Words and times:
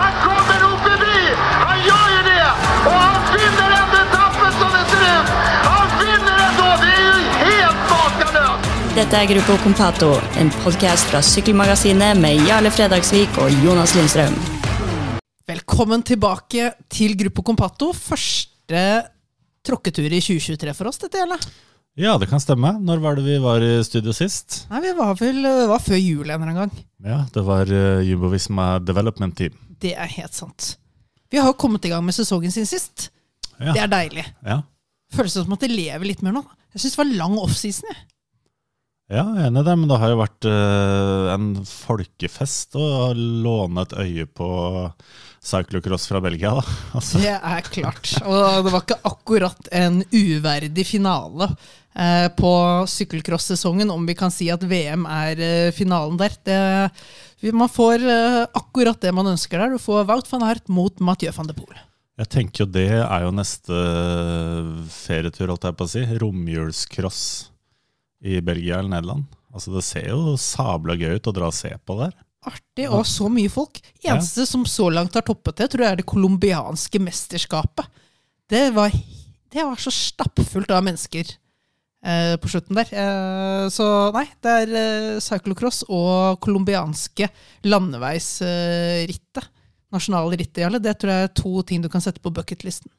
Han 0.00 0.12
kommer! 0.24 0.60
Han 1.66 1.78
det! 2.28 2.46
Han 2.84 3.14
vinner 3.34 3.70
etappen 4.02 4.52
som 4.60 4.70
det 4.76 4.84
ser 4.90 5.02
ut! 5.16 5.28
Han 5.68 5.86
vinner! 6.00 6.40
Det 6.82 6.94
helt! 7.44 7.80
Dette 8.94 9.16
er 9.16 9.26
Gruppo 9.30 9.54
Compato, 9.62 10.10
en 10.40 10.50
podkast 10.64 11.04
fra 11.12 11.20
Sykkelmagasinet 11.22 12.18
med 12.20 12.42
Jarle 12.48 12.70
Fredagsvik 12.74 13.38
og 13.38 13.48
Jonas 13.64 13.94
Lindstrøm. 13.94 14.34
Velkommen 15.50 16.02
tilbake 16.02 16.72
til 16.90 17.16
Gruppo 17.18 17.42
Compato. 17.42 17.92
Første 17.92 18.84
tråkketur 19.66 20.08
i 20.08 20.20
2023 20.20 20.74
for 20.78 20.90
oss, 20.90 21.00
dette 21.02 21.20
gjelder. 21.20 21.40
Ja, 21.98 22.14
det 22.18 22.28
kan 22.30 22.40
stemme. 22.40 22.72
Når 22.86 23.00
var 23.02 23.16
det 23.18 23.24
vi 23.26 23.38
var 23.42 23.60
i 23.64 23.72
studio 23.84 24.12
sist? 24.16 24.64
Nei, 24.70 24.80
Vi 24.86 24.92
var 24.98 25.16
vel 25.18 25.42
det 25.42 25.66
var 25.68 25.82
før 25.82 25.98
jul 25.98 26.22
en 26.22 26.30
eller 26.36 26.46
annen 26.46 26.60
gang. 26.62 26.84
Ja, 27.04 27.18
det 27.34 27.42
var 27.44 27.66
uh, 27.72 28.00
Jumbo-Visma 28.06 28.78
Development 28.84 29.36
Team. 29.36 29.56
Det 29.80 29.94
er 29.96 30.12
helt 30.18 30.36
sant. 30.36 30.76
Vi 31.30 31.38
har 31.40 31.50
jo 31.50 31.56
kommet 31.58 31.84
i 31.84 31.90
gang 31.92 32.04
med 32.06 32.14
sesongen 32.16 32.52
sin 32.54 32.66
sist. 32.68 33.08
Ja. 33.58 33.74
Det 33.74 33.82
er 33.84 33.90
deilig. 33.92 34.24
Ja, 34.46 34.62
Føles 35.10 35.34
som 35.34 35.50
at 35.56 35.64
det 35.64 35.72
lever 35.74 36.06
litt 36.06 36.20
mer 36.22 36.36
nå. 36.36 36.44
Jeg 36.70 36.84
syns 36.84 36.94
det 36.94 37.00
var 37.00 37.08
lang 37.18 37.32
offseason. 37.42 37.90
ja 39.10 39.24
jeg 39.26 39.42
er 39.42 39.48
enig 39.48 39.64
i 39.64 39.66
det, 39.66 39.74
men 39.80 39.90
det 39.90 39.96
har 39.98 40.12
jo 40.12 40.20
vært 40.20 40.46
uh, 40.46 41.32
en 41.34 41.48
folkefest 41.66 42.76
å 42.78 42.84
låne 43.18 43.82
et 43.82 43.96
øye 43.98 44.26
på 44.30 44.50
cyclocross 45.42 46.06
fra 46.06 46.20
Belgia, 46.22 46.52
da. 46.60 46.62
Altså, 47.00 47.18
Det 47.18 47.34
er 47.34 47.70
klart. 47.74 48.12
Og 48.22 48.64
det 48.68 48.72
var 48.76 48.84
ikke 48.86 49.00
akkurat 49.10 49.70
en 49.82 50.02
uverdig 50.14 50.86
finale 50.86 51.48
eh, 51.50 51.56
på 52.38 52.50
sykkelcross-sesongen, 52.88 53.90
om 53.92 54.06
vi 54.08 54.16
kan 54.16 54.32
si 54.32 54.48
at 54.52 54.62
VM 54.64 55.04
er 55.04 55.42
eh, 55.44 55.72
finalen 55.76 56.16
der. 56.20 56.36
Det, 56.46 57.52
man 57.52 57.68
får 57.68 58.04
eh, 58.04 58.40
akkurat 58.56 59.00
det 59.02 59.12
man 59.16 59.28
ønsker 59.34 59.60
der. 59.60 59.74
Du 59.74 59.82
får 59.82 60.06
Wout 60.08 60.30
van 60.32 60.46
Aert 60.48 60.70
mot 60.72 61.02
Mathieu 61.04 61.32
van 61.36 61.50
de 61.50 61.56
Poel. 61.56 61.76
jeg 62.20 62.28
tenker 62.32 62.64
jo 62.64 62.70
det 62.72 62.88
er 63.00 63.22
jo 63.24 63.32
neste 63.32 63.82
ferietur, 64.92 65.52
holdt 65.52 65.68
jeg 65.68 65.76
på 65.76 65.86
å 65.88 65.92
si. 65.92 66.06
Romjulscross 66.22 67.20
i 68.24 68.40
Belgia 68.44 68.80
eller 68.80 68.96
Nederland. 68.96 69.28
Altså, 69.52 69.72
det 69.74 69.84
ser 69.84 70.10
jo 70.12 70.36
sabla 70.38 70.96
gøy 70.96 71.18
ut 71.18 71.30
å 71.30 71.34
dra 71.34 71.48
og 71.50 71.56
se 71.56 71.72
på 71.84 71.96
der. 72.00 72.16
Artig, 72.48 72.86
og 72.88 73.04
så 73.08 73.28
mye 73.28 73.50
folk. 73.52 73.80
Eneste 74.00 74.46
som 74.48 74.64
så 74.68 74.88
langt 74.92 75.16
har 75.16 75.24
toppet 75.26 75.58
det, 75.60 75.68
tror 75.72 75.84
jeg 75.84 75.96
er 75.96 76.00
det 76.00 76.08
colombianske 76.08 77.00
mesterskapet. 77.02 77.88
Det 78.50 78.70
var, 78.74 78.94
det 79.52 79.66
var 79.66 79.80
så 79.80 79.92
stappfullt 79.92 80.72
av 80.72 80.86
mennesker 80.86 81.34
eh, 82.04 82.36
på 82.40 82.50
slutten 82.52 82.78
der. 82.78 82.90
Eh, 82.92 83.66
så 83.72 83.86
nei, 84.16 84.26
det 84.42 84.56
er 84.62 84.76
eh, 84.82 85.20
cyclocross 85.24 85.84
og 85.88 86.40
colombianske 86.44 87.30
landeveisrittet. 87.68 89.50
nasjonale 89.90 90.38
rittet, 90.38 90.62
Jarle. 90.62 90.78
Det 90.82 90.94
tror 91.00 91.12
jeg 91.12 91.28
er 91.28 91.34
to 91.34 91.62
ting 91.66 91.82
du 91.82 91.90
kan 91.90 92.02
sette 92.04 92.22
på 92.22 92.32
bucketlisten. 92.34 92.90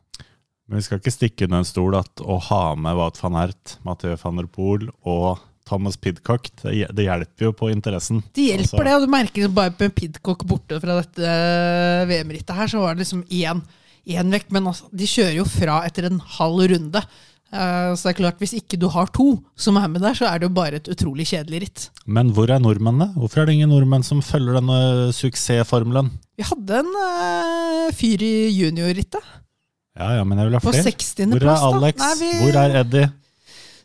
Men 0.67 0.79
vi 0.79 0.85
skal 0.85 0.99
ikke 1.01 1.11
stikke 1.11 1.47
under 1.47 1.63
en 1.63 1.67
stol 1.67 1.95
at 1.99 2.21
å 2.23 2.37
ha 2.47 2.63
med 2.79 2.95
Wout 2.95 3.17
van 3.19 3.39
Ert, 3.41 3.77
Mathieu 3.83 4.15
van 4.19 4.37
der 4.39 4.47
Poel 4.51 4.87
og 5.03 5.41
Thomas 5.67 5.97
Pidcock, 5.97 6.49
det, 6.63 6.87
det 6.95 7.05
hjelper 7.05 7.47
jo 7.47 7.51
på 7.55 7.69
interessen. 7.71 8.21
Det 8.35 8.47
hjelper 8.49 8.63
Altså, 8.65 8.85
det, 8.87 8.95
og 8.95 9.05
du 9.05 9.11
merker 9.13 9.51
bare 9.55 9.73
med 9.77 9.93
Pidcock 9.95 10.45
borte 10.47 10.79
fra 10.83 10.97
dette 10.99 11.27
eh, 11.27 12.05
VM-rittet 12.09 12.57
her, 12.57 12.71
så 12.71 12.81
var 12.81 12.95
det 12.95 13.05
liksom 13.05 13.23
én, 13.29 13.61
én 14.15 14.33
vekk. 14.35 14.49
Men 14.55 14.71
altså, 14.71 14.89
de 14.91 15.07
kjører 15.07 15.37
jo 15.37 15.45
fra 15.47 15.81
etter 15.87 16.09
en 16.09 16.19
halv 16.39 16.65
runde. 16.73 17.03
Eh, 17.51 17.91
så 17.99 18.07
det 18.07 18.11
er 18.13 18.17
klart, 18.21 18.37
hvis 18.39 18.53
ikke 18.55 18.77
du 18.79 18.87
har 18.93 19.09
to 19.11 19.33
som 19.59 19.75
er 19.79 19.89
med 19.91 20.03
der, 20.05 20.15
så 20.15 20.29
er 20.29 20.39
det 20.39 20.47
jo 20.47 20.53
bare 20.55 20.79
et 20.79 20.87
utrolig 20.91 21.25
kjedelig 21.33 21.59
ritt. 21.65 21.87
Men 22.07 22.31
hvor 22.35 22.47
er 22.53 22.63
nordmennene? 22.63 23.09
Hvorfor 23.19 23.43
er 23.43 23.49
det 23.49 23.57
ingen 23.57 23.73
nordmenn 23.73 24.05
som 24.07 24.23
følger 24.23 24.55
denne 24.61 24.77
suksessformelen? 25.17 26.13
Vi 26.39 26.47
hadde 26.47 26.79
en 26.79 26.93
uh, 26.95 27.89
fyr 27.97 28.23
i 28.23 28.33
juniorrittet. 28.55 29.19
Ja, 29.99 30.13
ja, 30.21 30.23
men 30.23 30.39
jeg 30.39 30.47
vil 30.47 30.55
ha 30.55 30.63
På 30.63 30.71
flere. 30.71 30.95
60. 30.95 31.27
Hvor 31.33 31.43
er. 31.43 31.67
Alex? 31.67 31.99
Nei, 31.99 32.13
vi- 32.21 32.39
Hvor 32.39 32.61
er 32.63 32.77
Eddie? 32.85 33.11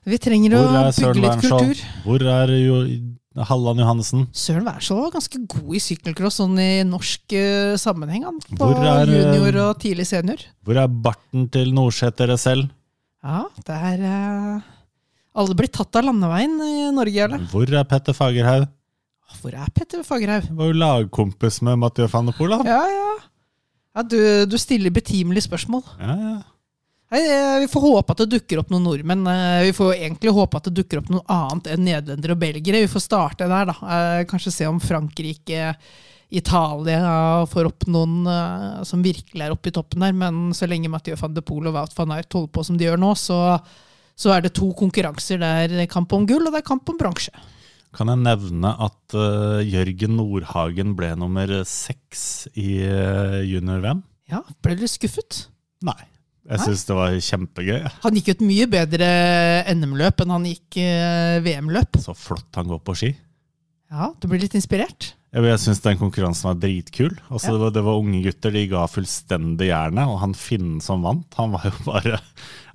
Vi 0.06 0.18
trenger 0.22 0.54
å 0.54 0.62
bygge 0.70 0.94
Søren 0.94 1.22
litt 1.24 1.41
kultur. 1.42 1.80
Hvor 2.04 2.22
er 2.30 2.52
jo 2.62 2.76
Halland 3.50 3.82
Johannessen? 3.82 4.28
Søren 4.30 4.64
Wærsvold 4.68 5.02
var 5.08 5.16
ganske 5.18 5.41
god 5.50 5.74
i 5.74 5.80
sykkelcross 5.82 6.38
sånn 6.38 6.54
i 6.62 6.70
norsk 6.86 7.34
uh, 7.34 7.74
sammenheng. 7.82 8.22
Han, 8.30 8.38
på 8.54 8.70
er, 8.78 9.10
junior 9.10 9.58
og 9.66 9.80
tidlig 9.82 10.06
senior. 10.06 10.46
Hvor 10.62 10.78
er 10.78 10.86
barten 10.86 11.50
til 11.50 11.74
Nordsæter 11.74 12.30
selv? 12.38 12.70
Ja, 13.25 13.44
det 13.66 13.77
er 13.91 14.03
uh, 14.06 14.66
Alle 15.37 15.56
blir 15.59 15.71
tatt 15.72 15.97
av 15.99 16.06
landeveien 16.09 16.56
i 16.65 16.75
Norge, 16.94 17.22
eller? 17.27 17.47
Hvor 17.53 17.71
er 17.71 17.87
Petter 17.88 18.16
Fagerhaug? 18.16 18.66
Hvor 19.41 19.54
er 19.56 19.71
Petter 19.75 20.04
Fagerhaug? 20.06 20.50
Var 20.59 20.69
jo 20.71 20.77
lagkompis 20.81 21.60
med 21.66 21.81
Mathieu 21.82 22.06
van 22.12 22.28
der 22.31 22.37
Poel. 22.37 22.54
Ja, 22.66 22.82
ja. 22.93 23.09
ja 23.97 24.04
du, 24.06 24.19
du 24.47 24.56
stiller 24.60 24.94
betimelige 24.94 25.49
spørsmål. 25.49 25.82
Ja, 26.00 26.15
ja. 26.21 26.37
Nei, 27.15 27.21
eh, 27.22 27.56
vi 27.62 27.69
får 27.71 27.84
håpe 27.84 28.15
at 28.15 28.21
det 28.25 28.32
dukker 28.32 28.59
opp 28.62 28.71
noen 28.72 28.82
nordmenn. 28.82 29.21
Eh, 29.31 29.60
Vi 29.69 29.75
får 29.77 29.93
egentlig 29.94 30.33
håpe 30.34 30.59
at 30.59 30.66
det 30.66 30.72
dukker 30.81 30.98
opp 31.03 31.10
noe 31.12 31.22
annet 31.31 31.69
enn 31.75 31.84
nederlendere 31.87 32.34
og 32.34 32.41
belgere. 32.43 32.81
Vi 32.83 32.91
får 32.91 33.04
starte 33.04 33.47
der, 33.50 33.71
da. 33.71 33.77
Kanskje 34.31 34.54
se 34.54 34.66
om 34.66 34.81
Frankrike, 34.83 35.69
Italia 36.34 37.47
får 37.47 37.69
opp 37.69 37.84
noen 37.87 38.25
uh, 38.26 38.82
som 38.87 39.03
virkelig 39.04 39.44
er 39.44 39.53
oppe 39.54 39.70
i 39.70 39.75
toppen 39.75 40.03
der. 40.03 40.14
Men 40.16 40.54
så 40.56 40.66
lenge 40.69 40.91
Mathieu 40.91 41.19
van 41.20 41.34
de 41.37 41.44
Poel 41.47 41.69
og 41.70 41.76
Wout 41.76 41.94
van 41.97 42.16
Aert 42.16 42.34
holder 42.34 42.53
på 42.54 42.64
som 42.66 42.78
de 42.78 42.88
gjør 42.88 42.98
nå, 43.00 43.12
så, 43.19 43.38
så 44.19 44.32
er 44.34 44.47
det 44.47 44.56
to 44.59 44.72
konkurranser. 44.78 45.38
Det 45.42 45.84
er 45.84 45.92
kamp 45.92 46.12
om 46.16 46.26
gull, 46.26 46.48
og 46.48 46.56
det 46.56 46.65
er 46.65 46.66
kamp 46.66 46.88
om 46.91 46.98
bransje. 46.98 47.34
Kan 47.97 48.10
jeg 48.12 48.25
nevne 48.25 48.72
at 48.84 49.15
uh, 49.16 49.62
Jørgen 49.62 50.19
Nordhagen 50.19 50.97
ble 50.98 51.15
nummer 51.16 51.54
seks 51.69 52.48
i 52.59 52.82
uh, 52.82 53.38
junior-VM? 53.47 54.03
Ja, 54.32 54.42
ble 54.66 54.75
du 54.81 54.84
skuffet? 54.91 55.47
Nei. 55.86 56.00
Jeg 56.47 56.62
syns 56.62 56.84
det 56.86 56.94
var 56.94 57.15
kjempegøy. 57.26 57.78
Han 58.04 58.19
gikk 58.19 58.28
jo 58.31 58.34
et 58.36 58.42
mye 58.47 58.66
bedre 58.70 59.06
NM-løp 59.72 60.20
enn 60.22 60.31
han 60.31 60.44
gikk 60.47 60.76
VM-løp. 61.42 61.98
Så 61.98 62.15
flott 62.15 62.54
han 62.54 62.70
går 62.70 62.78
på 62.86 62.94
ski. 62.94 63.10
Ja, 63.91 64.12
Du 64.22 64.28
blir 64.31 64.38
litt 64.44 64.54
inspirert? 64.54 65.16
Jeg, 65.34 65.59
syns 65.60 65.81
den 65.84 65.98
konkurransen 66.00 66.47
var 66.48 66.54
dritkul. 66.62 67.16
Altså, 67.28 67.50
Ja. 67.50 67.56
det, 67.56 67.60
var, 67.60 67.70
det 67.75 67.82
var 67.84 67.98
unge 68.00 68.22
gutter, 68.25 68.53
de 68.54 68.66
ga 68.70 68.87
fullstendig 68.88 69.66
jernet. 69.69 70.06
Og 70.09 70.20
han 70.22 70.32
finnen 70.38 70.78
som 70.81 71.03
vant, 71.04 71.26
han 71.37 71.50
var 71.53 71.66
jo 71.66 71.72
bare 71.91 72.20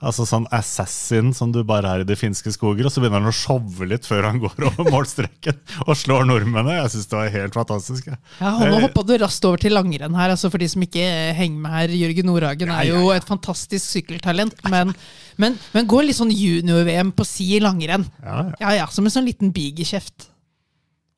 altså 0.02 0.26
sånn 0.26 0.48
assassin 0.54 1.30
som 1.38 1.52
du 1.54 1.60
bare 1.66 1.90
er 1.90 2.02
i 2.04 2.08
de 2.10 2.16
finske 2.18 2.52
skoger. 2.54 2.86
Og 2.86 2.94
så 2.94 3.02
begynner 3.02 3.22
han 3.22 3.32
å 3.32 3.34
showe 3.34 3.88
litt 3.90 4.06
før 4.06 4.28
han 4.30 4.40
går 4.44 4.68
over 4.68 4.92
målstreken 4.94 5.58
og 5.88 5.94
slår 5.98 6.28
nordmennene. 6.30 6.76
Jeg 6.84 6.92
syns 6.96 7.10
det 7.10 7.18
var 7.18 7.34
helt 7.34 7.58
fantastisk. 7.58 8.10
Ja, 8.12 8.52
og 8.54 8.66
Nå 8.68 8.78
Eh, 8.78 8.86
hoppa 8.86 9.06
du 9.10 9.16
raskt 9.24 9.46
over 9.50 9.62
til 9.62 9.74
langrenn 9.78 10.18
her. 10.18 10.34
altså 10.36 10.52
For 10.54 10.62
de 10.62 10.70
som 10.70 10.82
ikke 10.86 11.08
henger 11.38 11.62
med 11.66 11.72
her, 11.78 11.96
Jørgen 12.04 12.30
Nordhagen 12.30 12.74
er 12.74 12.90
jo 12.92 13.08
et 13.16 13.26
fantastisk 13.30 13.86
sykkeltalent. 13.96 14.58
Men, 14.70 14.94
men, 15.42 15.58
men 15.74 15.90
går 15.90 16.10
litt 16.10 16.20
sånn 16.20 16.34
junior-VM 16.34 17.14
på 17.18 17.26
si 17.26 17.56
i 17.58 17.64
langrenn. 17.64 18.06
Ja, 18.22 18.52
ja. 18.60 18.76
Ja 18.84 18.90
Som 18.94 19.08
en 19.10 19.14
sånn 19.18 19.26
liten 19.30 19.54
bigekjeft. 19.56 20.28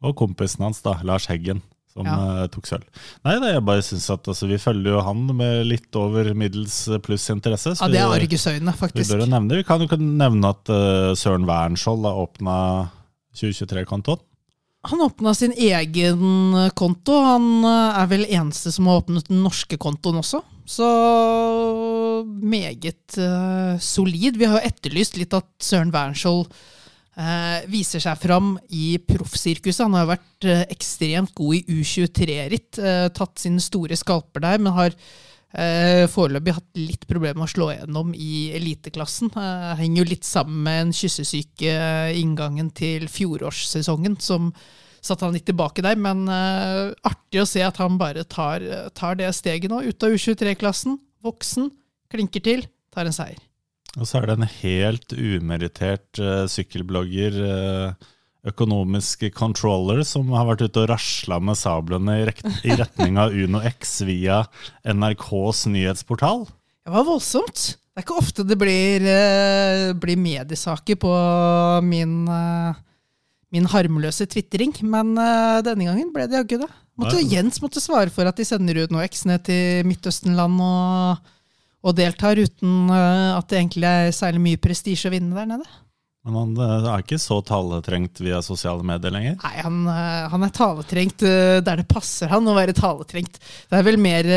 Og 0.03 0.16
kompisen 0.19 0.66
hans, 0.66 0.81
da, 0.84 0.97
Lars 1.08 1.25
Heggen, 1.31 1.62
som 1.94 2.06
Ja. 2.09 2.44
eh, 2.44 2.47
tok 2.52 2.66
sølv. 2.68 2.84
Nei, 3.24 3.38
da, 3.40 3.53
jeg 3.53 3.64
bare 3.66 3.81
synes 3.86 4.09
at 4.09 4.28
altså, 4.28 4.47
Vi 4.50 4.58
følger 4.58 4.97
jo 4.97 5.02
han 5.06 5.25
med 5.38 5.66
litt 5.69 5.96
over 5.96 6.34
middels 6.34 6.90
pluss 7.06 7.30
interesse. 7.30 7.75
så 7.78 7.81
Ja, 7.86 7.88
Det 7.88 8.00
er 8.02 8.09
vi- 8.28 8.38
faktisk. 8.75 9.12
Vi 9.12 9.16
bør 9.16 9.25
jo 9.25 9.31
nevne. 9.31 9.56
Vi 9.56 9.63
kan 9.63 9.80
jo 9.80 9.88
nevne 9.97 10.50
at 10.50 10.69
uh, 10.69 11.13
Søren 11.16 11.46
Wernskjold 11.47 12.03
har 12.03 12.19
åpna 12.28 12.90
2023-kontoen. 13.36 14.19
Han 14.86 15.00
åpna 15.00 15.31
sin 15.34 15.53
egen 15.53 16.69
konto. 16.75 17.13
Han 17.24 17.63
eh, 17.63 18.02
er 18.03 18.08
vel 18.12 18.25
eneste 18.28 18.69
som 18.74 18.86
har 18.88 19.00
åpnet 19.02 19.30
den 19.30 19.42
norske 19.42 19.78
kontoen 19.80 20.19
også. 20.19 20.42
Så 20.68 22.24
meget 22.25 23.18
uh, 23.18 23.80
solid. 23.80 24.38
Vi 24.40 24.46
har 24.46 24.59
jo 24.59 24.68
etterlyst 24.69 25.18
litt 25.19 25.34
at 25.38 25.47
Søren 25.63 25.92
Wernskjold 25.94 26.47
eh, 26.50 26.53
viser 27.69 28.01
seg 28.01 28.18
fram 28.18 28.56
i 28.74 28.95
proffsirkuset. 28.98 29.83
Han 29.86 29.98
har 30.00 30.10
vært 30.15 30.48
eh, 30.50 30.63
ekstremt 30.74 31.33
god 31.38 31.60
i 31.60 31.77
U23-ritt, 31.81 32.80
eh, 32.81 33.06
tatt 33.13 33.44
sine 33.44 33.62
store 33.62 33.98
skalper 34.00 34.42
der, 34.42 34.62
men 34.63 34.74
har 34.74 34.95
eh, 35.54 36.06
foreløpig 36.10 36.56
hatt 36.57 36.80
litt 36.80 37.06
problemer 37.10 37.38
med 37.38 37.48
å 37.48 37.54
slå 37.54 37.69
gjennom 37.74 38.13
i 38.18 38.50
eliteklassen. 38.57 39.30
Eh, 39.30 39.69
henger 39.81 40.01
jo 40.01 40.10
litt 40.10 40.27
sammen 40.27 40.63
med 40.65 40.81
en 40.88 40.95
kyssesyke 40.98 41.69
eh, 41.69 42.18
inngangen 42.19 42.74
til 42.75 43.07
fjorårssesongen, 43.12 44.18
som 44.24 44.51
satte 45.04 45.27
han 45.27 45.36
litt 45.36 45.48
tilbake 45.50 45.86
der. 45.86 46.00
Men 46.00 46.25
eh, 46.31 46.92
artig 47.06 47.44
å 47.44 47.50
se 47.50 47.63
at 47.66 47.80
han 47.83 48.00
bare 48.01 48.25
tar, 48.25 48.66
tar 48.98 49.21
det 49.21 49.31
steget 49.38 49.71
nå, 49.71 49.83
ut 49.86 50.09
av 50.09 50.18
U23-klassen. 50.18 50.98
Voksen, 51.24 51.69
klinker 52.12 52.44
til, 52.44 52.66
tar 52.94 53.07
en 53.07 53.16
seier. 53.16 53.42
Og 54.00 54.10
så 54.10 54.19
er 54.19 54.30
det 54.30 54.40
en 54.40 54.50
helt 54.50 55.13
umerittert 55.13 56.22
uh, 56.22 56.45
sykkelblogger, 56.50 57.38
uh, 57.45 58.10
økonomisk 58.50 59.28
controller, 59.38 60.01
som 60.07 60.34
har 60.34 60.48
vært 60.50 60.66
ute 60.66 60.81
og 60.81 60.90
rasla 60.92 61.38
med 61.40 61.56
sablene 61.56 62.18
i, 62.24 62.25
i 62.68 62.75
retning 62.80 63.19
av 63.22 63.36
Uno 63.38 63.62
X 63.69 64.01
via 64.07 64.42
NRKs 64.84 65.68
nyhetsportal. 65.72 66.48
Det 66.84 66.92
var 66.95 67.06
voldsomt. 67.07 67.62
Det 67.94 68.01
er 68.01 68.07
ikke 68.07 68.18
ofte 68.18 68.45
det 68.50 68.57
blir, 68.60 69.06
uh, 69.06 69.94
blir 69.94 70.19
mediesaker 70.19 70.98
på 71.00 71.13
min, 71.86 72.25
min 73.54 73.69
harmløse 73.69 74.25
tvitring. 74.34 74.74
Men 74.81 75.13
denne 75.13 75.86
gangen 75.86 76.10
ble 76.16 76.25
det 76.25 76.42
jaggu 76.42 76.57
det. 76.66 76.72
Måtte, 76.98 77.22
Jens 77.25 77.62
måtte 77.62 77.81
svare 77.81 78.12
for 78.13 78.25
at 78.30 78.38
de 78.38 78.45
sender 78.45 78.84
ut 78.84 78.92
noe 78.94 79.06
X 79.06 79.24
ned 79.30 79.45
til 79.45 79.86
Midtøstenland 79.88 80.60
og, 80.62 81.31
og 81.83 81.95
deltar 82.00 82.39
uten 82.39 82.91
eh, 82.91 83.31
at 83.35 83.50
det 83.51 83.62
egentlig 83.62 83.89
er 83.89 84.13
særlig 84.15 84.45
mye 84.50 84.62
prestisje 84.62 85.09
å 85.09 85.13
vinne 85.13 85.35
der 85.35 85.50
nede. 85.56 85.80
Men 86.24 86.38
han 86.39 86.51
eh, 86.63 86.85
er 86.88 87.01
ikke 87.03 87.19
så 87.19 87.41
taletrengt 87.44 88.21
via 88.24 88.38
sosiale 88.45 88.85
medier 88.88 89.12
lenger. 89.12 89.35
Nei, 89.41 89.57
han, 89.65 89.81
eh, 89.91 90.21
han 90.31 90.45
er 90.47 90.53
taletrengt 90.56 91.25
der 91.27 91.81
det 91.81 91.85
passer 91.91 92.31
han 92.31 92.47
å 92.47 92.56
være 92.56 92.75
taletrengt. 92.77 93.35
Det 93.68 93.81
er 93.81 93.83
vel 93.83 94.00
mer 94.00 94.30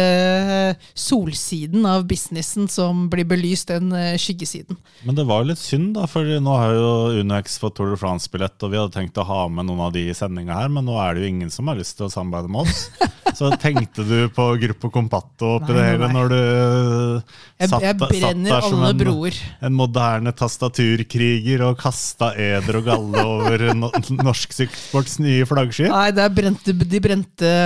solsiden 0.98 1.86
av 1.86 2.08
businessen 2.10 2.66
som 2.72 3.06
blir 3.12 3.28
belyst 3.30 3.70
enn 3.76 3.94
skyggesiden. 4.18 4.80
Men 5.06 5.20
det 5.20 5.28
var 5.30 5.44
jo 5.44 5.52
litt 5.52 5.62
synd, 5.62 5.94
da, 6.00 6.08
for 6.10 6.26
nå 6.26 6.58
har 6.58 6.74
jo 6.74 7.22
UnoX 7.22 7.60
fått 7.62 7.78
Tour 7.78 7.94
de 7.94 8.00
France-billett, 8.02 8.58
og 8.66 8.74
vi 8.74 8.82
hadde 8.82 8.96
tenkt 8.98 9.22
å 9.22 9.28
ha 9.28 9.44
med 9.46 9.70
noen 9.70 9.86
av 9.86 9.94
de 9.94 10.08
i 10.10 10.18
sendinga 10.18 10.58
her, 10.58 10.74
men 10.74 10.88
nå 10.88 10.98
er 10.98 11.14
det 11.14 11.22
jo 11.22 11.32
ingen 11.36 11.54
som 11.54 11.70
har 11.70 11.78
lyst 11.78 12.00
til 12.00 12.10
å 12.10 12.12
samarbeide 12.12 12.50
med 12.50 12.66
oss. 12.66 12.88
Så 13.36 13.50
tenkte 13.60 14.04
du 14.06 14.14
på 14.32 14.46
Gruppo 14.62 14.88
Compatto 14.92 15.56
oppi 15.58 15.74
Nei, 15.74 15.76
det 15.76 15.86
hele 15.90 16.08
når 16.14 16.30
du 16.32 16.38
Jeg, 16.40 17.68
satt, 17.68 17.84
jeg 17.84 17.98
brenner 18.00 18.48
satt 18.48 18.54
der 18.54 18.64
som 18.64 18.80
alle 18.80 18.94
en, 18.94 19.00
broer. 19.02 19.40
en 19.68 19.76
moderne 19.76 20.32
tastaturkriger 20.36 21.66
og 21.66 21.76
kasta 21.80 22.30
eder 22.40 22.80
og 22.80 22.88
galle 22.88 23.24
over 23.28 23.66
no 23.76 23.90
norsk 24.24 24.56
sykkelsports 24.56 25.18
nye 25.20 25.44
flaggskip? 25.48 25.92
Nei, 25.92 26.08
det 26.16 26.24
er 26.24 26.36
brente, 26.40 26.76
de 26.76 27.02
brente 27.04 27.56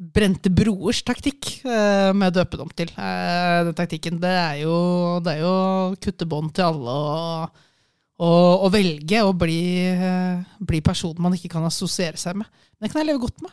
Brente 0.00 0.48
broers 0.48 1.02
taktikk 1.04 1.58
eh, 1.60 2.10
med 2.16 2.30
å 2.32 2.38
døpe 2.38 2.56
dem 2.56 2.70
til. 2.72 2.88
Eh, 2.96 3.58
den 3.66 3.76
taktikken, 3.76 4.16
det 4.22 4.30
er 4.32 4.62
jo, 4.62 4.72
det 5.20 5.34
er 5.34 5.42
jo 5.42 5.50
å 5.52 5.98
kutte 6.00 6.24
bånd 6.24 6.54
til 6.56 6.70
alle 6.70 6.94
og, 6.96 8.64
og 8.64 8.68
velge 8.72 9.20
å 9.24 9.34
bli, 9.36 9.60
eh, 9.92 10.40
bli 10.64 10.80
personen 10.84 11.20
man 11.20 11.36
ikke 11.36 11.52
kan 11.52 11.68
assosiere 11.68 12.16
seg 12.20 12.40
med. 12.40 12.48
Det 12.80 12.88
kan 12.88 13.02
jeg 13.02 13.10
leve 13.10 13.26
godt 13.26 13.44
med. 13.44 13.52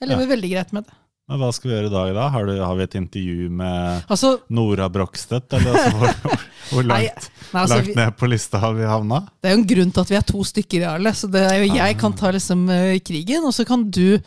Jeg 0.00 0.10
lever 0.10 0.30
veldig 0.34 0.50
greit 0.50 0.76
med 0.76 0.86
det. 0.86 1.00
Men 1.24 1.40
hva 1.40 1.48
skal 1.56 1.70
vi 1.70 1.72
gjøre 1.72 1.88
i 1.88 1.92
dag, 1.94 2.08
da? 2.18 2.24
Har, 2.34 2.44
du, 2.44 2.58
har 2.60 2.74
vi 2.76 2.84
et 2.84 2.94
intervju 2.98 3.46
med 3.56 4.10
Altså, 4.12 4.34
Nora 4.52 4.90
Brogstedt? 4.92 5.54
Eller 5.56 5.72
altså, 5.72 5.94
hvor, 5.96 6.40
hvor, 6.70 6.84
langt, 6.84 6.90
nei, 6.92 7.30
nei, 7.54 7.62
altså 7.62 7.78
langt 7.78 7.96
ned 7.96 8.18
på 8.20 8.28
lista 8.28 8.60
har 8.60 8.74
vi 8.76 8.84
havna? 8.88 9.22
det 9.40 9.48
er 9.48 9.54
jo 9.54 9.60
en 9.62 9.70
grunn 9.70 9.94
til 9.94 10.04
at 10.04 10.12
vi 10.12 10.18
er 10.18 10.26
to 10.28 10.44
stykker, 10.50 10.84
Jarle. 10.84 11.14
Så 11.16 11.30
det 11.32 11.46
er 11.48 11.62
jo 11.62 11.70
jeg 11.78 11.96
kan 12.02 12.16
ta 12.18 12.34
liksom 12.36 12.66
eh, 12.74 12.98
krigen, 13.00 13.46
og 13.48 13.56
så 13.56 13.64
kan 13.68 13.86
du 13.88 14.18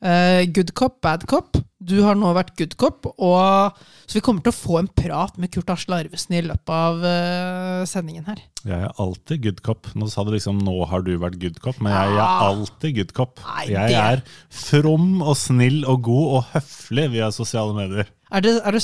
good 0.00 0.74
cop, 0.74 1.00
bad 1.02 1.26
cop. 1.26 1.56
Du 1.86 2.00
har 2.02 2.16
nå 2.18 2.32
vært 2.34 2.54
good 2.58 2.74
cop, 2.80 3.06
og 3.22 3.76
så 4.08 4.16
vi 4.16 4.22
kommer 4.24 4.42
til 4.42 4.50
å 4.50 4.56
få 4.56 4.78
en 4.80 4.88
prat 4.88 5.36
med 5.38 5.52
Kurt 5.54 5.68
Asle 5.70 5.98
Arvesen 6.02 6.34
i 6.34 6.40
løpet 6.42 6.72
av 6.72 7.04
uh, 7.04 7.84
sendingen 7.86 8.24
her. 8.26 8.40
Jeg 8.66 8.80
er 8.88 8.96
alltid 9.02 9.42
good 9.44 9.60
cop. 9.62 9.86
Nå 9.94 10.08
sa 10.10 10.24
du 10.24 10.32
liksom 10.34 10.58
'nå 10.64 10.74
har 10.90 11.04
du 11.06 11.12
vært 11.20 11.38
good 11.38 11.60
cop', 11.62 11.78
men 11.80 11.92
jeg, 11.92 12.10
jeg 12.10 12.18
er 12.18 12.24
Ah. 12.26 12.48
alltid 12.48 12.96
good 12.96 13.12
cop. 13.12 13.40
Nei, 13.46 13.66
Jeg 13.70 13.88
det- 13.92 14.02
er 14.02 14.22
from 14.50 15.22
og 15.22 15.36
snill 15.36 15.84
og 15.86 16.02
god 16.02 16.26
og 16.36 16.44
høflig 16.56 17.10
via 17.12 17.30
sosiale 17.30 17.74
medier. 17.76 18.06
Er 18.32 18.40
det, 18.40 18.60
er 18.64 18.70
det 18.72 18.82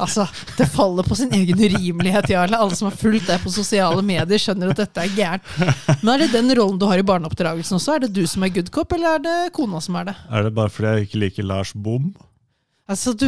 Altså, 0.00 0.24
det 0.58 0.66
faller 0.72 1.06
på 1.06 1.16
sin 1.18 1.32
egen 1.36 1.60
urimelighet, 1.60 2.30
Jarle. 2.32 2.58
Alle 2.58 2.76
som 2.78 2.88
har 2.90 2.96
fulgt 2.98 3.28
deg 3.28 3.42
på 3.44 3.52
sosiale 3.54 4.02
medier, 4.06 4.40
skjønner 4.40 4.72
at 4.72 4.80
dette 4.84 5.04
er 5.04 5.12
gærent. 5.16 5.52
Men 6.00 6.14
er 6.14 6.24
det 6.24 6.30
den 6.34 6.50
rollen 6.58 6.80
du 6.80 6.86
har 6.90 7.00
i 7.02 7.06
barneoppdragelsen 7.06 7.76
også? 7.78 7.94
Er 7.98 8.06
det 8.06 8.12
du 8.16 8.22
som 8.30 8.44
er 8.46 8.54
good 8.54 8.70
cop, 8.74 8.92
eller 8.96 9.18
er 9.18 9.24
det 9.26 9.36
kona 9.56 9.80
som 9.84 9.98
er 10.00 10.10
det? 10.10 10.16
Er 10.30 10.48
det 10.48 10.54
bare 10.56 10.72
fordi 10.72 10.94
jeg 10.96 11.08
ikke 11.10 11.22
liker 11.26 11.48
Lars 11.50 11.74
Bom? 11.76 12.10
Altså, 12.90 13.12
du, 13.14 13.26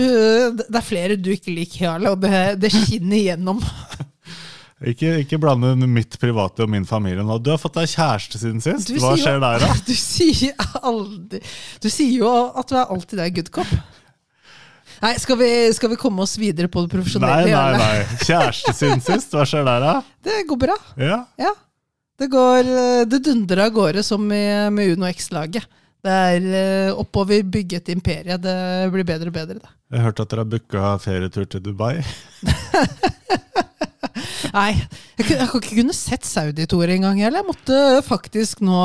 Det 0.59 0.75
er 0.75 0.83
flere 0.87 1.17
du 1.21 1.31
ikke 1.37 1.53
liker, 1.55 1.85
Jarle, 1.87 2.11
og 2.17 2.25
det, 2.25 2.33
det 2.65 2.73
skinner 2.75 3.21
igjennom. 3.21 3.61
Ikke, 4.83 5.13
ikke 5.23 5.39
blande 5.39 5.77
mitt 5.87 6.17
private 6.19 6.65
og 6.65 6.71
min 6.73 6.83
familie 6.89 7.23
nå. 7.23 7.37
Du 7.39 7.53
har 7.53 7.61
fått 7.63 7.77
deg 7.79 7.87
kjæreste 7.93 8.41
siden 8.43 8.59
sist. 8.65 8.91
Hva 8.99 9.13
jo- 9.15 9.21
skjer 9.23 9.39
der, 9.39 9.63
da? 9.63 9.69
Du 9.87 9.93
sier 9.95 10.57
aldri 10.83 11.39
Du 11.83 11.87
sier 11.93 12.17
jo 12.25 12.33
at 12.59 12.67
du 12.73 12.75
er 12.81 12.91
alltid 12.91 13.23
er 13.23 13.31
good 13.37 13.53
cop. 13.55 13.71
Nei, 15.03 15.17
skal 15.19 15.39
vi, 15.41 15.51
skal 15.75 15.91
vi 15.91 15.99
komme 15.99 16.23
oss 16.23 16.37
videre 16.39 16.71
på 16.71 16.85
det 16.85 16.93
profesjonelle? 16.95 17.51
nei, 17.51 17.75
nei, 17.75 17.83
nei. 17.83 18.23
Kjæreste 18.23 18.75
siden 18.79 19.03
sist. 19.09 19.35
Hva 19.35 19.45
skjer 19.49 19.67
der, 19.67 19.83
da? 19.83 19.95
Det 20.23 20.41
går 20.51 20.61
bra. 20.69 20.79
Ja. 21.01 21.23
Ja. 21.41 21.55
Det 22.21 22.29
går 22.31 22.69
Det 23.11 23.19
dundrer 23.25 23.65
av 23.65 23.73
gårde 23.75 24.03
som 24.07 24.23
med, 24.29 24.71
med 24.77 24.93
Uno 24.95 25.09
X-laget. 25.11 25.67
Det 26.03 26.11
er 26.11 26.47
eh, 26.59 26.99
oppover, 26.99 27.45
bygge 27.47 27.79
et 27.79 27.91
imperie. 27.95 28.37
Det 28.43 28.55
blir 28.91 29.07
bedre 29.07 29.31
og 29.31 29.37
bedre, 29.37 29.61
det. 29.63 29.71
Jeg 29.95 30.03
hørte 30.03 30.25
at 30.25 30.33
dere 30.33 30.43
har 30.43 30.51
booka 30.51 30.95
ferietur 31.03 31.47
til 31.47 31.63
Dubai. 31.63 31.93
Nei, 34.53 34.73
jeg, 35.17 35.29
jeg 35.31 35.47
ikke 35.47 35.77
kunne 35.79 35.95
sett 35.97 36.27
Saudi-tour 36.27 36.91
engang 36.91 37.21
heller. 37.23 37.41
Jeg 37.45 37.49
måtte 37.53 37.79
faktisk 38.05 38.65
nå 38.67 38.81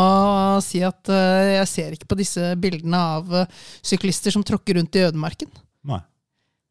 si 0.64 0.84
at 0.86 1.10
eh, 1.10 1.56
jeg 1.58 1.72
ser 1.74 1.96
ikke 1.98 2.12
på 2.14 2.20
disse 2.22 2.52
bildene 2.62 3.02
av 3.18 3.34
eh, 3.42 3.50
syklister 3.86 4.36
som 4.38 4.46
tråkker 4.46 4.78
rundt 4.78 4.96
i 5.00 5.08
ødemarken. 5.10 5.50
Nei. 5.88 6.04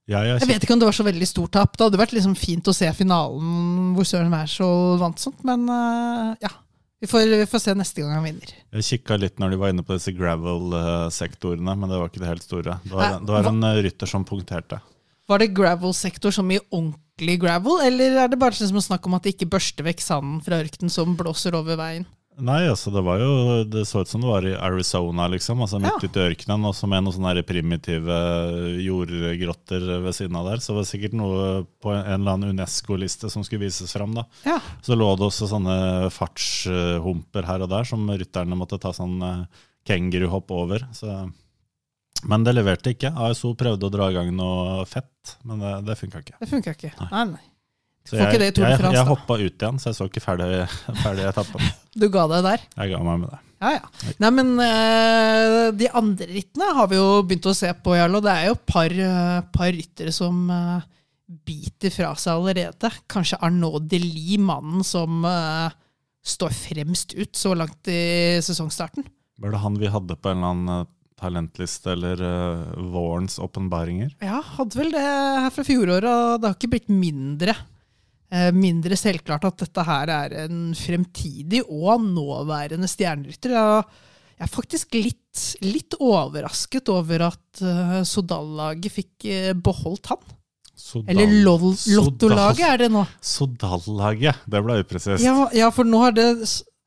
Jeg 0.06 0.22
jeg, 0.22 0.38
Jeg 0.38 0.48
vet 0.52 0.64
ikke 0.64 0.76
om 0.76 0.82
det 0.82 0.86
var 0.86 0.94
så 0.94 1.06
veldig 1.06 1.26
stort 1.26 1.52
tap. 1.56 1.72
Det 1.74 1.88
hadde 1.88 1.98
vært 1.98 2.14
liksom 2.14 2.36
fint 2.38 2.68
å 2.70 2.74
se 2.76 2.86
finalen 2.94 3.90
hvor 3.96 4.06
Søren 4.06 4.30
Wærsvold 4.30 5.00
vant 5.02 5.22
sånt, 5.22 5.42
men 5.46 5.66
uh, 5.66 6.36
ja. 6.42 6.52
Vi 6.96 7.08
får, 7.10 7.26
vi 7.28 7.46
får 7.46 7.60
se 7.60 7.72
neste 7.76 8.00
gang 8.00 8.14
han 8.16 8.24
vinner. 8.24 8.52
Jeg 8.78 8.86
kikka 8.86 9.18
litt 9.20 9.40
når 9.42 9.52
de 9.52 9.58
var 9.60 9.72
inne 9.72 9.84
på 9.84 9.98
disse 9.98 10.14
gravel-sektorene, 10.16 11.74
men 11.76 11.90
det 11.92 11.98
var 12.00 12.08
ikke 12.08 12.22
det 12.22 12.30
helt 12.30 12.46
store. 12.46 12.78
Det 12.86 12.94
var, 12.94 13.18
det 13.20 13.34
var 13.34 13.48
en 13.50 13.66
eh, 13.68 13.80
rytter 13.84 14.08
som 14.08 14.24
punkterte. 14.24 14.78
Var 15.28 15.42
det 15.42 15.50
gravel-sektor 15.58 16.32
som 16.32 16.48
i 16.54 16.60
ordentlig 16.70 17.36
gravel, 17.42 17.82
eller 17.84 18.16
er 18.22 18.32
det 18.32 18.40
bare 18.40 18.56
liksom 18.56 18.80
snakk 18.80 19.04
om 19.10 19.18
at 19.18 19.26
de 19.26 19.34
ikke 19.34 19.50
børster 19.52 19.84
vekk 19.84 20.00
sanden 20.06 20.40
fra 20.46 20.62
ørkenen 20.62 20.92
som 20.92 21.12
blåser 21.20 21.58
over 21.58 21.76
veien? 21.76 22.08
Nei, 22.36 22.66
altså 22.68 22.90
det 22.92 23.00
var 23.00 23.16
jo 23.22 23.64
Det 23.64 23.86
så 23.88 24.02
ut 24.04 24.10
som 24.10 24.20
det 24.20 24.28
var 24.28 24.44
i 24.44 24.50
Arizona, 24.52 25.24
liksom. 25.32 25.62
Altså 25.64 25.78
midt 25.80 26.02
Ja. 26.02 26.08
ute 26.10 26.20
i 26.20 26.26
ørkenen, 26.34 26.66
også 26.68 26.88
med 26.90 27.04
noen 27.06 27.14
sånne 27.16 27.42
primitive 27.48 28.18
jordgrotter 28.84 29.86
ved 30.04 30.12
siden 30.16 30.36
av 30.36 30.50
der. 30.50 30.60
Så 30.60 30.72
det 30.74 30.78
var 30.80 30.88
sikkert 30.90 31.16
noe 31.16 31.46
på 31.82 31.94
en 31.94 32.04
eller 32.20 32.34
annen 32.36 32.52
Unesco-liste 32.52 33.30
som 33.32 33.44
skulle 33.46 33.64
vises 33.66 33.92
fram, 33.96 34.14
da. 34.18 34.26
Ja. 34.44 34.58
Så 34.84 34.98
lå 34.98 35.08
det 35.16 35.26
også 35.30 35.48
sånne 35.48 36.10
fartshumper 36.12 37.48
her 37.48 37.64
og 37.64 37.72
der 37.72 37.88
som 37.88 38.04
rytterne 38.10 38.58
måtte 38.58 38.78
ta 38.82 38.92
sånn 38.96 39.16
eh, 39.22 39.42
kenguruhopp 39.88 40.50
over. 40.50 40.86
Så. 40.92 41.32
Men 42.26 42.44
det 42.44 42.54
leverte 42.56 42.92
ikke. 42.94 43.12
ASO 43.16 43.54
prøvde 43.58 43.86
å 43.88 43.92
dra 43.92 44.10
i 44.10 44.16
gang 44.16 44.32
noe 44.36 44.84
fett, 44.88 45.36
men 45.44 45.60
det, 45.62 45.74
det 45.88 45.98
funka 46.00 46.22
ikke. 46.24 46.36
Det 46.40 46.48
funka 46.52 46.76
ikke. 46.76 46.92
Nei, 47.10 47.24
nei. 47.36 47.44
Så 48.06 48.20
jeg, 48.20 48.38
det 48.38 48.52
i 48.54 48.62
jeg, 48.62 48.78
jeg 48.94 49.08
hoppa 49.08 49.34
ut 49.40 49.50
igjen, 49.50 49.80
så 49.82 49.90
jeg 49.90 49.98
så 49.98 50.06
ikke 50.06 50.22
ferdig, 50.22 50.62
ferdig 51.04 51.26
etappen. 51.26 51.74
Du 51.96 52.06
ga 52.12 52.26
deg 52.30 52.46
der. 52.46 52.64
Jeg 52.76 52.92
ga 52.92 53.02
meg 53.02 53.24
med 53.24 53.32
det. 53.32 53.40
Ja, 53.56 53.70
ja. 53.78 54.12
Nei, 54.20 54.30
men 54.36 54.52
uh, 54.60 55.70
de 55.74 55.88
andre 55.96 56.28
rittene 56.28 56.68
har 56.76 56.90
vi 56.90 56.98
jo 56.98 57.22
begynt 57.26 57.48
å 57.48 57.56
se 57.56 57.70
på, 57.82 57.96
Jarl, 57.96 58.18
og 58.18 58.26
det 58.26 58.34
er 58.34 58.50
jo 58.50 58.56
et 58.58 58.66
par, 58.68 58.92
uh, 58.92 59.40
par 59.54 59.72
ryttere 59.72 60.12
som 60.14 60.44
uh, 60.52 60.84
biter 61.48 61.94
fra 61.94 62.12
seg 62.20 62.36
allerede. 62.36 62.92
Kanskje 63.10 63.40
Arnaud 63.42 63.88
Delis, 63.90 64.36
mannen 64.38 64.84
som 64.86 65.24
står 66.26 66.52
fremst 66.54 67.14
ut 67.16 67.38
så 67.38 67.54
langt 67.58 67.88
i 67.90 68.38
sesongstarten. 68.42 69.06
Var 69.42 69.52
det 69.52 69.62
han 69.62 69.78
vi 69.80 69.90
hadde 69.90 70.16
på 70.18 70.30
en 70.30 70.38
eller 70.38 70.54
annen 70.54 70.92
talentliste 71.18 71.94
eller 71.96 72.22
vårens 72.92 73.40
åpenbaringer? 73.42 74.12
Ja, 74.22 74.38
hadde 74.58 74.78
vel 74.78 74.92
det 74.94 75.02
her 75.02 75.50
fra 75.54 75.64
fjoråret, 75.66 76.06
og 76.06 76.42
det 76.42 76.50
har 76.50 76.58
ikke 76.58 76.72
blitt 76.76 76.92
mindre. 76.92 77.56
Eh, 78.30 78.50
Mindre 78.54 78.96
selvklart 78.98 79.46
at 79.48 79.62
dette 79.64 79.84
her 79.86 80.12
er 80.12 80.36
en 80.46 80.70
fremtidig 80.76 81.62
og 81.66 82.02
nåværende 82.04 82.88
stjernerytter. 82.90 83.54
Jeg 83.56 84.44
er 84.44 84.52
faktisk 84.52 84.96
litt, 84.98 85.42
litt 85.64 85.96
overrasket 86.02 86.90
over 86.92 87.28
at 87.30 87.62
uh, 87.64 88.00
Sodal-laget 88.04 88.92
fikk 88.92 89.28
eh, 89.32 89.52
beholdt 89.56 90.10
han. 90.12 90.34
Sodal- 90.76 91.08
Eller 91.14 91.32
Lottolaget 91.96 92.66
er 92.68 92.82
det 92.84 92.90
nå. 92.92 93.06
Sodal-laget, 93.24 94.42
det 94.44 94.60
ble 94.66 94.80
upresist. 94.82 95.24
Ja, 95.24 95.46
ja, 95.56 95.70
for 95.72 95.88
nå 95.88 96.02
har 96.04 96.12
det 96.16 96.28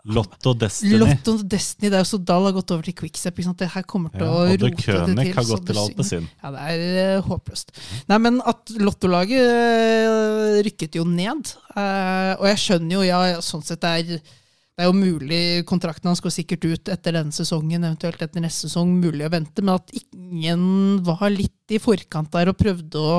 Lotto 0.09 0.53
Destiny. 0.57 0.97
Lotto 0.97 1.35
Destiny, 1.43 1.91
det 1.91 1.99
er 1.99 2.03
jo 2.03 2.09
så 2.09 2.19
Dahl 2.31 2.47
har 2.47 2.55
gått 2.55 2.73
over 2.73 2.87
til 2.87 2.95
Quickstep. 2.97 3.37
ikke 3.37 3.47
sant? 3.49 3.61
Det 3.61 3.69
her 3.75 3.85
kommer 3.89 4.13
til 4.15 4.25
ja, 4.25 4.31
å 4.31 4.47
rote 4.49 4.71
det 4.71 4.81
til. 4.81 5.31
har 5.37 5.47
gått 5.51 5.69
til 5.69 5.81
Alpezin. 5.83 6.27
Ja, 6.41 6.51
det 6.55 6.65
er 6.73 7.19
uh, 7.19 7.29
håpløst. 7.29 7.73
Nei, 8.09 8.19
men 8.25 8.41
at 8.49 8.73
Lottolaget 8.81 9.53
uh, 9.53 10.59
rykket 10.65 10.97
jo 10.97 11.05
ned. 11.07 11.53
Uh, 11.75 12.33
og 12.39 12.49
jeg 12.49 12.61
skjønner 12.65 12.97
jo, 12.97 13.05
ja, 13.05 13.23
sånn 13.45 13.65
sett 13.65 13.85
det 13.85 13.95
er 14.01 14.37
det 14.79 14.85
er 14.85 14.93
jo 14.93 14.95
mulig, 14.95 15.39
Kontrakten 15.67 16.07
hans 16.07 16.21
går 16.23 16.31
sikkert 16.31 16.63
ut 16.63 16.89
etter 16.93 17.17
denne 17.17 17.35
sesongen, 17.35 17.83
eventuelt 17.83 18.21
etter 18.23 18.39
neste 18.39 18.69
sesong. 18.69 18.93
Mulig 19.03 19.25
å 19.27 19.31
vente, 19.33 19.59
men 19.59 19.73
at 19.75 19.91
ingen 19.91 21.01
var 21.03 21.25
litt 21.33 21.75
i 21.75 21.81
forkant 21.83 22.31
der 22.31 22.47
og 22.47 22.55
prøvde 22.61 23.01
å 23.03 23.17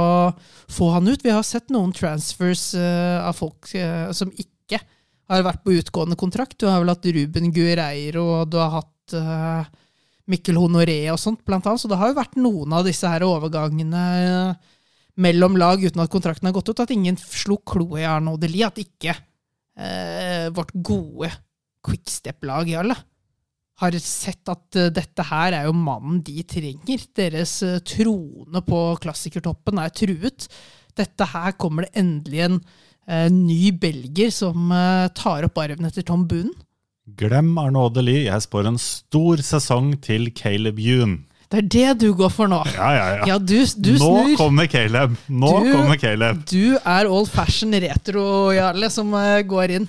få 0.73 0.89
han 0.95 1.11
ut. 1.11 1.21
Vi 1.21 1.35
har 1.35 1.45
sett 1.45 1.69
noen 1.69 1.93
transfers 1.93 2.71
uh, 2.73 3.21
av 3.27 3.37
folk 3.37 3.69
uh, 3.77 4.09
som 4.17 4.33
ikke 4.33 4.81
har 5.31 5.47
vært 5.47 5.63
på 5.65 5.77
utgående 5.79 6.19
kontrakt. 6.19 6.59
Du 6.59 6.67
har 6.69 6.83
vel 6.83 6.91
hatt 6.93 7.07
Ruben 7.15 7.53
Guerreiro, 7.55 8.25
og 8.41 8.51
du 8.51 8.59
har 8.61 8.73
hatt 8.81 9.15
uh, 9.15 9.69
Mikkel 10.31 10.59
Honoré 10.59 10.99
og 11.13 11.21
sånt, 11.23 11.45
blant 11.47 11.67
annet. 11.69 11.83
Så 11.83 11.91
det 11.91 11.99
har 12.01 12.11
jo 12.11 12.19
vært 12.19 12.39
noen 12.41 12.75
av 12.77 12.87
disse 12.87 13.11
her 13.11 13.25
overgangene 13.27 14.05
uh, 14.27 14.73
mellom 15.21 15.59
lag 15.61 15.83
uten 15.83 16.03
at 16.03 16.13
kontrakten 16.13 16.51
har 16.51 16.57
gått 16.57 16.73
ut. 16.73 16.83
At 16.83 16.95
ingen 16.95 17.19
slo 17.21 17.61
kloa 17.63 18.03
i 18.03 18.09
Arnaud 18.11 18.43
Delis. 18.43 18.67
At 18.67 18.83
ikke 18.83 19.15
uh, 19.15 20.51
vårt 20.57 20.75
gode 20.75 21.31
quickstep-lag, 21.87 22.69
Jarle, 22.75 22.99
har 23.81 23.95
sett 24.05 24.51
at 24.53 24.77
dette 24.93 25.25
her 25.25 25.55
er 25.57 25.71
jo 25.71 25.73
mannen 25.73 26.19
de 26.27 26.43
trenger. 26.45 27.07
Deres 27.17 27.55
trone 27.89 28.61
på 28.67 28.81
klassikertoppen 29.01 29.81
er 29.81 29.95
truet. 29.97 30.51
Dette 30.99 31.29
her 31.33 31.55
kommer 31.57 31.87
det 31.87 31.95
endelig 32.03 32.43
en 32.45 32.59
ny 33.31 33.71
belger 33.73 34.31
som 34.35 34.71
eh, 34.73 35.09
tar 35.17 35.47
opp 35.49 35.59
arven 35.59 35.87
etter 35.89 36.03
Tom 36.07 36.27
Boone. 36.31 36.53
Glem 37.19 37.57
Arnaud 37.59 37.95
Deli. 37.97 38.27
Jeg 38.29 38.45
spår 38.45 38.69
en 38.71 38.79
stor 38.79 39.41
sesong 39.43 39.97
til 40.05 40.29
Caleb 40.37 40.79
Yoon. 40.79 41.17
Det 41.51 41.59
er 41.59 41.67
det 41.75 41.87
du 42.05 42.13
går 42.15 42.31
for 42.31 42.47
nå. 42.47 42.61
Ja, 42.77 42.91
ja, 42.95 43.07
ja. 43.19 43.25
Ja, 43.33 43.39
du, 43.43 43.57
du 43.83 43.89
Nå 43.99 44.11
snur. 44.23 44.37
kommer 44.39 44.69
Caleb! 44.71 45.17
Nå 45.27 45.49
Du- 45.65 45.73
kommer 45.75 45.97
Caleb. 45.99 46.45
Du 46.47 46.77
er 46.79 47.09
old 47.11 47.27
fashion 47.33 47.73
retro, 47.83 48.53
Jarle, 48.55 48.87
som 48.95 49.11
eh, 49.19 49.41
går 49.43 49.75
inn. 49.81 49.89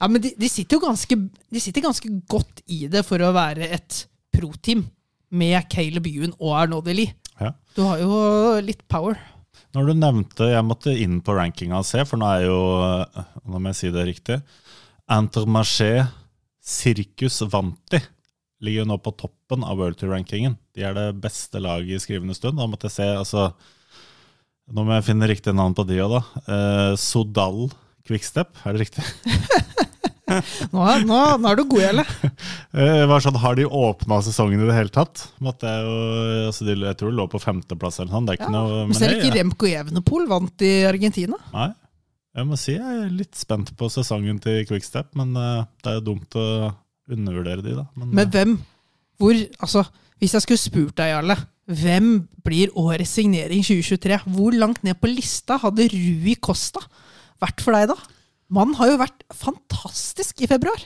Ja, 0.00 0.08
men 0.08 0.20
de, 0.20 0.34
de 0.36 0.48
sitter 0.52 0.76
jo 0.76 0.82
ganske, 0.84 1.16
de 1.16 1.60
sitter 1.60 1.80
ganske 1.86 2.08
godt 2.28 2.60
i 2.68 2.82
det 2.92 3.06
for 3.08 3.20
å 3.24 3.32
være 3.32 3.70
et 3.72 4.02
pro-team 4.36 4.84
med 5.32 5.64
Caleb 5.72 6.06
Ewan 6.12 6.36
og 6.36 6.52
Arnaud 6.66 6.84
Deli. 6.84 7.08
Ja. 7.40 7.54
Du 7.76 7.80
har 7.88 8.00
jo 8.04 8.20
litt 8.60 8.84
power. 8.92 9.16
Når 9.76 9.86
du 9.86 9.92
nevnte 9.98 10.48
Jeg 10.50 10.66
måtte 10.66 10.94
inn 10.98 11.20
på 11.22 11.34
rankinga 11.36 11.78
og 11.78 11.86
se, 11.86 12.02
for 12.08 12.20
nå 12.20 12.30
er 12.30 12.46
jo 12.48 12.60
Nå 13.46 13.60
må 13.60 13.70
jeg 13.70 13.78
si 13.80 13.92
det 13.94 14.06
riktig. 14.08 14.40
Intermarché 15.10 16.06
Circus 16.60 17.40
Vanti 17.50 18.00
ligger 18.60 18.84
jo 18.84 18.90
nå 18.90 18.98
på 19.00 19.14
toppen 19.16 19.64
av 19.64 19.78
World 19.80 19.96
Tour-rankingen. 19.96 20.58
De 20.76 20.84
er 20.84 20.92
det 20.94 21.06
beste 21.22 21.62
laget 21.62 21.96
i 21.96 22.02
skrivende 22.02 22.36
stund. 22.36 22.60
Da 22.60 22.66
måtte 22.68 22.90
jeg 22.90 22.98
se, 22.98 23.06
altså 23.16 23.46
Nå 24.70 24.84
må 24.86 24.94
jeg 24.94 25.08
finne 25.08 25.26
riktig 25.26 25.54
navn 25.56 25.74
på 25.74 25.82
de 25.88 25.96
òg, 26.04 26.12
da. 26.12 26.42
Eh, 26.54 26.92
Sodal 27.00 27.72
Quickstep, 28.06 28.52
er 28.62 28.76
det 28.76 28.84
riktig? 28.84 29.06
Nå, 30.72 30.84
er- 30.92 31.04
nå, 31.08 31.18
nå 31.42 31.50
er 31.50 31.58
du 31.60 31.64
god, 31.70 31.82
Jarle. 31.86 32.04
Eh, 32.70 33.02
var 33.10 33.18
sånn, 33.24 33.34
Har 33.42 33.56
de 33.58 33.64
åpna 33.66 34.20
sesongen 34.22 34.60
i 34.62 34.66
det 34.68 34.74
hele 34.76 34.92
tatt? 34.94 35.24
Måtte 35.42 35.66
jeg, 35.66 35.86
jo, 35.88 35.94
altså 36.46 36.66
de, 36.68 36.76
jeg 36.86 36.98
tror 37.00 37.10
de 37.10 37.16
lå 37.18 37.24
på 37.32 37.40
femteplass 37.42 37.98
eller 37.98 38.12
noe. 38.14 38.22
Det 38.28 38.34
er 38.36 38.38
ikke 38.38 38.52
noe 38.54 38.82
Men 38.86 38.98
selv 39.00 39.16
ikke 39.18 39.32
Remco 39.40 39.66
Evenepool 39.70 40.28
vant 40.30 40.62
i 40.66 40.70
Argentina. 40.86 41.38
Nei. 41.54 41.66
Jeg 42.38 42.46
må 42.46 42.54
si 42.62 42.76
jeg 42.76 43.00
er 43.02 43.08
litt 43.10 43.34
spent 43.34 43.72
på 43.74 43.88
sesongen 43.90 44.38
til 44.44 44.60
Quickstep, 44.68 45.08
men 45.18 45.34
eh, 45.34 45.64
det 45.82 45.90
er 45.90 45.96
jo 45.98 46.04
dumt 46.12 46.36
å 46.38 46.44
undervurdere 47.10 47.64
de, 47.66 47.74
da. 47.80 47.88
Men, 47.98 48.12
Men 48.20 48.30
hvem 48.36 48.52
hvor, 49.20 49.34
altså, 49.66 49.82
Hvis 50.22 50.36
jeg 50.38 50.44
skulle 50.46 50.62
spurt 50.62 50.94
deg, 51.00 51.10
Jarle, 51.10 51.36
hvem 51.70 52.06
blir 52.46 52.70
årets 52.78 53.16
signering 53.18 53.66
2023? 53.66 54.20
Hvor 54.30 54.54
langt 54.56 54.82
ned 54.86 54.96
på 55.02 55.10
lista 55.10 55.58
hadde 55.62 55.90
Rui 55.92 56.36
Costa 56.42 56.82
vært 57.42 57.62
for 57.66 57.74
deg 57.76 57.90
da? 57.90 57.98
Mannen 58.50 58.74
har 58.80 58.90
jo 58.92 59.00
vært 59.00 59.22
fantastisk 59.36 60.42
i 60.42 60.48
februar 60.50 60.82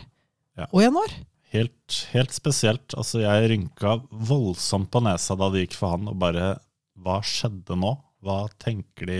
Ja. 0.59 0.66
og 0.71 0.83
januar. 0.85 1.11
helt, 1.54 2.09
helt 2.12 2.33
spesielt. 2.35 2.94
Altså, 2.99 3.21
jeg 3.23 3.50
rynka 3.50 4.00
voldsomt 4.11 4.90
på 4.90 5.00
nesa 5.02 5.37
da 5.38 5.49
det 5.50 5.68
gikk 5.68 5.76
for 5.78 5.97
han, 5.97 6.09
og 6.09 6.18
bare 6.18 6.59
Hva 6.99 7.21
skjedde 7.26 7.75
nå? 7.78 7.97
Hva 8.25 8.47
tenker 8.62 9.04
de 9.11 9.16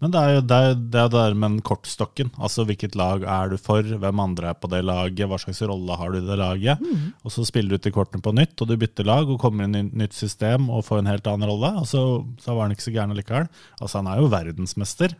Men 0.00 0.12
det 0.14 0.20
er 0.20 0.34
jo 0.36 0.40
det, 0.46 0.56
er, 0.56 0.74
det, 0.78 1.00
er 1.00 1.08
der 1.10 1.34
med 1.34 1.50
den 1.56 1.62
kortstokken. 1.66 2.28
Altså 2.38 2.62
hvilket 2.68 2.94
lag 2.94 3.24
er 3.26 3.48
du 3.50 3.56
for? 3.58 3.82
Hvem 3.82 4.20
andre 4.22 4.52
er 4.52 4.54
på 4.60 4.68
det 4.70 4.84
laget? 4.86 5.26
Hva 5.26 5.38
slags 5.42 5.62
rolle 5.66 5.96
har 5.98 6.12
du 6.14 6.18
i 6.20 6.26
det 6.28 6.36
laget? 6.38 6.78
Og 7.24 7.32
så 7.34 7.42
spiller 7.48 7.74
du 7.74 7.78
til 7.82 7.92
kortene 7.96 8.22
på 8.22 8.30
nytt, 8.36 8.54
og 8.62 8.68
du 8.70 8.76
bytter 8.78 9.04
lag 9.08 9.26
og 9.28 9.40
kommer 9.42 9.64
inn 9.66 9.74
i 9.74 9.82
et 9.88 9.96
nytt 10.04 10.14
system 10.14 10.68
og 10.70 10.84
får 10.86 11.00
en 11.02 11.10
helt 11.10 11.26
annen 11.26 11.48
rolle. 11.50 11.72
Og 11.80 11.88
så, 11.90 12.04
så 12.38 12.54
var 12.54 12.68
han 12.68 12.76
ikke 12.76 12.86
så 12.86 12.94
gæren 12.94 13.16
likevel. 13.18 13.48
Altså, 13.80 13.98
han 13.98 14.06
er 14.12 14.20
jo 14.22 14.30
verdensmester, 14.30 15.16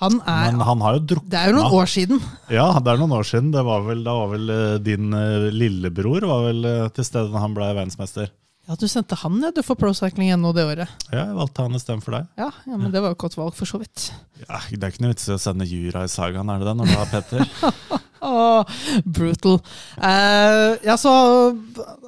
Han 0.00 0.18
er, 0.24 0.50
men 0.54 0.60
han 0.64 0.80
har 0.80 0.94
jo 0.96 1.00
drukna. 1.12 1.28
det 1.32 1.38
er 1.42 1.50
jo 1.50 1.56
noen 1.58 1.74
år 1.76 1.88
siden. 1.92 2.20
Ja, 2.48 2.66
det 2.80 2.88
er 2.94 3.00
noen 3.02 3.12
år 3.18 3.26
siden. 3.28 3.50
Det 3.52 3.62
var 3.66 3.82
vel, 3.84 4.02
da 4.06 4.14
var 4.16 4.30
vel 4.32 4.52
eh, 4.54 4.76
din 4.80 5.12
eh, 5.12 5.48
lillebror 5.52 6.24
var 6.30 6.46
vel 6.48 6.64
eh, 6.64 6.86
til 6.96 7.04
stede 7.04 7.28
da 7.34 7.42
han 7.42 7.52
ble 7.56 7.68
verdensmester. 7.76 8.30
Ja, 8.68 8.76
Du 8.80 8.86
sendte 8.88 9.16
han 9.18 9.38
ned 9.42 9.56
du, 9.56 9.62
for 9.66 9.74
Pro 9.80 9.90
Cycling 9.96 10.30
NO 10.40 10.52
det 10.56 10.64
året. 10.68 10.90
Ja, 11.10 11.24
jeg 11.26 11.36
valgte 11.36 11.64
han 11.66 11.74
istedenfor 11.76 12.14
deg. 12.16 12.28
Ja, 12.38 12.48
ja, 12.68 12.76
men 12.78 12.92
Det 12.94 13.00
var 13.02 13.12
jo 13.12 13.16
et 13.18 13.22
godt 13.24 13.36
valg, 13.40 13.54
for 13.58 13.66
så 13.68 13.80
vidt. 13.82 14.06
Ja, 14.44 14.60
det 14.70 14.78
er 14.80 14.92
ikke 14.94 15.02
noe 15.04 15.12
vits 15.12 15.26
i 15.28 15.34
å 15.34 15.40
sende 15.42 15.66
Jura 15.68 16.04
i 16.06 16.12
sagaen, 16.12 16.48
er 16.54 16.62
det 16.62 16.68
det, 16.70 16.76
når 16.80 16.92
du 16.92 16.96
har 16.96 17.10
Petter? 17.10 17.44
Åh, 18.30 18.74
brutal. 19.04 19.58
Uh, 19.96 20.76
ja, 20.84 20.96
så 21.00 21.12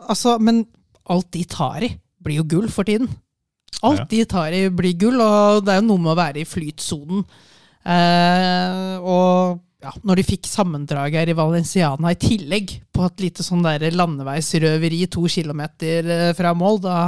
Altså, 0.08 0.36
men 0.42 0.64
alt 1.12 1.28
de 1.34 1.42
tar 1.48 1.84
i, 1.86 1.92
blir 2.22 2.40
jo 2.42 2.48
gull 2.56 2.68
for 2.72 2.86
tiden. 2.88 3.08
Alt 3.82 4.04
Ja. 4.04 4.08
de 4.12 4.24
tar 4.30 4.54
i, 4.54 4.66
blir 4.70 4.94
gull, 4.98 5.18
og 5.24 5.64
det 5.66 5.74
er 5.76 5.80
jo 5.82 5.88
noe 5.88 6.02
med 6.04 6.12
å 6.14 6.18
være 6.20 6.42
i 6.42 6.46
flytsonen. 6.48 7.24
Eh, 7.82 8.96
og 9.02 9.60
ja, 9.82 9.92
når 10.06 10.20
de 10.20 10.24
fikk 10.26 10.46
sammendraget 10.46 11.22
her 11.22 11.32
i 11.32 11.36
Valenciana 11.36 12.12
i 12.14 12.18
tillegg, 12.20 12.76
på 12.94 13.06
et 13.08 13.24
lite 13.24 13.44
sånn 13.46 13.64
der 13.66 13.88
landeveisrøveri 13.94 15.04
to 15.10 15.26
kilometer 15.30 16.10
eh, 16.16 16.28
fra 16.38 16.52
mål, 16.54 16.82
da, 16.84 16.98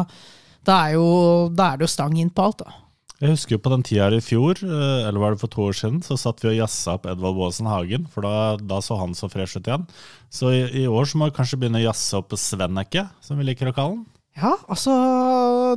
da, 0.67 0.79
er 0.89 0.97
jo, 0.97 1.07
da 1.55 1.73
er 1.73 1.79
det 1.79 1.87
jo 1.87 1.95
stang 1.95 2.19
inn 2.19 2.33
på 2.35 2.49
alt, 2.49 2.65
da. 2.65 2.81
Jeg 3.23 3.31
husker 3.31 3.55
jo 3.55 3.61
på 3.63 3.71
den 3.71 3.85
tida 3.87 4.09
i 4.13 4.21
fjor, 4.25 4.59
eh, 4.59 5.05
eller 5.07 5.23
var 5.23 5.35
det 5.35 5.41
for 5.45 5.53
to 5.53 5.69
år 5.69 5.79
siden, 5.79 6.03
så 6.05 6.19
satt 6.19 6.43
vi 6.43 6.51
og 6.51 6.59
jazza 6.59 6.97
opp 6.99 7.07
Edvald 7.09 7.39
Baasen 7.39 7.71
Hagen, 7.71 8.09
for 8.11 8.27
da, 8.27 8.35
da 8.59 8.81
så 8.83 8.99
han 8.99 9.15
så 9.17 9.31
fresh 9.33 9.55
ut 9.55 9.71
igjen. 9.71 9.87
Så 10.35 10.51
i, 10.51 10.65
i 10.83 10.85
år 10.91 11.07
så 11.07 11.21
må 11.21 11.31
vi 11.31 11.37
kanskje 11.39 11.61
begynne 11.63 11.81
å 11.85 11.87
jazze 11.87 12.19
opp 12.19 12.35
Svenneke, 12.35 13.07
som 13.23 13.39
vi 13.39 13.47
liker 13.47 13.71
å 13.71 13.77
kalle 13.77 13.95
han. 13.95 14.05
Ja, 14.35 14.51
altså 14.67 14.93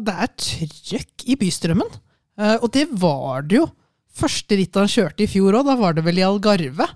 Det 0.02 0.16
er 0.18 0.32
trøkk 0.34 1.28
i 1.30 1.36
bystrømmen. 1.38 1.92
Og 2.58 2.66
det 2.74 2.88
var 2.98 3.46
det 3.46 3.60
jo. 3.60 3.68
Første 4.18 4.58
rittet 4.58 4.80
han 4.82 4.90
kjørte 4.90 5.26
i 5.26 5.30
fjor 5.30 5.60
òg, 5.60 5.68
da 5.68 5.76
var 5.78 5.94
det 5.98 6.04
vel 6.08 6.18
i 6.22 6.26
Algarve. 6.26 6.88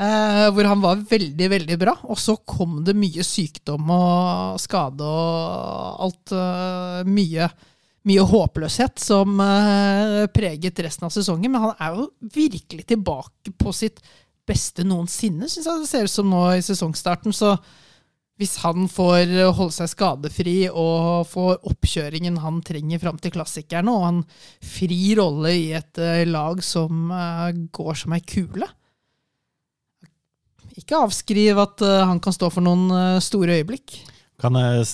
eh, 0.00 0.48
hvor 0.50 0.66
han 0.66 0.80
var 0.82 1.04
veldig, 1.10 1.48
veldig 1.52 1.76
bra. 1.78 1.94
Og 2.10 2.18
så 2.18 2.34
kom 2.46 2.80
det 2.86 2.96
mye 2.98 3.22
sykdom 3.22 3.90
og 3.94 4.58
skade 4.62 5.04
og 5.06 6.02
alt. 6.08 6.32
eh, 6.32 7.04
mye, 7.06 7.48
mye 8.04 8.24
håpløshet 8.32 8.98
som 8.98 9.38
eh, 9.40 10.26
preget 10.34 10.82
resten 10.82 11.06
av 11.06 11.14
sesongen. 11.14 11.52
Men 11.52 11.68
han 11.68 11.76
er 11.78 11.94
jo 12.00 12.10
virkelig 12.34 12.86
tilbake 12.90 13.54
på 13.56 13.72
sitt 13.72 14.02
beste 14.44 14.84
noensinne, 14.84 15.48
syns 15.48 15.64
jeg 15.70 15.80
det 15.80 15.88
ser 15.88 16.04
ut 16.04 16.12
som 16.12 16.28
nå 16.28 16.42
i 16.56 16.64
sesongstarten. 16.64 17.32
Så 17.32 17.54
hvis 18.40 18.56
han 18.64 18.88
får 18.90 19.30
holde 19.54 19.74
seg 19.76 19.90
skadefri 19.92 20.56
og 20.66 21.26
får 21.30 21.60
oppkjøringen 21.70 22.40
han 22.42 22.58
trenger 22.66 23.02
fram 23.02 23.20
til 23.22 23.34
klassikerne, 23.36 23.92
og 23.94 24.06
han 24.08 24.22
fri 24.58 25.14
rolle 25.18 25.52
i 25.54 25.68
et 25.78 26.00
eh, 26.02 26.24
lag 26.26 26.62
som 26.66 27.12
eh, 27.14 27.60
går 27.74 28.00
som 28.00 28.16
ei 28.16 28.22
kule 28.26 28.66
Ikke 30.74 30.98
avskriv 30.98 31.62
at 31.62 31.84
eh, 31.86 32.02
han 32.02 32.22
kan 32.22 32.34
stå 32.34 32.50
for 32.50 32.66
noen 32.66 32.88
eh, 32.90 33.22
store 33.22 33.60
øyeblikk. 33.60 34.00
Kan 34.42 34.58
jeg 34.58 34.88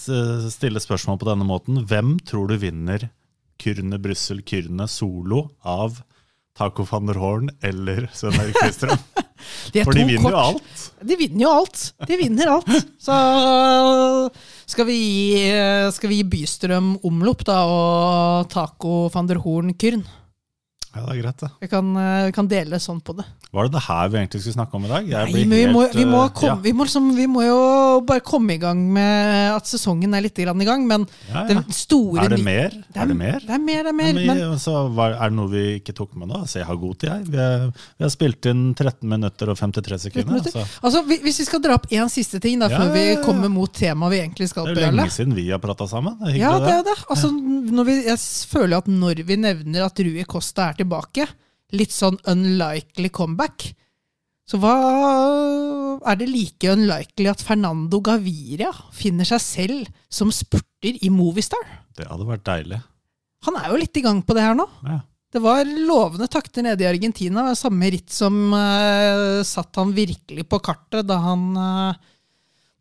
stille 0.52 0.82
spørsmål 0.84 1.16
på 1.22 1.30
denne 1.30 1.48
måten? 1.48 1.80
Hvem 1.88 2.18
tror 2.28 2.50
du 2.50 2.58
vinner 2.60 3.08
Kyrne 3.60 3.96
Brussel 4.00 4.44
Kyrne 4.44 4.84
solo 4.88 5.46
av 5.64 6.02
Taco 6.60 6.84
van 6.84 7.08
der 7.08 7.16
Horn 7.16 7.48
eller 7.64 8.04
Svein 8.12 8.36
Erik 8.36 8.60
Bystrøm? 8.60 9.00
De 9.74 9.84
For 9.86 9.96
de 9.96 10.06
vinner 10.08 10.34
jo 10.34 10.40
alt. 10.40 10.86
De 11.00 11.16
vinner 11.16 11.44
jo 11.46 11.52
alt. 11.62 11.82
De 12.08 12.16
vinner 12.20 12.52
alt. 12.54 12.70
Så 13.00 13.16
skal 14.70 14.86
vi 14.86 14.96
gi, 15.00 15.50
skal 15.96 16.12
vi 16.12 16.20
gi 16.20 16.30
Bystrøm 16.34 16.94
omlopp, 17.06 17.44
da, 17.48 17.60
og 17.66 18.50
Taco 18.52 19.08
van 19.14 19.30
der 19.30 19.40
Horn 19.42 19.74
Kyrn. 19.80 20.04
Ja, 20.90 21.04
det 21.06 21.12
er 21.12 21.22
greit, 21.22 21.36
det. 21.38 21.50
Vi 21.62 21.68
kan, 21.70 21.90
eh, 21.96 22.30
kan 22.34 22.48
dele 22.50 22.78
sånn 22.82 22.98
på 23.00 23.14
det. 23.14 23.24
Var 23.54 23.66
det 23.66 23.72
det 23.76 23.82
her 23.86 24.08
vi 24.10 24.18
egentlig 24.18 24.40
skulle 24.42 24.56
snakke 24.56 24.74
om 24.74 24.84
i 24.86 24.88
dag? 24.90 25.06
Jeg 25.06 25.32
Nei, 25.32 25.44
men 25.46 25.56
vi, 25.58 25.66
må, 25.70 25.84
vi, 25.94 26.04
må 26.06 26.22
komme, 26.34 26.62
vi, 26.62 26.72
må 26.74 26.86
liksom, 26.86 27.06
vi 27.14 27.26
må 27.30 27.44
jo 27.46 27.58
bare 28.06 28.22
komme 28.26 28.54
i 28.54 28.58
gang 28.62 28.78
med 28.94 29.54
at 29.54 29.66
sesongen 29.70 30.14
er 30.14 30.22
litt 30.22 30.38
i 30.38 30.46
gang, 30.46 30.84
men 30.86 31.06
ja, 31.30 31.44
ja, 31.46 31.62
store 31.74 32.24
Er 32.24 32.34
det 32.34 32.40
mer? 32.42 32.74
mer? 32.74 33.02
Er 33.02 33.06
det 33.10 33.16
mer? 33.16 33.38
Det 33.46 33.54
er 33.54 33.62
mer, 33.62 33.82
det 33.86 33.92
er 33.92 33.98
mer. 34.00 34.12
Men, 34.18 34.26
Men, 34.26 34.58
så 34.58 34.74
var, 34.94 35.14
er 35.14 35.30
det 35.30 35.38
noe 35.38 35.50
vi 35.52 35.64
ikke 35.78 35.94
tok 35.94 36.16
med 36.18 36.30
nå? 36.30 36.40
Altså, 36.42 36.58
jeg 36.60 36.66
har 36.66 36.80
god 36.82 36.98
tid, 36.98 37.10
jeg. 37.10 37.26
Vi, 37.30 37.38
er, 37.46 37.66
vi 37.70 38.06
har 38.06 38.12
spilt 38.16 38.50
inn 38.50 38.64
13 38.74 39.08
minutter 39.14 39.52
og 39.54 39.58
53 39.62 40.00
sekunder. 40.08 40.40
Altså. 40.40 40.66
altså, 40.82 41.04
vi- 41.06 41.20
hvis 41.22 41.40
vi 41.42 41.48
skal 41.48 41.62
dra 41.62 41.78
opp 41.78 41.86
én 41.90 42.10
siste 42.10 42.40
ting 42.42 42.58
da, 42.58 42.68
før 42.68 42.92
vi 42.94 43.06
kommer 43.24 43.50
mot 43.52 43.72
temaet 43.72 44.10
vi 44.10 44.22
egentlig 44.24 44.50
skal 44.50 44.70
Det 44.74 44.82
er 44.88 44.90
lenge 44.90 45.14
siden 45.14 45.34
vi 45.38 45.48
har 45.50 45.62
prata 45.62 45.86
sammen. 45.86 46.18
Det 46.18 46.34
er 46.34 46.40
Ja, 46.42 46.52
det 46.58 46.74
er 46.80 46.86
det. 46.90 46.98
Altså, 47.10 47.30
når 47.30 47.84
vi, 47.86 47.96
jeg 48.06 48.18
føler 48.50 48.82
at 48.82 48.90
når 48.90 49.24
vi 49.26 49.36
nevner 49.36 49.86
at 49.86 49.98
Rui 50.06 50.24
Costa 50.24 50.70
er 50.70 50.79
tilbake, 50.80 51.28
litt 51.76 51.94
sånn 51.94 52.18
unlikely 52.30 53.12
comeback, 53.14 53.70
så 54.50 54.58
hva 54.58 54.74
er 56.10 56.16
det 56.18 56.26
like 56.26 56.72
unlikely 56.72 57.28
at 57.30 57.42
Fernando 57.44 58.00
Gaviria 58.02 58.72
finner 58.90 59.28
seg 59.28 59.42
selv 59.44 59.92
som 60.10 60.32
spurter 60.34 60.96
i 60.98 61.10
Movistar? 61.14 61.62
Det 61.94 62.08
hadde 62.08 62.26
vært 62.26 62.48
deilig. 62.48 62.80
Han 63.46 63.60
er 63.60 63.70
jo 63.70 63.78
litt 63.78 64.00
i 64.00 64.02
gang 64.04 64.24
på 64.26 64.34
det 64.34 64.42
her 64.48 64.58
nå. 64.58 64.66
Ja. 64.88 64.98
Det 65.30 65.38
var 65.44 65.62
lovende 65.62 66.26
takter 66.26 66.64
nede 66.66 66.82
i 66.82 66.88
Argentina. 66.90 67.52
Samme 67.54 67.92
ritt 67.94 68.10
som 68.10 68.50
uh, 68.50 69.40
satt 69.46 69.78
han 69.78 69.94
virkelig 69.94 70.48
på 70.50 70.58
kartet 70.66 71.06
da 71.06 71.20
han, 71.22 71.44
uh, 71.54 72.24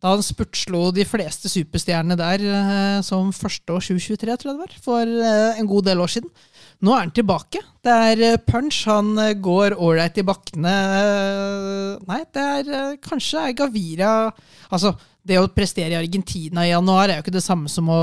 da 0.02 0.16
han 0.16 0.24
spurtslo 0.26 0.88
de 0.96 1.06
fleste 1.06 1.52
superstjernene 1.52 2.18
der 2.18 2.42
uh, 2.50 2.98
som 3.06 3.30
første 3.30 3.76
år 3.76 3.86
2023, 3.92 4.34
tror 4.34 4.50
jeg 4.50 4.58
det 4.58 4.64
var, 4.64 4.74
for 4.82 5.14
en 5.62 5.70
god 5.70 5.86
del 5.86 6.02
år 6.02 6.10
siden. 6.16 6.34
Nå 6.80 6.94
er 6.94 7.04
han 7.04 7.12
tilbake. 7.12 7.60
Det 7.84 7.92
er 7.92 8.22
eh, 8.24 8.40
punch. 8.40 8.82
Han 8.88 9.12
eh, 9.20 9.36
går 9.40 9.76
ålreit 9.76 10.16
i 10.20 10.24
bakkene. 10.26 10.74
Eh, 11.00 12.08
Nei, 12.08 12.20
det 12.32 12.44
er 12.56 12.98
kanskje 13.04 13.42
er 13.50 13.56
Gavira 13.58 14.12
Altså, 14.70 14.94
det 15.26 15.36
å 15.36 15.50
prestere 15.52 15.92
i 15.92 15.98
Argentina 15.98 16.64
i 16.64 16.70
januar 16.70 17.10
er 17.10 17.18
jo 17.18 17.24
ikke 17.24 17.34
det 17.34 17.44
samme 17.44 17.68
som 17.68 17.90
å 17.92 18.00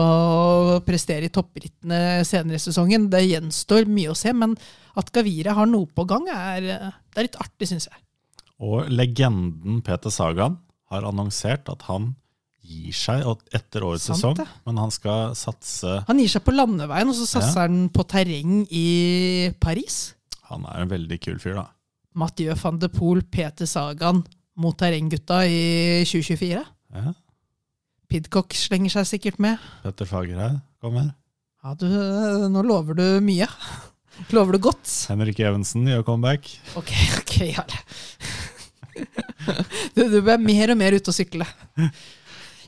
prestere 0.86 1.30
i 1.30 1.34
topprittene 1.34 2.26
senere 2.28 2.60
i 2.60 2.62
sesongen. 2.62 3.08
Det 3.10 3.24
gjenstår 3.26 3.90
mye 3.90 4.12
å 4.14 4.18
se, 4.18 4.34
men 4.36 4.54
at 5.00 5.10
Gavira 5.16 5.56
har 5.58 5.70
noe 5.70 5.90
på 5.90 6.06
gang, 6.10 6.28
er, 6.30 6.68
det 6.68 7.18
er 7.18 7.30
litt 7.30 7.40
artig, 7.42 7.70
syns 7.72 7.90
jeg. 7.90 8.02
Og 8.62 8.90
legenden 8.92 9.82
Peter 9.86 10.14
Sagan 10.14 10.60
har 10.92 11.08
annonsert 11.08 11.70
at 11.72 11.88
han 11.90 12.12
gir 12.68 12.96
seg 12.96 13.24
etter 13.56 13.86
årets 13.88 14.08
Sant 14.10 14.20
sesong, 14.20 14.36
det. 14.42 14.46
men 14.68 14.80
han 14.82 14.92
skal 14.94 15.34
satse 15.40 16.02
Han 16.10 16.20
gir 16.22 16.32
seg 16.34 16.44
på 16.46 16.54
landeveien, 16.56 17.08
og 17.12 17.16
så 17.18 17.28
satser 17.30 17.66
han 17.68 17.88
på 17.94 18.04
terreng 18.12 18.62
i 18.70 18.88
Paris. 19.64 20.14
Han 20.52 20.66
er 20.68 20.84
en 20.84 20.92
veldig 20.92 21.20
kul 21.24 21.40
fyr, 21.44 21.58
da. 21.62 21.68
Mathieu 22.18 22.56
van 22.58 22.80
de 22.82 22.90
Poel, 22.92 23.22
Peter 23.32 23.68
Sagan 23.70 24.24
mot 24.58 24.76
terrenggutta 24.80 25.44
i 25.46 26.04
2024. 26.08 26.64
Ja. 26.98 27.14
Pidcock 28.08 28.56
slenger 28.56 28.94
seg 28.96 29.10
sikkert 29.12 29.40
med. 29.44 29.60
Petter 29.84 30.08
Fagerheim 30.10 30.62
kommer. 30.82 31.12
Ja, 31.64 31.74
du, 31.76 31.88
nå 32.54 32.64
lover 32.66 32.96
du 32.98 33.06
mye. 33.26 33.48
Lover 34.34 34.56
du 34.58 34.64
godt? 34.66 34.90
Henrik 35.12 35.38
Evensen 35.46 35.86
gjør 35.86 36.02
comeback. 36.08 36.48
Ok, 36.80 36.90
ok, 37.22 37.36
Jarle. 37.54 37.84
Du, 39.94 40.02
du 40.10 40.18
blir 40.26 40.42
mer 40.42 40.72
og 40.74 40.78
mer 40.80 40.96
ute 40.98 41.12
å 41.12 41.16
sykle. 41.16 41.46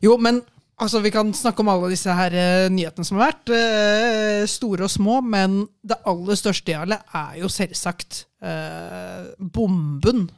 Jo, 0.04 0.16
men 0.22 0.42
altså, 0.80 1.02
vi 1.04 1.12
kan 1.14 1.34
snakke 1.36 1.64
om 1.64 1.72
alle 1.74 1.92
disse 1.94 2.14
her 2.16 2.36
uh, 2.36 2.72
nyhetene 2.74 3.08
som 3.08 3.20
har 3.20 3.32
vært. 3.32 3.54
Uh, 3.54 4.44
store 4.50 4.88
og 4.88 4.94
små, 4.94 5.20
men 5.26 5.64
det 5.84 6.00
aller 6.10 6.40
største, 6.40 6.76
Jarle, 6.76 7.02
er 7.16 7.40
jo 7.42 7.52
selvsagt 7.52 8.26
uh, 8.44 9.32
bomben. 9.40 10.30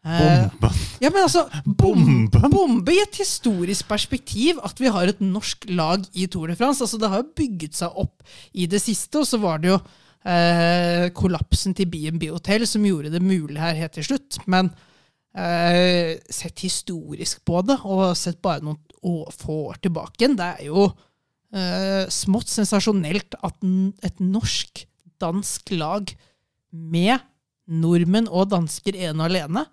Bomben. 0.00 0.76
Ja, 1.00 1.10
men 1.12 1.22
altså, 1.22 1.44
bom, 1.64 2.28
Bomben? 2.32 2.52
bombe 2.52 2.92
i 2.94 3.02
et 3.02 3.18
historisk 3.20 3.88
perspektiv 3.88 4.60
at 4.64 4.78
vi 4.80 4.88
har 4.92 5.10
et 5.10 5.20
norsk 5.20 5.66
lag 5.68 6.04
i 6.16 6.24
Tour 6.26 6.48
de 6.48 6.56
France. 6.56 6.84
Altså, 6.84 6.96
det 7.00 7.10
har 7.12 7.20
jo 7.20 7.34
bygget 7.36 7.76
seg 7.76 7.98
opp 8.00 8.22
i 8.52 8.68
det 8.70 8.80
siste, 8.80 9.20
og 9.20 9.28
så 9.28 9.40
var 9.42 9.60
det 9.60 9.74
jo 9.74 9.80
eh, 10.24 11.08
kollapsen 11.16 11.76
til 11.76 11.90
B&B 11.90 12.30
Hotel 12.30 12.66
som 12.68 12.84
gjorde 12.86 13.12
det 13.12 13.22
mulig 13.24 13.60
her 13.60 13.76
helt 13.76 13.96
til 13.98 14.08
slutt. 14.10 14.40
Men 14.50 14.70
eh, 15.36 16.16
sett 16.30 16.64
historisk 16.64 17.44
på 17.44 17.62
det, 17.68 17.80
og 17.84 18.16
sett 18.18 18.40
bare 18.42 18.64
noen 18.64 18.80
å- 19.02 19.30
få 19.32 19.58
tilbake 19.82 20.20
igjen, 20.20 20.36
det 20.38 20.48
er 20.60 20.66
jo 20.68 20.88
uh, 20.90 22.04
smått 22.12 22.48
sensasjonelt 22.52 23.34
at 23.42 23.56
et 24.06 24.20
norsk-dansk 24.22 25.72
lag 25.78 26.12
med 26.72 27.20
nordmenn 27.70 28.28
og 28.30 28.50
dansker 28.52 28.96
ene 28.98 29.18
og 29.22 29.28
alene 29.30 29.64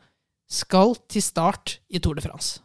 skal 0.48 0.96
til 1.12 1.22
start 1.26 1.78
i 1.92 2.00
Tour 2.00 2.16
de 2.18 2.24
France. 2.24 2.60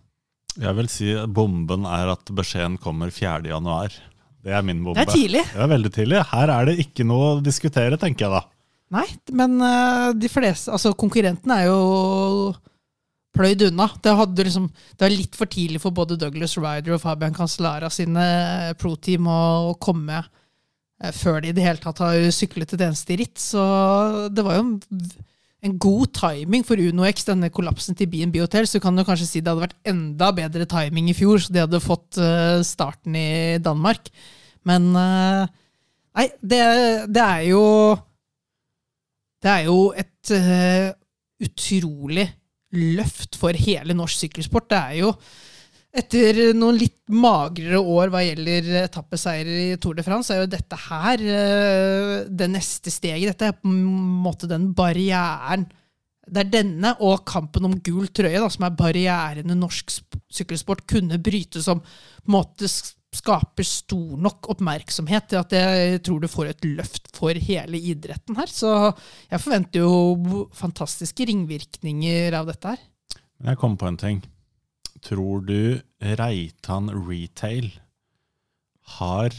Jeg 0.60 0.76
vil 0.76 0.88
si 0.92 1.12
bomben 1.32 1.86
er 1.88 2.10
at 2.12 2.28
beskjeden 2.36 2.76
kommer 2.80 3.10
4. 3.10 3.48
januar. 3.48 3.94
Det 4.42 4.52
er 4.52 4.64
min 4.66 4.82
bombe. 4.84 4.98
Det 5.00 5.08
er 5.08 5.14
tidlig. 5.16 5.44
Det 5.48 5.62
er 5.64 5.70
veldig 5.70 5.92
tidlig. 5.94 6.18
Her 6.32 6.52
er 6.52 6.68
det 6.68 6.74
ikke 6.84 7.06
noe 7.08 7.30
å 7.36 7.40
diskutere, 7.44 7.96
tenker 8.00 8.26
jeg 8.26 8.34
da. 8.34 8.42
Nei, 8.92 9.06
men 9.32 9.54
eh, 9.64 10.10
de 10.20 10.28
fleste 10.28 10.68
Altså, 10.74 10.90
konkurrentene 10.98 11.62
er 11.62 11.70
jo 11.70 12.52
pløyd 13.36 13.66
unna. 13.68 13.88
Det, 14.02 14.12
liksom, 14.44 14.68
det 14.96 15.06
var 15.06 15.14
litt 15.14 15.36
for 15.38 15.50
tidlig 15.50 15.80
for 15.82 15.94
både 15.96 16.18
Douglas 16.20 16.56
Ryder 16.58 16.96
og 16.96 17.02
Fabian 17.02 17.34
Cancellara 17.36 17.90
sine 17.92 18.22
eh, 18.68 18.72
pro-team 18.78 19.28
å, 19.30 19.42
å 19.72 19.76
komme 19.80 20.20
eh, 20.20 21.12
før 21.16 21.40
de 21.42 21.52
i 21.52 21.56
det 21.56 21.64
hele 21.64 21.82
tatt 21.82 22.02
har 22.04 22.28
syklet 22.34 22.74
et 22.74 22.84
eneste 22.88 23.16
ritt. 23.20 23.38
Så 23.40 23.62
det 24.32 24.44
var 24.44 24.58
jo 24.58 24.66
en, 24.66 25.78
god 25.78 26.10
timing 26.18 26.64
for 26.66 26.80
Uno 26.82 27.06
X, 27.06 27.24
denne 27.28 27.52
kollapsen 27.54 27.96
til 27.98 28.10
B&B 28.10 28.42
Hotel. 28.42 28.68
Så 28.68 28.82
kan 28.82 28.96
du 28.98 29.04
kanskje 29.06 29.28
si 29.28 29.40
det 29.40 29.52
hadde 29.52 29.68
vært 29.68 29.80
enda 29.88 30.32
bedre 30.36 30.68
timing 30.68 31.10
i 31.12 31.16
fjor, 31.16 31.40
så 31.40 31.54
de 31.54 31.64
hadde 31.64 31.82
fått 31.82 32.20
eh, 32.20 32.60
starten 32.66 33.18
i 33.18 33.58
Danmark. 33.62 34.12
Men 34.68 34.92
Nei, 34.92 36.26
det, 36.38 36.58
det 37.10 37.22
er 37.24 37.40
jo 37.48 37.62
Det 39.42 39.48
er 39.50 39.62
jo 39.66 39.78
et 39.98 40.32
utrolig 41.42 42.28
løft 42.72 43.38
for 43.40 43.56
hele 43.56 43.96
norsk 43.96 44.24
sykkelsport. 44.24 44.70
Det 44.72 44.78
er 44.78 45.00
jo 45.02 45.12
etter 45.92 46.38
noen 46.56 46.78
litt 46.80 47.02
magrere 47.12 47.76
år 47.76 48.12
hva 48.12 48.22
gjelder 48.24 48.70
etappeseiere 48.86 49.56
i 49.74 49.76
Tour 49.80 49.98
de 49.98 50.04
France, 50.06 50.32
er 50.32 50.40
jo 50.40 50.52
dette 50.54 50.78
her 50.86 51.20
eh, 51.20 52.14
det 52.32 52.48
neste 52.48 52.92
steget. 52.92 53.34
Dette 53.34 53.50
er 53.50 53.58
på 53.58 53.68
en 53.68 53.82
måte 54.24 54.48
den 54.48 54.70
barrieren 54.76 55.68
Det 56.22 56.44
er 56.44 56.52
denne 56.52 56.94
og 57.02 57.26
kampen 57.28 57.66
om 57.68 57.76
gul 57.84 58.08
trøye 58.08 58.40
da, 58.40 58.48
som 58.48 58.64
er 58.64 58.78
barrierene 58.78 59.56
norsk 59.58 59.92
sykkelsport 60.32 60.86
kunne 60.88 61.18
bryte, 61.20 61.60
som 61.60 61.82
på 61.82 62.30
en 62.30 62.36
måte 62.38 62.70
skaper 63.12 63.66
stor 63.66 64.16
nok 64.24 64.48
oppmerksomhet 64.54 65.28
til 65.30 65.40
at 65.42 65.54
jeg 65.56 66.00
tror 66.06 66.22
du 66.22 66.30
får 66.32 66.52
et 66.52 66.64
løft 66.64 67.10
for 67.16 67.36
hele 67.36 67.76
idretten 67.76 68.38
her. 68.38 68.48
Så 68.48 68.72
jeg 69.28 69.42
forventer 69.42 69.84
jo 69.84 70.46
fantastiske 70.56 71.26
ringvirkninger 71.28 72.38
av 72.38 72.48
dette 72.48 72.74
her. 72.74 72.82
Jeg 73.42 73.60
kom 73.60 73.76
på 73.76 73.90
en 73.90 74.00
ting. 74.00 74.22
Tror 75.02 75.42
du 75.44 75.82
Reitan 76.00 76.88
Retail 76.94 77.72
har 78.98 79.34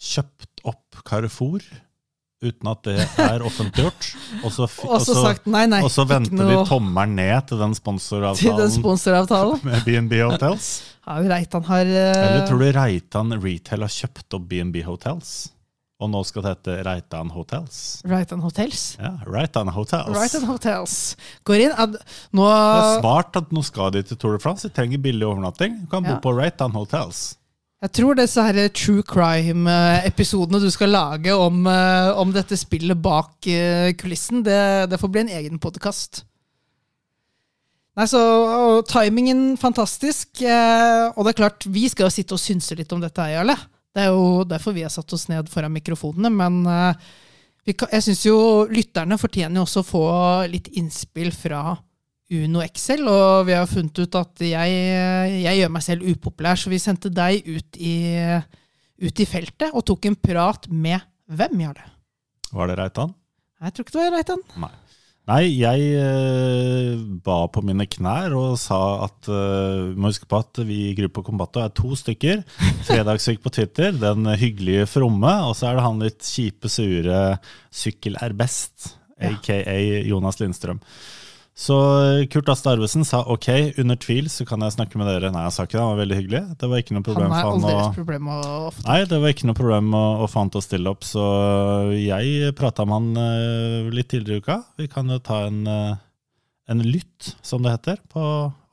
kjøpt 0.00 0.64
opp 0.68 1.02
Carrefour 1.06 1.64
uten 2.44 2.70
at 2.70 2.82
det 2.86 2.96
er 3.24 3.44
offentliggjort? 3.46 4.08
Og 4.44 4.52
så, 4.54 4.68
venter 6.08 6.34
vi 6.34 6.50
noe 6.52 6.66
tommelen 6.68 7.16
ned 7.18 7.48
til 7.48 7.58
den 7.60 7.74
til 7.74 7.74
den 7.74 7.74
sponsoravtalen 7.80 8.76
sponsoravtalen. 8.78 9.64
med 9.68 9.84
B&B 9.88 10.20
Hotels? 10.24 10.74
Ja, 11.04 11.18
Reitan 11.20 11.66
har 11.68 11.84
Uh... 11.84 12.16
Eller 12.16 12.46
tror 12.48 12.62
du 12.62 12.70
Reitan 12.72 13.34
Retail 13.36 13.82
har 13.84 13.92
kjøpt 13.92 14.36
opp 14.38 14.46
B&B 14.48 14.80
Hotels? 14.86 15.34
Og 16.02 16.08
nå 16.10 16.22
skal 16.26 16.42
det 16.42 16.52
hete 16.54 16.74
Reitan 16.84 17.28
Hotels? 17.30 17.76
Reitan 18.08 18.40
Hotels. 18.42 18.80
Ja, 18.98 19.12
Reitan 19.30 19.68
Hotels. 19.72 20.16
Reitan 20.16 20.46
Hotels. 20.48 20.94
Går 21.46 21.66
inn 21.68 21.76
ad, 21.76 21.94
Nå 22.34 22.48
Det 22.48 22.80
er 22.80 22.98
smart 22.98 23.38
at 23.38 23.52
nå 23.54 23.62
skal 23.64 23.92
de 23.94 24.02
til 24.02 24.18
Tour 24.18 24.34
de 24.34 24.42
France. 24.42 24.66
De 24.66 24.74
trenger 24.74 24.98
billig 25.04 25.28
overnatting. 25.28 25.84
Du 25.84 25.90
kan 25.92 26.04
Ja. 26.04 26.16
bo 26.16 26.24
på 26.28 26.34
Reitan 26.40 26.74
Hotels. 26.74 27.36
Jeg 27.84 27.92
tror 27.98 28.16
disse 28.16 28.40
her 28.40 28.56
true 28.72 29.02
crime-episodene 29.04 30.60
du 30.62 30.70
skal 30.72 30.94
lage 30.94 31.34
om, 31.36 31.66
eh, 31.68 32.10
om 32.16 32.30
dette 32.32 32.56
spillet 32.56 32.96
bak 32.96 33.44
eh, 33.44 33.90
kulissen, 34.00 34.40
det, 34.46 34.88
det 34.88 34.96
får 35.02 35.10
bli 35.12 35.20
en 35.26 35.34
egen 35.36 35.60
podkast. 35.60 36.22
Nei, 37.94 38.06
så 38.08 38.22
og 38.22 38.88
Timingen 38.88 39.58
fantastisk. 39.60 40.40
eh, 40.40 41.12
Og 41.12 41.26
det 41.26 41.34
er 41.34 41.40
klart, 41.42 41.68
vi 41.68 41.84
skal 41.92 42.08
jo 42.08 42.14
sitte 42.16 42.38
og 42.38 42.40
synse 42.40 42.74
litt 42.78 42.92
om 42.96 43.04
dette, 43.04 43.28
Jarle. 43.30 43.58
Det 43.94 44.06
er 44.06 44.14
jo 44.16 44.42
derfor 44.48 44.72
vi 44.74 44.82
har 44.86 44.90
satt 44.90 45.12
oss 45.12 45.28
ned 45.28 45.52
foran 45.52 45.76
mikrofonene. 45.76 46.32
Men 46.32 46.64
eh, 46.64 47.04
kan, 47.76 47.92
jeg 47.92 48.08
syns 48.08 48.24
jo 48.24 48.38
lytterne 48.72 49.20
fortjener 49.20 49.60
jo 49.60 49.68
også 49.68 49.84
å 49.84 49.90
få 49.92 50.06
litt 50.48 50.72
innspill 50.72 51.30
fra 51.36 51.76
Uno 52.32 52.62
Excel, 52.64 53.04
og 53.04 53.44
vi 53.48 53.52
har 53.52 53.66
funnet 53.68 53.98
ut 54.00 54.16
at 54.16 54.44
jeg, 54.46 54.76
jeg 55.44 55.58
gjør 55.58 55.72
meg 55.74 55.84
selv 55.84 56.06
upopulær, 56.08 56.56
så 56.56 56.70
vi 56.72 56.80
sendte 56.80 57.10
deg 57.12 57.44
ut 57.44 57.76
i, 57.76 57.96
ut 59.04 59.20
i 59.20 59.26
feltet 59.28 59.74
og 59.74 59.84
tok 59.90 60.08
en 60.08 60.16
prat 60.16 60.70
med 60.72 61.04
hvem, 61.28 61.66
Jarle? 61.66 61.90
Var 62.54 62.70
det 62.70 62.78
Reitan? 62.80 63.12
Jeg 63.64 63.74
tror 63.74 63.84
ikke 63.84 63.96
det 63.96 64.02
var 64.06 64.16
Reitan. 64.16 64.42
Nei. 64.62 64.72
Nei, 65.24 65.44
jeg 65.56 65.84
eh, 65.96 66.98
ba 67.24 67.38
på 67.48 67.62
mine 67.64 67.86
knær 67.88 68.34
og 68.36 68.58
sa 68.60 68.80
at 69.06 69.28
vi 69.28 69.96
må 69.96 70.10
huske 70.10 70.28
på 70.28 70.36
at 70.36 70.60
vi 70.68 70.90
i 70.90 70.96
Gruppa 70.98 71.22
Combato 71.24 71.62
er 71.64 71.72
to 71.72 71.96
stykker. 71.96 72.42
Fredagssyk 72.88 73.40
på 73.44 73.52
Twitter, 73.56 73.96
den 73.96 74.28
hyggelige 74.36 74.84
fromme, 74.90 75.32
og 75.48 75.56
så 75.56 75.70
er 75.70 75.78
det 75.78 75.86
han 75.86 76.04
litt 76.04 76.28
kjipe, 76.28 76.68
sure 76.72 77.22
Sykkel 77.72 78.20
er 78.20 78.36
best, 78.36 78.94
aka 79.16 79.60
Jonas 80.04 80.40
Lindstrøm. 80.44 80.80
Så 81.54 81.74
eh, 82.02 82.24
Kurt 82.26 82.48
Aste 82.50 82.72
Arvesen 82.72 83.04
sa 83.06 83.20
ok, 83.30 83.46
under 83.78 83.98
tvil 84.02 84.26
så 84.32 84.42
kan 84.48 84.62
jeg 84.66 84.74
snakke 84.74 84.98
med 84.98 85.06
dere. 85.06 85.30
Nei, 85.30 85.44
han 85.46 85.52
sa 85.54 85.66
ikke 85.68 85.76
det, 85.76 85.82
han 85.84 85.92
var 85.92 86.00
veldig 86.02 86.16
hyggelig. 86.18 86.40
Det 86.58 86.70
var 86.70 86.80
ikke 86.82 86.96
noe 86.96 87.06
problem 87.06 87.30
Han 87.30 87.36
er 87.38 87.44
for 87.44 87.52
han 87.54 87.84
å 87.84 87.92
problem 87.94 88.30
å 88.34 88.38
Nei, 88.80 88.96
det 89.12 89.20
var 89.22 89.34
ikke 89.34 89.50
noe 89.50 89.58
problem 89.58 89.92
å, 89.94 90.02
å 90.24 90.30
få 90.30 90.42
han 90.42 90.50
til 90.50 90.60
å 90.60 90.64
stille 90.66 90.90
opp, 90.90 91.06
så 91.06 91.26
jeg 91.94 92.56
prata 92.58 92.86
med 92.88 92.98
han 92.98 93.22
eh, 93.22 93.92
litt 93.94 94.10
tidligere 94.10 94.42
i 94.42 94.42
uka. 94.42 94.56
Vi 94.82 94.88
kan 94.90 95.14
jo 95.14 95.20
ta 95.22 95.44
en, 95.46 95.60
eh, 95.70 96.00
en 96.74 96.82
lytt, 96.82 97.30
som 97.46 97.62
det 97.62 97.76
heter. 97.76 98.00
På, 98.10 98.24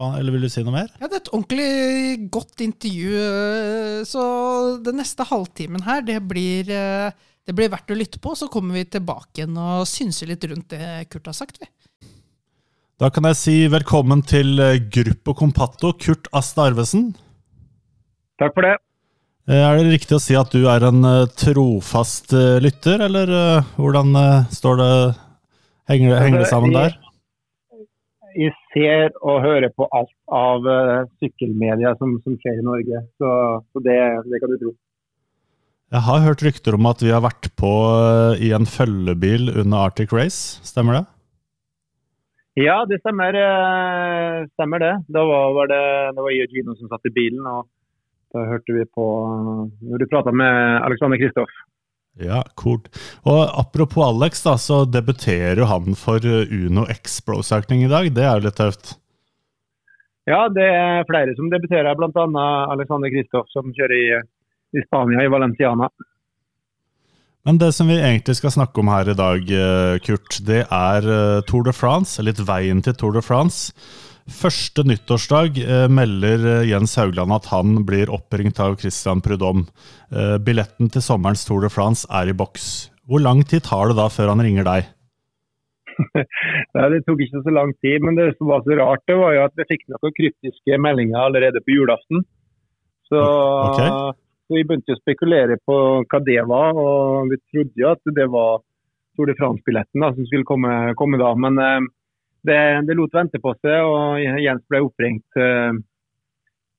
eller 0.10 0.34
vil 0.34 0.48
du 0.48 0.50
si 0.50 0.64
noe 0.66 0.80
mer? 0.80 0.90
Ja, 0.98 1.06
det 1.06 1.20
er 1.20 1.22
et 1.22 1.32
ordentlig 1.38 2.32
godt 2.34 2.66
intervju, 2.66 4.08
så 4.10 4.24
den 4.82 4.98
neste 5.04 5.30
halvtimen 5.30 5.86
her, 5.86 6.02
det 6.08 6.18
blir, 6.26 6.66
det 6.66 7.54
blir 7.54 7.70
verdt 7.70 7.94
å 7.94 8.00
lytte 8.00 8.24
på. 8.24 8.34
Så 8.34 8.50
kommer 8.50 8.82
vi 8.82 8.88
tilbake 8.90 9.44
igjen 9.44 9.62
og 9.62 9.86
synser 9.92 10.34
litt 10.34 10.50
rundt 10.50 10.74
det 10.74 11.12
Kurt 11.14 11.30
har 11.30 11.38
sagt. 11.38 11.62
vi. 11.62 11.70
Da 13.02 13.08
kan 13.10 13.26
jeg 13.26 13.38
si 13.40 13.54
velkommen 13.66 14.20
til 14.30 14.60
gruppe 14.62 14.92
Gruppo 14.94 15.34
Compatto, 15.40 15.90
Kurt 15.98 16.28
Asta 16.38 16.68
Arvesen. 16.70 17.08
Takk 18.38 18.54
for 18.54 18.68
det. 18.68 18.76
Eh, 19.50 19.58
Er 19.58 19.80
det 19.80 19.96
riktig 19.96 20.20
å 20.20 20.22
si 20.22 20.36
at 20.38 20.52
du 20.54 20.68
er 20.70 20.86
en 20.86 21.02
eh, 21.10 21.26
trofast 21.34 22.30
eh, 22.38 22.60
lytter, 22.62 23.02
eller 23.08 23.32
eh, 23.34 23.72
hvordan 23.82 24.14
eh, 24.20 24.52
står 24.54 24.78
det 24.78 24.92
Henger 25.90 26.22
henger 26.22 26.44
det 26.44 26.52
sammen 26.52 26.76
der? 26.78 26.94
Jeg 28.38 28.54
ser 28.70 29.10
og 29.26 29.42
hører 29.48 29.74
på 29.74 29.88
alt 29.98 30.14
av 30.30 30.70
eh, 30.70 31.10
sykkelmedia 31.26 31.96
som, 31.98 32.14
som 32.22 32.38
skjer 32.38 32.62
i 32.62 32.68
Norge, 32.68 33.02
så, 33.18 33.32
så 33.74 33.82
det, 33.82 33.98
det 34.30 34.44
kan 34.44 34.54
du 34.54 34.60
tro. 34.62 34.76
Jeg 35.92 36.06
har 36.06 36.22
hørt 36.28 36.46
rykter 36.46 36.78
om 36.78 36.86
at 36.94 37.02
vi 37.02 37.10
har 37.10 37.26
vært 37.26 37.50
på 37.58 37.74
eh, 37.98 38.46
i 38.46 38.54
en 38.54 38.70
følgebil 38.70 39.50
under 39.56 39.90
Arctic 39.90 40.14
Race, 40.14 40.62
stemmer 40.70 41.02
det? 41.02 41.04
Ja, 42.60 42.86
det 42.86 43.00
stemmer, 43.00 43.34
eh, 43.34 44.48
stemmer 44.54 44.80
det. 44.80 44.94
Da 45.08 45.24
var, 45.24 45.54
var 45.56 45.68
det, 45.72 45.84
det 46.16 46.24
var 46.24 46.34
jeg 46.36 46.50
og 46.50 46.56
Gino 46.56 46.76
som 46.76 46.90
satt 46.92 47.08
i 47.08 47.14
bilen, 47.16 47.46
og 47.48 47.70
da 48.36 48.44
hørte 48.50 48.76
vi 48.76 48.84
på 48.92 49.06
eh, 49.24 49.62
når 49.88 50.02
du 50.02 50.10
prata 50.12 50.34
med 50.36 50.82
Alexander 50.84 51.20
Kristoff. 51.22 51.54
Ja, 52.20 52.42
kult. 52.60 52.90
Og 53.24 53.40
apropos 53.60 54.04
Alex, 54.04 54.44
da, 54.44 54.58
så 54.60 54.84
debuterer 54.84 55.64
jo 55.64 55.70
han 55.70 55.96
for 55.96 56.20
eh, 56.28 56.52
Uno 56.52 56.84
X-Pro-søkning 56.92 57.86
i 57.86 57.92
dag. 57.92 58.12
Det 58.12 58.28
er 58.28 58.36
jo 58.36 58.50
litt 58.50 58.60
tøft. 58.60 58.98
Ja, 60.28 60.44
det 60.52 60.68
er 60.68 61.08
flere 61.08 61.34
som 61.40 61.48
debuterer, 61.50 61.96
bl.a. 61.96 62.48
Alexander 62.76 63.10
Kristoff, 63.14 63.48
som 63.56 63.72
kjører 63.74 63.96
i, 63.96 64.20
i 64.76 64.84
Spania, 64.90 65.24
i 65.24 65.32
Valenciana. 65.32 65.88
Men 67.48 67.58
det 67.58 67.72
som 67.74 67.90
vi 67.90 67.98
egentlig 67.98 68.36
skal 68.38 68.54
snakke 68.54 68.84
om 68.84 68.90
her 68.92 69.10
i 69.10 69.18
dag, 69.18 69.42
eh, 69.50 69.96
Kurt, 70.06 70.38
det 70.46 70.62
er 70.68 71.08
eh, 71.10 71.42
Tour 71.50 71.66
de 71.66 71.74
France, 71.74 72.22
litt 72.22 72.38
veien 72.46 72.84
til 72.86 72.94
Tour 72.94 73.16
de 73.18 73.24
France. 73.26 73.74
Første 74.30 74.86
nyttårsdag 74.86 75.58
eh, 75.64 75.88
melder 75.90 76.62
Jens 76.70 76.94
Haugland 77.02 77.34
at 77.34 77.50
han 77.50 77.82
blir 77.88 78.14
oppringt 78.14 78.62
av 78.62 78.78
Christian 78.82 79.24
Prudhomme. 79.26 79.66
Billetten 80.46 80.92
til 80.92 81.02
sommerens 81.02 81.46
Tour 81.48 81.66
de 81.66 81.70
France 81.74 82.06
er 82.14 82.30
i 82.30 82.38
boks. 82.38 82.92
Hvor 83.10 83.24
lang 83.24 83.42
tid 83.48 83.66
tar 83.66 83.90
det 83.90 83.98
da 83.98 84.10
før 84.12 84.36
han 84.36 84.44
ringer 84.46 84.68
deg? 84.68 84.90
Nei, 86.76 86.88
Det 86.94 87.02
tok 87.08 87.24
ikke 87.26 87.42
så 87.42 87.54
lang 87.56 87.74
tid, 87.82 88.04
men 88.06 88.20
det 88.20 88.36
som 88.38 88.52
var 88.52 88.62
så 88.68 88.78
rart, 88.78 89.02
det 89.10 89.18
var 89.18 89.34
jo 89.34 89.46
at 89.48 89.56
vi 89.58 89.70
fikk 89.72 89.88
noen 89.90 90.14
kryptiske 90.20 90.78
meldinger 90.84 91.26
allerede 91.26 91.64
på 91.66 91.74
julaften. 91.74 92.22
Så, 93.10 93.18
Ok. 93.18 93.82
Så 94.52 94.58
vi 94.58 94.66
begynte 94.68 94.98
å 94.98 95.00
spekulere 95.00 95.56
på 95.64 95.76
hva 96.04 96.20
det 96.28 96.42
var, 96.44 96.76
og 96.76 97.30
vi 97.32 97.38
trodde 97.54 97.80
jo 97.80 97.92
at 97.94 98.10
det 98.18 98.26
var 98.34 98.60
Tour 99.16 99.30
de 99.30 99.36
France-billetten 99.40 100.04
som 100.04 100.26
skulle 100.28 100.48
komme, 100.48 100.74
komme 101.00 101.20
da. 101.22 101.30
Men 101.40 101.60
eh, 101.60 101.86
det, 102.48 102.58
det 102.90 102.98
lot 103.00 103.16
vente 103.16 103.40
på 103.40 103.54
seg, 103.62 103.88
og 103.88 104.20
Jens 104.44 104.64
ble 104.68 104.82
oppringt 104.84 105.40
eh, 105.40 105.72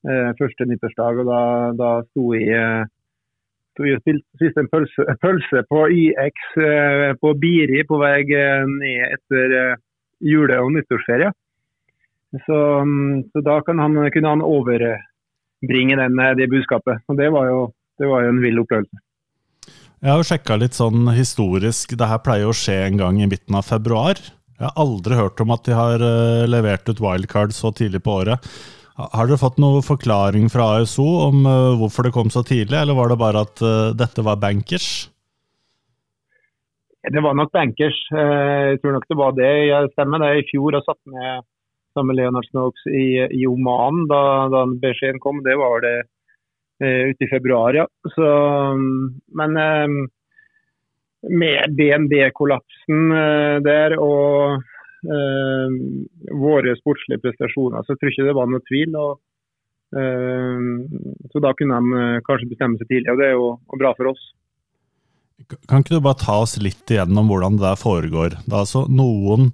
eh, 0.05 0.29
første 0.37 0.67
nyttårsdag. 0.69 1.23
og 1.23 1.31
Da, 1.31 1.41
da 1.79 1.91
sto 2.11 2.29
jeg 2.37 2.53
eh, 2.53 2.91
og 3.73 4.05
spiste 4.05 4.61
en 4.61 4.69
pølse, 4.69 5.07
pølse 5.23 5.63
på 5.65 5.87
YX 5.89 6.57
eh, 6.61 7.07
på 7.17 7.33
Biri 7.41 7.81
på 7.89 7.97
vei 8.01 8.19
eh, 8.21 8.67
ned 8.69 9.17
etter 9.17 9.79
jule- 10.21 10.61
og 10.61 10.75
nyttårsferie. 10.75 11.33
Så, 12.45 12.59
mm, 12.85 13.31
så 13.33 13.41
da 13.45 13.57
han, 13.65 13.97
kunne 14.13 14.29
han 14.29 14.45
overbringe 15.63 15.95
den, 15.95 16.19
eh, 16.19 16.35
det 16.35 16.49
budskapet. 16.49 17.01
Og 17.07 17.17
det 17.17 17.31
var 17.31 17.47
jo, 17.47 17.73
det 17.99 18.07
var 18.07 18.23
jo 18.23 18.29
en 18.29 18.41
vill 18.41 18.59
opplevelse. 18.59 18.97
Jeg 20.03 20.11
har 20.11 20.17
jo 20.17 20.27
sjekka 20.27 20.59
litt 20.59 20.73
sånn 20.73 21.07
historisk. 21.15 21.95
Det 21.95 22.07
her 22.07 22.19
pleier 22.19 22.47
å 22.47 22.53
skje 22.53 22.87
en 22.87 22.97
gang 22.97 23.21
i 23.21 23.27
midten 23.27 23.55
av 23.55 23.63
februar. 23.63 24.15
Jeg 24.59 24.67
har 24.67 24.73
aldri 24.75 25.15
hørt 25.15 25.39
om 25.39 25.51
at 25.51 25.63
de 25.63 25.73
har 25.73 25.95
eh, 25.95 26.47
levert 26.47 26.87
ut 26.89 26.99
wildcard 26.99 27.53
så 27.53 27.71
tidlig 27.71 28.03
på 28.03 28.19
året. 28.23 28.39
Har 28.95 29.25
dere 29.25 29.41
fått 29.41 29.57
noen 29.57 29.81
forklaring 29.81 30.51
fra 30.51 30.81
ASO 30.81 31.07
om 31.29 31.45
eh, 31.45 31.77
hvorfor 31.79 32.03
det 32.03 32.13
kom 32.13 32.29
så 32.29 32.43
tidlig, 32.43 32.77
eller 32.77 32.93
var 32.93 33.09
det 33.09 33.17
bare 33.17 33.41
at 33.47 33.63
dette 33.97 34.21
var 34.21 34.37
bankers? 34.37 35.09
Det 37.03 37.19
var 37.19 37.33
nok 37.35 37.51
bankers. 37.51 37.97
Jeg 38.15 38.79
tror 38.79 38.93
nok 38.95 39.07
det 39.09 39.17
var 39.19 39.33
det. 39.35 39.51
Jeg 39.67 39.89
stemmer 39.91 40.21
det. 40.23 40.29
I 40.39 40.45
fjor 40.47 40.77
har 40.77 40.85
satt 40.85 40.99
med 41.11 41.43
sammen 41.93 42.13
med 42.13 42.21
Leonard 42.21 42.47
Snokes 42.49 42.85
i, 42.89 43.07
i 43.29 43.45
Oman 43.47 44.05
da, 44.09 44.23
da 44.53 44.65
beskjeden 44.81 45.21
kom. 45.23 45.43
Det 45.45 45.55
var 45.59 45.83
det 45.85 45.95
eh, 46.83 47.13
ute 47.13 47.25
i 47.25 47.31
februar, 47.31 47.73
ja. 47.77 47.87
Så, 48.15 48.29
mm, 48.79 49.21
men 49.39 49.57
eh, 49.57 49.97
med 51.29 51.75
BNB-kollapsen 51.77 53.11
eh, 53.19 53.57
der 53.65 53.97
og 54.01 54.59
eh, 55.07 55.77
våre 56.43 56.75
sportslige 56.79 57.21
prestasjoner, 57.23 57.83
så 57.83 57.93
jeg 57.93 58.01
tror 58.01 58.13
ikke 58.13 58.27
det 58.29 58.37
var 58.39 58.51
noe 58.51 58.67
tvil. 58.69 58.99
og 58.99 59.99
eh, 59.99 60.69
så 61.31 61.43
da 61.43 61.53
kunne 61.57 61.81
de 61.81 62.05
eh, 62.05 62.21
kanskje 62.27 62.51
bestemme 62.51 62.81
seg 62.81 62.89
tidlig, 62.91 63.13
og 63.13 63.21
det 63.21 63.29
er 63.31 63.37
jo 63.37 63.53
bra 63.79 63.95
for 63.99 64.13
oss. 64.13 64.31
Kan 65.69 65.83
ikke 65.83 65.97
du 65.97 66.03
bare 66.03 66.19
ta 66.21 66.39
oss 66.43 66.57
litt 66.61 66.89
igjennom 66.91 67.29
hvordan 67.31 67.59
det 67.59 67.65
der 67.65 67.79
foregår? 67.79 68.37
Det 68.45 68.53
er 68.53 68.63
altså 68.63 68.85
noen 68.91 69.51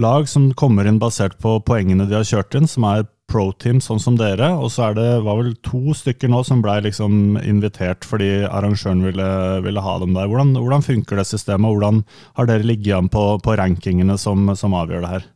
lag 0.00 0.28
som 0.30 0.50
kommer 0.56 0.88
inn 0.88 1.00
basert 1.00 1.36
på 1.42 1.58
poengene 1.66 2.06
de 2.08 2.16
har 2.16 2.26
kjørt 2.26 2.56
inn, 2.56 2.68
som 2.70 2.86
er 2.88 3.08
pro-team, 3.30 3.80
sånn 3.84 4.00
som 4.02 4.16
dere. 4.18 4.48
Og 4.58 4.72
så 4.74 4.88
er 4.88 4.96
det 4.98 5.08
var 5.26 5.38
vel 5.40 5.52
to 5.66 5.94
stykker 5.96 6.30
nå 6.32 6.42
som 6.46 6.62
ble 6.64 6.78
liksom 6.88 7.38
invitert 7.42 8.06
fordi 8.08 8.30
arrangøren 8.48 9.04
ville, 9.06 9.28
ville 9.66 9.84
ha 9.84 9.98
dem 10.02 10.16
der. 10.16 10.30
Hvordan, 10.30 10.54
hvordan 10.58 10.86
funker 10.86 11.20
det 11.20 11.28
systemet, 11.30 11.70
hvordan 11.70 12.02
har 12.38 12.50
dere 12.50 12.66
ligget 12.66 12.96
an 12.98 13.12
på, 13.12 13.26
på 13.44 13.58
rankingene 13.60 14.18
som, 14.20 14.50
som 14.58 14.74
avgjør 14.78 15.06
det 15.06 15.12
her? 15.14 15.28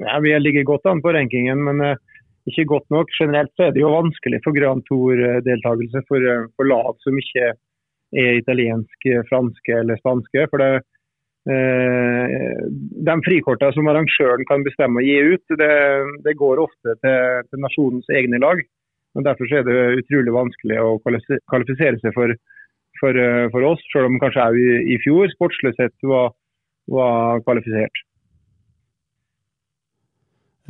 Ja, 0.00 0.20
Vi 0.24 0.36
ligger 0.40 0.68
godt 0.68 0.86
an 0.88 1.02
på 1.04 1.12
rankingen, 1.12 1.60
men 1.66 1.82
uh, 1.84 1.96
ikke 2.48 2.68
godt 2.70 2.86
nok. 2.94 3.10
Generelt 3.18 3.52
så 3.56 3.66
er 3.66 3.74
det 3.74 3.82
jo 3.82 3.92
vanskelig 3.92 4.40
for 4.46 4.56
Grand 4.56 4.84
Tour-deltakelse 4.88 6.06
for, 6.08 6.24
uh, 6.24 6.46
for 6.56 6.70
lag 6.70 6.94
som 7.04 7.18
ikke 7.20 7.52
er 8.16 8.40
italienske, 8.40 9.22
franske 9.30 9.76
eller 9.82 10.00
spanske. 10.00 10.46
For 10.50 10.62
det, 10.62 10.70
eh, 11.50 12.66
de 13.10 13.16
frikortene 13.26 13.76
som 13.76 13.90
arrangøren 13.92 14.46
kan 14.50 14.66
bestemme 14.66 15.02
å 15.02 15.06
gi 15.06 15.18
ut, 15.34 15.56
det, 15.60 15.72
det 16.26 16.38
går 16.40 16.62
ofte 16.66 16.96
til, 17.02 17.48
til 17.48 17.64
nasjonens 17.64 18.12
egne 18.20 18.42
lag. 18.42 18.62
Og 19.18 19.26
Derfor 19.26 19.50
er 19.54 19.66
det 19.66 19.78
utrolig 20.04 20.34
vanskelig 20.34 20.78
å 20.78 20.98
kvalifisere 21.02 21.98
seg 22.02 22.14
for, 22.14 22.34
for, 23.00 23.16
eh, 23.16 23.48
for 23.54 23.72
oss, 23.72 23.82
selv 23.94 24.10
om 24.10 24.20
kanskje 24.22 24.46
jeg 24.46 24.68
i, 24.68 24.94
i 24.94 25.00
fjor 25.02 25.32
sportslig 25.34 25.74
sett 25.78 25.96
var, 26.06 26.30
var 26.90 27.42
kvalifisert. 27.46 28.06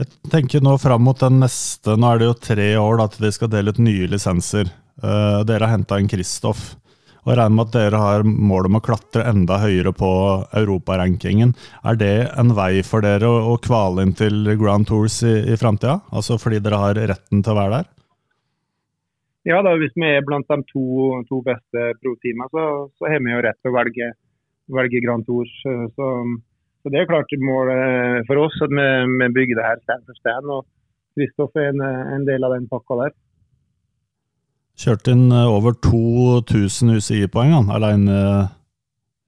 Jeg 0.00 0.08
tenker 0.32 0.62
nå 0.64 0.78
fram 0.80 1.02
mot 1.04 1.18
den 1.20 1.42
neste, 1.42 1.92
nå 2.00 2.08
er 2.08 2.20
det 2.20 2.28
jo 2.30 2.36
tre 2.40 2.68
år 2.80 3.02
da, 3.02 3.06
til 3.12 3.26
de 3.26 3.32
skal 3.36 3.50
dele 3.52 3.74
ut 3.74 3.80
nye 3.84 4.08
lisenser. 4.08 4.70
Uh, 5.00 5.42
dere 5.48 5.66
har 5.66 5.74
henta 5.74 5.98
inn 6.00 6.08
Kristoff. 6.08 6.70
Og 7.26 7.34
regner 7.34 7.54
med 7.56 7.68
at 7.68 7.76
dere 7.76 8.00
har 8.00 8.24
mål 8.24 8.70
om 8.70 8.78
å 8.78 8.82
klatre 8.84 9.26
enda 9.28 9.58
høyere 9.60 9.92
på 9.96 10.10
europarankingen. 10.56 11.54
Er 11.84 11.98
det 12.00 12.14
en 12.40 12.54
vei 12.56 12.80
for 12.86 13.04
dere 13.04 13.28
å, 13.28 13.52
å 13.52 13.56
kvale 13.62 14.06
inn 14.06 14.16
til 14.16 14.54
Grand 14.60 14.88
Tours 14.88 15.20
i, 15.26 15.36
i 15.52 15.58
framtida? 15.60 16.00
Altså 16.12 16.38
fordi 16.40 16.62
dere 16.64 16.80
har 16.80 17.00
retten 17.12 17.44
til 17.44 17.54
å 17.54 17.58
være 17.60 17.80
der? 17.80 17.90
Ja, 19.48 19.62
da, 19.64 19.72
Hvis 19.80 19.94
vi 19.96 20.04
er 20.04 20.24
blant 20.26 20.48
de 20.52 20.60
to, 20.68 20.84
to 21.28 21.40
beste 21.44 21.92
pro-teamene, 22.00 22.50
så, 22.52 22.64
så 23.00 23.08
har 23.08 23.22
vi 23.24 23.32
jo 23.32 23.44
rett 23.44 23.56
til 23.60 23.72
å 23.72 23.76
velge, 23.78 24.10
velge 24.76 25.00
Grand 25.04 25.24
Tours. 25.28 25.52
Så, 25.64 26.10
så 26.80 26.92
det 26.92 27.00
er 27.00 27.08
klart 27.08 27.32
målet 27.40 28.28
for 28.28 28.44
oss 28.44 28.56
at 28.64 28.72
vi, 28.72 28.86
vi 29.16 29.32
bygger 29.38 29.60
det 29.60 29.66
her 29.70 29.80
stand 29.84 30.04
for 30.08 30.20
stand. 30.20 30.52
og 30.52 30.68
Kristoff 31.16 31.56
er 31.58 31.72
en, 31.72 31.82
en 32.16 32.28
del 32.28 32.44
av 32.46 32.54
den 32.56 32.68
pakka 32.70 33.00
der. 33.00 33.16
Kjørte 34.80 35.12
inn 35.12 35.26
eh, 35.28 35.44
over 35.44 35.74
2000 35.84 36.94
UCI-poeng 36.96 37.68
alene 37.68 38.14
eh, 38.16 38.52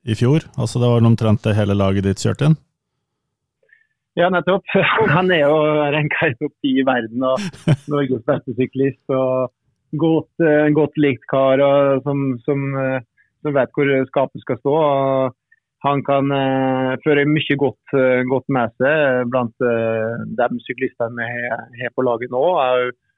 i 0.09 0.17
fjor. 0.17 0.47
Altså 0.57 0.81
Det 0.81 0.89
var 0.89 1.05
omtrent 1.05 1.45
det 1.45 1.57
hele 1.59 1.77
laget 1.77 2.07
ditt 2.07 2.23
kjørte 2.25 2.49
inn. 2.49 2.57
Ja, 4.17 4.31
nettopp. 4.33 4.65
Han 5.17 5.29
er 5.33 5.45
jo 5.45 5.59
i 5.93 6.33
topp 6.41 6.55
ti 6.65 6.79
i 6.81 6.87
verden 6.89 7.25
og 7.29 7.45
Norges 7.93 8.25
beste 8.29 8.57
syklist. 8.57 9.03
og 9.13 9.53
Godt, 10.01 10.33
eh, 10.41 10.71
godt 10.73 10.97
likt 10.97 11.29
kar 11.29 11.61
som, 12.07 12.25
som, 12.49 12.63
som 13.45 13.53
vet 13.53 13.77
hvor 13.77 13.93
skapet 14.09 14.41
skal 14.47 14.61
stå. 14.63 14.73
og 14.73 15.37
Han 15.85 16.01
kan 16.07 16.33
føre 17.05 17.27
mye 17.29 17.59
godt, 17.61 17.93
godt 18.31 18.49
med 18.57 18.73
seg 18.81 19.29
blant 19.29 19.53
de 19.61 20.65
syklistene 20.65 21.29
vi 21.29 21.83
har- 21.85 21.93
på 21.93 22.07
laget 22.09 22.33
nå. 22.33 22.41
uh, 22.57 23.12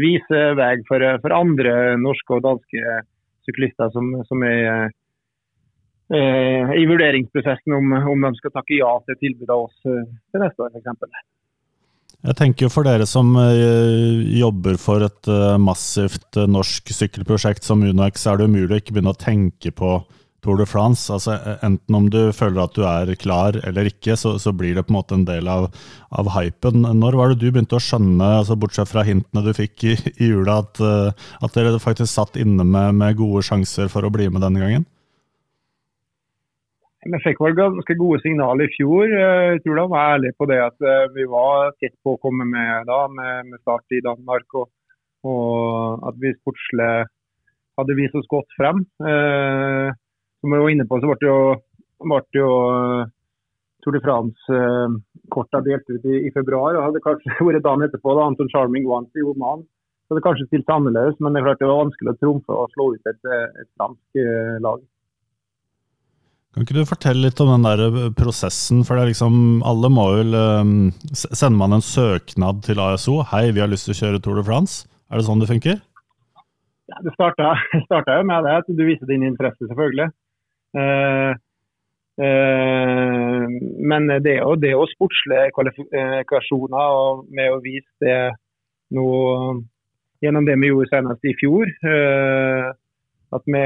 vise 0.00 0.38
vei 0.56 0.74
for, 0.88 1.04
for 1.20 1.34
andre 1.36 1.72
norske 2.00 2.38
og 2.38 2.44
danske 2.46 2.94
syklister 3.44 3.90
som, 3.94 4.12
som 4.28 4.44
er 4.46 4.88
eh, 6.14 6.72
i 6.80 6.86
vurderingsprosessen 6.88 7.76
om, 7.76 7.92
om 8.12 8.28
de 8.28 8.32
skal 8.38 8.54
takke 8.54 8.78
ja 8.78 8.92
til 9.06 9.18
tilbudet 9.20 9.52
av 9.52 9.66
oss 9.66 9.90
eh, 9.90 10.06
til 10.32 10.44
neste 10.44 10.66
år 10.66 10.72
f.eks. 10.74 11.20
Jeg 12.20 12.36
tenker 12.36 12.66
jo 12.66 12.72
for 12.72 12.84
dere 12.84 13.06
som 13.08 13.32
eh, 13.40 14.20
jobber 14.36 14.76
for 14.80 15.06
et 15.06 15.30
eh, 15.30 15.56
massivt 15.60 16.36
eh, 16.36 16.48
norsk 16.50 16.92
sykkelprosjekt 16.92 17.64
som 17.64 17.84
UnoX, 17.86 18.26
er 18.28 18.40
det 18.40 18.50
umulig 18.50 18.74
å 18.76 18.80
ikke 18.82 18.96
begynne 18.96 19.14
å 19.14 19.20
tenke 19.20 19.72
på 19.72 19.94
Tour 20.44 20.60
de 20.60 20.66
France. 20.68 21.12
altså 21.12 21.36
Enten 21.64 21.96
om 21.96 22.06
du 22.12 22.32
føler 22.36 22.62
at 22.62 22.76
du 22.76 22.84
er 22.88 23.12
klar 23.20 23.58
eller 23.66 23.90
ikke, 23.90 24.16
så, 24.16 24.36
så 24.40 24.52
blir 24.56 24.76
det 24.76 24.86
på 24.86 24.94
en 24.94 24.98
måte 24.98 25.16
en 25.16 25.26
del 25.28 25.48
av, 25.50 25.68
av, 26.10 26.30
hypen. 26.36 26.86
Når 27.00 27.18
var 27.18 27.32
det 27.32 27.40
du 27.42 27.50
begynte 27.50 27.78
å 27.78 27.82
skjønne, 27.84 28.30
altså 28.40 28.56
bortsett 28.60 28.90
fra 28.90 29.04
hintene 29.06 29.44
du 29.44 29.52
fikk 29.56 29.84
i, 29.84 29.98
i 30.16 30.30
jula, 30.32 30.60
at, 30.64 30.80
eh, 30.80 31.28
at, 31.40 31.52
dere 31.56 31.82
faktisk 31.82 32.12
satt 32.12 32.40
inne 32.40 32.64
med, 32.64 32.96
med, 32.96 33.18
gode 33.20 33.44
sjanser 33.46 33.92
for 33.92 34.06
å 34.06 34.12
bli 34.12 34.30
med 34.32 34.44
denne 34.46 34.64
gangen? 34.64 34.88
Vi 37.00 37.16
fikk 37.24 37.38
vel 37.40 37.56
ganske 37.56 37.94
gode 37.96 38.20
signaler 38.24 38.68
i 38.68 38.74
fjor. 38.74 39.06
Eh, 39.08 39.46
jeg 39.54 39.64
tror 39.64 39.80
da 39.80 39.86
var 39.92 40.16
ærlig 40.16 40.34
på 40.40 40.48
det 40.48 40.60
at 40.64 40.84
eh, 40.84 41.06
vi 41.16 41.24
var 41.28 41.72
tett 41.80 41.96
på 42.04 42.16
å 42.16 42.20
komme 42.20 42.48
med 42.48 42.88
da, 42.88 43.06
med, 43.12 43.48
med 43.52 43.60
start 43.62 43.96
i 43.96 44.04
Danmark. 44.04 44.48
Og, 44.56 44.68
og 45.28 46.06
at 46.08 46.20
vi 46.20 46.32
sportslig 46.38 46.92
hadde 47.80 47.96
vist 47.98 48.16
oss 48.18 48.28
godt 48.30 48.52
frem. 48.58 48.84
Eh, 49.04 49.88
som 50.40 50.52
vi 50.52 50.60
var 50.60 50.72
inne 50.72 50.86
på, 50.88 51.00
så 51.00 51.10
ble 51.10 51.18
det 51.20 51.28
jo, 51.28 51.40
ble 52.04 52.20
det 52.32 52.40
jo 52.40 52.52
eh, 52.74 53.10
Tour 53.80 53.96
de 53.96 54.00
France-korta 54.04 55.62
delt 55.64 55.86
ut 55.88 56.04
i, 56.04 56.16
i, 56.28 56.30
februar. 56.34 56.76
og 56.76 56.88
Hadde 56.88 57.04
kanskje 57.04 57.36
vært 57.48 57.64
dagen 57.64 57.86
etterpå 57.86 58.16
da 58.16 58.28
Anton 58.28 58.50
Charming 58.52 58.88
vant 58.88 59.20
i 59.20 59.24
Oman. 59.24 59.64
Så 60.08 60.16
det 60.18 60.24
kanskje 60.24 60.48
stilt 60.48 60.72
annerledes, 60.74 61.20
men 61.22 61.32
det, 61.32 61.40
er 61.40 61.50
klart 61.50 61.60
det 61.62 61.68
var 61.70 61.84
vanskelig 61.84 62.12
å 62.12 62.18
trumfe 62.18 62.56
og 62.56 62.72
slå 62.74 62.88
ut 62.96 63.12
et, 63.12 63.20
et 63.62 63.68
fransk 63.78 64.20
eh, 64.20 64.56
lag. 64.64 64.80
Kan 66.50 66.64
ikke 66.66 66.80
du 66.80 66.88
fortelle 66.88 67.28
litt 67.28 67.40
om 67.44 67.52
den 67.52 67.66
der 67.68 67.84
eh, 67.86 68.08
prosessen? 68.18 68.82
For 68.86 68.98
det 68.98 69.04
er 69.04 69.12
liksom, 69.12 69.60
alle 69.62 69.92
må 69.92 70.08
vel 70.16 70.34
um, 70.34 70.72
Sender 71.14 71.60
man 71.60 71.76
en 71.76 71.84
søknad 71.84 72.64
til 72.66 72.82
ASO? 72.82 73.20
Hei, 73.30 73.52
vi 73.54 73.62
har 73.62 73.70
lyst 73.70 73.86
til 73.86 73.94
å 73.94 74.00
kjøre 74.00 74.22
Tour 74.24 74.40
de 74.40 74.44
France. 74.48 74.82
Er 75.10 75.20
det 75.20 75.28
sånn 75.28 75.42
det 75.42 75.50
funker? 75.52 75.78
Ja, 76.90 76.98
det 77.06 77.14
starta 77.14 77.54
jo 78.18 78.26
med 78.26 78.48
det, 78.48 78.56
at 78.64 78.66
du 78.66 78.82
viser 78.82 79.06
din 79.06 79.28
interesse, 79.28 79.62
selvfølgelig. 79.62 80.10
Eh, 80.78 81.30
eh, 82.24 83.46
men 83.90 84.06
det 84.22 84.36
er 84.36 84.42
jo, 84.44 84.54
det 84.60 84.70
er 84.70 84.76
jo 84.76 84.86
sportslige 84.92 85.50
kvalifikasjoner 85.56 86.96
og 87.00 87.24
med 87.34 87.50
å 87.54 87.62
vise 87.64 87.90
det 88.04 88.20
nå 88.94 89.08
gjennom 90.20 90.46
det 90.46 90.56
vi 90.60 90.70
gjorde 90.70 90.92
senest 90.92 91.26
i 91.26 91.34
fjor. 91.40 91.66
Eh, 91.66 92.70
at 93.30 93.44
vi, 93.46 93.60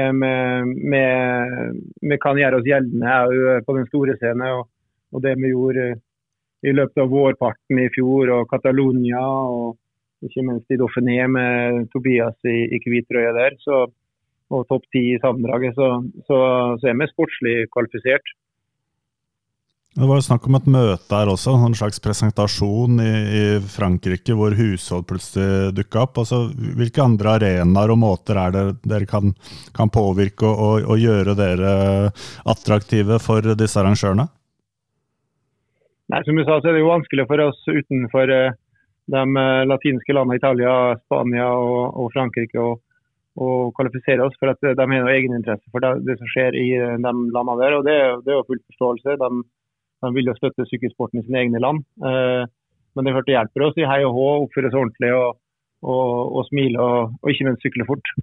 vi, 0.93 1.03
vi, 2.05 2.17
kan 2.21 2.37
gjøre 2.37 2.59
oss 2.59 2.67
gjeldende 2.69 3.61
på 3.65 3.77
den 3.77 3.87
store 3.89 4.13
scenen. 4.19 4.59
Og, 4.59 4.67
og, 5.09 5.23
det 5.25 5.33
vi 5.41 5.49
gjorde 5.55 5.87
i 6.65 6.73
løpet 6.73 7.01
av 7.01 7.09
vårparten 7.09 7.81
i 7.81 7.89
fjor, 7.93 8.29
og 8.35 8.51
Catalonia 8.51 9.23
og 9.25 9.75
ikke 10.25 10.45
minst 10.45 10.71
i 10.71 10.77
Dauphiné 10.79 11.25
med 11.29 11.89
Tobias 11.93 12.37
i, 12.45 12.59
i 12.77 12.79
hvit 12.85 13.09
trøye 13.09 13.33
der. 13.35 13.57
Så, 13.61 13.87
og 14.53 14.65
topp 14.69 14.85
ti 14.93 15.01
i 15.15 15.21
sammendraget, 15.21 15.77
så, 15.77 15.91
så, 16.27 16.39
så, 16.79 16.89
er 16.89 16.97
vi 16.99 17.11
sportslig 17.11 17.55
kvalifisert. 17.73 18.35
Det 19.95 20.03
var 20.09 20.19
jo 20.19 20.25
snakk 20.25 20.47
om 20.49 20.57
et 20.57 20.65
møte 20.67 21.15
her 21.15 21.29
også, 21.31 21.53
en 21.55 21.77
slags 21.77 22.01
presentasjon 22.03 22.99
i, 22.99 23.11
i 23.39 23.43
Frankrike 23.63 24.35
hvor 24.35 24.51
hushold 24.57 25.05
plutselig 25.07 25.71
dukka 25.77 26.01
opp. 26.03 26.19
Altså, 26.19 26.41
hvilke 26.51 26.99
andre 26.99 27.37
arenaer 27.37 27.93
og 27.93 28.01
måter 28.01 28.41
er 28.41 28.51
det 28.51 28.63
dere 28.83 29.07
kan, 29.07 29.31
kan 29.77 29.93
påvirke 29.95 30.49
og, 30.49 30.59
og, 30.59 30.89
og, 30.89 30.99
gjøre 30.99 31.37
dere 31.39 31.71
attraktive 32.43 33.21
for 33.23 33.55
disse 33.55 33.79
arrangørene? 33.79 34.27
Nei, 36.11 36.21
Som 36.27 36.37
du 36.37 36.43
sa, 36.43 36.59
så 36.59 36.69
er 36.69 36.75
det 36.75 36.83
jo 36.83 36.91
vanskelig 36.91 37.25
for 37.31 37.47
oss 37.47 37.63
utenfor 37.65 38.33
eh, 38.35 38.57
de 39.15 39.23
eh, 39.23 39.61
latinske 39.71 40.13
landene 40.13 40.37
Italia, 40.37 40.75
Spania 41.05 41.47
og, 41.55 41.95
og 42.03 42.11
Frankrike. 42.13 42.59
og 42.59 42.83
og 43.35 43.73
kvalifisere 43.75 44.23
oss, 44.23 44.35
for 44.39 44.51
at 44.53 44.61
de 44.63 44.73
har 44.79 44.87
noe 44.87 45.11
egeninteresse 45.11 45.67
for 45.73 45.83
det, 45.83 46.17
som 46.19 46.29
skjer 46.31 46.55
i 46.55 46.67
de 46.71 46.99
landene 47.03 47.57
der. 47.59 47.77
og 47.77 47.87
Det, 47.87 47.95
det 48.23 48.31
er 48.31 48.37
jo 48.39 48.45
full 48.47 48.61
forståelse. 48.71 49.17
De, 49.19 49.31
de, 50.05 50.11
vil 50.15 50.31
jo 50.31 50.37
støtte 50.37 50.67
sykkelsporten 50.69 51.19
i 51.19 51.25
sine 51.25 51.41
egne 51.43 51.59
land. 51.63 51.83
Eh, 51.99 52.43
men 52.95 53.07
det, 53.07 53.15
det 53.27 53.35
hjelper 53.35 53.67
oss 53.67 53.81
i 53.81 53.89
hei 53.89 53.99
og 54.07 54.15
hå, 54.15 54.29
oppføre 54.45 54.71
oss 54.71 54.79
ordentlig 54.79 55.11
og, 55.17 55.35
og, 55.83 56.07
og 56.39 56.47
smile 56.47 56.79
og, 56.79 57.17
og 57.19 57.33
ikke 57.33 57.49
minst 57.49 57.67
sykle 57.67 57.87
fort. 57.89 58.15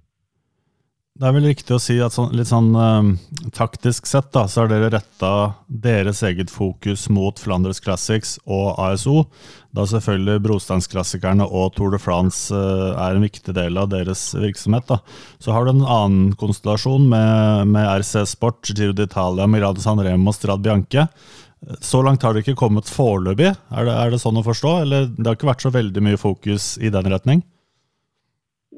Det 1.13 1.27
er 1.29 1.33
vel 1.35 1.45
riktig 1.45 1.75
å 1.75 1.77
si 1.77 1.99
at 2.01 2.15
sånn, 2.15 2.31
litt 2.33 2.49
sånn 2.49 2.71
um, 2.73 3.09
taktisk 3.53 4.07
sett 4.09 4.31
da, 4.33 4.47
så 4.49 4.63
har 4.63 4.71
dere 4.71 4.87
retta 4.95 5.29
deres 5.69 6.23
eget 6.25 6.49
fokus 6.49 7.03
mot 7.13 7.37
Flanders 7.37 7.77
Classics 7.85 8.39
og 8.49 8.79
ASO. 8.81 9.27
Da 9.77 9.85
selvfølgelig 9.91 10.41
Brosteinsklassikerne 10.47 11.45
og 11.45 11.75
Tour 11.77 11.93
de 11.93 12.01
France 12.01 12.49
uh, 12.49 12.97
er 12.97 13.13
en 13.13 13.27
viktig 13.27 13.53
del 13.53 13.77
av 13.77 13.91
deres 13.93 14.25
virksomhet. 14.33 14.89
da. 14.89 14.97
Så 15.37 15.53
har 15.53 15.69
du 15.69 15.75
en 15.75 15.85
annen 15.85 16.33
konstellasjon 16.33 17.05
med, 17.13 17.69
med 17.75 17.91
RC 18.01 18.25
Sport, 18.33 18.73
Giro 18.73 18.97
d'Italia, 18.97 19.45
Mirado 19.45 19.85
San 19.85 20.01
Remo 20.01 20.33
og 20.33 20.39
Strad 20.39 20.65
Bianche. 20.65 21.05
Så 21.77 22.01
langt 22.01 22.25
har 22.25 22.33
det 22.33 22.41
ikke 22.41 22.57
kommet 22.65 22.89
foreløpig, 22.89 23.53
er 23.53 23.85
det, 23.85 23.93
er 23.93 24.17
det 24.17 24.23
sånn 24.25 24.41
å 24.41 24.47
forstå? 24.49 24.77
Eller 24.81 25.11
det 25.13 25.29
har 25.29 25.37
ikke 25.37 25.53
vært 25.53 25.69
så 25.69 25.77
veldig 25.77 26.09
mye 26.09 26.25
fokus 26.25 26.73
i 26.81 26.89
den 26.89 27.13
retning? 27.13 27.45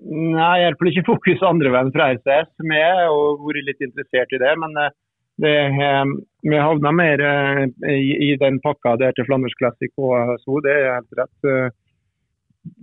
Nei, 0.06 0.60
jeg 0.60 0.68
hjelper 0.68 0.90
ikke 0.92 1.08
fokus 1.08 1.44
andre 1.48 1.72
veien 1.74 1.92
fra 1.94 2.12
RCS. 2.14 2.52
Vi 2.62 2.78
har 2.78 3.10
vært 3.42 3.66
litt 3.66 3.82
interessert 3.82 4.36
i 4.36 4.40
det, 4.42 4.52
men 4.62 4.78
eh, 4.78 4.94
det, 5.42 5.54
eh, 5.66 6.12
vi 6.46 6.60
havna 6.62 6.92
mer 6.94 7.24
eh, 7.26 7.62
i, 7.90 8.12
i, 8.28 8.30
den 8.42 8.60
pakka 8.62 8.96
der 9.02 9.16
til 9.18 9.26
Flanders 9.26 9.56
Classic 9.58 9.90
og 9.98 10.36
SO, 10.44 10.62
Det 10.62 10.76
er 10.76 10.92
helt 11.00 11.18
rett. 11.22 11.74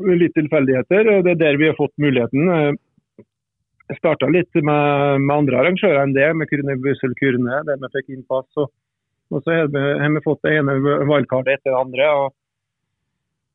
Litt 0.03 0.35
tilfeldigheter, 0.35 1.13
og 1.15 1.25
det 1.27 1.37
er 1.37 1.41
der 1.45 1.61
vi 1.63 1.71
har 1.71 1.79
fått 1.79 1.95
muligheten. 2.03 2.75
Jeg 3.91 3.99
starta 3.99 4.27
litt 4.31 4.51
med, 4.59 5.23
med, 5.23 5.35
andre 5.37 5.63
arrangører 5.63 6.03
enn 6.03 6.15
det, 6.17 6.29
med 6.39 6.51
Kurne 6.51 6.79
Bussel 6.83 7.15
Kurne, 7.19 7.63
der 7.69 7.81
vi 7.83 7.91
fikk 7.99 8.15
innpass. 8.17 8.47
Og, 8.63 8.71
og 9.31 9.43
så 9.43 9.63
har 9.63 9.73
vi, 9.75 9.83
har 10.03 10.15
vi 10.15 10.27
fått 10.27 10.43
det 10.47 10.59
ene 10.59 10.79
valgkartet 11.07 11.59
etter 11.59 11.71
det 11.71 11.83
andre. 11.83 12.13
og 12.19 12.31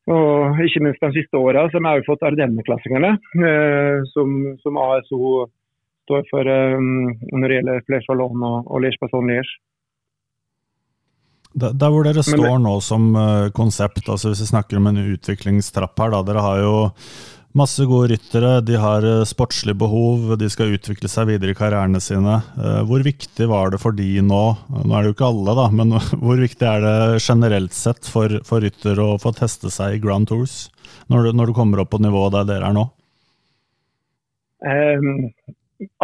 og 0.07 0.59
ikke 0.63 0.83
minst 0.85 1.03
de 1.03 1.11
siste 1.17 1.39
åra 1.39 1.65
har 1.67 1.99
vi 1.99 2.07
fått 2.07 2.23
Ardenne-klassikerne, 2.23 3.15
eh, 3.43 4.03
som, 4.13 4.35
som, 4.63 4.79
ASO 4.79 5.47
står 6.07 6.27
for 6.29 6.47
eh, 6.47 6.77
når 6.79 7.47
det 7.47 7.57
gjelder 7.57 7.87
Flèche 7.87 8.13
Wallon 8.13 8.45
og, 8.47 8.69
og 8.71 8.83
Liège 8.83 9.01
Passon 9.01 9.27
Liège. 9.27 9.57
Der, 11.57 11.89
hvor 11.89 12.05
dere 12.05 12.21
står 12.21 12.59
nå 12.61 12.75
som 12.85 13.07
uh, 13.17 13.47
konsept, 13.55 14.03
altså 14.05 14.29
hvis 14.29 14.43
vi 14.43 14.49
snakker 14.51 14.77
om 14.77 14.91
en 14.91 14.99
utviklingstrapp 15.15 15.97
her, 16.03 16.11
da, 16.13 16.19
dere 16.27 16.43
har 16.43 16.59
jo 16.61 16.73
Masse 17.57 17.85
gode 17.89 18.11
ryttere, 18.11 18.59
de 18.61 18.75
har 18.77 19.05
eh, 19.07 19.23
sportslig 19.25 19.73
behov, 19.81 20.35
de 20.37 20.49
skal 20.51 20.75
utvikle 20.75 21.09
seg 21.09 21.29
videre 21.31 21.55
i 21.55 21.57
karrierene 21.57 22.01
sine. 22.03 22.35
Eh, 22.59 22.81
hvor 22.85 23.01
viktig 23.05 23.47
var 23.49 23.71
det 23.73 23.79
for 23.81 23.95
de 23.97 24.21
nå, 24.21 24.41
nå 24.75 24.93
er 24.93 25.05
det 25.05 25.09
jo 25.09 25.15
ikke 25.15 25.29
alle, 25.31 25.55
da, 25.57 25.65
men 25.79 25.95
hvor 26.25 26.37
viktig 26.43 26.67
er 26.69 26.85
det 26.85 27.23
generelt 27.23 27.73
sett 27.73 28.05
for, 28.13 28.35
for 28.45 28.61
rytter 28.61 29.01
å 29.01 29.15
få 29.21 29.33
teste 29.37 29.71
seg 29.73 29.97
i 29.97 30.03
Grand 30.03 30.29
Tours, 30.29 30.67
når 31.09 31.29
du, 31.29 31.31
når 31.39 31.49
du 31.49 31.57
kommer 31.57 31.81
opp 31.81 31.95
på 31.95 32.01
nivået 32.03 32.35
der 32.35 32.51
dere 32.51 32.69
er 32.69 32.77
nå? 32.77 32.85
Um, 34.61 35.09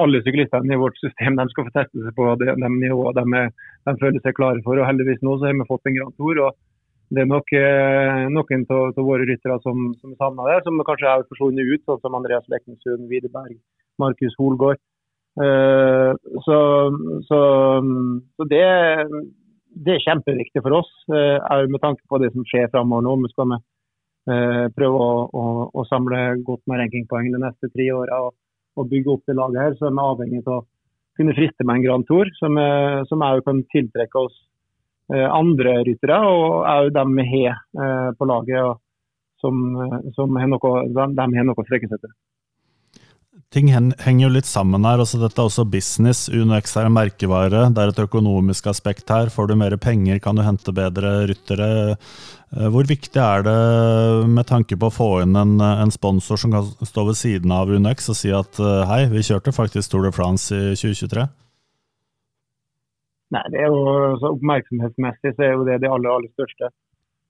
alle 0.02 0.22
syklistene 0.26 0.74
i 0.74 0.82
vårt 0.82 0.98
system 1.02 1.38
de 1.38 1.48
skal 1.52 1.70
få 1.70 1.76
teste 1.78 2.02
seg 2.02 2.18
på 2.18 2.34
det 2.42 2.54
de 2.62 2.70
nivået 2.80 3.18
de, 3.18 3.46
de, 3.90 3.96
føler 4.02 4.22
seg 4.26 4.38
klare 4.38 4.62
for. 4.66 4.78
og 4.78 4.90
Heldigvis 4.90 5.22
nå 5.26 5.38
så 5.38 5.50
har 5.50 5.58
vi 5.58 5.70
fått 5.70 5.90
en 5.90 5.98
Grand 6.00 6.18
Tour. 6.18 6.48
og 6.48 6.58
det 7.14 7.22
er 7.22 7.30
nok 7.30 7.52
eh, 7.58 8.24
noen 8.34 8.64
av 8.74 8.98
våre 9.06 9.28
ryttere 9.30 9.60
som, 9.62 9.92
som 10.02 10.16
savner 10.18 10.50
det, 10.50 10.64
som 10.66 10.82
kanskje 10.88 11.12
har 11.12 11.26
forsvunnet 11.30 11.70
ut, 11.70 11.84
sånn 11.86 12.02
som 12.02 12.18
Andreas 12.18 12.48
Lekensund, 12.50 13.06
Widerberg, 13.12 13.60
Markus 14.02 14.38
Holgaard. 14.40 14.82
Eh, 15.44 16.12
så, 16.46 16.58
så, 17.28 17.40
så 18.38 18.48
det, 18.50 18.64
det, 19.74 19.96
er 19.96 20.06
kjempeviktig 20.08 20.64
for 20.64 20.80
oss, 20.80 20.92
eh, 21.14 21.66
med 21.70 21.82
tanke 21.84 22.02
på 22.10 22.22
det 22.24 22.32
som 22.34 22.46
skjer 22.50 22.72
framover 22.74 23.06
nå. 23.06 23.18
Vi 23.26 23.34
skal 23.34 23.58
eh, 23.58 24.64
prøve 24.78 25.04
å, 25.06 25.12
å, 25.30 25.44
å, 25.70 25.86
samle 25.90 26.24
godt 26.48 26.66
med 26.70 26.82
rankingpoeng 26.82 27.30
de 27.34 27.44
neste 27.44 27.70
tre 27.76 27.92
åra 27.94 28.24
og, 28.30 28.34
og, 28.80 28.90
bygge 28.90 29.14
opp 29.14 29.30
det 29.30 29.38
laget 29.38 29.62
her. 29.68 29.78
Så 29.78 29.90
er 29.90 29.94
vi 29.94 30.08
avhengig 30.08 30.42
av 30.48 30.64
å 30.64 30.66
kunne 31.20 31.38
friste 31.38 31.68
med 31.68 31.78
en 31.78 31.86
Grand 31.86 32.10
Tour, 32.10 32.30
som, 32.40 32.58
som 33.06 33.22
kan 33.46 33.62
tiltrekke 33.70 34.26
oss 34.26 34.34
Eh, 34.34 34.53
andre 35.12 35.82
ryttere, 35.84 36.20
og 36.24 36.64
òg 36.64 36.92
dem 36.96 37.18
vi 37.20 37.26
har 37.32 37.58
eh, 37.76 38.12
på 38.18 38.28
laget 38.30 38.80
som, 39.44 39.64
som 40.16 40.38
har 40.40 40.48
noe, 40.48 40.76
de, 40.88 41.08
de 41.18 41.26
har 41.36 41.50
noe 41.50 41.60
å 41.60 41.66
strekke 41.68 41.90
seg 41.92 42.06
til. 42.06 42.14
Ting 43.54 43.68
henger 43.70 44.24
jo 44.24 44.32
litt 44.34 44.48
sammen 44.50 44.86
her. 44.88 45.02
altså 45.04 45.20
Dette 45.22 45.38
er 45.38 45.46
også 45.50 45.66
business. 45.70 46.26
UnoX 46.32 46.74
er 46.78 46.88
en 46.88 46.96
merkevare. 46.96 47.68
Det 47.70 47.84
er 47.84 47.92
et 47.92 48.02
økonomisk 48.02 48.72
aspekt 48.72 49.12
her. 49.14 49.30
Får 49.30 49.52
du 49.52 49.56
mer 49.60 49.76
penger, 49.78 50.18
kan 50.24 50.40
du 50.40 50.42
hente 50.42 50.74
bedre 50.74 51.28
ryttere. 51.30 51.68
Eh, 52.56 52.66
hvor 52.74 52.88
viktig 52.90 53.22
er 53.22 53.46
det 53.46 53.60
med 54.32 54.48
tanke 54.50 54.80
på 54.80 54.90
å 54.90 54.96
få 54.96 55.12
inn 55.26 55.38
en, 55.38 55.60
en 55.62 55.94
sponsor 55.94 56.40
som 56.42 56.56
kan 56.56 56.72
stå 56.82 57.06
ved 57.12 57.20
siden 57.20 57.54
av 57.54 57.70
UnoX 57.70 58.10
og 58.10 58.18
si 58.18 58.34
at 58.34 58.58
hei, 58.90 59.04
vi 59.14 59.26
kjørte 59.28 59.54
faktisk 59.54 59.92
Tour 59.92 60.08
de 60.08 60.16
France 60.16 60.50
i 60.56 60.74
2023? 60.80 61.28
Nei, 63.34 63.44
det 63.54 63.62
er 63.64 63.72
jo 63.72 64.18
så 64.22 64.34
Oppmerksomhetsmessig 64.36 65.34
så 65.34 65.46
er 65.46 65.56
jo 65.56 65.66
det 65.68 65.80
det 65.82 65.90
aller, 65.90 66.12
aller 66.12 66.32
største. 66.36 66.70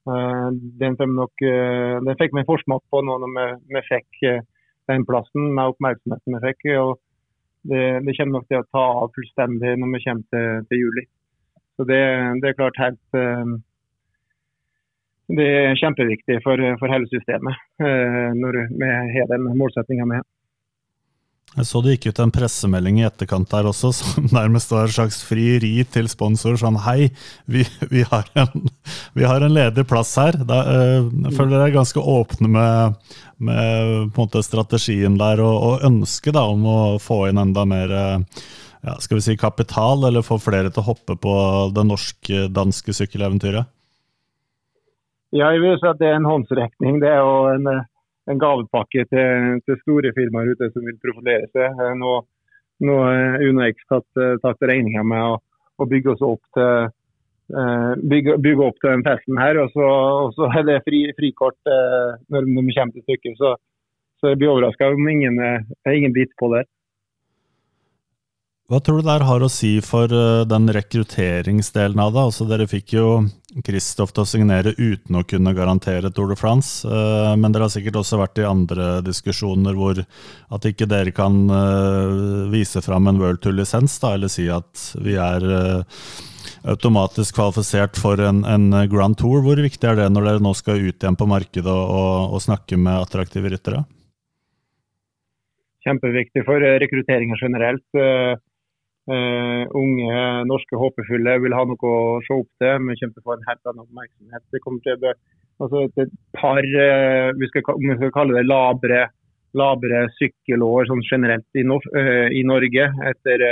Uh, 0.03 0.49
den, 0.81 0.97
nok, 1.15 1.31
uh, 1.39 1.99
den, 2.03 2.15
fikk 2.19 2.33
vi 2.35 2.43
forsmak 2.47 2.83
på 2.91 2.99
nå 3.07 3.15
når 3.23 3.35
vi, 3.71 3.83
fikk 3.87 4.23
uh, 4.27 4.41
den 4.91 5.05
plassen 5.07 5.53
med 5.55 5.71
oppmerksomheten 5.71 6.35
vi 6.35 6.41
fikk. 6.49 6.65
Og, 6.81 6.97
det, 7.71 7.83
det, 8.03 8.15
kommer 8.17 8.41
nok 8.41 8.49
til 8.49 8.59
å 8.59 8.67
ta 8.75 8.87
av 9.03 9.13
fullstendig 9.15 9.77
når 9.79 9.93
vi 9.93 10.01
kommer 10.03 10.25
til, 10.35 10.65
til 10.67 10.81
juli. 10.81 11.05
Så 11.77 11.85
det, 11.87 12.01
det, 12.43 12.49
er 12.49 12.57
klart 12.57 12.81
helt 12.83 13.15
Det 15.31 15.45
er 15.47 15.79
kjempeviktig 15.79 16.41
for, 16.43 16.59
for 16.81 16.91
hele 16.91 17.07
systemet 17.09 17.55
når 18.37 18.59
vi 18.67 18.89
har 19.15 19.31
den 19.31 19.47
målsettinga 19.57 20.05
vi 20.11 20.19
har. 20.19 20.27
Jeg 21.53 21.67
så 21.69 21.83
det 21.85 21.93
gikk 21.93 22.07
ut 22.09 22.19
en 22.23 22.31
pressemelding 22.33 22.99
i 23.01 23.05
etterkant 23.05 23.51
der 23.51 23.67
også, 23.69 23.91
som 23.99 24.29
nærmest 24.33 24.73
var 24.73 24.87
et 24.87 24.95
slags 24.95 25.21
frieri 25.27 25.75
til 25.93 26.09
sponsor. 26.09 26.57
Sånn 26.59 26.79
hei, 26.87 27.11
vi, 27.45 27.65
vi, 27.91 28.05
har, 28.09 28.25
en, 28.41 28.65
vi 29.13 29.27
har, 29.29 29.45
en, 29.45 29.53
ledig 29.53 29.85
plass 29.89 30.15
her. 30.17 30.39
Da, 30.49 30.63
øh, 30.73 31.11
jeg 31.27 31.35
føler 31.37 31.55
dere 31.55 31.69
er 31.69 31.77
ganske 31.77 32.01
åpne 32.15 32.49
med, 32.57 33.13
med 33.37 34.17
måte, 34.17 34.41
strategien 34.45 35.19
der 35.21 35.43
og, 35.45 35.55
og 35.69 35.87
ønsket 35.91 36.41
om 36.41 36.65
å 36.65 36.79
få 37.01 37.27
inn 37.29 37.41
enda 37.43 37.67
mer 37.69 37.97
øh, 38.01 38.43
ja, 38.83 38.97
skal 38.99 39.21
vi 39.21 39.27
si 39.29 39.37
kapital, 39.39 40.03
eller 40.09 40.25
få 40.25 40.39
flere 40.43 40.73
til 40.73 40.81
å 40.81 40.89
hoppe 40.89 41.15
på 41.15 41.37
det 41.75 41.85
norsk-danske 41.87 42.97
sykkeleventyret? 42.97 43.69
Ja, 45.33 45.53
jeg 45.53 45.63
vil 45.63 45.77
si 45.79 45.87
at 45.89 46.01
det 46.01 46.09
er 46.09 46.19
en 46.19 46.27
håndsrekning. 46.29 46.99
Det 47.01 47.09
er 47.09 47.21
jo 47.21 47.37
en 47.53 47.69
en 48.31 48.39
gavepakke 48.39 49.05
til, 49.11 49.59
til, 49.67 49.79
store 49.83 50.13
firmaer 50.15 50.53
ute 50.53 50.69
som 50.71 50.85
vil 50.87 50.99
profilere 51.03 51.49
seg. 51.51 51.69
Eh, 51.71 51.95
nå, 51.99 52.13
har 53.03 53.43
UnoX 53.43 53.87
tatt, 53.91 54.09
eh, 54.19 54.35
tatt 54.43 54.67
regninga 54.69 55.03
med 55.07 55.23
å, 55.33 55.37
å, 55.77 55.87
bygge 55.89 56.15
opp 56.27 56.43
til 56.57 56.87
uh, 57.53 57.91
bygge, 57.99 58.37
bygge, 58.43 58.69
opp 58.69 58.79
til 58.81 58.93
den 58.93 59.05
festen 59.07 59.39
her. 59.41 59.59
Og 59.63 59.75
så, 59.75 59.89
og 60.23 60.37
så 60.37 60.49
er 60.59 60.67
det 60.69 60.81
fri, 60.87 61.05
frikort 61.19 61.59
når, 61.67 62.47
de 62.47 62.75
kommer 62.77 62.95
til 62.95 63.05
stykket. 63.05 63.37
Så, 63.41 63.55
så 64.19 64.31
jeg 64.31 64.41
blir 64.41 64.53
overraska 64.53 64.93
om 64.93 65.09
ingen 65.11 65.39
ingen 65.89 66.15
bit 66.15 66.31
på 66.39 66.51
det. 66.55 66.65
Hva 68.73 68.79
tror 68.81 69.03
du 69.03 69.05
det 69.05 69.21
har 69.27 69.43
å 69.45 69.51
si 69.53 69.75
for 69.85 70.09
den 70.49 70.63
rekrutteringsdelen 70.73 71.99
av 72.01 72.15
det? 72.15 72.21
Altså, 72.25 72.45
dere 72.49 72.65
fikk 72.65 72.95
jo 72.95 73.07
Kristoff 73.61 74.09
til 74.15 74.23
å 74.23 74.25
signere 74.25 74.71
uten 74.79 75.19
å 75.19 75.21
kunne 75.29 75.53
garantere 75.53 76.09
Tour 76.09 76.31
de 76.31 76.37
France. 76.39 76.87
Eh, 76.87 77.33
men 77.37 77.53
dere 77.53 77.67
har 77.67 77.73
sikkert 77.73 77.99
også 78.01 78.17
vært 78.17 78.39
i 78.41 78.47
andre 78.49 78.87
diskusjoner 79.05 79.77
hvor 79.77 79.99
at 80.01 80.65
ikke 80.65 80.87
dere 80.89 81.13
kan 81.13 81.35
eh, 81.53 82.47
vise 82.49 82.81
fram 82.81 83.11
en 83.11 83.19
World 83.21 83.43
Tour-lisens, 83.43 83.99
eller 84.09 84.31
si 84.31 84.47
at 84.49 84.87
vi 85.05 85.19
er 85.21 85.45
eh, 85.45 86.07
automatisk 86.73 87.37
kvalifisert 87.37 87.99
for 88.01 88.23
en, 88.25 88.41
en, 88.41 88.71
Grand 88.89 89.19
Tour. 89.19 89.43
Hvor 89.45 89.61
viktig 89.61 89.91
er 89.91 89.99
det 90.01 90.07
når 90.15 90.31
dere 90.31 90.45
nå 90.47 90.55
skal 90.57 90.81
ut 90.81 90.97
igjen 90.97 91.19
på 91.19 91.29
markedet 91.29 91.75
og, 91.75 92.33
og 92.33 92.41
snakke 92.41 92.79
med 92.79 93.03
attraktive 93.03 93.53
ryttere? 93.53 93.83
Kjempeviktig 95.85 96.41
for 96.47 96.63
rekrutteringen 96.81 97.37
generelt. 97.37 97.85
Uh, 99.03 99.67
unge 99.75 100.19
norske 100.47 100.77
håpefulle 100.79 101.33
vil 101.43 101.53
ha 101.57 101.65
noe 101.67 101.89
å 101.91 102.19
se 102.23 102.37
opp 102.37 102.47
til. 102.61 102.85
Vi 102.87 102.95
kommer 103.01 103.15
til 103.17 103.19
å 103.19 103.25
få 103.25 103.33
en 103.35 103.49
helt 103.49 103.67
annen 103.67 103.83
oppmerksomhet. 103.83 104.43
Det 104.55 104.61
kommer 104.63 104.79
til 104.85 104.95
å 104.95 105.11
altså 105.63 105.81
et 105.89 106.13
par 106.39 106.63
uh, 106.63 107.33
vi 107.35 107.49
skal, 107.51 107.81
vi 107.83 107.97
skal 107.97 108.13
kalle 108.15 108.37
det 108.37 108.45
labre, 108.47 109.01
labre 109.59 110.05
sykkelår 110.21 110.87
sånn 110.87 111.03
generelt 111.09 111.59
i, 111.59 111.65
Nor 111.67 111.83
uh, 111.97 112.29
i, 112.31 112.45
Norge. 112.47 112.87
Etter 113.11 113.45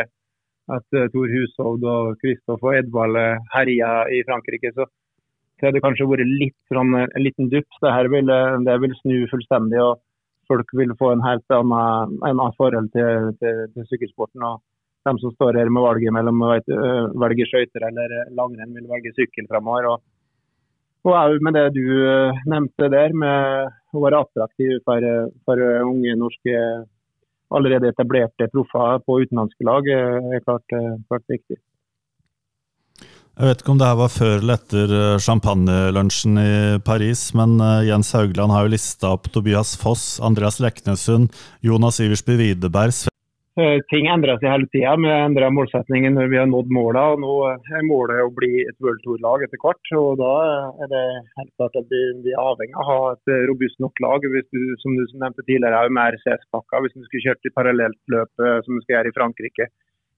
at 0.71 0.99
Tor 1.11 1.35
Hushovd 1.35 1.83
og 1.83 2.15
Kristoff 2.23 2.63
og 2.63 2.77
Edvald 2.77 3.19
herja 3.51 3.91
i 4.07 4.21
Frankrike, 4.23 4.71
så, 4.71 4.87
så 5.59 5.67
har 5.67 5.75
det 5.75 5.83
kanskje 5.83 6.07
vært 6.07 6.31
litt 6.31 6.55
sånn, 6.71 6.95
en 6.95 7.25
liten 7.25 7.51
dupp. 7.51 7.67
Det 7.83 7.91
her 7.91 8.07
vil, 8.13 8.31
det 8.63 8.79
vil 8.85 8.95
snu 9.01 9.17
fullstendig. 9.33 9.83
og 9.83 9.99
Folk 10.47 10.71
vil 10.79 10.95
få 10.95 11.11
en 11.11 11.27
helt 11.27 11.57
annen 11.59 12.55
forhold 12.55 12.87
til, 12.95 13.33
til, 13.41 13.65
til 13.75 13.89
sykkelsporten. 13.91 14.47
og 14.47 14.61
de 15.07 15.17
som 15.19 15.33
står 15.33 15.57
her 15.59 15.71
med 15.73 15.85
valget 15.85 16.13
mellom 16.13 16.43
å 16.45 16.55
velge 17.23 17.47
skøyter 17.49 17.87
eller 17.89 18.15
langrenn, 18.37 18.75
vil 18.77 18.89
velge 18.89 19.13
sykkel 19.17 19.47
fremover. 19.49 19.89
Og, 19.93 20.03
og 21.09 21.37
med 21.45 21.57
det 21.57 21.67
du 21.77 21.85
nevnte 22.51 22.91
der, 22.93 23.15
med 23.17 23.97
å 23.97 24.05
være 24.05 24.21
attraktiv 24.25 24.77
for, 24.85 25.09
for 25.47 25.65
unge 25.81 26.15
norske 26.19 26.55
allerede 27.51 27.89
etablerte 27.91 28.47
proffer 28.53 29.01
på 29.03 29.19
utenlandske 29.25 29.67
lag, 29.67 29.89
er 29.91 30.45
klart, 30.45 30.79
klart 31.09 31.27
viktig. 31.27 31.59
Jeg 33.31 33.47
vet 33.47 33.61
ikke 33.63 33.71
om 33.73 33.79
det 33.79 33.87
her 33.87 33.97
var 33.97 34.11
før 34.11 34.33
eller 34.37 34.59
etter 34.59 34.91
champagnelunsjen 35.23 36.37
i 36.37 36.51
Paris, 36.85 37.29
men 37.33 37.57
Jens 37.87 38.11
Haugland 38.13 38.53
har 38.53 38.67
jo 38.67 38.75
lista 38.75 39.15
opp 39.15 39.31
Tobias 39.33 39.73
Foss, 39.81 40.19
Andreas 40.21 40.59
Leknesund, 40.61 41.31
Jonas 41.65 41.99
Iversby 42.03 42.37
Widerberg, 42.37 42.93
Eh, 43.07 43.10
ting 43.91 44.07
endrer 44.07 44.37
seg 44.39 44.47
hele 44.47 44.67
tida. 44.71 44.93
Vi 44.95 45.09
endrer 45.11 45.51
målsettingen 45.51 46.15
når 46.15 46.29
vi 46.31 46.37
har 46.39 46.47
nådd 46.47 46.69
målene. 46.71 47.19
Nå 47.19 47.33
er 47.51 47.83
målet 47.83 48.23
å 48.23 48.31
bli 48.31 48.63
et 48.63 48.77
World 48.79 49.01
Tour-lag 49.03 49.43
etter 49.43 49.59
hvert. 49.59 49.91
og 49.99 50.21
Da 50.21 50.31
er 50.85 50.91
det 50.91 51.03
helt 51.35 51.51
klart 51.59 51.75
at 51.75 51.89
vi, 51.91 52.31
er 52.31 52.39
avhengig 52.39 52.77
av 52.77 52.83
å 52.83 52.87
ha 52.87 53.11
et 53.17 53.33
robust 53.51 53.79
nok 53.83 53.99
lag. 53.99 54.23
Hvis 54.23 54.47
du, 54.55 54.61
som 54.79 54.95
du 54.95 55.03
nevnte 55.19 55.43
tidligere, 55.43 55.75
har 55.83 55.91
mer 55.91 56.15
CS-pakker. 56.23 56.85
Hvis 56.85 56.95
vi 56.95 57.03
skulle 57.09 57.25
kjørt 57.27 57.49
i 57.49 57.55
parallelt 57.59 57.99
løp 58.15 58.45
eh, 58.45 58.61
som 58.63 58.77
vi 58.77 58.85
skal 58.85 58.97
gjøre 58.97 59.11
i 59.11 59.17
Frankrike, 59.19 59.69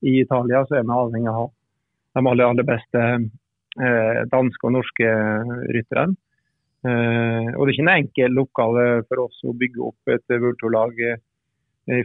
i 0.04 0.16
Italia, 0.22 0.66
så 0.68 0.78
er 0.78 0.86
vi 0.86 0.94
avhengig 0.94 1.34
av 1.34 1.50
de 2.14 2.22
aller, 2.22 2.46
aller 2.46 2.70
beste 2.70 3.04
eh, 3.10 4.24
danske 4.30 4.70
og 4.70 4.78
norske 4.78 5.12
rytterne. 5.74 6.20
Eh, 6.86 7.54
og 7.56 7.66
Det 7.66 7.70
er 7.72 7.76
ikke 7.78 7.86
en 7.88 7.96
enkel 7.98 8.42
oppgave 8.46 8.90
for 9.08 9.26
oss 9.26 9.46
å 9.48 9.58
bygge 9.58 9.88
opp 9.90 10.12
et 10.14 10.36
World 10.38 10.60
Tour-lag 10.62 11.00
Eh, 11.02 11.22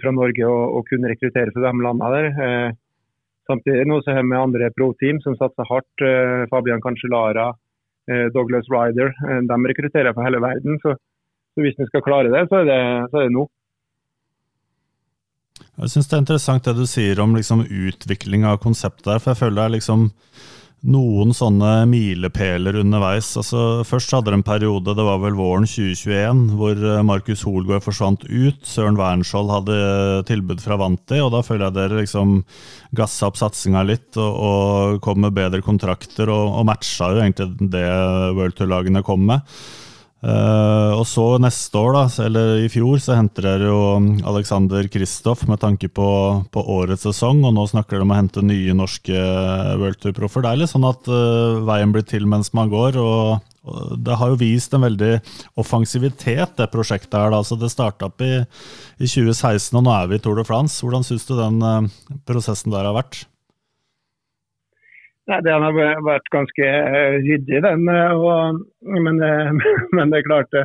fra 0.02 0.12
Norge 0.14 0.46
og, 0.48 0.78
og 0.78 0.88
kunne 0.90 1.10
rekruttere 1.12 1.54
fra 1.54 1.68
de 1.68 1.84
landene 1.84 2.10
der. 2.14 2.28
Eh, 2.46 2.70
samtidig 3.50 3.86
nå 3.88 4.00
så 4.02 4.16
har 4.16 4.26
vi 4.26 4.38
andre 4.38 4.70
pro-team 4.76 5.20
som 5.24 5.36
satser 5.38 5.68
hardt. 5.68 6.04
Eh, 6.04 6.46
Fabian 6.52 6.84
Cancellara, 6.84 7.52
Douglas 8.32 8.64
Ryder. 8.72 9.10
de 9.44 9.56
rekrutterer 9.68 10.14
fra 10.16 10.24
hele 10.24 10.38
verden. 10.40 10.78
Så, 10.80 10.94
så, 10.96 11.60
hvis 11.60 11.76
vi 11.76 11.86
skal 11.90 12.00
klare 12.06 12.30
det, 12.32 12.46
så 12.48 12.62
er 12.62 12.64
det, 12.64 12.78
så 13.12 13.18
er 13.20 13.26
det 13.26 13.34
nå. 13.34 13.42
Jeg 15.82 15.92
syns 15.92 16.08
det 16.08 16.16
er 16.16 16.22
interessant 16.22 16.64
det 16.64 16.74
du 16.78 16.86
sier 16.88 17.20
om 17.20 17.36
liksom, 17.36 17.66
utvikling 17.68 18.46
av 18.48 18.62
konseptet 18.64 19.12
her. 19.12 19.20
For 19.20 19.34
jeg 19.34 19.42
føler 19.42 19.58
det 19.60 19.66
er 19.66 19.74
liksom 19.76 20.08
noen 20.86 21.32
sånne 21.34 21.82
milepæler 21.90 22.76
underveis. 22.78 23.32
Altså, 23.40 23.82
først 23.86 24.12
hadde 24.14 24.30
de 24.30 24.38
en 24.38 24.44
periode, 24.46 24.94
det 24.94 25.06
var 25.06 25.18
vel 25.24 25.34
våren 25.38 25.66
2021, 25.66 26.44
hvor 26.58 26.78
eh, 26.78 27.02
Markus 27.06 27.42
Holgaard 27.46 27.82
forsvant 27.82 28.22
ut. 28.28 28.60
Søren 28.66 28.98
Wernskjold 29.00 29.50
hadde 29.56 29.78
eh, 29.78 30.20
tilbud 30.28 30.62
fra 30.62 30.78
Vanti, 30.78 31.18
og 31.24 31.32
da 31.34 31.42
føler 31.46 31.66
jeg 31.66 31.78
dere 31.80 32.04
liksom 32.04 32.38
gassa 32.98 33.28
opp 33.28 33.40
satsinga 33.40 33.82
litt 33.88 34.16
og, 34.20 34.38
og, 34.38 35.02
kom 35.04 35.20
med 35.24 35.34
bedre 35.36 35.60
kontrakter, 35.66 36.30
og, 36.30 36.54
og 36.60 36.70
matcha 36.70 37.10
jo 37.12 37.22
egentlig 37.24 37.70
det 37.74 37.84
World 38.38 38.58
Tour-lagene 38.58 39.04
kom 39.06 39.26
med. 39.32 39.58
Uh, 40.18 40.98
og 40.98 41.04
så 41.06 41.24
neste 41.38 41.78
år, 41.78 41.92
da, 41.94 42.00
eller 42.24 42.64
i 42.64 42.70
fjor, 42.72 42.96
så 42.98 43.14
henter 43.14 43.44
dere 43.46 43.68
jo 43.68 43.82
Alexander 44.26 44.88
Kristoff 44.90 45.44
med 45.46 45.60
tanke 45.62 45.86
på, 45.94 46.08
på, 46.50 46.64
årets 46.74 47.06
sesong, 47.06 47.44
og 47.46 47.54
nå 47.54 47.66
snakker 47.70 48.00
de 48.00 48.06
om 48.06 48.10
å 48.10 48.18
hente 48.18 48.42
nye 48.42 48.74
norske 48.74 49.14
World 49.78 50.00
Tour-proffer. 50.02 50.42
Det 50.42 50.50
er 50.50 50.60
litt 50.64 50.72
sånn 50.72 50.88
at 50.90 51.06
uh, 51.06 51.62
veien 51.68 51.94
blir 51.94 52.02
til 52.02 52.26
mens 52.26 52.50
man 52.50 52.72
går, 52.72 52.98
og, 52.98 53.46
og, 53.62 53.94
det 54.02 54.18
har 54.18 54.34
jo 54.34 54.42
vist 54.42 54.74
en 54.74 54.88
veldig 54.88 55.14
offensivitet, 55.62 56.56
det 56.58 56.70
prosjektet 56.74 57.14
her. 57.14 57.30
da, 57.36 57.44
så 57.46 57.54
Det 57.60 57.70
starta 57.70 58.10
opp 58.10 58.26
i, 58.26 58.34
i, 58.42 59.06
2016, 59.06 59.70
og 59.78 59.86
nå 59.86 59.94
er 59.94 60.10
vi 60.10 60.18
i 60.18 60.24
Tour 60.26 60.42
de 60.42 60.48
France. 60.48 60.82
Hvordan 60.82 61.06
syns 61.06 61.30
du 61.30 61.36
den 61.38 61.62
uh, 61.62 62.16
prosessen 62.26 62.74
der 62.74 62.90
har 62.90 62.98
vært? 62.98 63.22
Nei, 65.28 65.40
Den 65.44 65.64
har 65.64 65.74
vært 66.06 66.30
ganske 66.32 66.68
eh, 66.68 67.18
ryddig, 67.20 67.60
den. 67.64 67.88
Eh, 67.92 68.12
og, 68.16 68.62
men, 68.88 69.18
eh, 69.24 69.50
men, 69.96 70.12
det 70.12 70.22
er 70.22 70.28
klart 70.28 70.56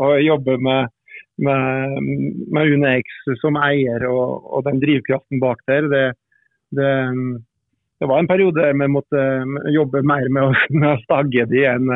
å 0.00 0.14
jobbe 0.20 0.56
med, 0.64 0.92
med, 1.44 1.98
med 2.52 2.72
UNEX 2.72 3.36
som 3.42 3.58
eier 3.60 4.06
og, 4.08 4.48
og, 4.48 4.64
den 4.68 4.80
drivkraften 4.80 5.42
bak 5.42 5.60
der, 5.68 5.88
det, 5.92 6.06
det, 6.76 6.90
det, 8.00 8.08
var 8.08 8.22
en 8.22 8.30
periode 8.30 8.62
der 8.62 8.76
vi 8.76 8.88
måtte 8.92 9.22
jobbe 9.74 10.04
mer 10.04 10.28
med 10.32 10.48
å, 10.48 10.50
med 10.80 10.90
å 10.94 11.02
stagge 11.04 11.44
de 11.52 11.66
enn, 11.68 11.92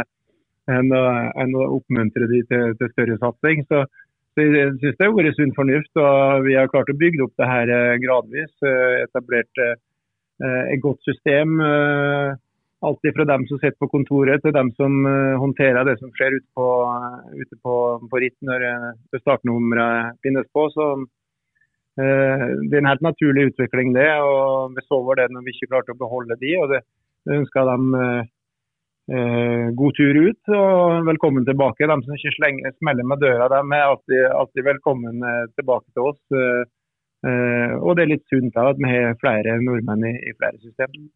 enn, 0.68 0.92
enn 0.92 1.56
å 1.56 1.72
oppmuntre 1.80 2.28
de 2.28 2.44
til, 2.52 2.76
til 2.80 2.94
større 2.94 3.20
satsing. 3.24 3.64
Så, 3.72 3.87
så 4.37 4.44
jeg 4.44 4.74
synes 4.76 5.00
det 5.00 5.09
har 5.09 5.16
vært 5.16 5.40
sunn 5.40 5.56
fornuft. 5.56 5.92
og 5.96 6.44
Vi 6.44 6.61
har 6.61 6.68
klart 6.72 6.92
å 6.92 7.00
bygge 7.00 7.24
opp 7.24 7.33
det 7.40 7.48
her 7.48 7.72
gradvis. 8.04 8.52
etablert 9.09 9.64
et 10.40 10.81
godt 10.81 11.03
system. 11.05 11.61
Alt 11.61 12.88
alltid 12.88 13.12
fra 13.17 13.25
dem 13.25 13.46
som 13.46 13.58
sitter 13.60 13.77
på 13.77 13.90
kontoret 13.92 14.40
til 14.40 14.54
dem 14.56 14.71
som 14.73 14.94
eh, 15.04 15.37
håndterer 15.37 15.85
det 15.85 15.98
som 16.00 16.12
skjer 16.17 16.38
ute 16.38 16.48
på, 16.56 16.69
ute 17.37 17.56
på, 17.60 17.75
på 18.08 18.21
ritt 18.23 18.37
når 18.40 18.64
startnummeret 19.21 20.17
finnes 20.25 20.48
på. 20.54 20.69
Så 20.73 20.87
det 22.00 22.73
er 22.73 22.81
en 22.81 22.88
helt 22.88 23.02
naturlig 23.04 23.50
utvikling, 23.50 23.90
det. 23.92 24.08
og 24.25 24.73
Vi 24.73 24.85
så 24.87 24.96
over 25.02 25.19
det 25.19 25.27
når 25.35 25.42
vi 25.44 25.52
ikke 25.52 25.69
klarte 25.75 25.92
å 25.92 25.98
beholde 26.00 26.38
de. 26.40 26.54
og 26.56 26.71
det, 26.73 26.81
ønsker 27.29 27.69
dem 27.69 27.90
eh, 28.00 29.67
god 29.77 29.98
tur 29.98 30.21
ut 30.25 30.52
og 30.56 31.04
velkommen 31.10 31.44
tilbake. 31.44 31.85
De 31.85 31.98
som 32.06 32.17
ikke 32.17 32.37
slenger, 32.38 32.73
smeller 32.79 33.04
med 33.04 33.21
døra, 33.21 33.50
de 33.52 33.60
er 33.60 33.88
alltid, 33.90 34.25
alltid 34.38 34.69
velkommen 34.71 35.21
tilbake 35.58 35.92
til 35.92 36.14
oss. 36.14 36.23
Eh, 37.21 37.73
og 37.77 37.96
det 37.96 38.04
er 38.04 38.12
litt 38.14 38.29
sunt 38.33 38.54
da, 38.54 38.71
at 38.73 38.79
vi 38.81 38.90
har 38.90 39.18
flere 39.21 39.58
nordmenn 39.60 40.06
i, 40.08 40.14
i 40.31 40.37
flere 40.38 40.56
systemer. 40.60 41.08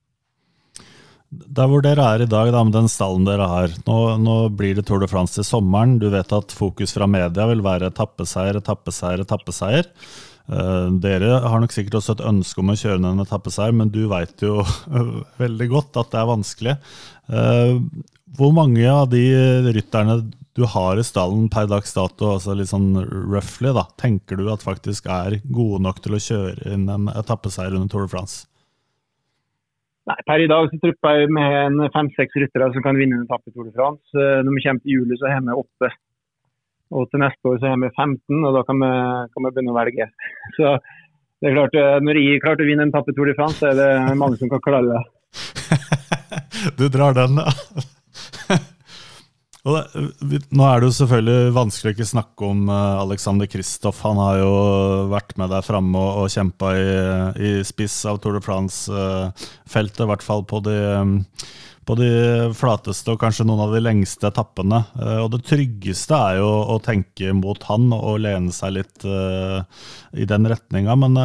Der 1.34 1.66
hvor 1.70 1.82
dere 1.82 2.04
er 2.14 2.22
i 2.22 2.30
dag, 2.30 2.50
da, 2.54 2.60
med 2.66 2.76
den 2.76 2.90
stallen 2.90 3.24
dere 3.26 3.48
har. 3.50 3.72
Nå, 3.88 3.96
nå, 4.22 4.36
blir 4.54 4.76
det 4.76 4.84
Tour 4.86 5.02
de 5.02 5.08
France 5.10 5.34
til 5.34 5.46
sommeren. 5.48 5.96
Du 6.02 6.06
vet 6.12 6.30
at 6.36 6.54
fokus 6.54 6.94
fra 6.94 7.08
media 7.10 7.48
vil 7.50 7.64
være 7.64 7.90
etappeseier, 7.90 8.60
etappeseier, 8.60 9.24
etappeseier. 9.24 9.90
Uh, 10.44 10.92
dere 11.00 11.38
har 11.40 11.62
nok 11.62 11.72
sikkert 11.72 11.96
også 11.98 12.18
et 12.18 12.26
ønske 12.28 12.60
om 12.60 12.70
å 12.70 12.76
kjøre 12.76 13.00
ned 13.00 13.16
en 13.16 13.24
etappeseier, 13.24 13.74
men 13.74 13.90
du 13.90 14.02
veit 14.12 14.44
jo 14.44 14.60
veldig 15.42 15.68
godt 15.72 15.98
at 16.02 16.12
det 16.12 16.20
er 16.20 16.30
vanskelig. 16.30 16.76
Uh, 17.32 17.80
hvor 18.38 18.54
mange 18.54 18.84
av 18.90 19.08
de 19.10 19.24
rytterne 19.74 20.20
du 20.54 20.62
har 20.70 20.98
i 20.98 21.04
stallen 21.04 21.48
per 21.50 21.66
dags 21.66 21.94
dato, 21.96 22.30
altså 22.36 22.54
litt 22.54 22.70
sånn 22.70 22.92
roughly, 23.02 23.72
da, 23.74 23.88
tenker 23.98 24.38
du 24.38 24.46
at 24.52 24.62
faktisk 24.62 25.08
er 25.10 25.40
gode 25.50 25.82
nok 25.82 25.98
til 26.04 26.14
å 26.14 26.22
kjøre 26.22 26.74
inn 26.74 26.86
en 26.92 27.08
etappeseier 27.10 27.74
under 27.74 27.90
Tour 27.90 28.06
de 28.06 28.12
France? 28.12 28.44
Nei, 30.04 30.16
Per 30.28 30.42
i 30.44 30.48
dag 30.50 30.68
så 30.68 30.78
trupper 30.82 31.22
jeg 31.22 31.30
med 31.32 31.86
fem-seks 31.94 32.36
ryttere 32.38 32.68
som 32.74 32.84
kan 32.84 32.98
vinne 33.00 33.18
en 33.18 33.24
etappe 33.24 33.50
i 33.50 33.54
Tour 33.54 33.70
de 33.70 33.72
France. 33.74 34.04
Eh, 34.12 34.42
når 34.44 34.58
vi 34.58 34.64
kommer 34.66 34.84
til 34.84 34.98
juli, 34.98 35.16
så 35.18 35.30
har 35.32 35.40
vi 35.40 35.56
åtte. 35.62 35.90
Og 36.94 37.08
til 37.08 37.22
neste 37.24 37.50
år 37.50 37.56
så 37.58 37.72
har 37.72 37.80
vi 37.80 37.90
15, 37.90 38.44
og 38.44 38.58
da 38.58 38.62
kan 38.68 38.84
vi, 38.84 38.92
kan 39.32 39.46
vi 39.46 39.52
begynne 39.56 39.72
å 39.72 39.78
velge. 39.78 40.06
Så 40.58 40.76
det 41.40 41.50
er 41.50 41.56
klart, 41.56 41.74
eh, 41.80 41.96
Når 42.04 42.20
jeg 42.20 42.44
klarte 42.44 42.62
å 42.62 42.68
vinne 42.68 42.86
en 42.86 42.92
etappe 42.92 43.10
i 43.10 43.16
Tour 43.16 43.32
de 43.32 43.34
France, 43.40 43.58
så 43.58 43.72
er 43.72 43.80
det 43.80 44.20
mange 44.20 44.38
som 44.38 44.52
kan 44.52 44.62
klare 44.62 44.92
det. 44.92 45.02
du 46.78 46.86
drar 46.92 47.16
den, 47.16 47.40
ja. 47.40 47.88
Det, 49.64 50.42
nå 50.52 50.64
er 50.68 50.82
det 50.82 50.90
jo 50.90 50.94
selvfølgelig 50.98 51.52
vanskelig 51.56 51.90
å 51.90 51.94
ikke 51.96 52.06
snakke 52.10 52.48
om 52.50 52.66
uh, 52.68 53.00
Alexander 53.00 53.48
Kristoff. 53.48 54.02
Han 54.04 54.20
har 54.20 54.42
jo 54.42 54.54
vært 55.08 55.32
med 55.40 55.54
der 55.54 55.64
framme 55.64 55.96
og, 55.96 56.24
og 56.24 56.32
kjempa 56.34 56.72
i, 56.76 56.88
i, 57.40 57.52
spiss 57.64 58.02
av 58.10 58.20
Tour 58.20 58.36
de 58.36 58.42
France-feltet, 58.44 60.02
uh, 60.02 60.04
i 60.04 60.10
hvert 60.12 60.26
fall 60.26 60.44
på 60.50 60.60
de, 60.66 60.76
på 61.88 61.96
de, 61.96 62.10
flateste 62.60 63.14
og 63.14 63.22
kanskje 63.24 63.48
noen 63.48 63.64
av 63.64 63.72
de 63.72 63.80
lengste 63.80 64.28
etappene. 64.28 64.82
Og 65.24 65.30
det 65.32 65.40
tryggeste 65.48 66.18
er 66.18 66.42
jo 66.42 66.50
å 66.76 66.76
tenke 66.84 67.32
mot 67.32 67.64
han 67.70 67.88
og 67.96 68.20
lene 68.20 68.52
seg 68.52 68.76
litt 68.76 69.04
i 69.04 70.28
den 70.28 70.48
retninga. 70.52 70.96
Men 71.00 71.16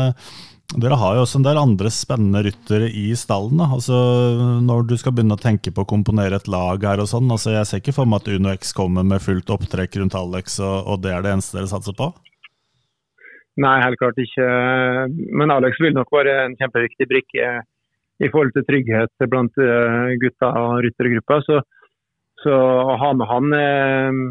dere 0.78 0.98
har 1.02 1.16
jo 1.18 1.24
også 1.24 1.40
en 1.40 1.46
del 1.48 1.58
andre 1.58 1.90
spennende 1.90 2.44
ryttere 2.46 2.92
i 2.94 3.08
stallen. 3.18 3.58
Altså, 3.64 3.96
når 4.62 4.84
du 4.86 4.96
skal 5.02 5.16
begynne 5.18 5.34
å 5.34 5.42
tenke 5.42 5.72
på 5.74 5.82
å 5.82 5.90
komponere 5.90 6.38
et 6.38 6.50
lag 6.52 6.84
her 6.86 7.02
og 7.02 7.08
sånn. 7.10 7.30
Altså, 7.34 7.56
jeg 7.56 7.66
ser 7.66 7.82
ikke 7.82 7.96
for 7.96 8.10
meg 8.10 8.22
at 8.22 8.30
UnoX 8.30 8.76
kommer 8.78 9.08
med 9.08 9.24
fullt 9.24 9.50
opptrekk 9.50 9.98
rundt 9.98 10.18
Alex, 10.20 10.60
og, 10.62 10.76
og, 10.86 11.00
det 11.02 11.16
er 11.16 11.26
det 11.26 11.32
eneste 11.34 11.58
dere 11.58 11.72
satser 11.72 11.96
på? 11.98 12.12
Nei, 13.60 13.80
helt 13.82 13.98
klart 13.98 14.22
ikke. 14.22 14.46
Men 15.42 15.56
Alex 15.56 15.82
vil 15.82 15.96
nok 15.98 16.14
være 16.14 16.36
en 16.44 16.54
kjempeviktig 16.60 17.08
brikke 17.10 17.48
i 18.22 18.30
forhold 18.30 18.54
til 18.54 18.68
trygghet 18.68 19.26
blant 19.32 19.58
eh, 19.64 20.12
gutta 20.22 20.52
og 20.60 20.84
ryttergruppa. 20.86 21.40
Så, 21.48 21.64
så, 22.44 22.54
å 22.54 23.00
ha 23.02 23.10
med 23.18 23.32
han 23.32 23.58
eh, 23.58 24.22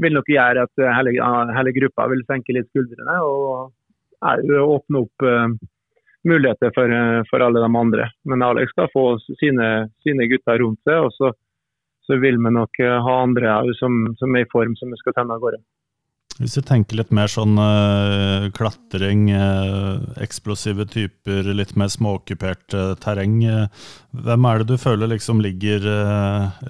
vil 0.00 0.16
nok 0.16 0.32
gjøre 0.32 0.64
at 0.64 0.82
hele, 0.96 1.12
hele 1.52 1.76
gruppa 1.76 2.08
vil 2.14 2.24
senke 2.24 2.56
litt 2.56 2.72
skuldrene. 2.72 3.18
og 3.28 3.76
å 4.20 4.66
åpne 4.76 5.04
opp 5.04 5.24
uh, 5.26 5.48
muligheter 6.28 6.72
for, 6.74 6.92
uh, 6.92 7.22
for, 7.30 7.40
alle 7.40 7.60
de 7.60 7.76
andre. 7.82 8.08
Men 8.28 8.42
Alex 8.42 8.72
skal 8.74 8.90
få 8.92 9.18
sine, 9.40 9.90
sine 10.04 10.28
gutter 10.30 10.60
rundt 10.62 10.80
seg, 10.84 11.06
og 11.06 11.12
så, 11.16 11.32
så 12.06 12.20
vil 12.20 12.40
vi 12.40 12.54
nok 12.56 12.80
uh, 12.84 12.96
ha 13.06 13.20
andre 13.24 13.60
som, 13.80 14.02
som, 14.20 14.34
er 14.36 14.46
i 14.46 14.52
form 14.52 14.76
som 14.76 14.92
vi 14.92 15.00
skal 15.00 15.16
tenne 15.16 15.36
av 15.36 15.44
gårde. 15.44 15.62
Hvis 16.40 16.56
vi 16.56 16.62
tenker 16.64 16.96
litt 16.96 17.10
mer 17.12 17.28
sånn 17.28 17.58
uh, 17.60 18.46
klatring, 18.56 19.26
uh, 19.28 20.00
eksplosive 20.24 20.86
typer, 20.88 21.50
litt 21.52 21.74
mer 21.76 21.90
småokkupert 21.92 22.76
uh, 22.78 22.94
terreng. 23.02 23.42
hvem 24.16 24.48
er 24.48 24.62
det 24.62 24.70
du 24.70 24.80
føler 24.80 25.10
liksom 25.10 25.42
ligger 25.44 25.84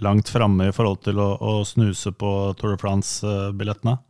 langt 0.03 0.29
framme 0.29 0.71
i 0.71 0.75
forhold 0.75 1.05
til 1.07 1.23
å, 1.23 1.37
å 1.39 1.61
snuse 1.63 2.11
på 2.11 2.33
Tour 2.59 2.75
de 2.75 2.83
France-billettene? 2.83 4.01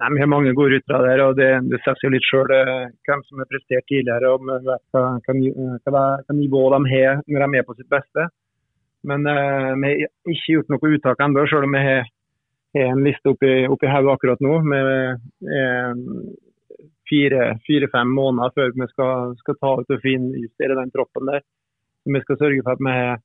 Nei, 0.00 0.08
Vi 0.14 0.20
har 0.20 0.28
mange 0.32 0.52
gode 0.56 0.78
ryttere 0.78 1.04
der, 1.04 1.20
og 1.26 1.34
det, 1.36 1.48
det 1.68 1.78
sier 1.84 2.06
jo 2.06 2.10
litt 2.14 2.24
sjøl 2.24 2.52
eh, 2.56 2.86
hvem 3.04 3.22
som 3.26 3.40
har 3.42 3.48
prestert 3.50 3.84
tidligere 3.90 4.30
og 4.32 4.46
hva, 4.48 6.04
nivå 6.32 6.62
de 6.72 6.78
har 6.88 7.18
når 7.26 7.42
de 7.44 7.58
er 7.58 7.66
på 7.68 7.76
sitt 7.76 7.90
beste. 7.92 8.30
Men 9.04 9.26
uh, 9.28 9.72
vi 9.80 9.90
har 9.90 10.06
ikke 10.28 10.54
gjort 10.54 10.72
noe 10.72 10.92
uttak 10.94 11.20
ennå, 11.24 11.44
selv 11.48 11.66
om 11.68 11.76
vi 11.76 11.82
har, 11.84 12.08
har 12.76 12.92
en 12.94 13.02
liste 13.04 13.32
oppi, 13.32 13.50
oppi 13.68 13.88
hodet 13.92 14.14
akkurat 14.14 14.44
nå 14.44 14.54
med 14.72 14.88
uh, 15.48 15.92
fire-fem 17.10 17.60
fire, 17.66 18.04
måneder 18.08 18.54
før 18.56 18.72
vi 18.76 18.88
skal, 18.92 19.34
skal 19.40 19.58
ta 19.60 19.72
ut 19.80 19.96
og 19.96 20.04
finjustere 20.04 20.78
den 20.78 20.92
troppen 20.94 21.28
der. 21.28 21.44
Vi 22.08 22.22
skal 22.24 22.40
sørge 22.40 22.64
for 22.64 22.76
at 22.76 22.84
vi 22.86 22.96
har 22.96 23.20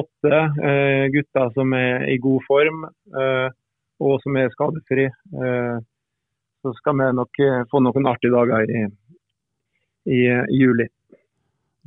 åtte 0.00 0.42
uh, 0.64 1.04
gutter 1.14 1.54
som 1.54 1.78
er 1.78 2.08
i 2.10 2.18
god 2.22 2.42
form 2.50 2.88
og 3.98 4.18
som 4.22 4.36
er 4.38 4.50
skadefri. 4.54 5.06
Uh, 5.34 5.78
så 6.62 6.72
skal 6.78 6.96
vi 6.98 7.10
nok 7.16 7.42
eh, 7.44 7.64
få 7.70 7.82
noen 7.84 8.08
artige 8.10 8.34
dager 8.34 8.70
i, 8.70 8.84
i, 10.10 10.22
i 10.26 10.62
juli. 10.62 10.88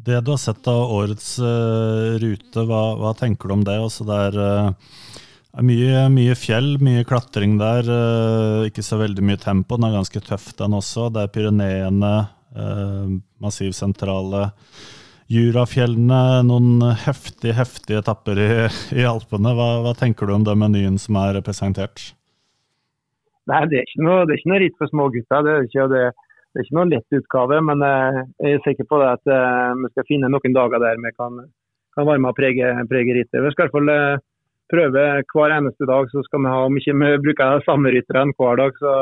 Det 0.02 0.22
du 0.26 0.32
har 0.34 0.40
sett 0.42 0.66
av 0.70 0.94
årets 0.96 1.36
uh, 1.44 2.18
rute, 2.22 2.64
hva, 2.66 2.84
hva, 2.98 3.12
tenker 3.18 3.52
du 3.52 3.54
om 3.54 3.66
det? 3.68 3.76
Altså, 3.78 4.06
det 4.08 4.16
er 4.30 4.38
uh, 4.42 4.96
mye, 5.62 6.08
mye, 6.10 6.38
fjell, 6.40 6.72
mye 6.82 7.04
klatring 7.06 7.60
der. 7.60 7.86
Uh, 7.86 8.70
ikke 8.70 8.86
så 8.86 8.98
veldig 9.02 9.26
mye 9.28 9.42
tempo. 9.42 9.78
Den 9.78 9.92
er 9.92 10.00
ganske 10.00 10.24
tøff, 10.26 10.48
den 10.58 10.78
også. 10.80 11.12
Det 11.14 11.26
er 11.26 11.36
Pyreneene, 11.36 12.16
massivsentrale. 13.42 14.48
Jurafjellene, 15.32 16.42
noen 16.44 16.82
heftige, 17.06 17.54
heftige 17.56 18.02
etapper 18.02 18.42
i, 18.42 18.50
i 18.98 19.06
Alpene. 19.08 19.54
Hva, 19.56 19.70
hva 19.86 19.94
tenker 19.96 20.28
du 20.28 20.34
om 20.36 20.48
den 20.48 20.60
menyen 20.60 20.98
som 21.00 21.22
er 21.22 21.40
presentert? 21.46 22.10
Nei, 23.50 23.62
det 23.72 23.80
er 23.80 23.88
ikke 23.88 24.06
noe, 24.06 24.26
det 24.30 24.38
er 24.38 24.62
ritt 24.62 24.78
for 24.78 24.92
smågutter. 24.92 25.46
Det, 25.46 25.54
er 25.54 25.68
ikke, 25.68 25.88
det, 25.92 26.02
det 26.52 26.62
er 26.62 26.68
ikke 26.68 26.78
noen 26.78 26.92
lett 26.94 27.18
utgave. 27.18 27.62
Men 27.70 27.86
uh, 27.86 28.20
jeg 28.44 28.58
er 28.58 28.66
sikker 28.68 28.88
på 28.90 29.00
at 29.06 29.24
uh, 29.32 29.72
vi 29.82 29.90
skal 29.94 30.08
finne 30.10 30.30
noen 30.30 30.58
dager 30.58 30.84
der 30.84 31.02
vi 31.02 31.14
kan, 31.16 31.40
kan 31.98 32.10
være 32.10 32.22
med 32.22 32.34
og 32.34 32.38
prege, 32.38 32.74
prege 32.92 33.18
rittet. 33.18 33.42
Vi 33.42 33.54
skal 33.56 33.66
i 33.66 33.70
hvert 33.70 33.78
fall 33.80 33.94
uh, 33.94 34.22
prøve 34.72 35.08
hver 35.34 35.56
eneste 35.58 35.90
dag. 35.90 36.12
så 36.12 36.24
skal 36.28 36.44
vi 36.44 36.54
ha, 36.54 36.60
Om 36.68 36.78
ikke 36.78 36.98
vi 37.02 37.16
bruker 37.26 37.66
samme 37.66 37.94
rytterne 37.96 38.38
hver 38.38 38.62
dag, 38.62 38.78
så, 38.84 38.94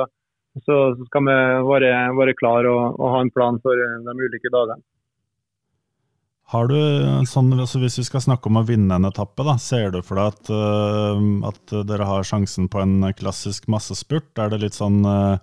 så, 0.66 0.78
skal 1.10 1.28
vi 1.28 1.36
være, 1.72 1.92
være 2.22 2.38
klar 2.40 2.70
og, 2.72 2.96
og, 2.96 3.12
ha 3.16 3.26
en 3.26 3.36
plan 3.36 3.60
for 3.66 3.76
de 3.76 4.16
ulike 4.16 4.54
dagene. 4.56 4.82
Har 6.50 6.70
du 6.70 6.78
sånn, 7.30 7.52
altså 7.54 7.82
Hvis 7.84 8.00
vi 8.02 8.08
skal 8.08 8.24
snakke 8.26 8.50
om 8.50 8.58
å 8.62 8.66
vinne 8.66 8.98
en 8.98 9.10
etappe, 9.10 9.46
da, 9.46 9.58
ser 9.62 9.92
du 9.94 10.02
for 10.06 10.18
deg 10.18 10.32
at, 10.34 10.50
uh, 10.50 11.50
at 11.50 11.76
dere 11.90 12.08
har 12.10 12.26
sjansen 12.26 12.70
på 12.72 12.82
en 12.82 13.04
klassisk 13.18 13.68
massespurt? 13.70 14.32
Er 14.42 14.50
det 14.50 14.64
litt 14.64 14.78
sånn 14.78 15.04
uh, 15.06 15.38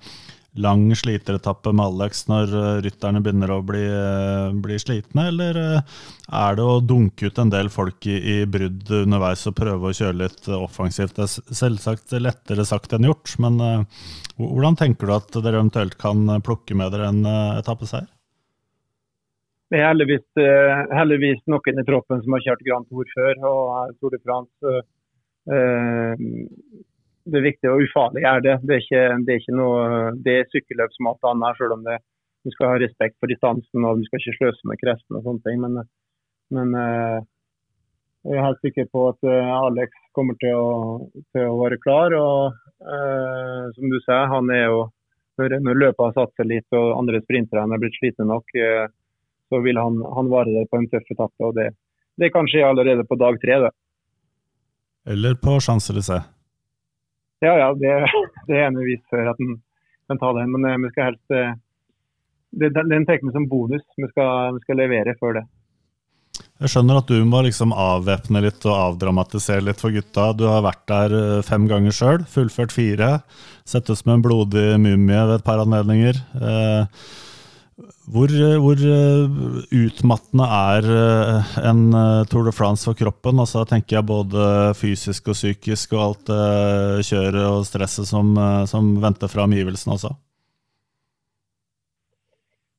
lang 0.57 0.89
sliteretappe 0.97 1.71
med 1.77 1.85
Alex 1.85 2.25
når 2.31 2.55
rytterne 2.83 3.21
begynner 3.23 3.53
å 3.53 3.61
bli, 3.67 3.85
bli 4.65 4.79
slitne, 4.81 5.27
eller 5.29 5.59
er 5.61 6.57
det 6.57 6.65
å 6.65 6.79
dunke 6.81 7.29
ut 7.29 7.41
en 7.43 7.53
del 7.53 7.69
folk 7.69 8.09
i, 8.09 8.17
i, 8.17 8.37
brudd 8.49 8.89
underveis 9.03 9.45
og 9.51 9.59
prøve 9.61 9.91
å 9.91 9.99
kjøre 9.99 10.17
litt 10.23 10.49
offensivt? 10.57 11.13
Det 11.21 11.27
er 11.29 11.61
selvsagt 11.61 12.17
lettere 12.25 12.65
sagt 12.65 12.97
enn 12.97 13.05
gjort, 13.05 13.37
men 13.45 13.61
hvordan 14.41 14.81
tenker 14.81 15.13
du 15.13 15.19
at 15.21 15.37
dere 15.37 15.61
eventuelt 15.61 16.01
kan 16.01 16.25
plukke 16.41 16.73
med 16.73 16.97
dere 16.97 17.13
en 17.13 17.21
etappeseier? 17.61 18.09
Det 19.67 19.81
er 19.81 19.89
heldigvis, 19.89 20.27
eh, 20.39 20.81
heldigvis, 20.95 21.41
noen 21.51 21.81
i 21.81 21.85
troppen 21.87 22.21
som 22.23 22.35
har 22.37 22.43
kjørt 22.45 22.67
Grand 22.69 22.87
Tour 22.87 23.07
før 23.11 23.41
og 23.49 23.95
Tour 23.99 24.13
de 24.15 24.21
France. 24.23 24.75
Eh, 25.51 26.27
det 27.27 27.39
er 27.41 27.47
viktig 27.49 27.71
og 27.73 27.83
ufarlig 27.83 28.23
er 28.23 28.45
det. 28.45 28.61
Det 28.63 28.77
er 28.77 28.85
ikke, 28.85 29.07
det 29.27 29.33
er 29.33 29.41
ikke 29.41 29.57
noe, 29.59 29.81
det 30.23 30.35
er 30.37 30.53
sykkelløp 30.53 30.93
som 30.95 31.09
alt 31.11 31.27
annet, 31.33 31.59
selv 31.59 31.75
om 31.75 31.83
det, 31.83 31.97
du 32.47 32.53
skal 32.55 32.71
ha 32.71 32.77
respekt 32.79 33.17
for 33.19 33.27
distansen 33.33 33.87
og 33.89 33.99
du 33.99 34.05
skal 34.07 34.23
ikke 34.23 34.37
sløse 34.37 34.71
med 34.71 34.79
kreftene 34.79 35.19
og 35.19 35.27
sånne 35.27 35.43
ting. 35.49 35.65
Men, 35.65 35.81
men 36.55 36.77
eh, 36.79 37.17
jeg 38.31 38.39
er 38.39 38.47
helt 38.47 38.63
sikker 38.63 38.87
på 38.93 39.09
at 39.09 39.27
Alex 39.31 39.99
kommer 40.15 40.39
til 40.39 40.55
å, 40.55 40.71
til 41.35 41.49
å 41.49 41.59
være 41.59 41.79
klar. 41.83 42.15
og 42.15 42.55
Som 43.75 43.91
du 43.91 43.99
sier, 44.03 44.31
han 44.31 44.51
er 44.51 44.65
jo 44.67 44.79
når 45.39 45.79
løpet 45.83 46.01
har 46.01 46.15
satt 46.17 46.33
seg 46.39 46.49
litt 46.51 46.75
og 46.75 46.95
andre 46.97 47.21
sprintere 47.23 47.67
er 47.67 47.83
blitt 47.83 47.99
slitne 48.01 48.27
nok, 48.31 48.51
så 49.49 49.61
vil 49.65 49.79
han, 49.81 49.99
han 50.17 50.31
vare 50.33 50.55
der 50.55 50.71
på 50.71 50.81
en 50.81 50.89
tøff 50.93 51.11
etappe. 51.11 51.43
og 51.45 51.55
det, 51.59 51.71
det 52.21 52.33
kan 52.35 52.49
skje 52.51 52.65
allerede 52.67 53.05
på 53.07 53.19
dag 53.21 53.39
tre. 53.43 53.61
Det. 53.67 53.75
Eller 55.13 55.35
på 55.35 55.59
Champs-Élysées? 55.61 56.25
Ja, 57.45 57.53
ja, 57.59 57.69
det, 57.75 57.93
det 58.49 58.59
er 58.59 58.71
en 58.71 58.81
bevis 58.81 59.05
for 59.11 59.23
at 59.23 59.39
han 59.39 59.59
kan 60.09 60.23
ta 60.23 60.33
den. 60.39 60.51
Men 60.55 60.71
eh, 60.71 60.81
vi 60.83 60.93
skal 60.95 61.11
helst 61.11 61.37
eh, 61.37 61.53
det, 62.57 62.73
Den 62.75 63.07
tar 63.07 63.21
vi 63.23 63.35
som 63.35 63.49
bonus. 63.49 63.85
Vi 63.97 64.09
skal, 64.09 64.57
vi 64.57 64.65
skal, 64.65 64.81
levere 64.83 65.17
før 65.21 65.41
det. 65.41 65.45
Jeg 66.57 66.73
skjønner 66.73 67.03
at 67.03 67.11
du 67.13 67.21
må 67.29 67.43
liksom 67.45 67.73
avvæpne 67.77 68.41
litt 68.45 68.65
og 68.65 68.77
avdramatisere 68.77 69.65
litt 69.65 69.81
for 69.81 69.93
gutta. 69.93 70.31
Du 70.37 70.47
har 70.49 70.65
vært 70.65 70.85
der 70.89 71.17
eh, 71.21 71.45
fem 71.45 71.69
ganger 71.71 71.95
sjøl, 71.95 72.25
fullført 72.33 72.75
fire. 72.75 73.13
Sett 73.69 73.91
ut 73.91 74.01
som 74.01 74.15
en 74.15 74.25
blodig 74.25 74.73
mumie 74.81 75.23
ved 75.29 75.39
et 75.39 75.47
par 75.47 75.61
anledninger. 75.63 76.19
Eh, 76.41 77.07
hvor, 78.09 78.33
hvor 78.63 78.83
utmattende 79.77 80.47
er 80.49 80.87
en 81.69 81.83
Tour 82.33 82.47
de 82.49 82.55
France 82.57 82.89
for 82.89 82.97
kroppen? 82.97 83.43
Altså 83.43 83.67
tenker 83.69 83.99
jeg 83.99 84.09
både 84.09 84.47
fysisk 84.79 85.29
og 85.29 85.37
psykisk 85.37 85.93
og 85.93 86.05
alt 86.07 86.31
det 86.31 87.09
kjøret 87.11 87.43
og 87.45 87.67
stresset 87.69 88.09
som, 88.09 88.33
som 88.71 88.95
venter 89.03 89.29
fra 89.29 89.45
omgivelsene 89.45 89.99
også? 89.99 90.15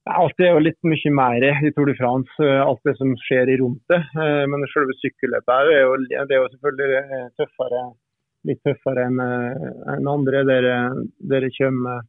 Alt 0.08 0.40
er 0.40 0.54
jo 0.54 0.64
litt 0.64 0.80
mye 0.88 1.12
mer 1.12 1.44
i 1.44 1.72
Tour 1.76 1.90
de 1.90 1.96
France, 1.98 2.32
eh, 2.44 2.62
alt 2.64 2.84
det 2.88 2.96
som 3.00 3.14
skjer 3.26 3.52
i 3.52 3.58
rundt 3.62 3.84
det. 3.92 4.02
men 4.52 4.68
selve 4.72 4.96
sykkelløpet 5.02 5.54
er 5.54 5.82
jo, 5.84 5.96
det 6.08 6.36
er 6.36 6.42
jo 6.42 6.52
selvfølgelig 6.54 7.00
eh, 7.02 7.26
tøffere, 7.40 7.82
litt 8.48 8.62
tøffere 8.64 9.08
enn 9.10 10.12
andre. 10.14 10.44
Dere, 10.48 10.76
dere 11.34 11.52
kommer 11.58 12.06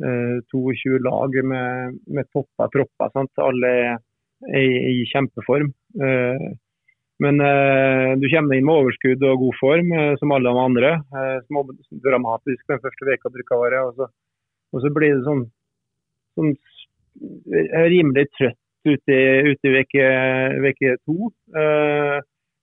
22 0.00 0.98
lag 1.04 1.36
med, 1.48 1.96
med 2.12 2.28
topper 2.34 2.70
tropper. 2.74 3.12
Sant? 3.14 3.32
Alle 3.40 3.72
er 3.72 3.96
i, 4.60 4.66
i 5.00 5.04
kjempeform. 5.12 5.70
Men 7.24 7.40
du 8.20 8.26
kommer 8.28 8.58
inn 8.58 8.66
med 8.68 8.74
overskudd 8.82 9.22
og 9.24 9.40
god 9.40 9.56
form, 9.56 9.94
som 10.20 10.34
alle 10.36 10.52
de 10.52 10.64
andre. 10.66 10.90
Dramatisk 12.04 12.68
den 12.68 12.82
første 12.82 13.08
veka 13.08 13.32
bruker 13.32 13.56
å 13.56 13.62
være. 13.62 13.80
Og 13.88 13.96
så, 13.96 14.10
og 14.76 14.84
så 14.84 14.92
blir 14.92 15.14
det 15.14 15.24
sånn, 15.24 15.46
sånn 16.36 16.52
rimelig 17.88 18.26
trøtt 18.36 18.60
ute, 18.86 19.16
i 19.16 19.74
uke, 19.80 20.06
uke 20.62 20.96
to. 21.06 21.30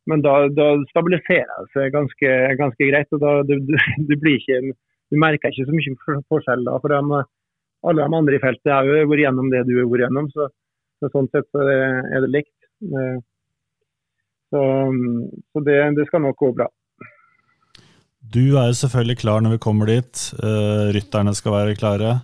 Men 0.09 0.23
da, 0.23 0.34
da, 0.51 0.67
stabiliserer 0.91 1.51
det 1.63 1.69
seg 1.75 1.93
ganske, 1.95 2.31
ganske 2.59 2.89
greit. 2.89 3.15
og 3.15 3.21
da, 3.23 3.36
du, 3.47 3.55
du, 3.63 3.75
du, 4.09 4.29
ikke, 4.34 4.59
du, 5.14 5.20
merker 5.22 5.53
ikke 5.53 5.68
så 5.68 5.76
mye 5.78 6.22
forskjell 6.32 6.66
da. 6.68 6.80
for 6.82 6.93
de, 6.93 7.22
Alle 7.84 8.05
de 8.07 8.20
andre 8.20 8.39
i 8.39 8.41
feltet 8.41 8.74
har 8.74 8.88
jo 8.88 9.05
vært 9.11 9.26
gjennom 9.28 9.51
det 9.53 9.64
du 9.70 9.76
har 9.78 9.89
vært 9.91 10.07
gjennom. 10.07 10.30
Så, 10.34 10.49
så 10.99 11.11
sånn 11.14 11.30
sett 11.34 11.49
så 11.53 11.68
er 11.70 12.26
det 12.26 12.32
likt. 12.34 12.55
Uh, 12.84 13.22
så, 14.53 14.64
så 15.53 15.64
det, 15.66 15.78
det, 15.97 16.07
skal 16.09 16.26
nok 16.26 16.38
gå 16.41 16.51
bra. 16.57 16.68
Du 18.34 18.55
er 18.57 18.70
jo 18.70 18.78
selvfølgelig 18.82 19.20
klar 19.22 19.41
når 19.43 19.55
vi 19.55 19.64
kommer 19.66 19.89
dit. 19.89 20.28
Uh, 20.39 20.89
rytterne 20.95 21.34
skal 21.38 21.57
være 21.57 21.78
klare. 21.80 22.18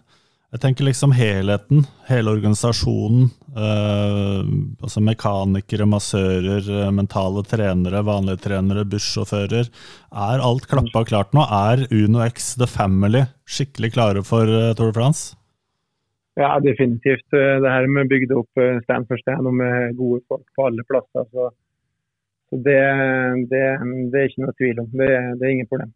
Jeg 0.49 0.63
tenker 0.63 0.87
liksom 0.87 1.11
helheten, 1.13 1.83
hele 2.07 2.31
organisasjonen. 2.33 3.27
Eh, 3.53 4.39
altså 4.81 5.01
mekanikere, 5.05 5.85
massører, 5.85 6.65
eh, 6.65 6.89
mentale 6.89 7.43
trenere, 7.45 8.01
vanlige 8.01 8.41
trenere, 8.47 8.85
bussjåfører. 8.89 9.69
Er 10.09 10.41
alt 10.41 10.65
klappa 10.71 11.03
klart 11.05 11.37
nå? 11.37 11.45
Er 11.45 11.85
Uno 11.93 12.23
X 12.25 12.55
The 12.57 12.65
Family 12.65 13.27
skikkelig 13.45 13.93
klare 13.93 14.25
for 14.25 14.49
eh, 14.49 14.73
Tour 14.73 14.89
de 14.89 14.97
France? 14.97 15.37
Ja, 16.39 16.57
definitivt. 16.65 17.29
Det 17.29 17.69
her 17.69 17.85
med 17.85 18.09
bygd 18.09 18.33
opp 18.33 18.57
eh, 18.57 18.81
stand 18.87 19.05
for 19.05 19.21
stand 19.21 19.45
og 19.45 19.53
med 19.53 19.93
gode 20.01 20.23
folk 20.25 20.47
på 20.57 20.65
alle 20.65 20.85
plasser. 20.89 21.29
Så, 21.29 21.51
så 22.49 22.63
det, 22.65 22.81
det, 23.53 23.65
det, 24.09 24.17
er 24.17 24.31
ikke 24.31 24.47
noe 24.47 24.57
tvil 24.57 24.81
om. 24.81 24.89
Det, 24.97 25.13
det 25.37 25.45
er 25.45 25.57
ingen 25.59 25.69
problem. 25.69 25.93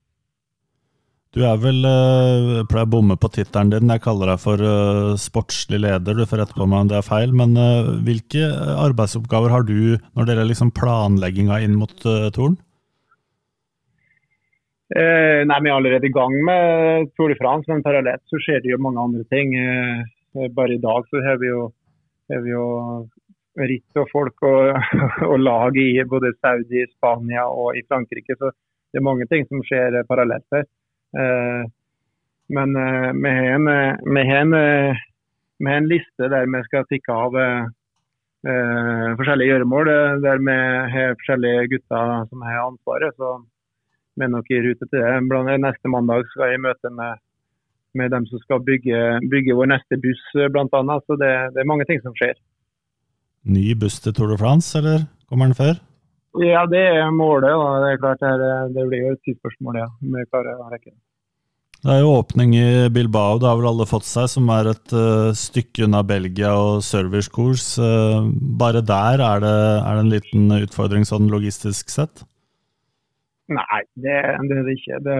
Du 1.34 1.42
er 1.42 1.56
vel 1.58 1.80
uh, 1.82 2.62
pleier 2.70 2.86
å 2.86 2.92
bomme 2.94 3.16
på 3.18 3.32
tittelen 3.34 3.72
din. 3.74 3.90
Jeg 3.90 4.04
kaller 4.04 4.30
deg 4.34 4.42
for 4.44 4.62
uh, 4.62 5.16
sportslig 5.18 5.80
leder. 5.82 6.20
Du 6.20 6.28
får 6.30 6.44
rette 6.44 6.58
på 6.58 6.68
meg 6.70 6.86
om 6.86 6.92
det 6.92 7.00
er 7.00 7.08
feil. 7.08 7.34
Men 7.34 7.58
uh, 7.58 7.96
hvilke 8.06 8.52
arbeidsoppgaver 8.84 9.50
har 9.50 9.66
du 9.66 9.98
når 10.14 10.28
det 10.28 10.36
gjelder 10.36 10.52
liksom 10.52 10.76
planlegginga 10.78 11.58
inn 11.66 11.80
mot 11.80 11.96
uh, 12.06 12.30
Torn? 12.36 12.60
Eh, 14.94 15.42
nei, 15.50 15.60
Vi 15.64 15.70
er 15.72 15.76
allerede 15.76 16.06
i 16.06 16.14
gang 16.14 16.34
med 16.46 17.10
Tour 17.16 17.32
de 17.32 17.38
France, 17.40 17.66
men 17.72 17.82
parallelt 17.86 18.22
så 18.30 18.38
skjer 18.38 18.62
det 18.62 18.74
jo 18.74 18.82
mange 18.84 19.02
andre 19.02 19.24
ting. 19.34 19.56
Eh, 19.58 20.50
bare 20.54 20.76
i 20.76 20.84
dag 20.84 21.08
så 21.10 21.22
har 21.26 21.40
vi 21.42 21.50
jo, 21.50 21.72
har 22.30 22.44
vi 22.46 22.54
jo 22.54 22.66
ritt 23.58 24.02
og 24.02 24.12
folk 24.12 24.46
og, 24.46 24.78
og, 25.32 25.38
lag 25.40 25.78
i 25.82 26.04
både 26.10 26.34
Saudi, 26.38 26.86
Spania 26.92 27.48
og 27.50 27.80
i 27.80 27.82
Frankrike. 27.88 28.38
Så 28.38 28.52
det 28.94 29.02
er 29.02 29.08
mange 29.10 29.26
ting 29.32 29.48
som 29.50 29.66
skjer 29.66 29.98
parallelt 30.10 30.46
her. 30.54 30.68
Eh, 31.14 31.64
men 32.49 32.76
eh, 32.76 33.11
vi 34.14 34.26
har 34.30 34.41
en, 34.41 34.53
eh, 34.53 35.82
liste 35.88 36.30
der 36.30 36.49
vi 36.49 36.64
skal 36.68 36.86
tikke 36.89 37.14
av 37.14 37.39
forskjellige 38.43 39.53
gjøremål. 39.53 39.89
Der 40.20 40.41
vi 40.43 40.55
har 40.91 41.14
forskjellige 41.16 41.68
gutter 41.72 42.26
som 42.30 42.41
har 42.43 42.66
ansvaret. 42.68 43.14
så 43.16 43.38
vi 44.16 44.26
er 44.26 44.30
nok 44.30 44.49
i 44.51 44.59
rute 44.61 44.86
til 44.86 44.99
det. 44.99 45.14
Blant 45.30 45.47
annet 45.47 45.64
neste 45.64 45.89
mandag 45.89 46.28
skal 46.34 46.51
jeg 46.51 46.59
i 46.59 46.66
møte 46.66 46.89
med, 46.91 47.22
med 47.97 48.11
dem 48.11 48.26
som 48.30 48.41
skal 48.43 48.59
bygge, 48.61 48.99
bygge 49.32 49.55
vår 49.55 49.72
neste 49.72 49.97
buss, 49.97 50.26
bl.a. 50.34 50.99
Så 51.07 51.18
det, 51.22 51.32
det, 51.55 51.64
er 51.64 51.72
mange 51.72 51.88
ting 51.89 52.01
som 52.03 52.14
skjer. 52.20 52.36
Ny 53.47 53.74
buss 53.80 54.01
til 54.03 54.14
Tour 54.14 54.30
de 54.30 54.38
France, 54.38 54.78
eller 54.78 55.07
kommer 55.30 55.49
den 55.49 55.57
før? 55.57 55.82
Ja, 56.41 56.66
det 56.66 56.82
er 56.82 57.09
målet. 57.14 57.49
Da. 57.49 57.74
Det 57.84 57.89
er 57.93 58.03
klart 58.03 58.22
det, 58.22 58.53
det 58.76 58.86
blir 58.89 59.03
jo 59.05 59.16
et 59.16 59.26
tidsspørsmål, 59.26 59.82
ja. 59.84 59.89
Om 60.01 60.16
vi 60.18 60.30
klarer 60.32 60.61
å 60.61 60.70
rekke 60.72 60.89
det. 60.89 61.03
Det 61.84 61.92
er 61.92 62.00
jo 62.00 62.14
åpning 62.16 62.54
i 62.56 62.68
Bilbao, 62.96 63.36
det 63.44 63.50
har 63.50 63.58
vel 63.60 63.68
alle 63.68 63.84
fått 63.84 64.06
seg, 64.08 64.30
som 64.32 64.48
er 64.56 64.70
et 64.72 64.94
uh, 64.96 65.34
stykke 65.36 65.84
unna 65.84 66.00
Belgia 66.08 66.54
og 66.56 66.78
servicekurs. 66.88 67.74
Uh, 67.76 68.30
bare 68.62 68.80
der 68.88 69.20
er 69.20 69.44
det, 69.44 69.52
er 69.82 69.98
det, 69.98 70.04
en 70.06 70.14
liten 70.14 70.54
utfordring 70.62 71.04
sånn 71.04 71.28
logistisk 71.34 71.92
sett? 71.92 72.24
Nei, 73.52 73.82
det, 74.00 74.16
det 74.48 74.62
er 74.62 74.64
det 74.64 74.78
ikke. 74.78 75.02
Det, 75.04 75.18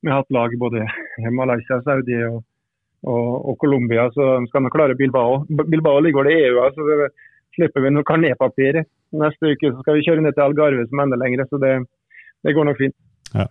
vi 0.00 0.08
har 0.08 0.22
hatt 0.22 0.32
lag 0.38 0.56
både 0.64 0.86
i 0.88 1.34
Malaysia, 1.42 1.82
Saudi 1.84 2.16
og, 2.30 2.40
og, 3.04 3.28
og 3.52 3.60
Colombia, 3.60 4.08
så 4.16 4.38
skal 4.48 4.64
vi 4.64 4.72
klare 4.72 4.96
Bilbao. 4.96 5.42
Bilbao 5.60 6.00
ligger 6.00 6.24
det 6.24 6.38
i 6.38 6.46
EU, 6.48 6.64
så 6.72 6.88
det 6.88 7.12
slipper 7.58 7.84
vi 7.84 7.92
noe 7.92 8.08
karnetpapir. 8.08 8.80
Neste 9.20 9.52
uke 9.52 9.74
så 9.74 9.84
skal 9.84 10.00
vi 10.00 10.08
kjøre 10.08 10.24
ned 10.24 10.32
til 10.32 10.48
Algarve 10.48 10.88
som 10.88 11.04
enda 11.04 11.20
lengre, 11.20 11.44
så 11.52 11.60
det, 11.60 11.76
det 12.48 12.56
går 12.56 12.72
nok 12.72 12.80
fint. 12.80 12.96
Ja. 13.34 13.50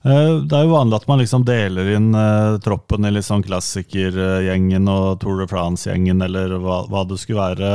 Eh, 0.00 0.34
det 0.48 0.56
er 0.56 0.64
jo 0.64 0.72
vanlig 0.72 0.96
at 0.96 1.08
man 1.10 1.20
liksom 1.20 1.42
deler 1.44 1.90
inn 1.92 2.14
uh, 2.16 2.56
troppen 2.64 3.04
i 3.04 3.20
sånn 3.20 3.44
klassikergjengen 3.44 4.88
og 4.88 5.18
Tour 5.20 5.42
de 5.42 5.46
France-gjengen, 5.50 6.22
eller 6.24 6.54
hva, 6.62 6.86
hva, 6.88 7.02
det 7.04 7.18
skulle 7.20 7.50
være. 7.50 7.72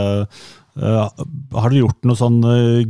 Uh, 0.75 1.03
har 1.53 1.69
dere 1.69 1.83
gjort 1.83 2.07
noe 2.09 2.17
sånn 2.17 2.39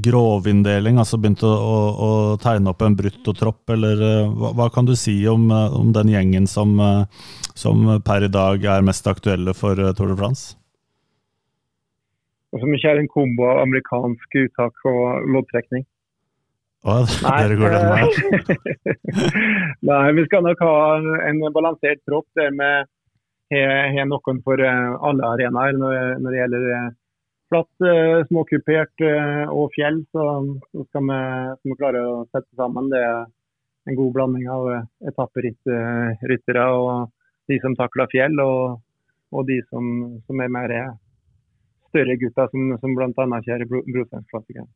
grovinndeling, 0.01 1.01
altså 1.01 1.19
begynt 1.19 1.43
å, 1.43 1.51
å, 1.51 1.79
å, 2.07 2.11
tegne 2.41 2.71
opp 2.71 2.85
en 2.87 2.95
bruttotropp, 2.95 3.75
eller 3.75 4.05
hva, 4.31 4.53
hva, 4.55 4.69
kan 4.73 4.87
du 4.87 4.95
si 4.97 5.17
om, 5.27 5.49
om 5.51 5.91
den 5.93 6.13
gjengen 6.15 6.47
som, 6.47 6.79
som, 7.53 7.89
per 8.07 8.25
i 8.25 8.31
dag 8.31 8.63
er 8.63 8.87
mest 8.87 9.11
aktuelle 9.11 9.53
for 9.53 9.75
Tour 9.99 10.13
de 10.13 10.17
France? 10.21 10.55
Som 12.55 12.71
ikke 12.71 12.95
er 12.95 13.03
en 13.03 13.11
kombo 13.11 13.49
av 13.51 13.65
amerikansk 13.65 14.39
uttak 14.45 14.87
og 14.87 15.27
loddtrekning. 15.27 15.83
Å, 16.85 16.95
dere 17.09 17.55
går 17.57 17.73
den 17.73 17.87
veien? 17.89 18.59
Nei, 19.89 20.03
vi 20.19 20.25
skal 20.27 20.43
nok 20.45 20.59
ha 20.61 20.75
en 21.25 21.39
balansert 21.55 22.03
tropp 22.05 22.27
der 22.37 22.53
vi 22.53 23.61
har 23.61 24.05
noen 24.09 24.41
for 24.45 24.61
eh, 24.61 24.91
alle 25.07 25.31
arenaer. 25.33 25.79
Når, 25.81 26.29
det 26.29 26.39
gjelder 26.39 26.67
eh, 26.75 26.87
flatt, 27.53 27.87
eh, 27.89 28.21
småkupert 28.29 29.05
og 29.53 29.73
fjell, 29.75 30.01
så, 30.13 30.27
så 30.71 30.85
skal, 30.89 31.09
vi, 31.09 31.19
vi, 31.69 31.77
klare 31.79 32.05
å 32.05 32.23
sette 32.29 32.53
sammen 32.57 32.89
det 32.93 33.03
en 33.05 33.97
god 33.97 34.13
blanding 34.15 34.47
av 34.49 34.69
etapperyttere 35.09 36.69
og 36.73 37.11
de 37.49 37.59
som 37.61 37.75
takler 37.77 38.09
fjell, 38.09 38.39
og, 38.41 38.79
og 39.33 39.45
de 39.45 39.59
som, 39.69 39.85
som 40.25 40.41
er 40.41 40.53
mer 40.53 40.73
større 41.91 42.17
gutter 42.21 42.49
som, 42.49 42.73
som 42.81 42.97
bl.a. 42.97 43.41
kjører 43.45 43.69
Brosteinsklassikeren. 43.69 44.69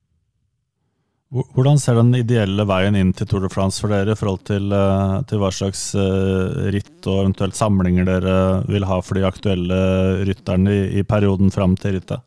Hvordan 1.30 1.78
ser 1.78 1.94
den 1.94 2.10
ideelle 2.18 2.64
veien 2.66 2.96
inn 2.98 3.12
til 3.14 3.28
Tour 3.30 3.44
de 3.46 3.52
France 3.54 3.84
for 3.84 3.94
dere 3.94 4.16
i 4.16 4.18
forhold 4.18 4.48
til, 4.50 4.72
eh, 4.74 5.12
til, 5.30 5.38
hva 5.38 5.52
slags 5.54 5.84
eh, 5.94 6.72
ritt 6.74 7.06
og 7.06 7.20
eventuelt 7.22 7.54
samlinger 7.54 8.08
dere 8.08 8.38
vil 8.66 8.88
ha 8.90 8.98
for 9.06 9.20
de 9.20 9.28
aktuelle 9.30 9.78
rytterne 10.26 10.74
i, 10.74 10.88
i 10.98 11.04
perioden 11.06 11.54
fram 11.54 11.78
til 11.78 12.00
rittet? 12.00 12.26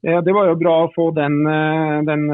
Ja, 0.00 0.22
Det 0.24 0.32
var 0.36 0.48
jo 0.48 0.56
bra 0.62 0.74
å 0.80 0.88
få 0.96 1.10
den, 1.16 1.36
eh, 1.44 1.98
den 2.08 2.24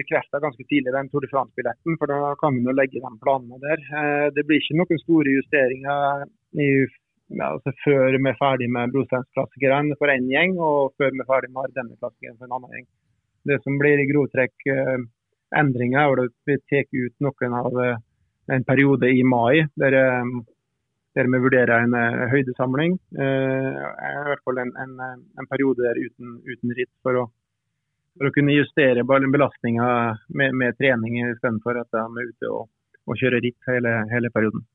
bekrefta 0.00 0.40
ganske 0.40 0.64
tidlig, 0.72 0.96
den 0.96 1.12
Tour 1.12 1.20
de 1.20 1.28
France-billetten. 1.28 2.00
For 2.00 2.08
da 2.08 2.32
kan 2.40 2.56
vi 2.56 2.64
nå 2.64 2.72
legge 2.72 3.04
de 3.04 3.14
planene 3.20 3.60
der. 3.60 3.86
Det 4.32 4.48
blir 4.48 4.64
ikke 4.64 4.80
noen 4.80 5.04
store 5.04 5.36
justeringer 5.36 6.28
i 6.56 6.72
altså 7.44 7.76
før 7.84 8.16
vi 8.16 8.28
er 8.30 8.40
ferdig 8.40 8.72
med 8.72 8.92
Brosteinsklassikerne 8.92 9.96
for 10.00 10.08
én 10.08 10.32
gjeng, 10.32 10.56
og 10.56 10.96
før 10.96 11.12
vi 11.12 11.20
er 11.20 11.28
ferdig 11.28 11.52
med 11.52 11.66
Ardenner-klassikeren 11.68 12.40
for 12.40 12.48
en 12.48 12.60
annen 12.60 12.78
gjeng. 12.78 12.92
Det 13.44 13.60
som 13.62 13.78
blir 13.78 14.00
i 14.00 14.08
grovtrekk 14.08 14.66
eh, 14.72 14.98
endringer, 15.60 16.00
er 16.00 16.24
at 16.24 16.34
vi 16.48 16.58
tar 16.70 16.88
ut 16.96 17.14
noen 17.26 17.56
av 17.60 17.78
eh, 17.82 18.02
en 18.56 18.64
periode 18.64 19.10
i 19.12 19.22
mai 19.24 19.66
der, 19.80 19.96
eh, 20.00 20.30
der 21.14 21.30
vi 21.30 21.40
vurderer 21.44 21.84
en 21.84 21.94
høydesamling. 22.32 22.96
I 23.14 24.24
hvert 24.28 24.42
fall 24.48 24.58
en, 24.64 24.72
en, 24.82 24.94
en 25.38 25.50
periode 25.50 25.84
der 25.84 26.00
uten, 26.00 26.40
uten 26.42 26.72
ritt 26.74 26.90
for 27.06 27.20
å, 27.20 27.26
for 28.16 28.30
å, 28.30 28.32
kunne 28.34 28.56
justere 28.56 29.04
belastninga 29.06 29.86
med, 30.34 30.56
med, 30.58 30.74
trening 30.80 31.20
istedenfor 31.28 31.78
at 31.84 31.94
de 31.94 32.02
er 32.02 32.32
ute 32.32 32.50
og, 32.50 32.66
og 33.06 33.20
kjører 33.20 33.44
ritt 33.46 33.70
hele, 33.70 33.94
hele, 34.10 34.32
perioden. 34.34 34.66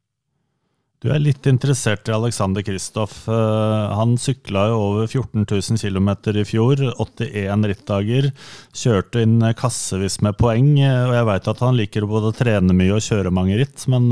Du 1.00 1.08
er 1.16 1.22
litt 1.24 1.46
interessert 1.48 2.10
i 2.10 2.12
Alexander 2.12 2.64
Kristoff. 2.66 3.22
Han 3.30 4.18
sykla 4.20 4.66
jo 4.68 4.80
over 4.84 5.06
14 5.08 5.46
000 5.48 5.80
km 5.80 6.10
i 6.34 6.44
fjor, 6.44 6.82
81 7.00 7.68
rittdager. 7.72 8.28
Kjørte 8.76 9.24
inn 9.24 9.38
kassevis 9.56 10.20
med 10.28 10.36
poeng, 10.42 10.74
og 10.76 11.14
jeg 11.16 11.30
veit 11.32 11.48
at 11.54 11.64
han 11.64 11.80
liker 11.80 12.10
både 12.10 12.34
å 12.34 12.36
trene 12.36 12.76
mye 12.76 12.98
og 12.98 13.06
kjøre 13.06 13.32
mange 13.32 13.62
ritt. 13.62 13.88
Men 13.88 14.12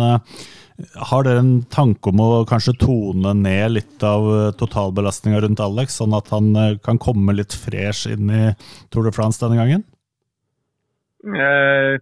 har 1.10 1.26
dere 1.26 1.42
en 1.42 1.54
tanke 1.74 2.12
om 2.12 2.20
å 2.22 2.46
kanskje 2.50 2.76
tone 2.84 3.34
ned 3.40 3.74
litt 3.74 4.04
av 4.06 4.28
eh, 4.30 4.50
totalbelastninga 4.60 5.42
rundt 5.42 5.64
Alex, 5.64 5.98
sånn 5.98 6.14
at 6.14 6.30
han 6.34 6.52
eh, 6.54 6.76
kan 6.86 7.00
komme 7.02 7.34
litt 7.34 7.56
fresh 7.58 8.06
inn 8.12 8.30
i 8.30 8.44
Tour 8.94 9.08
de 9.08 9.14
France 9.16 9.42
denne 9.42 9.58
gangen? 9.58 9.86
Eh, 11.26 11.98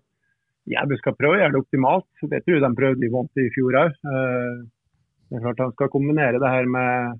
ja, 0.73 0.83
du 0.89 0.95
skal 0.99 1.15
prøve 1.15 1.37
å 1.37 1.39
gjøre 1.39 1.55
det 1.55 1.61
optimalt. 1.63 2.09
Det 2.19 2.41
tror 2.43 2.57
jeg 2.57 2.65
de 2.65 2.71
prøvde 2.81 3.07
i 3.07 3.13
vondt 3.13 3.43
i 3.45 3.47
fjor 3.55 3.79
òg. 3.85 3.95
Det 5.35 5.41
er 5.41 5.45
klart 5.49 5.65
Han 5.65 5.75
skal 5.75 5.91
kombinere 5.91 6.39
det 6.39 6.53
her 6.53 6.71
med, 6.71 7.19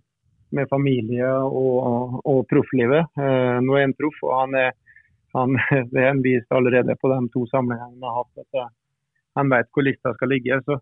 med 0.55 0.71
familie 0.71 1.27
og, 1.43 2.17
og 2.23 2.41
profflivet. 2.47 3.11
Eh, 3.19 3.59
nå 3.59 3.75
er 3.75 3.89
han 3.89 3.99
proff, 3.99 4.23
og 4.23 4.35
han 4.39 4.59
er, 4.63 4.73
han, 5.35 5.59
det 5.91 6.01
er 6.01 6.11
en 6.13 6.23
vist 6.23 6.55
allerede 6.55 6.95
på 7.01 7.11
de 7.11 7.21
to 7.35 7.43
sammenhengene 7.51 7.99
han 7.99 8.07
har 8.07 8.23
hatt. 8.23 8.45
at 8.45 8.75
Han 9.35 9.51
vet 9.51 9.73
hvor 9.75 9.83
lista 9.83 10.15
skal 10.15 10.31
ligge. 10.31 10.63
så 10.63 10.79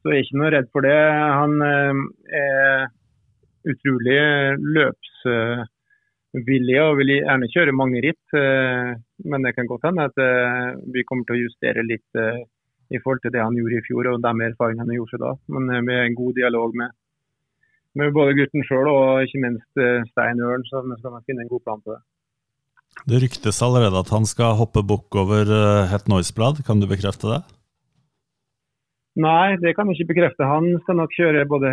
så 0.00 0.14
jeg 0.14 0.16
er 0.16 0.24
ikke 0.24 0.38
noe 0.40 0.50
redd 0.54 0.68
for 0.72 0.86
det. 0.86 0.96
Han 1.36 1.52
eh, 1.66 1.98
er 2.40 2.86
utrolig 3.68 4.20
løpsvillig 4.76 6.78
og 6.80 6.94
vil 7.02 7.10
gjerne 7.18 7.50
kjøre 7.52 7.74
mange 7.76 8.00
ritt. 8.06 8.36
Eh, 8.36 8.94
men 9.28 9.44
det 9.44 9.52
kan 9.58 9.68
godt 9.68 9.84
hende 9.90 10.06
at 10.08 10.16
eh, 10.24 10.70
vi 10.94 11.04
kommer 11.04 11.24
til 11.28 11.36
å 11.36 11.44
justere 11.44 11.84
litt 11.84 12.08
i 12.90 13.00
forhold 13.00 13.22
til 13.24 13.34
det 13.34 13.42
han 13.42 13.56
gjorde 13.58 13.78
i 13.78 13.84
fjor 13.86 14.10
og 14.10 14.24
de 14.24 14.32
erfaringene 14.48 14.86
han 14.86 14.96
gjorde 14.98 15.14
seg 15.14 15.22
da. 15.24 15.32
Men 15.56 15.86
vi 15.86 15.98
har 15.98 16.08
en 16.08 16.18
god 16.18 16.32
dialog 16.38 16.74
med, 16.82 16.96
med 17.98 18.14
både 18.16 18.36
gutten 18.38 18.66
sjøl 18.66 18.90
og 18.90 19.26
ikke 19.26 19.44
minst 19.44 19.84
Stein 20.10 20.42
Ørn, 20.42 20.66
så 20.66 20.82
skal 20.98 21.20
finne 21.26 21.46
en 21.46 21.52
god 21.52 21.62
plan 21.66 21.84
på 21.84 21.94
det. 21.94 22.02
Det 23.06 23.20
ryktes 23.22 23.62
allerede 23.62 24.02
at 24.02 24.10
han 24.12 24.26
skal 24.26 24.58
hoppe 24.58 24.82
bukk 24.82 25.14
over 25.22 25.48
Het 25.88 26.10
Noisblad. 26.10 26.64
Kan 26.66 26.82
du 26.82 26.90
bekrefte 26.90 27.30
det? 27.30 27.40
Nei, 29.18 29.56
det 29.58 29.74
kan 29.74 29.88
jeg 29.90 30.00
ikke 30.00 30.14
bekrefte. 30.14 30.46
Han 30.46 30.76
skal 30.84 30.98
nok 31.00 31.14
kjøre 31.16 31.46
både 31.50 31.70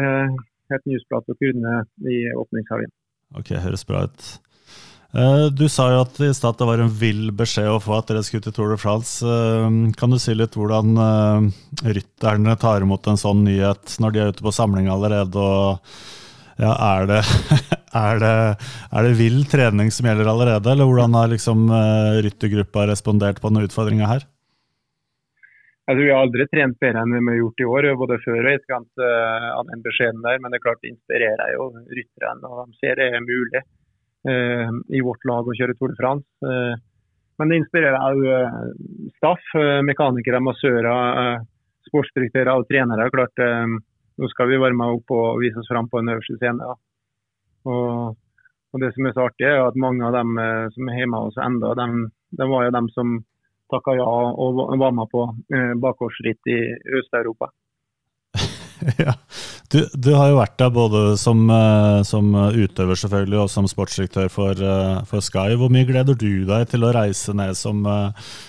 Het 0.71 0.83
Newsblad 0.89 1.29
og 1.31 1.37
Kurne 1.39 1.75
i 2.09 2.17
åpningshelgen. 2.33 2.91
Ok, 3.37 3.53
høres 3.61 3.85
bra 3.87 4.05
ut. 4.07 4.25
Eh, 5.17 5.47
du 5.49 5.65
sa 5.65 5.87
jo 5.89 6.01
at 6.03 6.19
i 6.21 6.29
stad 6.35 6.59
det 6.59 6.65
var 6.69 6.81
en 6.83 6.91
vill 6.93 7.31
beskjed 7.33 7.71
å 7.71 7.79
få 7.81 7.95
at 7.97 8.11
dere 8.11 8.21
skulle 8.25 8.45
til 8.45 8.53
Tour 8.53 8.75
de 8.75 8.77
France. 8.77 9.25
Eh, 9.25 9.77
kan 9.97 10.13
du 10.13 10.19
si 10.21 10.35
litt 10.37 10.53
hvordan 10.53 10.93
eh, 11.01 11.47
rytterne 11.95 12.53
tar 12.61 12.85
imot 12.85 13.09
en 13.09 13.17
sånn 13.17 13.41
nyhet 13.47 13.97
når 14.03 14.13
de 14.13 14.21
er 14.21 14.35
ute 14.35 14.45
på 14.45 14.53
samling 14.53 14.91
allerede? 14.93 15.41
og 15.41 15.81
ja, 16.61 16.71
er 16.73 17.09
det, 17.09 17.21
er, 18.03 18.21
det, 18.21 18.35
er 18.93 19.07
det 19.07 19.17
vill 19.17 19.41
trening 19.49 19.89
som 19.93 20.05
gjelder 20.09 20.29
allerede, 20.29 20.71
eller 20.73 20.89
hvordan 20.89 21.17
har 21.17 21.29
liksom 21.29 21.67
ryttergruppa 22.25 22.87
respondert 22.89 23.37
på 23.41 23.51
denne 23.51 23.67
utfordringa 23.67 24.09
her? 24.09 24.25
Altså, 25.85 26.01
vi 26.01 26.09
har 26.09 26.25
aldri 26.25 26.47
trent 26.49 26.79
bedre 26.81 27.03
enn 27.05 27.13
vi 27.13 27.21
har 27.29 27.37
gjort 27.43 27.61
i 27.61 27.67
år, 27.73 27.89
både 28.01 28.17
før 28.25 28.39
og 28.41 28.49
etterkant 28.55 29.05
av 29.05 29.69
den 29.69 29.85
beskjeden 29.85 30.25
der. 30.25 30.41
Men 30.41 30.51
det 30.51 30.57
er 30.57 30.65
klart 30.65 30.81
det 30.81 30.95
inspirerer 30.95 31.53
jo 31.53 31.69
rytterne, 31.85 32.49
og 32.49 32.63
de 32.65 32.81
ser 32.81 32.97
det 32.99 33.11
er 33.13 33.23
mulig 33.23 33.61
i 34.27 34.99
vårt 35.05 35.25
lag 35.29 35.47
og 35.47 35.55
kjøre 35.55 35.75
Tour 35.77 35.91
de 35.93 35.95
France. 35.99 36.25
Uh, 36.43 36.73
men 37.37 37.51
det 37.51 37.59
inspirerer 37.61 38.01
òg 38.01 38.23
staff, 39.19 39.43
mekanikere, 39.85 40.39
massører, 40.41 41.43
sportsdirektører 41.85 42.49
og 42.57 42.65
trenere. 42.65 43.05
Klart, 43.13 43.43
nå 44.17 44.29
skal 44.33 44.49
vi 44.49 44.57
være 44.57 44.75
med 44.75 44.95
opp 44.97 45.13
og 45.13 45.37
vise 45.43 45.61
oss 45.61 45.69
fram 45.69 45.85
på 45.91 46.01
en 46.01 46.09
øverste 46.15 46.39
scene. 46.39 46.65
Ja. 46.65 46.73
Og, 47.69 48.17
og, 48.73 48.81
Det 48.81 48.89
som 48.95 49.05
er 49.05 49.13
så 49.13 49.27
artig, 49.29 49.45
er 49.45 49.61
at 49.67 49.77
mange 49.77 50.01
av 50.09 50.17
dem 50.17 50.33
som 50.73 50.89
er 50.89 50.97
hjemme 50.97 51.21
hos 51.21 51.37
oss 51.37 51.45
ennå, 51.45 51.75
de, 51.77 51.87
de 52.41 52.49
var 52.49 52.65
jo 52.65 52.75
dem 52.79 52.89
som 52.97 53.13
takka 53.71 53.95
ja 53.99 54.07
og 54.07 54.79
var 54.79 54.93
med 54.95 55.09
på 55.11 55.23
eh, 55.55 55.73
bakgårdsritt 55.83 56.51
i 56.51 56.59
Øst-Europa. 56.99 57.51
ja. 59.03 59.13
Du, 59.67 59.81
du, 59.99 60.13
har 60.15 60.29
jo 60.31 60.37
vært 60.37 60.55
der 60.61 60.69
både 60.71 60.99
som, 61.19 61.41
eh, 61.51 62.01
som, 62.07 62.29
utøver 62.31 62.95
selvfølgelig 62.95 63.39
og 63.41 63.49
som 63.51 63.65
sportsdirektør 63.67 64.29
for, 64.31 64.55
eh, 64.55 65.01
for, 65.09 65.23
Sky. 65.23 65.57
Hvor 65.59 65.71
mye 65.73 65.87
gleder 65.89 66.15
du 66.15 66.45
deg 66.47 66.69
til 66.71 66.87
å 66.87 66.93
reise 66.95 67.35
ned 67.35 67.57
som 67.59 67.83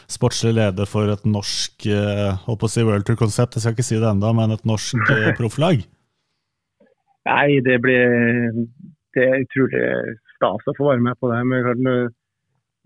sportslig 0.07 0.55
leder 0.61 0.87
for 0.87 1.11
et 1.11 1.27
norsk 1.27 1.89
på 1.89 2.69
å 2.69 2.71
si 2.71 2.87
World 2.87 3.09
Tour-konsept? 3.09 3.59
Jeg 3.59 3.66
skal 3.66 3.75
ikke 3.75 3.89
si 3.89 3.99
det 3.99 4.07
enda, 4.07 4.31
men 4.37 4.55
et 4.55 4.62
norsk 4.69 5.11
profflag? 5.41 5.83
Nei, 7.29 7.59
det 7.66 7.81
blir 7.83 8.55
det 9.16 9.27
er 9.27 9.43
utrolig 9.43 9.85
stas 10.37 10.71
å 10.71 10.77
få 10.79 10.93
være 10.93 11.03
med 11.03 11.19
på 11.19 11.33
det. 11.33 11.43
Men 11.51 12.09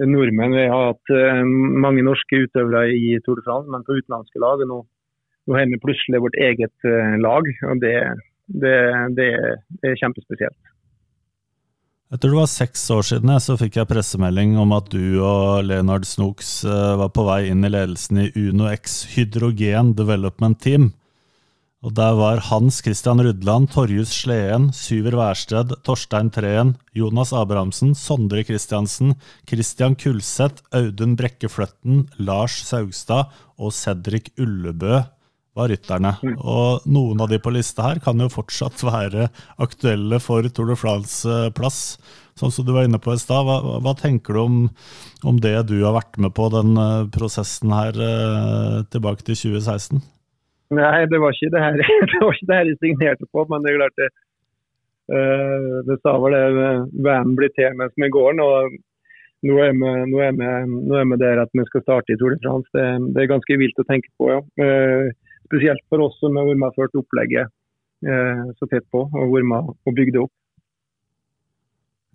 nordmenn. 0.01 0.57
Vi 0.57 0.69
har 0.71 0.91
hatt 0.93 1.13
eh, 1.15 1.43
mange 1.85 2.05
norske 2.07 2.45
utøvere 2.47 2.89
i 2.95 3.19
Tour 3.25 3.39
de 3.39 3.45
France, 3.47 3.69
men 3.71 3.85
på 3.87 3.99
utenlandske 3.99 4.41
lag. 4.43 4.63
Nå, 4.69 4.83
nå 5.47 5.57
har 5.59 5.71
vi 5.71 5.81
plutselig 5.83 6.21
vårt 6.23 6.39
eget 6.39 6.87
eh, 6.87 7.17
lag, 7.23 7.49
og 7.69 7.81
det, 7.83 7.97
det, 8.47 8.77
det, 9.17 9.31
er 9.83 9.99
kjempespesielt. 9.99 10.59
Etter 12.13 12.29
det 12.29 12.37
var 12.37 12.51
seks 12.51 12.83
år 12.93 13.07
siden 13.09 13.33
så 13.41 13.57
fikk 13.57 13.79
jeg 13.81 13.89
pressemelding 13.89 14.59
om 14.61 14.75
at 14.77 14.91
du 14.93 15.17
og 15.25 15.65
Leonard 15.65 16.05
Snooks 16.07 16.59
eh, 16.69 16.97
var 17.01 17.13
på 17.17 17.25
vei 17.27 17.47
inn 17.51 17.65
i 17.65 17.73
ledelsen 17.73 18.27
i 18.27 18.33
Uno 18.37 18.69
X 18.71 19.07
Hydrogen 19.15 19.95
Development 19.99 20.61
Team. 20.61 20.93
Og 21.83 21.97
der 21.99 22.13
var 22.15 22.45
Hans 22.47 22.77
Christian 22.85 23.19
Rudland, 23.25 23.73
Torjus 23.73 24.13
Sleen, 24.15 24.69
Syver 24.77 25.17
Wærsted, 25.19 25.73
Torstein 25.83 26.29
Treen, 26.31 26.77
Jonas 26.95 27.33
Abrahamsen, 27.35 27.97
Sondre 27.99 28.45
Kristiansen, 28.47 29.17
Christian 29.51 29.97
Kulseth, 29.99 30.63
Audun 30.71 31.17
Brekke 31.19 31.51
Fløtten, 31.51 32.05
Lars 32.23 32.61
Saugstad 32.69 33.35
og 33.59 33.75
Cedric 33.75 34.31
Ullebø 34.39 35.01
var 35.57 35.69
rytterne. 35.69 36.15
Mm. 36.25 36.37
Og 36.39 36.87
noen 36.89 37.21
av 37.21 37.31
de 37.33 37.39
på 37.43 37.53
lista 37.53 37.91
her 37.91 38.01
kan 38.05 38.21
jo 38.21 38.31
fortsatt 38.33 38.81
være 38.87 39.29
aktuelle 39.61 40.21
for 40.23 40.47
Tour 40.49 40.73
de 40.73 40.79
France-plass. 40.81 41.81
Sånn 42.41 42.55
som 42.55 42.65
du 42.65 42.73
var 42.73 42.89
inne 42.89 43.01
på 43.03 43.13
i 43.13 43.21
stad. 43.21 43.45
Hva, 43.45 43.79
hva, 43.85 43.93
tenker 43.99 44.37
du 44.37 44.41
om, 44.41 44.59
om, 45.29 45.41
det 45.45 45.55
du 45.69 45.77
har 45.83 45.97
vært 45.99 46.17
med 46.25 46.33
på, 46.37 46.49
den 46.55 46.73
eh, 46.81 47.09
prosessen 47.13 47.75
her 47.77 47.99
eh, 48.01 48.79
tilbake 48.95 49.27
til 49.27 49.37
2016? 49.37 50.01
Nei, 50.73 51.05
det 51.13 51.21
var 51.21 51.37
ikke 51.37 51.53
det 51.53 51.65
her, 51.67 51.77
det 52.15 52.23
var 52.23 52.33
ikke 52.33 52.49
det 52.49 52.61
her 52.61 52.71
jeg 52.71 52.81
signerte 52.81 53.29
på. 53.29 53.45
Men 53.51 53.65
det 53.67 53.75
er 53.75 53.83
klart 53.83 54.01
det, 54.01 54.09
uh, 55.13 55.83
det 55.91 55.99
sa 56.01 56.17
vel 56.23 56.39
det 56.39 56.71
VM 57.05 57.37
blir 57.37 57.53
til 57.59 57.77
mens 57.77 57.93
vi 58.01 58.09
går. 58.17 58.41
Og 58.41 58.79
nå 59.43 59.59
er, 59.61 59.77
vi, 59.77 59.93
nå, 60.09 60.23
er 60.25 60.33
vi, 60.39 60.49
nå 60.73 60.97
er 60.97 61.11
vi 61.13 61.21
der 61.21 61.43
at 61.45 61.53
vi 61.53 61.67
skal 61.69 61.85
starte 61.85 62.15
i 62.15 62.17
Tour 62.17 62.33
de 62.33 62.41
France. 62.41 62.73
Det, 62.73 62.87
det 63.13 63.27
er 63.27 63.35
ganske 63.35 63.61
vilt 63.61 63.85
å 63.85 63.89
tenke 63.91 64.09
på. 64.17 64.33
ja. 64.33 64.41
Uh, 64.57 65.13
spesielt 65.53 65.85
for 65.93 66.07
oss 66.09 66.17
som 66.21 66.39
har 66.41 66.49
vært 66.49 66.63
med 66.63 66.73
og 66.73 66.79
ført 66.81 66.97
opplegget 67.03 67.53
uh, 68.09 68.49
så 68.57 68.71
tett 68.73 68.89
på 68.89 69.05
og 69.05 69.35
vært 69.35 69.51
med 69.51 69.69
og 69.75 69.99
bygd 69.99 70.17
det 70.17 70.23
opp. 70.25 70.33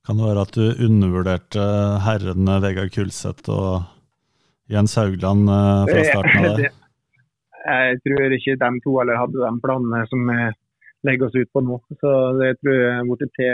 Kan 0.07 0.17
det 0.17 0.25
være 0.25 0.47
at 0.47 0.55
du 0.57 0.83
undervurderte 0.87 1.63
herrene 2.05 2.57
Vegard 2.63 2.93
Kulseth 2.95 3.51
og 3.51 3.85
Jens 4.71 4.95
Haugland 4.99 5.47
fra 5.47 6.03
starten 6.07 6.47
av 6.47 6.57
det? 6.63 6.73
jeg 7.67 7.99
tror 8.05 8.35
ikke 8.35 8.55
de 8.61 8.69
to 8.83 8.95
eller 9.01 9.19
hadde 9.19 9.43
de 9.43 9.63
planene 9.63 10.03
som 10.11 10.23
vi 10.29 10.39
legger 11.07 11.27
oss 11.27 11.37
ut 11.37 11.51
på 11.53 11.63
nå. 11.65 11.79
Så 12.01 12.13
det 12.39 12.55
tror 12.61 12.77
jeg 12.77 12.95
har 12.95 13.07
blitt 13.09 13.35
til 13.39 13.53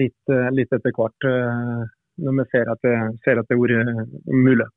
litt, 0.00 0.34
eh, 0.34 0.50
litt, 0.54 0.72
etter 0.72 0.94
hvert, 0.96 1.26
eh, 1.30 1.80
når 2.24 2.36
vi 2.38 2.46
ser 2.52 2.70
at 2.70 2.82
det, 2.86 2.96
ser 3.24 3.40
at 3.40 3.48
det 3.48 3.56
har 3.56 3.62
vært 3.62 4.34
mulig. 4.46 4.68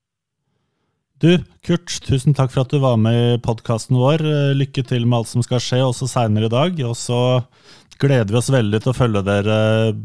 Du, 1.24 1.38
Kurt, 1.63 1.88
tusen 2.03 2.36
takk 2.36 2.51
for 2.51 2.65
at 2.65 2.74
du 2.74 2.82
var 2.84 2.97
med 2.99 3.15
i 3.15 3.36
podkasten 3.39 3.95
vår. 3.95 4.19
Eh, 4.28 4.49
lykke 4.59 4.82
til 4.84 5.05
med 5.07 5.21
alt 5.21 5.30
som 5.30 5.43
skal 5.45 5.61
skje, 5.63 5.78
også 5.80 6.09
seinere 6.11 6.49
i 6.49 6.51
dag. 6.51 6.82
Og 6.84 6.97
så 6.99 7.19
gleder 8.01 8.28
vi 8.28 8.39
oss 8.41 8.51
veldig 8.51 8.82
til 8.84 8.91
å 8.91 8.95
følge 8.97 9.21
dere 9.24 9.55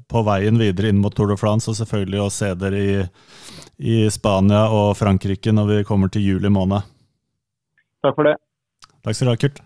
på 0.06 0.22
veien 0.28 0.60
videre 0.62 0.92
inn 0.92 1.00
mot 1.02 1.16
Tour 1.18 1.32
de 1.32 1.38
France, 1.40 1.66
og 1.66 1.74
selvfølgelig 1.74 2.20
å 2.22 2.28
se 2.30 2.52
dere 2.60 2.84
i, 2.84 2.94
i 3.82 3.96
Spania 4.14 4.68
og 4.70 4.92
Frankrike 5.00 5.50
når 5.50 5.72
vi 5.72 5.80
kommer 5.88 6.12
til 6.14 6.22
juli 6.22 6.54
måned. 6.54 6.86
Takk 8.06 8.14
for 8.14 8.30
det. 8.30 8.36
Takk 9.02 9.18
skal 9.18 9.26
du 9.26 9.34
ha, 9.34 9.40
Kurt. 9.42 9.58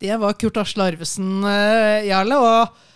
Det 0.00 0.20
var 0.24 0.40
Kurt 0.40 0.62
Asle 0.64 0.88
Arvesen, 0.94 1.42
uh, 1.44 2.00
Jarle. 2.08 2.40
Og 2.40 2.89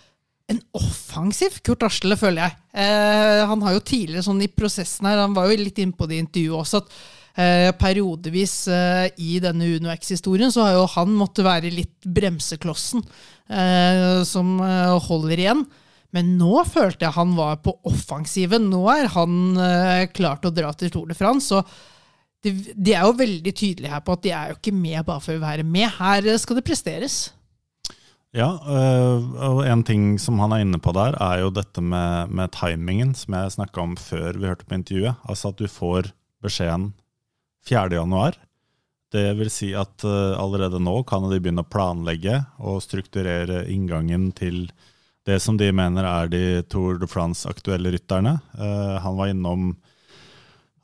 en 0.51 0.61
offensiv 0.77 1.59
Kurt 1.65 1.83
Asle, 1.87 2.17
føler 2.19 2.45
jeg. 2.45 2.57
Eh, 2.85 3.41
han 3.49 3.63
har 3.65 3.75
jo 3.75 3.85
tidligere 3.85 4.25
sånn 4.25 4.43
i 4.45 4.51
prosessen 4.51 5.07
her, 5.09 5.23
han 5.23 5.35
var 5.37 5.49
jo 5.49 5.57
litt 5.61 5.79
inne 5.81 5.97
på 5.97 6.07
det 6.09 6.21
intervjuet 6.21 6.61
også, 6.61 6.83
at 6.83 6.97
Eh, 7.35 7.69
periodevis 7.75 8.53
eh, 8.71 9.09
i 9.19 9.41
denne 9.43 9.67
Uno 9.75 9.89
X-historien 9.91 10.53
så 10.55 10.63
har 10.63 10.77
jo 10.77 10.85
han 10.93 11.09
måttet 11.19 11.43
være 11.43 11.71
litt 11.73 12.05
bremseklossen 12.07 13.03
eh, 13.51 14.21
som 14.23 14.53
eh, 14.63 14.93
holder 15.09 15.41
igjen. 15.43 15.65
Men 16.15 16.37
nå 16.39 16.61
følte 16.63 17.03
jeg 17.03 17.17
han 17.17 17.33
var 17.35 17.59
på 17.65 17.73
offensiven. 17.91 18.69
Nå 18.71 18.85
er 18.93 19.11
han 19.17 19.35
eh, 19.59 20.05
klar 20.15 20.39
til 20.39 20.53
å 20.53 20.55
dra 20.55 20.71
til 20.79 20.93
Tour 20.93 21.11
de 21.11 21.17
France. 21.19 21.51
Så 21.51 21.59
de, 22.45 22.53
de 22.71 22.95
er 22.95 23.03
jo 23.03 23.19
veldig 23.19 23.51
tydelige 23.51 23.91
her 23.91 24.05
på 24.05 24.15
at 24.15 24.23
de 24.23 24.31
er 24.31 24.53
jo 24.53 24.59
ikke 24.61 24.77
med 24.77 25.03
bare 25.03 25.25
for 25.27 25.35
å 25.35 25.43
være 25.43 25.67
med. 25.67 25.89
Her 25.99 26.31
skal 26.39 26.61
det 26.61 26.67
presteres. 26.69 27.17
Ja, 28.35 28.49
øh, 28.67 29.27
og 29.47 29.61
en 29.63 29.83
ting 29.87 30.17
som 30.19 30.41
han 30.43 30.51
er 30.51 30.65
inne 30.65 30.79
på 30.83 30.91
der, 30.95 31.15
er 31.23 31.45
jo 31.45 31.53
dette 31.55 31.79
med, 31.79 32.33
med 32.35 32.51
timingen, 32.51 33.13
som 33.15 33.37
jeg 33.37 33.53
snakka 33.55 33.83
om 33.85 33.93
før 33.95 34.35
vi 34.35 34.49
hørte 34.49 34.67
på 34.67 34.75
intervjuet. 34.75 35.21
Altså 35.23 35.53
at 35.53 35.61
du 35.61 35.69
får 35.71 36.11
beskjeden 36.43 36.89
4. 37.65 37.95
januar. 37.95 38.35
Det 39.15 39.29
vil 39.39 39.51
si 39.53 39.71
at 39.77 40.03
øh, 40.03 40.35
allerede 40.35 40.81
nå 40.83 40.97
kan 41.07 41.23
de 41.29 41.39
begynne 41.39 41.63
å 41.63 41.71
planlegge 41.71 42.41
og 42.59 42.83
strukturere 42.83 43.63
inngangen 43.71 44.33
til 44.35 44.65
det 45.25 45.39
som 45.41 45.55
de 45.57 45.71
mener 45.73 46.05
er 46.05 46.29
de 46.29 46.43
Tour 46.69 46.99
de 46.99 47.07
France-aktuelle 47.09 47.95
rytterne. 47.95 48.35
Eh, 48.59 48.95
han 49.01 49.15
var 49.15 49.31
innom 49.31 49.71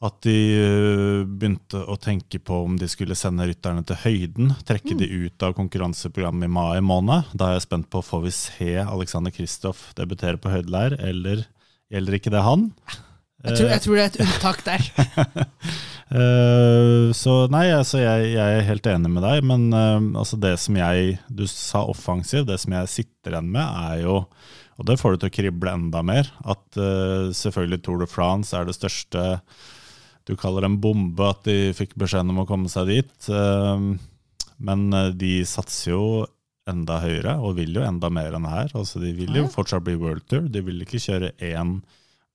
at 0.02 0.18
de 0.26 0.38
eh, 0.58 1.22
begynte 1.30 1.84
å 1.86 1.96
tenke 2.02 2.40
på 2.42 2.64
om 2.66 2.78
de 2.80 2.88
skulle 2.90 3.18
sende 3.18 3.46
rytterne 3.46 3.84
til 3.86 4.00
høyden. 4.02 4.56
Trekke 4.66 4.98
de 4.98 5.06
ut 5.28 5.46
av 5.46 5.54
konkurranseprogrammet 5.60 6.50
i 6.50 6.54
mai 6.56 6.82
måned. 6.82 7.30
Da 7.38 7.52
er 7.52 7.60
jeg 7.60 7.68
spent 7.68 7.90
på 7.94 8.02
får 8.06 8.26
vi 8.26 8.34
se 8.34 8.74
Alexander 8.82 9.34
Kristoff 9.36 9.92
debutere 10.00 10.42
på 10.42 10.50
høydeleir, 10.54 10.98
eller 11.06 11.46
gjelder 11.94 12.18
ikke 12.18 12.34
det 12.34 12.42
han? 12.48 12.72
Jeg 13.42 13.58
tror, 13.58 13.70
jeg 13.70 13.82
tror 13.84 13.98
det 13.98 14.04
er 14.04 14.12
et 14.12 14.22
unntak 14.26 14.68
der. 14.68 14.92
Eh, 16.12 17.12
så 17.16 17.34
nei, 17.48 17.70
altså 17.72 18.02
jeg, 18.02 18.34
jeg, 18.34 18.56
er 18.58 18.66
helt 18.68 18.88
enig 18.92 19.08
med 19.14 19.24
deg, 19.24 19.46
men 19.48 19.70
uh, 19.72 20.20
altså 20.20 20.36
det 20.44 20.58
som 20.60 20.76
jeg 20.76 21.14
Du 21.32 21.46
sa 21.48 21.86
offensiv. 21.88 22.44
Det 22.50 22.58
som 22.60 22.76
jeg 22.76 22.90
sitter 22.92 23.38
igjen 23.38 23.48
med, 23.54 23.64
er 23.64 24.02
jo 24.04 24.18
Og 24.76 24.90
det 24.90 24.98
får 25.00 25.16
du 25.16 25.22
til 25.22 25.32
å 25.32 25.36
krible 25.38 25.72
enda 25.72 26.02
mer. 26.04 26.28
At 26.44 26.66
uh, 26.76 27.32
selvfølgelig 27.32 27.80
Tour 27.86 28.04
de 28.04 28.10
France 28.12 28.52
er 28.52 28.68
det 28.68 28.76
største 28.76 29.24
Du 30.32 30.38
kaller 30.40 30.64
det 30.64 30.72
en 30.72 30.82
bombe 30.82 31.26
at 31.28 31.44
de 31.44 31.74
fikk 31.76 31.98
beskjeden 32.00 32.32
om 32.32 32.46
å 32.46 32.48
komme 32.48 32.72
seg 32.72 32.88
dit. 32.88 33.32
men 34.64 34.86
de 35.20 35.34
satser 35.44 35.92
jo 35.92 36.06
enda 36.70 37.00
høyere, 37.04 37.38
og 37.42 37.58
vil 37.60 37.76
jo 37.76 37.86
enda 37.86 38.10
mer 38.14 38.36
enn 38.38 38.48
her. 38.50 38.72
Altså 38.78 39.02
De 39.02 39.12
vil 39.18 39.34
jo 39.36 39.48
fortsatt 39.52 39.84
bli 39.86 39.98
World 40.00 40.28
Tour. 40.30 40.48
De 40.52 40.64
vil 40.66 40.84
ikke 40.84 41.02
kjøre 41.02 41.34
én 41.44 41.80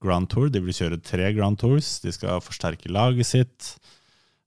Grand 0.03 0.29
Tour. 0.31 0.51
De 0.53 0.63
vil 0.63 0.77
kjøre 0.77 1.01
tre 1.05 1.31
Grand 1.37 1.59
Tours. 1.61 1.97
De 2.05 2.13
skal 2.15 2.43
forsterke 2.45 2.91
laget 2.93 3.31
sitt. 3.31 3.71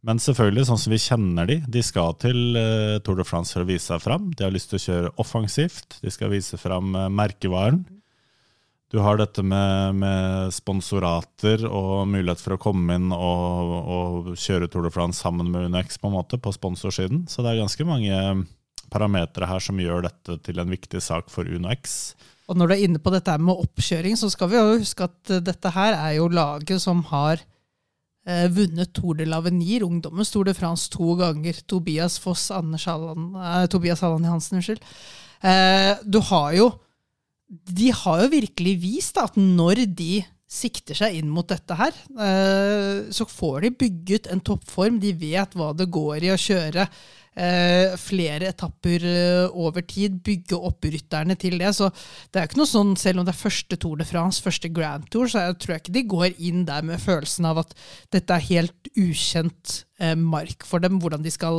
Men 0.05 0.21
selvfølgelig, 0.23 0.69
sånn 0.69 0.79
som 0.79 0.93
vi 0.93 1.01
kjenner 1.03 1.49
de, 1.49 1.57
de 1.67 1.81
skal 1.83 2.13
til 2.21 2.55
uh, 2.55 2.99
Tour 3.03 3.19
de 3.19 3.25
France 3.27 3.55
for 3.55 3.65
å 3.65 3.69
vise 3.69 3.89
seg 3.89 4.03
fram. 4.03 4.29
De 4.31 4.45
har 4.45 4.53
lyst 4.55 4.71
til 4.71 4.79
å 4.79 4.85
kjøre 4.85 5.15
offensivt. 5.19 5.99
De 6.03 6.13
skal 6.13 6.31
vise 6.31 6.59
fram 6.61 6.93
uh, 6.95 7.09
merkevaren. 7.11 7.83
Du 8.89 8.97
har 9.05 9.19
dette 9.19 9.43
med, 9.45 9.99
med, 10.01 10.53
sponsorater 10.53 11.61
og 11.69 12.07
mulighet 12.09 12.41
for 12.41 12.55
å 12.55 12.61
komme 12.61 12.95
inn 12.97 13.11
og, 13.13 13.73
og 13.85 14.31
kjøre 14.33 14.69
Tour 14.71 14.87
de 14.87 14.91
France 14.93 15.21
sammen 15.21 15.51
med 15.53 15.67
UNX 15.69 16.01
på 16.01 16.09
en 16.09 16.15
måte, 16.15 16.39
på 16.41 16.53
sponsorsiden. 16.55 17.27
Så 17.29 17.45
det 17.45 17.51
er 17.51 17.61
ganske 17.61 17.85
mange 17.85 18.17
parametere 18.89 19.45
her 19.45 19.61
som 19.61 19.77
gjør 19.77 20.07
dette 20.07 20.39
til 20.47 20.57
en 20.61 20.73
viktig 20.73 21.03
sak 21.05 21.29
for 21.29 21.45
UNOX. 21.45 21.99
Og 22.49 22.57
når 22.57 22.65
du 22.65 22.73
er 22.73 22.83
inne 22.87 23.03
på 23.03 23.13
dette 23.13 23.37
med 23.37 23.61
oppkjøring, 23.61 24.17
så 24.17 24.31
skal 24.33 24.49
vi 24.49 24.57
jo 24.57 24.79
huske 24.81 25.05
at 25.05 25.35
eh, 25.35 25.43
dette 25.45 25.73
her 25.75 25.93
er 25.93 26.17
jo 26.17 26.25
laget 26.33 26.81
som 26.81 27.05
har 27.11 27.43
eh, 28.25 28.47
vunnet 28.49 28.89
Tour 28.97 29.21
de 29.21 29.29
l'Avenir, 29.29 29.85
ungdommens 29.85 30.33
Tour 30.33 30.49
de 30.49 30.57
France, 30.57 30.89
to 30.89 31.13
ganger. 31.19 31.61
Tobias 31.69 32.17
Foss, 32.17 32.49
Anders 32.49 32.89
Halland, 32.89 33.37
eh, 33.37 33.65
Tobias 33.69 34.01
Halland 34.01 34.25
Hansen, 34.25 34.57
unnskyld. 34.57 34.81
Eh, 35.45 35.93
du 36.09 36.23
har 36.33 36.57
jo 36.57 36.71
De 37.49 37.89
har 38.03 38.23
jo 38.23 38.33
virkelig 38.35 38.75
vist 38.81 39.17
da, 39.17 39.25
at 39.25 39.37
når 39.39 39.87
de 39.97 40.19
sikter 40.49 40.97
seg 40.97 41.19
inn 41.19 41.29
mot 41.29 41.45
dette 41.45 41.77
her, 41.77 41.93
eh, 42.25 43.07
så 43.13 43.25
får 43.29 43.63
de 43.65 43.77
bygget 43.85 44.29
en 44.33 44.41
toppform. 44.41 44.97
De 45.01 45.13
vet 45.13 45.55
hva 45.57 45.71
det 45.77 45.91
går 45.93 46.25
i 46.25 46.31
å 46.33 46.39
kjøre 46.41 46.87
eh, 46.87 47.93
flere 48.01 48.49
etapper 48.49 49.05
eh, 49.05 49.45
over 49.53 49.85
tid, 49.85 50.17
bygge 50.25 50.57
opp 50.57 50.89
rytterne 50.89 51.37
til 51.37 51.59
det. 51.61 51.69
Så 51.77 51.91
det 52.33 52.41
er 52.41 52.49
ikke 52.49 52.61
noe 52.63 52.71
sånn, 52.71 52.95
selv 52.97 53.21
om 53.21 53.27
det 53.27 53.35
er 53.35 53.41
første 53.43 53.77
Tour 53.77 54.01
de 54.01 54.09
France, 54.09 54.41
første 54.45 54.73
Grand 54.73 55.05
Tour, 55.13 55.29
så 55.29 55.45
jeg 55.45 55.59
tror 55.61 55.75
jeg 55.75 55.85
ikke 55.85 55.97
de 55.99 56.05
går 56.15 56.41
inn 56.49 56.65
der 56.69 56.89
med 56.89 57.05
følelsen 57.05 57.45
av 57.51 57.61
at 57.61 57.77
dette 58.17 58.33
er 58.33 58.49
helt 58.49 58.93
ukjent 58.97 59.83
mark 60.17 60.63
for 60.63 60.79
dem, 60.79 60.95
hvordan 61.03 61.25
de 61.25 61.31
skal 61.33 61.57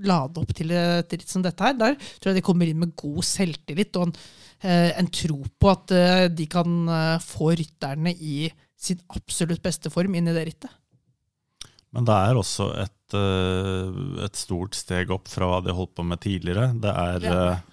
lade 0.00 0.40
opp 0.40 0.54
til 0.56 0.70
et 0.72 1.12
ritt 1.12 1.28
som 1.28 1.42
dette 1.44 1.60
her. 1.60 1.76
Der 1.76 1.98
tror 2.00 2.30
jeg 2.32 2.38
de 2.38 2.44
kommer 2.46 2.70
inn 2.70 2.80
med 2.80 2.94
god 2.96 3.20
selvtillit 3.28 3.98
og 4.00 4.08
en, 4.08 4.14
en 4.62 5.08
tro 5.12 5.40
på 5.60 5.70
at 5.72 5.92
eh, 5.92 6.26
de 6.32 6.46
kan 6.50 6.86
få 7.24 7.50
rytterne 7.58 8.12
i 8.14 8.46
sin 8.84 9.00
absolutt 9.16 9.62
beste 9.64 9.90
form 9.92 10.14
inn 10.18 10.28
i 10.28 10.36
det 10.36 10.46
rittet. 10.50 10.72
Men 11.94 12.08
det 12.08 12.16
er 12.16 12.38
også 12.38 12.72
et, 12.82 13.14
eh, 13.14 14.24
et, 14.26 14.34
stort 14.38 14.74
steg 14.74 15.12
opp 15.14 15.30
fra 15.30 15.50
hva 15.50 15.62
de 15.62 15.74
holdt 15.76 15.94
på 15.94 16.06
med 16.06 16.22
tidligere. 16.24 16.72
Det 16.82 16.90
er 16.90 17.28
ja. 17.28 17.36
Eh, 17.54 17.70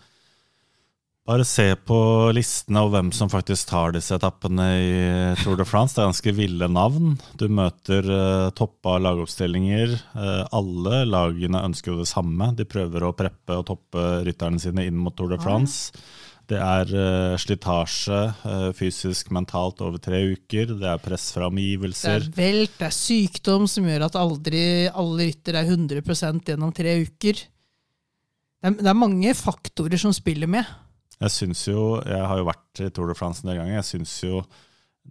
bare 1.31 1.45
se 1.47 1.67
på 1.87 1.97
listene 2.35 2.83
og 2.85 2.91
hvem 2.93 3.09
som 3.15 3.29
faktisk 3.31 3.69
tar 3.69 3.95
disse 3.95 4.13
etappene 4.17 4.67
i 4.77 4.93
Tour 5.41 5.57
de 5.57 5.65
France. 5.65 5.95
Det 5.95 6.03
er 6.03 6.09
ganske 6.11 6.35
ville 6.37 6.69
navn. 6.69 7.13
Du 7.37 7.45
møter 7.47 8.07
uh, 8.09 8.49
toppa 8.57 8.97
lagoppstillinger. 8.99 9.93
Uh, 10.17 10.43
alle 10.57 11.03
lagene 11.07 11.61
ønsker 11.69 11.93
jo 11.93 12.01
det 12.01 12.09
samme. 12.09 12.49
De 12.57 12.65
prøver 12.67 13.05
å 13.05 13.13
preppe 13.15 13.61
og 13.61 13.67
toppe 13.69 14.07
rytterne 14.25 14.59
sine 14.59 14.89
inn 14.89 14.97
mot 14.97 15.15
Tour 15.15 15.31
de 15.31 15.39
France. 15.41 15.93
Ja. 15.93 16.30
Det 16.49 16.57
er 16.59 16.89
uh, 16.91 17.37
slitasje 17.39 18.19
uh, 18.43 18.69
fysisk, 18.75 19.29
mentalt 19.35 19.81
over 19.85 20.01
tre 20.03 20.19
uker. 20.33 20.73
Det 20.79 20.89
er 20.89 21.03
press 21.03 21.29
fra 21.35 21.47
omgivelser. 21.51 22.25
Det 22.25 22.31
er 22.33 22.39
velt, 22.39 22.73
det 22.79 22.87
er 22.89 22.95
sykdom 22.95 23.67
som 23.71 23.87
gjør 23.87 24.07
at 24.09 24.17
aldri 24.19 24.63
alle 24.89 25.29
ryttere 25.29 25.61
er 25.61 25.71
100% 25.71 26.51
gjennom 26.51 26.73
tre 26.75 26.97
uker. 27.05 27.45
Det 28.61 28.69
er, 28.69 28.77
det 28.81 28.89
er, 28.91 28.97
mange 28.97 29.33
faktorer 29.37 30.01
som 30.01 30.13
spiller 30.15 30.49
med. 30.51 30.67
Jeg 31.21 31.33
syns 31.33 31.63
jo, 31.69 31.85
jeg 32.05 32.27
har 32.27 32.41
jo 32.41 32.49
vært 32.49 32.83
i 32.83 32.91
Tour 32.93 33.11
de 33.11 33.17
France 33.17 33.43
en 33.43 33.51
del 33.51 33.61
ganger. 33.61 33.79
jeg 33.79 33.89
synes 33.93 34.17
jo, 34.25 34.43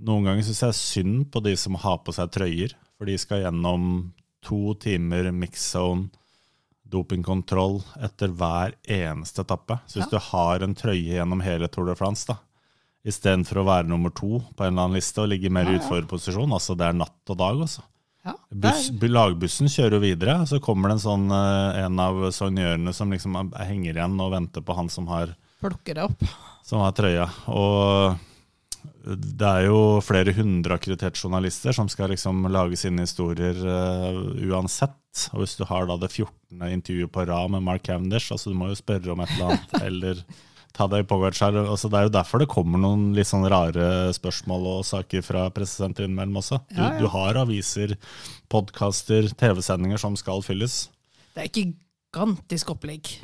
Noen 0.06 0.28
ganger 0.28 0.44
syns 0.46 0.62
jeg 0.62 0.78
synd 0.78 1.22
på 1.34 1.40
de 1.42 1.56
som 1.58 1.74
har 1.82 1.96
på 2.06 2.12
seg 2.14 2.30
trøyer. 2.30 2.76
For 2.94 3.08
de 3.10 3.16
skal 3.18 3.42
gjennom 3.42 4.12
to 4.44 4.74
timer 4.80 5.32
mix 5.34 5.64
zone 5.72 6.12
dopingkontroll 6.90 7.80
etter 8.02 8.32
hver 8.36 8.74
eneste 8.90 9.44
etappe. 9.44 9.78
Så 9.86 10.00
hvis 10.00 10.08
ja. 10.10 10.18
du 10.18 10.30
har 10.30 10.64
en 10.64 10.76
trøye 10.76 11.16
gjennom 11.16 11.42
hele 11.44 11.70
Tour 11.72 11.90
de 11.90 11.96
France, 11.98 12.26
da, 12.28 12.38
istedenfor 13.06 13.62
å 13.62 13.68
være 13.68 13.88
nummer 13.88 14.12
to 14.12 14.40
på 14.40 14.64
en 14.64 14.74
eller 14.74 14.88
annen 14.88 14.98
liste 14.98 15.22
og 15.22 15.30
ligge 15.32 15.52
mer 15.52 15.70
i 15.70 15.78
ja, 15.78 15.84
ja. 15.86 16.44
altså 16.50 16.76
det 16.76 16.90
er 16.90 16.98
natt 17.00 17.32
og 17.32 17.40
dag, 17.40 17.62
altså. 17.68 17.86
Ja, 18.20 18.34
Buss, 18.52 18.90
lagbussen 19.00 19.70
kjører 19.72 19.96
jo 19.96 20.02
videre, 20.02 20.34
så 20.44 20.58
kommer 20.60 20.90
det 20.90 20.98
en 20.98 21.06
sånn 21.06 21.30
eh, 21.32 21.78
en 21.86 22.00
av 22.04 22.18
sognørene 22.36 22.92
som 22.92 23.12
liksom 23.14 23.38
henger 23.56 23.94
igjen 23.94 24.18
og 24.20 24.34
venter 24.34 24.64
på 24.64 24.76
han 24.76 24.92
som 24.92 25.08
har 25.08 25.32
Plukker 25.60 25.96
det 25.96 26.04
opp. 26.04 26.24
Som 26.64 26.80
har 26.80 26.92
trøya. 26.96 27.26
Og 27.52 28.20
det 29.04 29.48
er 29.48 29.66
jo 29.68 30.00
flere 30.04 30.34
hundre 30.36 30.76
akkrediterte 30.76 31.22
journalister 31.22 31.74
som 31.76 31.88
skal 31.88 32.12
liksom 32.12 32.44
lage 32.52 32.76
sine 32.80 33.06
historier 33.06 33.56
uh, 33.64 34.20
uansett. 34.50 34.96
Og 35.32 35.42
hvis 35.42 35.56
du 35.58 35.64
har 35.66 35.88
da 35.88 35.96
det 35.98 36.10
14. 36.12 36.60
intervjuet 36.68 37.12
på 37.12 37.24
rad 37.26 37.50
med 37.54 37.64
Mark 37.66 37.86
Cavendish, 37.86 38.30
altså 38.32 38.52
du 38.52 38.58
må 38.58 38.70
jo 38.70 38.78
spørre 38.78 39.14
om 39.14 39.22
et 39.24 39.32
eller 39.34 39.54
annet, 39.54 39.74
eller 39.88 40.22
ta 40.76 40.86
deg 40.90 41.04
i 41.04 41.08
Pogacar. 41.08 41.56
Altså, 41.64 41.90
det 41.90 41.98
er 41.98 42.06
jo 42.08 42.14
derfor 42.18 42.42
det 42.42 42.50
kommer 42.52 42.82
noen 42.82 43.10
litt 43.16 43.30
sånn 43.30 43.48
rare 43.50 44.12
spørsmål 44.16 44.68
og 44.76 44.86
saker 44.88 45.24
fra 45.26 45.48
pressesenteret 45.54 46.10
innimellom 46.10 46.42
også. 46.42 46.60
Du, 46.68 46.78
ja, 46.78 46.92
ja. 46.92 47.00
du 47.00 47.10
har 47.14 47.40
aviser, 47.40 47.96
podkaster, 48.52 49.32
TV-sendinger 49.40 50.00
som 50.02 50.18
skal 50.20 50.44
fylles. 50.46 50.84
Det 51.34 51.46
er 51.46 51.52
gigantisk 51.56 52.76
opplegg. 52.76 53.16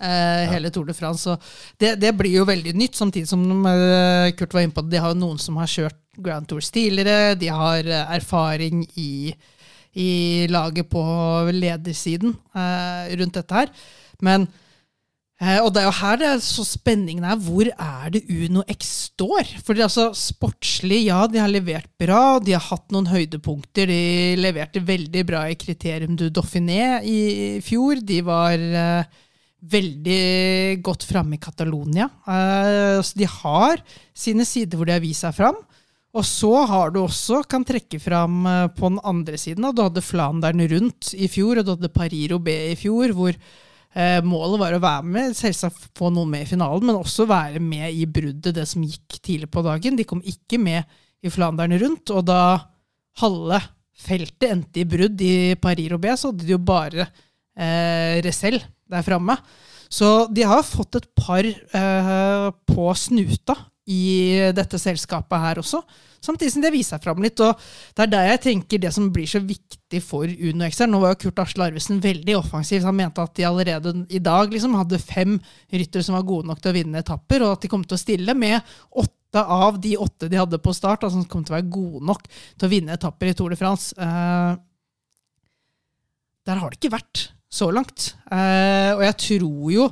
Eh, 0.00 0.50
hele 0.50 0.70
Tour 0.74 0.88
de 0.88 0.94
France. 0.94 1.36
Det, 1.78 1.94
det, 2.02 2.10
blir 2.18 2.40
jo 2.40 2.48
veldig 2.48 2.72
nytt, 2.74 2.96
samtidig 2.98 3.28
som 3.30 3.44
uh, 3.62 4.26
Kurt 4.34 4.56
var 4.56 4.64
inne 4.64 4.74
på 4.74 4.82
det. 4.82 4.96
De 4.96 5.02
har 5.04 5.14
jo 5.14 5.20
noen 5.20 5.38
som 5.38 5.60
har 5.60 5.70
kjørt 5.70 6.00
Grand 6.18 6.48
Tours 6.50 6.72
tidligere. 6.74 7.36
De 7.38 7.52
har 7.54 7.86
uh, 7.86 8.00
erfaring 8.16 8.82
i, 8.98 9.30
i 9.94 10.10
laget 10.50 10.90
på 10.90 11.04
ledersiden 11.54 12.34
rundt 13.14 13.38
dette 13.38 13.62
her. 13.62 13.74
Men 14.24 14.48
og 15.44 15.72
det 15.74 15.80
er 15.82 15.88
jo 15.88 15.96
her 15.98 16.18
det 16.18 16.26
er 16.30 16.38
så 16.40 16.62
spenningen 16.64 17.24
er. 17.26 17.40
Hvor 17.42 17.68
er 17.68 18.12
det 18.14 18.22
Uno 18.30 18.62
X 18.70 18.90
står? 19.10 19.50
For 19.66 19.76
altså, 19.76 20.06
sportslig, 20.16 21.02
ja, 21.08 21.24
de 21.28 21.42
har 21.42 21.50
levert 21.50 21.90
bra. 22.00 22.38
De 22.40 22.54
har 22.54 22.62
hatt 22.64 22.94
noen 22.94 23.10
høydepunkter. 23.10 23.90
De 23.90 24.38
leverte 24.40 24.80
veldig 24.80 25.24
bra 25.28 25.42
i 25.50 25.58
Kriterium 25.58 26.16
du 26.16 26.30
Dauphiné 26.30 27.02
i 27.02 27.18
fjor. 27.66 28.00
De 28.06 28.22
var 28.24 28.56
veldig 29.70 30.82
godt 30.84 31.06
framme 31.08 31.38
i 31.38 31.42
Catalonia. 31.42 32.08
Uh, 32.26 33.00
de 33.16 33.28
har 33.40 33.80
sine 34.14 34.44
sider 34.48 34.78
hvor 34.78 34.88
de 34.88 34.96
har 34.96 35.04
vist 35.04 35.24
seg 35.24 35.36
fram. 35.36 35.58
Og 36.14 36.22
så 36.22 36.52
har 36.70 36.92
du 36.94 37.00
også, 37.02 37.42
kan 37.50 37.64
trekke 37.66 37.98
fram 37.98 38.44
eh, 38.46 38.66
på 38.70 38.86
den 38.86 39.00
andre 39.02 39.38
siden, 39.40 39.66
du 39.74 39.82
hadde 39.82 40.04
Flandern 40.04 40.62
rundt 40.70 41.10
i 41.18 41.26
fjor, 41.26 41.58
og 41.58 41.66
du 41.66 41.72
hadde 41.72 41.90
Pariro 41.90 42.38
B 42.38 42.54
i 42.70 42.76
fjor, 42.78 43.10
hvor 43.18 43.34
eh, 43.34 44.20
målet 44.22 44.60
var 44.62 44.76
å 44.76 44.82
være 44.84 45.08
med, 45.10 45.34
selvsagt 45.34 45.88
få 45.98 46.12
noen 46.14 46.30
med 46.36 46.46
i 46.46 46.50
finalen, 46.52 46.86
men 46.86 47.00
også 47.00 47.26
være 47.26 47.58
med 47.58 47.98
i 47.98 48.06
bruddet, 48.06 48.54
det 48.54 48.66
som 48.70 48.86
gikk 48.86 49.18
tidlig 49.18 49.50
på 49.50 49.64
dagen. 49.66 49.98
De 49.98 50.06
kom 50.06 50.22
ikke 50.22 50.60
med 50.62 50.86
i 51.24 51.34
Flandern 51.34 51.74
rundt, 51.82 52.14
og 52.14 52.28
da 52.30 52.40
halve 53.18 53.58
feltet 54.04 54.50
endte 54.52 54.84
i 54.84 54.86
brudd 54.86 55.18
i 55.22 55.34
Pariro 55.58 55.98
B, 55.98 56.14
så 56.14 56.30
hadde 56.30 56.46
de 56.46 56.54
jo 56.54 56.62
bare 56.62 57.08
eh, 57.56 58.22
Resell 58.24 58.60
der 58.90 59.06
framme. 59.06 59.38
Så 59.92 60.26
de 60.32 60.42
har 60.48 60.64
fått 60.66 60.98
et 60.98 61.06
par 61.14 61.46
eh, 61.46 62.48
på 62.66 62.88
snuta 62.98 63.56
i 63.84 64.50
dette 64.56 64.78
selskapet 64.80 65.40
her 65.42 65.60
også. 65.60 65.82
Samtidig 66.24 66.54
som 66.54 66.62
det 66.64 66.72
viser 66.72 66.96
seg 66.96 67.04
fram 67.04 67.20
litt. 67.20 67.40
og 67.44 67.58
Det 67.92 68.06
er 68.06 68.12
der 68.14 68.28
jeg 68.30 68.42
tenker 68.46 68.80
det 68.80 68.92
som 68.96 69.10
blir 69.12 69.28
så 69.28 69.42
viktig 69.44 70.00
for 70.02 70.24
Uno 70.24 70.64
X 70.64 70.80
her. 70.80 70.88
Nå 70.88 71.02
var 71.02 71.12
jo 71.12 71.20
Kurt 71.26 71.42
Asle 71.44 71.66
Arvesen 71.68 72.00
veldig 72.04 72.38
offensiv. 72.38 72.86
Han 72.88 72.96
mente 72.96 73.22
at 73.22 73.34
de 73.36 73.44
allerede 73.44 73.92
i 74.08 74.22
dag 74.24 74.52
liksom 74.52 74.76
hadde 74.78 75.02
fem 75.02 75.36
ryttere 75.68 76.06
som 76.06 76.16
var 76.16 76.24
gode 76.28 76.48
nok 76.48 76.64
til 76.64 76.72
å 76.72 76.78
vinne 76.78 77.04
etapper, 77.04 77.44
og 77.44 77.58
at 77.58 77.66
de 77.66 77.72
kom 77.72 77.84
til 77.84 77.98
å 77.98 78.00
stille 78.00 78.36
med 78.38 78.56
åtte 79.04 79.42
av 79.42 79.80
de 79.82 79.96
åtte 80.00 80.30
de 80.30 80.38
hadde 80.38 80.62
på 80.62 80.72
start, 80.72 81.04
altså 81.04 81.18
som 81.18 81.28
kom 81.28 81.44
til 81.44 81.52
å 81.52 81.58
være 81.58 81.72
gode 81.74 82.04
nok 82.08 82.24
til 82.30 82.68
å 82.68 82.72
vinne 82.72 82.96
etapper 82.96 83.32
i 83.32 83.36
Tour 83.36 83.52
de 83.52 83.58
France. 83.60 83.92
Eh, 83.98 84.52
der 86.44 86.60
har 86.60 86.70
det 86.70 86.80
ikke 86.80 86.94
vært 86.94 87.28
så 87.54 87.70
langt. 87.74 88.12
Eh, 88.34 88.90
og 88.96 89.04
jeg 89.06 89.16
tror 89.28 89.70
jo 89.74 89.88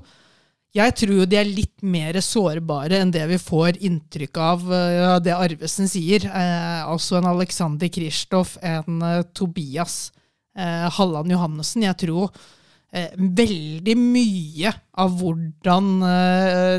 jeg 0.73 0.95
tror 0.97 1.19
jo 1.21 1.27
de 1.29 1.37
er 1.37 1.51
litt 1.53 1.83
mer 1.85 2.17
sårbare 2.25 3.03
enn 3.03 3.11
det 3.13 3.27
vi 3.29 3.37
får 3.41 3.77
inntrykk 3.85 4.39
av 4.41 4.63
uh, 4.73 5.19
det 5.21 5.35
Arvesen 5.37 5.91
sier. 5.91 6.25
Uh, 6.25 6.89
altså 6.95 7.19
en 7.19 7.29
Alexander 7.29 7.93
Kristoff, 7.93 8.57
en 8.65 9.05
uh, 9.05 9.21
Tobias 9.37 10.11
Halland 10.53 11.33
Johannessen. 11.33 11.87
Jeg 11.87 11.97
tror 12.03 12.35
veldig 12.93 13.95
mye 13.97 14.69
av 15.01 15.15
hvordan 15.17 15.87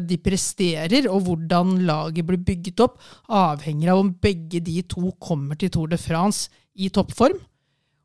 de 0.05 0.17
presterer, 0.21 1.07
og 1.09 1.23
hvordan 1.25 1.71
laget 1.87 2.27
blir 2.27 2.43
bygget 2.51 2.83
opp, 2.85 2.99
avhenger 3.33 3.95
av 3.95 4.03
om 4.03 4.11
begge 4.21 4.61
de 4.61 4.83
to 4.85 5.09
kommer 5.17 5.57
til 5.57 5.73
Tour 5.73 5.89
de 5.89 5.97
France 5.97 6.53
i 6.77 6.91
toppform. 6.93 7.41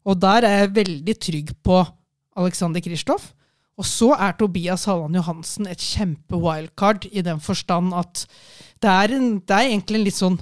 Og 0.08 0.16
der 0.24 0.48
er 0.48 0.56
jeg 0.62 0.74
veldig 0.80 1.18
trygg 1.20 1.52
på 1.60 1.82
Alexander 2.38 2.82
Kristoff. 2.84 3.32
Og 3.78 3.86
så 3.86 4.10
er 4.18 4.34
Tobias 4.34 4.88
Halland 4.90 5.18
Johansen 5.20 5.68
et 5.70 5.82
kjempe-wildcard 5.82 7.06
i 7.12 7.22
den 7.22 7.38
forstand 7.42 7.94
at 7.94 8.24
det 8.82 8.90
er, 8.90 9.14
en, 9.14 9.36
det 9.38 9.54
er, 9.54 9.70
egentlig 9.70 10.00
en 10.00 10.06
litt 10.06 10.18
sånn 10.18 10.38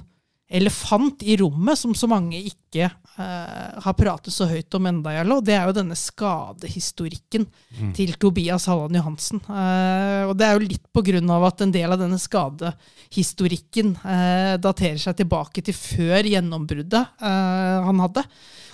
elefant 0.47 1.21
i 1.27 1.35
rommet 1.41 1.77
som 1.77 1.91
så 1.97 2.07
mange 2.07 2.39
ikke 2.39 2.87
uh, 2.87 3.77
har 3.83 3.95
pratet 3.99 4.31
så 4.31 4.47
høyt 4.47 4.73
om 4.77 4.85
enda, 4.87 5.11
og 5.35 5.41
det 5.45 5.57
er 5.57 5.65
jo 5.67 5.75
denne 5.75 5.97
skadehistorikken 5.99 7.43
mm. 7.49 7.89
til 7.97 8.13
Tobias 8.21 8.69
Halland 8.71 8.95
Johansen. 8.95 9.41
Uh, 9.43 10.29
og 10.29 10.37
det 10.39 10.47
er 10.47 10.55
jo 10.55 10.63
litt 10.63 10.85
på 10.95 11.03
grunn 11.09 11.33
av 11.35 11.49
at 11.49 11.65
en 11.65 11.73
del 11.75 11.91
av 11.93 11.99
denne 11.99 12.21
skadehistorikken 12.21 13.97
uh, 14.05 14.55
daterer 14.63 15.01
seg 15.03 15.19
tilbake 15.19 15.65
til 15.67 15.75
før 15.77 16.31
gjennombruddet 16.31 17.19
han 17.19 18.01
hadde 18.01 18.23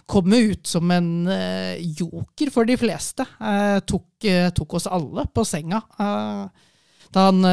kommer 0.05 0.37
ut 0.37 0.67
som 0.67 0.91
en 0.91 1.27
uh, 1.27 1.75
joker 1.79 2.51
for 2.53 2.67
de 2.67 2.77
fleste. 2.79 3.25
Uh, 3.39 3.79
tok, 3.87 4.07
uh, 4.27 4.49
tok, 4.55 4.77
oss 4.79 4.87
alle 4.91 5.27
på 5.33 5.45
senga 5.47 5.83
da 7.13 7.27
han 7.27 7.45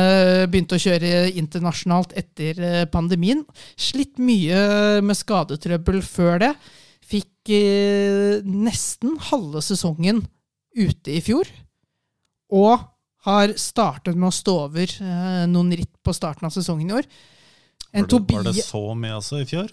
begynte 0.48 0.78
å 0.78 0.80
kjøre 0.80 1.34
internasjonalt 1.36 2.14
etter 2.16 2.86
pandemien. 2.88 3.42
Slitt 3.76 4.16
mye 4.16 5.02
med 5.04 5.18
skadetrøbbel 5.18 5.98
før 6.00 6.38
det. 6.40 6.48
Fikk 7.04 7.52
nesten 8.48 9.18
halve 9.26 9.60
sesongen 9.60 10.22
ute 10.72 11.12
i 11.12 11.20
fjor. 11.20 11.50
Og 12.56 12.86
har 13.28 13.52
startet 13.60 14.16
med 14.16 14.30
å 14.30 14.38
stå 14.38 14.56
over 14.62 14.96
noen 15.52 15.76
ritt 15.76 15.92
på 16.00 16.16
starten 16.16 16.48
av 16.48 16.56
sesongen 16.56 16.94
i 16.94 16.96
år. 17.02 17.10
Var 17.92 18.08
det, 18.08 18.24
var 18.32 18.48
det 18.48 18.64
så 18.64 18.84
mye 18.96 19.18
altså 19.20 19.42
i 19.42 19.48
fjor? 19.50 19.68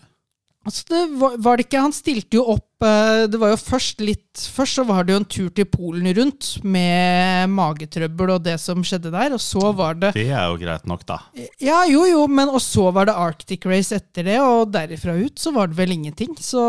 Altså 0.68 0.84
det 0.92 1.02
var, 1.16 1.36
var, 1.40 1.58
det 1.58 1.68
ikke 1.68 1.82
Han 1.82 1.94
stilte 1.96 2.38
jo 2.40 2.44
opp 2.52 2.84
eh, 2.84 3.24
Det 3.32 3.40
var 3.40 3.54
jo 3.54 3.60
først 3.60 4.02
litt 4.04 4.42
Først 4.54 4.80
så 4.80 4.84
var 4.88 5.08
det 5.08 5.16
jo 5.16 5.20
en 5.22 5.28
tur 5.38 5.50
til 5.56 5.68
Polen 5.72 6.10
rundt 6.18 6.50
med 6.68 7.54
magetrøbbel 7.56 8.34
og 8.36 8.44
det 8.46 8.58
som 8.62 8.84
skjedde 8.86 9.12
der, 9.14 9.34
og 9.34 9.42
så 9.42 9.72
var 9.76 9.98
det 9.98 10.12
Det 10.18 10.28
er 10.28 10.46
jo 10.52 10.60
greit 10.62 10.86
nok, 10.90 11.06
da. 11.08 11.18
Ja, 11.64 11.80
jo, 11.90 12.04
jo, 12.10 12.26
men 12.30 12.52
og 12.52 12.60
så 12.64 12.90
var 12.94 13.08
det 13.10 13.16
Arctic 13.18 13.66
Race 13.70 13.96
etter 13.96 14.28
det, 14.28 14.38
og 14.44 14.72
derifra 14.74 15.16
ut 15.18 15.40
så 15.42 15.54
var 15.56 15.72
det 15.72 15.78
vel 15.80 15.96
ingenting. 15.96 16.36
Så 16.38 16.62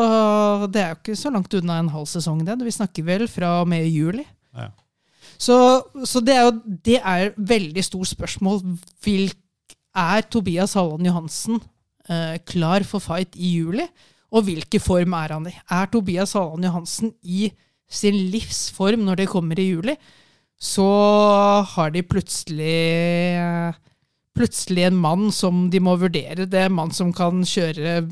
det 0.73 0.83
er 0.83 0.93
jo 0.93 0.99
ikke 1.01 1.19
så 1.19 1.33
langt 1.35 1.55
unna 1.59 1.79
en 1.83 1.91
halv 1.93 2.09
sesong, 2.09 2.41
det. 2.47 2.57
Vi 2.65 2.75
snakker 2.75 3.07
vel 3.07 3.27
fra 3.31 3.59
og 3.63 3.69
med 3.71 3.87
juli. 3.89 4.25
Ja. 4.57 4.71
Så, 5.37 5.59
så, 6.09 6.23
det 6.25 6.37
er 6.37 6.49
jo 6.49 6.55
det 6.89 7.01
er 7.03 7.35
veldig 7.37 7.85
stort 7.85 8.13
spørsmål. 8.15 8.63
Hvilk 9.05 9.77
er 9.99 10.25
Tobias 10.31 10.77
Halland 10.79 11.09
Johansen 11.11 11.61
klar 12.49 12.87
for 12.89 13.05
fight 13.05 13.37
i 13.37 13.57
juli. 13.59 13.85
Og 14.33 14.45
hvilken 14.45 14.83
form 14.83 15.15
er 15.17 15.35
han 15.35 15.49
i? 15.49 15.55
Er 15.73 15.89
Tobias 15.93 16.35
Halland 16.37 16.67
Johansen 16.69 17.13
i 17.25 17.51
sin 17.89 18.17
livsform 18.33 19.07
når 19.07 19.23
det 19.23 19.31
kommer 19.33 19.59
i 19.61 19.71
juli, 19.71 19.95
så 20.61 20.89
har 21.71 21.93
de 21.95 22.03
plutselig 22.05 22.75
plutselig 24.39 24.85
en 24.87 24.99
mann 24.99 25.31
som 25.35 25.67
de 25.73 25.81
må 25.83 25.97
vurdere. 25.99 26.47
Det 26.47 26.61
er 26.61 26.69
en 26.69 26.77
mann 26.79 26.93
som 26.95 27.11
kan 27.15 27.41
kjøre 27.47 28.03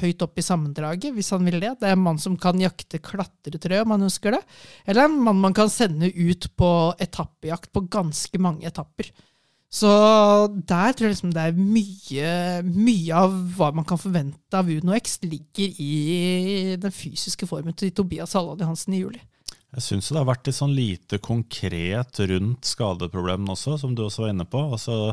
høyt 0.00 0.22
opp 0.24 0.38
i 0.38 0.44
sammendraget, 0.44 1.12
hvis 1.16 1.32
han 1.32 1.44
vil 1.48 1.58
det. 1.60 1.74
Det 1.80 1.88
er 1.88 1.96
en 1.96 2.04
mann 2.04 2.20
som 2.20 2.36
kan 2.40 2.60
jakte 2.60 3.00
klatretrø, 3.04 3.82
om 3.82 3.94
han 3.96 4.06
ønsker 4.08 4.36
det. 4.36 4.42
Eller 4.88 5.08
en 5.08 5.18
mann 5.24 5.40
man 5.40 5.56
kan 5.56 5.72
sende 5.72 6.10
ut 6.12 6.48
på 6.56 6.70
etappejakt 7.02 7.72
på 7.72 7.84
ganske 7.92 8.40
mange 8.40 8.68
etapper. 8.68 9.10
Så 9.76 9.90
der 10.68 10.94
tror 10.96 11.08
jeg 11.08 11.16
liksom 11.16 11.32
det 11.36 11.42
er 11.50 11.56
mye, 11.58 12.28
mye 12.64 13.22
av 13.24 13.34
hva 13.58 13.72
man 13.76 13.84
kan 13.88 14.00
forvente 14.00 14.56
av 14.56 14.70
Uno 14.72 14.94
X, 14.96 15.18
ligger 15.26 15.80
i 15.82 16.76
den 16.80 16.94
fysiske 16.94 17.48
formen 17.50 17.76
til 17.76 17.92
Tobias 17.92 18.36
Halland 18.38 18.62
Johansen 18.64 18.96
i 18.96 19.02
juli. 19.02 19.20
Jeg 19.76 19.84
syns 19.84 20.08
det 20.08 20.16
har 20.16 20.28
vært 20.28 20.48
litt 20.48 20.56
sånn 20.56 20.72
lite 20.72 21.18
konkret 21.20 22.22
rundt 22.30 22.68
skadeproblemene 22.68 23.52
også, 23.52 23.76
som 23.82 23.92
du 23.92 24.06
også 24.06 24.24
var 24.24 24.32
inne 24.32 24.46
på. 24.48 24.62
Altså, 24.72 25.12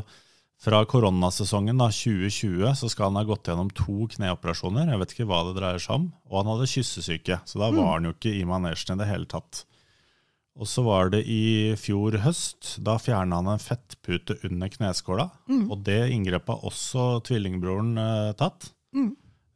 fra 0.64 0.80
koronasesongen 0.88 1.82
da, 1.82 1.90
2020 1.92 2.70
så 2.80 2.88
skal 2.88 3.10
han 3.10 3.20
ha 3.20 3.26
gått 3.28 3.50
gjennom 3.50 3.68
to 3.76 4.06
kneoperasjoner. 4.14 4.88
Jeg 4.88 5.02
vet 5.02 5.14
ikke 5.16 5.28
hva 5.28 5.42
det 5.50 5.58
dreier 5.58 5.82
seg 5.82 5.98
om. 5.98 6.08
Og 6.30 6.40
han 6.40 6.52
hadde 6.54 6.70
kyssesyke, 6.72 7.42
så 7.44 7.60
da 7.60 7.68
mm. 7.68 7.80
var 7.82 7.90
han 7.98 8.08
jo 8.08 8.14
ikke 8.16 8.32
i 8.32 8.46
manesjen 8.48 8.96
i 8.96 9.02
det 9.02 9.10
hele 9.10 9.28
tatt. 9.28 9.66
Og 10.54 10.70
så 10.70 10.84
var 10.86 11.10
det 11.10 11.24
i 11.26 11.74
fjor 11.78 12.14
høst. 12.22 12.76
Da 12.86 12.94
fjerna 13.02 13.40
han 13.40 13.50
en 13.56 13.62
fettpute 13.62 14.36
under 14.46 14.70
kneskåla. 14.70 15.26
Mm. 15.50 15.66
Og 15.66 15.80
det 15.86 16.00
inngrepet 16.14 16.54
har 16.54 16.70
også 16.70 17.18
tvillingbroren 17.26 17.98
eh, 17.98 18.30
tatt. 18.38 18.68
Mm. 18.94 19.10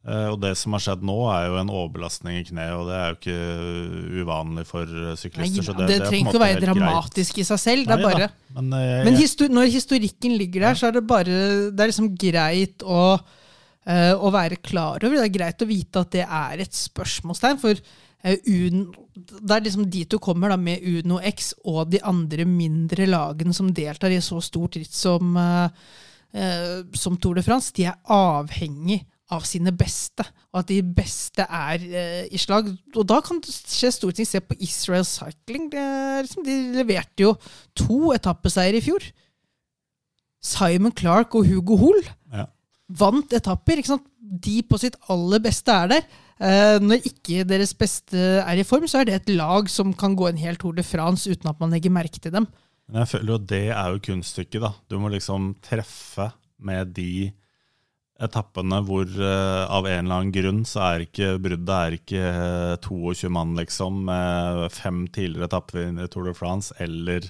Eh, 0.09 0.25
og 0.33 0.41
det 0.43 0.51
som 0.59 0.75
har 0.75 0.83
skjedd 0.83 1.05
nå, 1.07 1.15
er 1.31 1.45
jo 1.47 1.55
en 1.61 1.71
overbelastning 1.71 2.41
i 2.41 2.43
kneet, 2.49 2.73
og 2.75 2.91
det 2.91 2.97
er 2.97 3.13
jo 3.13 3.17
ikke 3.19 4.25
uvanlig 4.25 4.65
for 4.67 4.91
syklister. 5.21 5.71
Nei, 5.71 5.77
det, 5.79 5.87
det, 5.87 6.01
det 6.01 6.09
trenger 6.09 6.33
ikke 6.33 6.41
å 6.41 6.43
være 6.43 6.65
dramatisk 6.65 7.37
greit. 7.37 7.45
i 7.45 7.47
seg 7.47 7.63
selv. 7.63 7.93
Nei, 7.93 7.99
bare, 8.03 8.29
men, 8.57 8.75
uh, 8.75 8.83
jeg, 8.83 9.07
men 9.07 9.19
histor 9.21 9.55
når 9.55 9.71
historikken 9.77 10.35
ligger 10.41 10.67
der, 10.67 10.75
ja. 10.75 10.81
så 10.81 10.89
er 10.89 10.99
det 10.99 11.05
bare 11.07 11.39
Det 11.71 11.85
er 11.85 11.93
liksom 11.93 12.11
greit 12.19 12.83
å, 12.83 13.05
å 14.19 14.35
være 14.35 14.59
klar 14.59 14.99
over. 14.99 15.15
Det 15.15 15.25
er 15.29 15.35
greit 15.39 15.63
å 15.63 15.71
vite 15.71 16.03
at 16.03 16.11
det 16.19 16.27
er 16.27 16.67
et 16.67 16.75
spørsmålstegn. 16.83 17.63
for 17.63 17.79
Eh, 18.19 18.39
det 18.43 19.53
er 19.55 19.63
liksom 19.63 19.85
de 19.91 20.03
to 20.09 20.19
kommer 20.19 20.51
da 20.51 20.57
med 20.59 20.83
Uno 20.83 21.21
X 21.23 21.53
og 21.63 21.87
de 21.93 22.01
andre 22.03 22.45
mindre 22.47 23.07
lagene 23.07 23.55
som 23.55 23.71
deltar 23.71 24.11
i 24.11 24.19
så 24.23 24.41
stort 24.43 24.75
ritt 24.79 24.95
som, 24.95 25.37
uh, 25.37 25.69
som 26.93 27.15
Tour 27.17 27.39
de 27.39 27.45
France. 27.45 27.71
De 27.75 27.87
er 27.87 27.95
avhengig 28.11 29.01
av 29.29 29.43
sine 29.45 29.71
beste, 29.77 30.25
og 30.49 30.63
at 30.63 30.71
de 30.71 30.81
beste 30.81 31.45
er 31.45 31.85
uh, 31.85 32.25
i 32.27 32.41
slag. 32.41 32.71
Og 32.95 33.07
da 33.07 33.21
kan 33.23 33.39
det 33.43 33.53
skje 33.55 33.93
store 33.95 34.17
ting. 34.17 34.27
Se 34.27 34.43
på 34.43 34.57
Israel 34.59 35.07
Cycling. 35.07 35.69
Liksom, 35.71 36.43
de 36.47 36.59
leverte 36.79 37.27
jo 37.27 37.35
to 37.77 38.11
etappeseier 38.17 38.79
i 38.79 38.83
fjor. 38.83 39.05
Simon 40.43 40.95
Clark 40.95 41.35
og 41.35 41.47
Hugo 41.47 41.75
Hoel 41.79 41.99
ja. 42.31 42.47
vant 42.87 43.31
etapper. 43.35 43.83
De 44.19 44.61
på 44.63 44.79
sitt 44.79 44.95
aller 45.11 45.43
beste 45.43 45.71
er 45.71 45.93
der. 45.93 46.09
Uh, 46.39 46.79
når 46.79 47.03
ikke 47.03 47.43
deres 47.43 47.73
beste 47.75 48.19
er 48.39 48.61
i 48.61 48.63
form, 48.67 48.87
så 48.87 49.01
er 49.01 49.09
det 49.09 49.17
et 49.17 49.33
lag 49.35 49.67
som 49.71 49.91
kan 49.91 50.15
gå 50.15 50.29
en 50.29 50.39
hel 50.39 50.55
Tour 50.59 50.77
de 50.77 50.85
France 50.87 51.27
uten 51.27 51.51
at 51.51 51.59
man 51.59 51.73
legger 51.75 51.91
merke 51.91 52.21
til 52.21 52.31
dem. 52.35 52.47
Men 52.89 53.03
jeg 53.03 53.11
føler 53.11 53.33
jo 53.33 53.41
det 53.51 53.65
er 53.75 53.91
jo 53.91 54.03
kunststykket. 54.07 54.63
da. 54.63 54.71
Du 54.89 54.97
må 55.01 55.11
liksom 55.11 55.51
treffe 55.65 56.31
med 56.63 56.95
de 56.95 57.29
etappene 58.19 58.81
hvor 58.87 59.07
uh, 59.07 59.67
av 59.71 59.87
en 59.87 60.05
eller 60.05 60.15
annen 60.15 60.33
grunn 60.35 60.63
så 60.67 60.81
er 60.87 61.05
ikke 61.05 61.35
bruddet 61.43 61.75
er 61.75 61.95
ikke 61.99 62.23
uh, 62.23 62.79
22 62.83 63.31
mann, 63.35 63.53
liksom, 63.59 64.01
med 64.09 64.65
fem 64.75 65.05
tidligere 65.07 65.47
etapper 65.47 65.85
i 65.87 66.07
Tour 66.11 66.27
de 66.27 66.35
France, 66.35 66.75
eller 66.83 67.29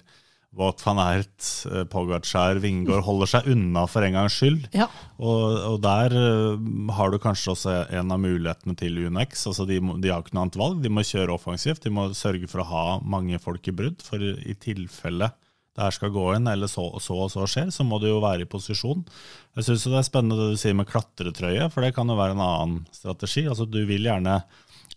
Wout 0.57 0.81
van 0.81 0.97
Ert, 0.97 1.45
eh, 1.69 1.83
Pogacar, 1.85 2.57
Vingård 2.63 3.03
holder 3.05 3.29
seg 3.29 3.49
unna 3.53 3.83
for 3.87 4.01
en 4.01 4.15
gangs 4.17 4.33
skyld. 4.39 4.63
Ja. 4.73 4.87
Og, 5.21 5.43
og 5.75 5.75
der 5.85 6.15
eh, 6.17 6.63
har 6.97 7.11
du 7.13 7.19
kanskje 7.21 7.51
også 7.53 7.75
en 7.99 8.09
av 8.15 8.19
mulighetene 8.23 8.73
til 8.79 8.97
UNX. 9.05 9.43
Altså 9.51 9.67
de, 9.69 9.77
må- 9.79 9.99
de 10.01 10.09
har 10.09 10.23
ikke 10.25 10.33
noe 10.33 10.47
annet 10.47 10.57
valg. 10.57 10.81
De 10.81 10.89
må 10.89 11.05
kjøre 11.05 11.35
offensivt. 11.37 11.83
De 11.85 11.93
må 11.93 12.07
sørge 12.17 12.49
for 12.49 12.63
å 12.63 12.69
ha 12.71 12.85
mange 13.05 13.37
folk 13.43 13.69
i 13.69 13.75
brudd. 13.77 14.01
For 14.01 14.17
i 14.25 14.57
tilfelle 14.57 15.29
det 15.77 15.85
her 15.85 15.93
skal 15.95 16.09
gå 16.11 16.23
inn, 16.35 16.47
eller 16.49 16.67
så, 16.67 16.81
så 16.99 17.15
og 17.23 17.29
så 17.31 17.45
skjer, 17.47 17.69
så 17.71 17.85
må 17.87 18.01
du 18.01 18.09
jo 18.09 18.17
være 18.19 18.43
i 18.43 18.49
posisjon. 18.49 19.05
Jeg 19.55 19.63
syns 19.69 19.85
det 19.87 19.99
er 20.01 20.07
spennende 20.09 20.35
det 20.41 20.47
du 20.57 20.59
sier 20.59 20.73
med 20.75 20.89
klatretrøye, 20.89 21.69
for 21.71 21.85
det 21.85 21.93
kan 21.95 22.09
jo 22.09 22.17
være 22.19 22.33
en 22.35 22.41
annen 22.43 22.81
strategi. 22.91 23.45
Altså 23.47 23.63
Du 23.69 23.77
vil 23.87 24.09
gjerne, 24.09 24.41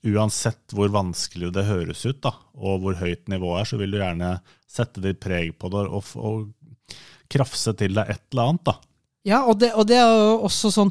uansett 0.03 0.74
hvor 0.74 0.90
vanskelig 0.92 1.53
det 1.55 1.66
høres 1.68 2.03
ut, 2.09 2.20
da, 2.24 2.34
og 2.59 2.82
hvor 2.82 2.98
høyt 2.98 3.28
nivået 3.30 3.62
er, 3.62 3.70
så 3.70 3.78
vil 3.80 3.94
du 3.94 4.00
gjerne 4.00 4.34
sette 4.70 5.03
ditt 5.05 5.20
preg 5.22 5.53
på 5.61 5.70
det 5.72 5.84
og, 5.86 6.14
og 6.18 6.96
krafse 7.32 7.74
til 7.78 7.94
deg 7.96 8.11
et 8.12 8.24
eller 8.32 8.53
annet. 8.53 8.64
da. 8.66 8.74
Ja, 9.28 9.42
og 9.46 9.61
det, 9.62 9.72
og 9.78 9.86
det 9.88 10.00
er 10.03 10.09
jo 10.11 10.38
også 10.48 10.72
sånn 10.74 10.90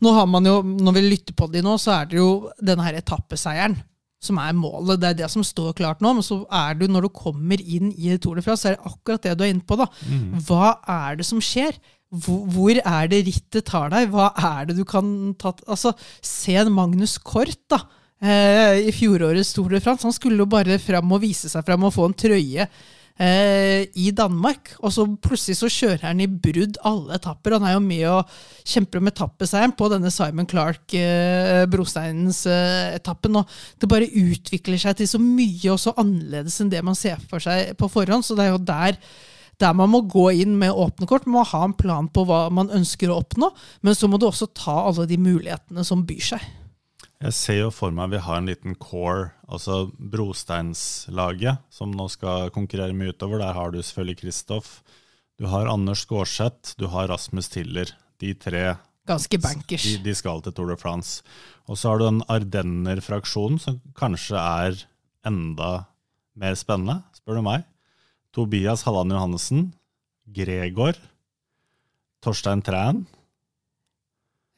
Nå 0.00 0.14
har 0.16 0.24
man 0.32 0.46
jo, 0.48 0.62
når 0.64 0.94
vi 0.96 1.00
lytter 1.04 1.34
på 1.36 1.44
de 1.52 1.60
nå, 1.60 1.74
så 1.76 1.90
er 1.92 2.06
det 2.08 2.16
jo 2.16 2.48
denne 2.56 2.86
her 2.86 2.96
etappeseieren 2.96 3.74
som 4.24 4.38
er 4.40 4.54
målet. 4.56 4.96
Det 4.96 5.10
er 5.10 5.18
det 5.18 5.28
som 5.28 5.44
står 5.44 5.74
klart 5.76 6.00
nå. 6.00 6.14
Men 6.16 6.24
så 6.24 6.38
er 6.56 6.78
du, 6.80 6.86
når 6.88 7.04
du 7.04 7.10
kommer 7.12 7.60
inn 7.60 7.90
i 7.92 8.14
Tour 8.16 8.40
de 8.40 8.44
France, 8.46 8.62
så 8.64 8.70
er 8.70 8.78
det 8.78 8.88
akkurat 8.88 9.26
det 9.26 9.34
du 9.36 9.44
er 9.44 9.52
inne 9.52 9.66
på. 9.68 9.76
da. 9.76 9.90
Hva 10.48 10.70
er 10.88 11.20
det 11.20 11.26
som 11.28 11.42
skjer? 11.44 11.76
Hvor, 12.16 12.46
hvor 12.48 12.80
er 12.80 13.12
det 13.12 13.20
rittet 13.28 13.68
tar 13.68 13.92
deg? 13.92 14.08
Hva 14.12 14.30
er 14.40 14.70
det 14.70 14.78
du 14.80 14.86
kan 14.88 15.34
ta 15.40 15.52
Altså, 15.68 15.92
se 16.24 16.56
en 16.62 16.72
Magnus 16.72 17.18
Kort, 17.20 17.60
da. 17.68 17.82
Eh, 18.20 18.88
I 18.88 18.92
fjorårets 18.92 19.54
Tour 19.56 19.70
de 19.72 19.80
France. 19.80 20.04
Han 20.06 20.16
skulle 20.16 20.42
jo 20.42 20.48
bare 20.50 20.78
fram 20.82 21.12
og 21.12 21.22
vise 21.24 21.48
seg 21.48 21.64
fram 21.66 21.86
og 21.88 21.94
få 21.94 22.08
en 22.10 22.16
trøye 22.20 22.66
eh, 22.66 23.86
i 23.96 24.10
Danmark. 24.16 24.74
Og 24.84 24.92
så 24.92 25.06
plutselig 25.24 25.56
så 25.60 25.70
kjører 25.72 26.10
han 26.10 26.20
i 26.20 26.28
brudd 26.28 26.76
alle 26.86 27.16
etapper. 27.16 27.56
Han 27.56 27.68
er 27.68 27.76
jo 27.78 27.82
med 27.84 28.04
og 28.10 28.36
kjemper 28.68 29.00
om 29.00 29.10
etappeseieren 29.10 29.74
på 29.78 29.88
denne 29.92 30.12
Simon 30.12 30.48
Clark 30.50 30.96
eh, 30.98 31.64
brosteinens 31.70 32.44
eh. 32.50 33.00
Og 33.00 33.40
det 33.80 33.90
bare 33.90 34.10
utvikler 34.10 34.80
seg 34.80 35.00
til 35.00 35.08
så 35.08 35.22
mye 35.22 35.72
og 35.72 35.80
så 35.80 35.96
annerledes 35.96 36.60
enn 36.60 36.72
det 36.72 36.84
man 36.84 36.98
ser 36.98 37.20
for 37.30 37.42
seg 37.42 37.72
på 37.80 37.88
forhånd. 37.88 38.26
Så 38.26 38.36
det 38.36 38.48
er 38.48 38.56
jo 38.56 38.64
der 38.68 39.00
der 39.60 39.74
man 39.76 39.90
må 39.92 39.98
gå 40.08 40.30
inn 40.40 40.54
med 40.56 40.72
åpne 40.72 41.04
kort, 41.04 41.26
man 41.28 41.42
må 41.42 41.42
ha 41.50 41.58
en 41.66 41.74
plan 41.76 42.06
på 42.08 42.24
hva 42.24 42.46
man 42.48 42.70
ønsker 42.72 43.10
å 43.12 43.18
oppnå, 43.20 43.50
men 43.84 43.92
så 43.92 44.08
må 44.08 44.16
du 44.16 44.24
også 44.24 44.48
ta 44.56 44.78
alle 44.86 45.04
de 45.04 45.18
mulighetene 45.20 45.84
som 45.84 46.00
byr 46.08 46.22
seg. 46.30 46.46
Jeg 47.20 47.36
ser 47.36 47.58
jo 47.58 47.72
for 47.74 47.92
meg 47.92 48.14
vi 48.14 48.20
har 48.24 48.38
en 48.40 48.48
liten 48.48 48.76
core, 48.80 49.34
altså 49.44 49.90
brosteinslaget, 49.92 51.60
som 51.68 51.92
nå 51.92 52.06
skal 52.08 52.48
konkurrere 52.54 52.96
mye 52.96 53.12
utover. 53.12 53.42
Der 53.42 53.52
har 53.52 53.74
du 53.74 53.82
selvfølgelig 53.82 54.22
Kristoff, 54.22 54.78
du 55.36 55.44
har 55.52 55.68
Anders 55.68 56.06
Skårseth, 56.06 56.78
du 56.80 56.86
har 56.92 57.10
Rasmus 57.12 57.48
Tiller. 57.52 57.92
De 58.20 58.32
tre 58.36 58.74
Ganske 59.08 59.38
bankers. 59.40 59.84
de, 59.84 59.98
de 60.04 60.14
skal 60.16 60.40
til 60.44 60.52
Tour 60.52 60.72
de 60.72 60.76
France. 60.80 61.22
Og 61.68 61.76
så 61.76 61.88
har 61.88 62.00
du 62.00 62.06
den 62.06 62.24
Ardenner-fraksjonen, 62.28 63.60
som 63.60 63.78
kanskje 63.96 64.36
er 64.40 64.82
enda 65.28 65.70
mer 66.36 66.56
spennende, 66.56 67.02
spør 67.16 67.40
du 67.40 67.44
meg. 67.44 67.64
Tobias 68.32 68.84
Halland 68.86 69.12
Johannessen, 69.12 69.64
Gregor, 70.28 70.96
Torstein 72.24 72.60
Træn. 72.64 73.04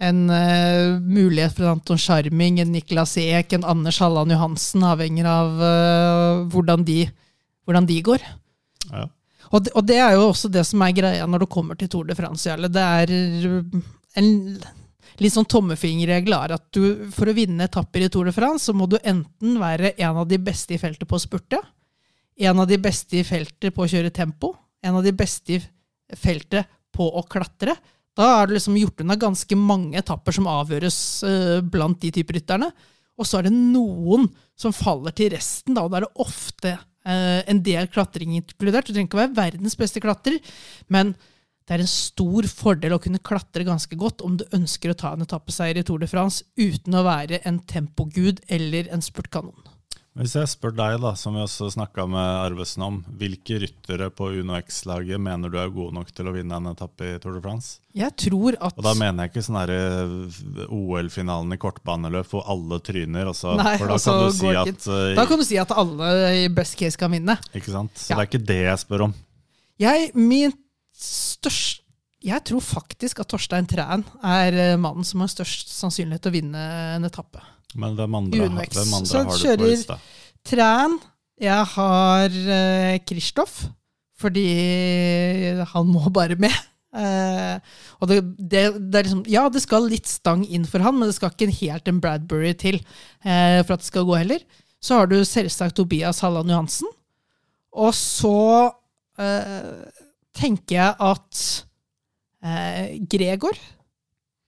En 0.03 0.25
uh, 0.27 0.99
mulighet 0.99 1.55
for 1.55 1.67
en 1.67 1.77
Anton 1.77 2.01
Charming, 2.01 2.59
en 2.59 2.73
Niklas 2.75 3.15
Eek, 3.23 3.55
en 3.55 3.67
Anders 3.71 4.01
Halland 4.03 4.35
Johansen, 4.35 4.83
avhengig 4.89 5.27
av 5.29 5.59
uh, 5.63 6.43
hvordan, 6.51 6.83
de, 6.89 7.05
hvordan 7.69 7.87
de 7.87 7.99
går. 8.11 8.25
Ja. 8.91 9.07
Og 9.53 9.65
det, 9.65 9.73
og 9.77 9.87
det 9.87 9.99
er 10.01 10.17
jo 10.17 10.29
også 10.31 10.51
det 10.51 10.65
som 10.67 10.83
er 10.83 10.95
greia 10.97 11.27
når 11.29 11.45
det 11.45 11.53
kommer 11.53 11.79
til 11.79 11.91
Tour 11.93 12.09
de 12.09 12.17
France. 12.19 12.49
Jarle. 12.49 12.73
Det 12.73 12.83
er 12.83 13.13
en 14.19 14.31
litt 15.21 15.35
sånn 15.35 15.49
tommefingerregel 15.49 16.35
er 16.37 16.57
at 16.57 16.65
du, 16.75 17.09
for 17.15 17.29
å 17.29 17.37
vinne 17.37 17.69
etapper 17.69 18.07
i 18.07 18.11
Tour 18.13 18.29
de 18.29 18.35
France, 18.35 18.67
så 18.67 18.77
må 18.77 18.89
du 18.91 18.99
enten 18.99 19.59
være 19.61 19.95
en 20.01 20.23
av 20.23 20.29
de 20.31 20.39
beste 20.43 20.77
i 20.77 20.81
feltet 20.81 21.09
på 21.09 21.19
å 21.19 21.23
spurte, 21.23 21.61
en 22.43 22.63
av 22.63 22.69
de 22.69 22.79
beste 22.81 23.21
i 23.21 23.27
feltet 23.27 23.75
på 23.75 23.85
å 23.85 23.91
kjøre 23.93 24.13
tempo, 24.15 24.55
en 24.83 24.99
av 24.99 25.05
de 25.05 25.13
beste 25.15 25.59
i 25.59 25.61
feltet 26.19 26.71
på 26.93 27.07
å 27.07 27.23
klatre. 27.29 27.77
Da 28.19 28.29
er 28.37 28.49
det 28.49 28.59
liksom 28.59 28.77
gjort 28.77 29.01
unna 29.01 29.17
ganske 29.17 29.57
mange 29.57 29.97
etapper 30.01 30.37
som 30.37 30.49
avgjøres 30.51 30.99
eh, 31.29 31.59
blant 31.65 32.01
de 32.03 32.13
typer 32.13 32.39
rytterne. 32.39 32.69
Og 33.21 33.29
så 33.29 33.39
er 33.39 33.49
det 33.49 33.57
noen 33.57 34.29
som 34.59 34.75
faller 34.77 35.15
til 35.17 35.33
resten, 35.35 35.77
da, 35.77 35.85
og 35.85 35.93
da 35.93 36.01
er 36.01 36.07
det 36.07 36.25
ofte 36.25 36.73
eh, 36.75 37.41
en 37.49 37.61
del 37.65 37.89
klatring 37.93 38.37
inkludert. 38.39 38.89
Du 38.89 38.93
trenger 38.93 39.09
ikke 39.09 39.21
å 39.21 39.23
være 39.25 39.39
verdens 39.39 39.79
beste 39.81 40.03
klatrer, 40.05 40.41
men 40.93 41.15
det 41.63 41.77
er 41.77 41.85
en 41.85 41.91
stor 41.91 42.49
fordel 42.51 42.97
å 42.97 43.01
kunne 43.03 43.23
klatre 43.23 43.65
ganske 43.65 43.97
godt 43.97 44.25
om 44.27 44.35
du 44.41 44.45
ønsker 44.57 44.93
å 44.93 44.99
ta 44.99 45.13
en 45.15 45.25
etappeseier 45.25 45.79
i 45.79 45.85
Tour 45.87 46.03
de 46.03 46.09
France 46.11 46.43
uten 46.59 46.97
å 46.99 47.05
være 47.07 47.41
en 47.49 47.63
tempogud 47.71 48.43
eller 48.53 48.91
en 48.93 49.05
spurtkanon. 49.05 49.72
Hvis 50.13 50.35
jeg 50.37 50.49
spør 50.53 50.75
deg, 50.77 50.99
da, 51.01 51.15
som 51.17 51.33
vi 51.33 51.41
også 51.41 51.71
snakka 51.73 52.05
med 52.11 52.21
Arvesen 52.21 52.83
om, 52.85 52.99
hvilke 53.17 53.57
ryttere 53.63 54.11
på 54.13 54.27
Uno 54.43 54.59
X-laget 54.59 55.17
mener 55.23 55.49
du 55.49 55.57
er 55.57 55.71
gode 55.73 55.97
nok 55.97 56.11
til 56.13 56.29
å 56.29 56.35
vinne 56.35 56.59
en 56.61 56.69
etappe 56.69 57.15
i 57.15 57.21
Tour 57.23 57.39
de 57.39 57.41
France? 57.45 57.79
Jeg 57.97 58.13
tror 58.21 58.59
at 58.61 58.77
Og 58.77 58.85
da 58.85 58.93
mener 58.99 59.25
jeg 59.25 59.33
ikke 59.33 59.45
sånn 59.47 59.57
herre 59.63 59.79
OL-finalen 60.69 61.57
i 61.57 61.61
kortbaneløp 61.61 62.29
hvor 62.29 62.45
alle 62.53 62.77
tryner. 62.85 63.31
Altså, 63.33 63.55
Nei, 63.57 63.73
for 63.81 63.89
da 63.89 63.97
altså, 63.97 64.13
kan 64.13 64.27
du 64.29 64.37
si 64.37 64.53
at 64.53 64.89
eh, 64.93 65.15
Da 65.17 65.25
kan 65.31 65.41
du 65.41 65.47
si 65.49 65.61
at 65.65 65.73
alle 65.81 66.11
i 66.43 66.47
best 66.61 66.77
case 66.81 67.01
kan 67.01 67.13
vinne. 67.17 67.39
Ikke 67.57 67.73
sant? 67.73 67.97
Så 67.97 68.13
Ja. 68.13 68.19
det 68.19 68.27
er 68.27 68.31
ikke 68.35 68.47
det 68.53 68.61
jeg 68.67 68.83
spør 68.85 69.07
om. 69.09 69.17
Jeg, 69.81 70.11
min 70.13 70.53
største 70.93 71.81
jeg 72.23 72.39
tror 72.47 72.63
faktisk 72.63 73.19
at 73.19 73.33
Torstein 73.33 73.67
Træn 73.67 74.05
er 74.23 74.55
eh, 74.55 74.77
mannen 74.79 75.03
som 75.03 75.25
har 75.25 75.33
størst 75.33 75.73
sannsynlighet 75.75 76.23
til 76.23 76.31
å 76.31 76.37
vinne 76.37 76.61
en 77.01 77.09
etappe. 77.09 77.41
Men 77.75 77.95
hvem 77.99 78.15
andre, 78.19 78.49
hvem 78.49 78.95
andre 78.99 79.07
Så 79.09 79.23
har 79.23 79.31
du 79.31 79.39
kjører- 79.39 79.63
på 79.63 79.71
lista? 79.71 79.99
Træn. 80.45 80.99
Jeg 81.43 81.65
har 81.75 82.29
uh, 82.29 82.99
Kristoff, 83.09 83.65
fordi 84.19 84.47
han 85.73 85.87
må 85.91 86.09
bare 86.15 86.37
med. 86.37 86.55
Uh, 86.93 87.57
og 88.01 88.09
det, 88.11 88.19
det, 88.37 88.63
det 88.93 88.99
er 88.99 89.07
liksom, 89.07 89.23
ja, 89.27 89.47
det 89.49 89.63
skal 89.65 89.89
litt 89.89 90.07
stang 90.11 90.45
inn 90.45 90.67
for 90.69 90.85
han, 90.85 90.99
men 90.99 91.09
det 91.09 91.17
skal 91.17 91.33
ikke 91.33 91.49
en 91.49 91.57
helt 91.57 91.89
en 91.89 92.01
Bradbury 92.05 92.53
til 92.61 92.77
uh, 93.25 93.63
for 93.65 93.75
at 93.75 93.81
det 93.83 93.89
skal 93.89 94.05
gå 94.07 94.19
heller. 94.21 94.45
Så 94.83 94.99
har 94.99 95.07
du 95.07 95.21
selvsagt 95.25 95.77
Tobias 95.79 96.21
Halland 96.21 96.51
Johansen. 96.51 96.91
Og 97.73 97.95
så 97.97 98.69
eh, 99.23 99.85
tenker 100.37 100.75
jeg 100.75 100.97
at 101.01 101.43
eh, 102.45 102.99
Gregor 103.09 103.57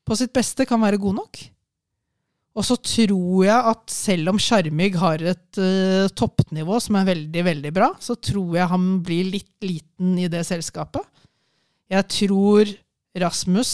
på 0.05 0.19
sitt 0.19 0.35
beste 0.35 0.67
kan 0.69 0.83
være 0.83 0.99
god 1.01 1.15
nok. 1.23 1.39
Og 2.55 2.63
så 2.63 2.77
tror 2.79 3.41
jeg 3.49 3.71
at 3.73 3.91
selv 3.91 4.31
om 4.31 4.39
Sjarmig 4.39 4.93
har 5.01 5.23
et 5.27 5.59
uh, 5.59 6.07
toppnivå 6.15 6.79
som 6.83 7.01
er 7.01 7.09
veldig, 7.09 7.43
veldig 7.49 7.73
bra, 7.75 7.91
så 7.99 8.15
tror 8.15 8.55
jeg 8.61 8.71
han 8.71 8.87
blir 9.07 9.33
litt 9.33 9.67
liten 9.67 10.15
i 10.23 10.29
det 10.31 10.45
selskapet. 10.47 11.03
Jeg 11.91 12.07
tror 12.15 12.71
Rasmus 13.25 13.73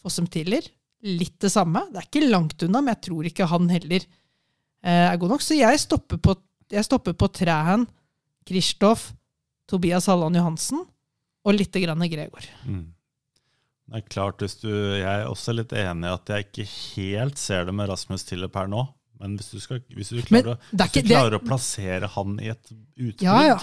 Fossum 0.00 0.28
Tiller 0.32 0.64
litt 1.04 1.36
det 1.44 1.52
samme. 1.52 1.84
Det 1.92 2.00
er 2.00 2.08
ikke 2.08 2.30
langt 2.30 2.64
unna, 2.64 2.80
men 2.80 2.94
jeg 2.96 3.04
tror 3.10 3.28
ikke 3.28 3.50
han 3.52 3.68
heller 3.76 4.08
uh, 4.08 5.06
er 5.12 5.20
god 5.20 5.36
nok. 5.36 5.44
Så 5.44 5.60
jeg 5.60 5.84
stopper 5.84 6.20
på, 6.24 6.36
jeg 6.72 6.88
stopper 6.88 7.12
på 7.12 7.28
Træhen, 7.28 7.84
Kristoff, 8.48 9.10
Tobias 9.68 10.08
Halland 10.08 10.40
Johansen 10.40 10.80
og 11.44 11.56
lite 11.56 11.84
grann 11.84 12.08
Gregor. 12.08 12.48
Mm. 12.64 12.86
Det 13.88 14.02
er 14.02 14.08
klart, 14.12 14.42
hvis 14.44 14.58
du, 14.60 14.68
Jeg 14.68 15.08
er 15.08 15.26
også 15.30 15.54
litt 15.56 15.72
enig 15.72 16.08
i 16.10 16.12
at 16.12 16.28
jeg 16.34 16.44
ikke 16.48 16.66
helt 16.68 17.38
ser 17.40 17.64
det 17.64 17.74
med 17.74 17.88
Rasmus 17.88 18.24
Tiller 18.28 18.50
per 18.52 18.66
nå. 18.68 18.82
Men 19.18 19.34
hvis 19.38 19.48
du, 19.50 19.58
skal, 19.60 19.80
hvis 19.96 20.10
du, 20.14 20.20
klarer, 20.22 20.52
å, 20.54 20.56
hvis 20.76 20.92
du 20.92 21.08
klarer 21.08 21.30
det- 21.34 21.40
å 21.40 21.46
plassere 21.48 22.06
han 22.14 22.36
i 22.38 22.50
et 22.52 22.68
utbrudd, 22.70 23.22
Ja, 23.24 23.38
ja. 23.48 23.56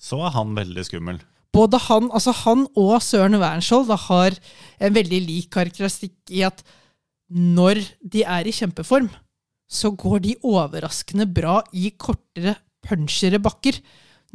så 0.00 0.20
er 0.24 0.30
han 0.36 0.54
veldig 0.56 0.84
skummel. 0.86 1.18
både 1.52 1.78
han, 1.88 2.08
altså 2.10 2.32
han 2.44 2.66
og 2.76 3.02
Søren 3.02 3.36
Wernskjold 3.38 3.90
har 4.08 4.32
en 4.80 4.94
veldig 4.94 5.20
lik 5.26 5.50
karakteristikk 5.50 6.14
i 6.30 6.42
at 6.42 6.62
når 7.30 7.82
de 8.02 8.22
er 8.24 8.46
i 8.48 8.52
kjempeform, 8.54 9.10
så 9.70 9.90
går 9.96 10.20
de 10.24 10.36
overraskende 10.44 11.26
bra 11.34 11.62
i 11.72 11.90
kortere, 11.98 12.56
punchere 12.84 13.38
bakker. 13.42 13.78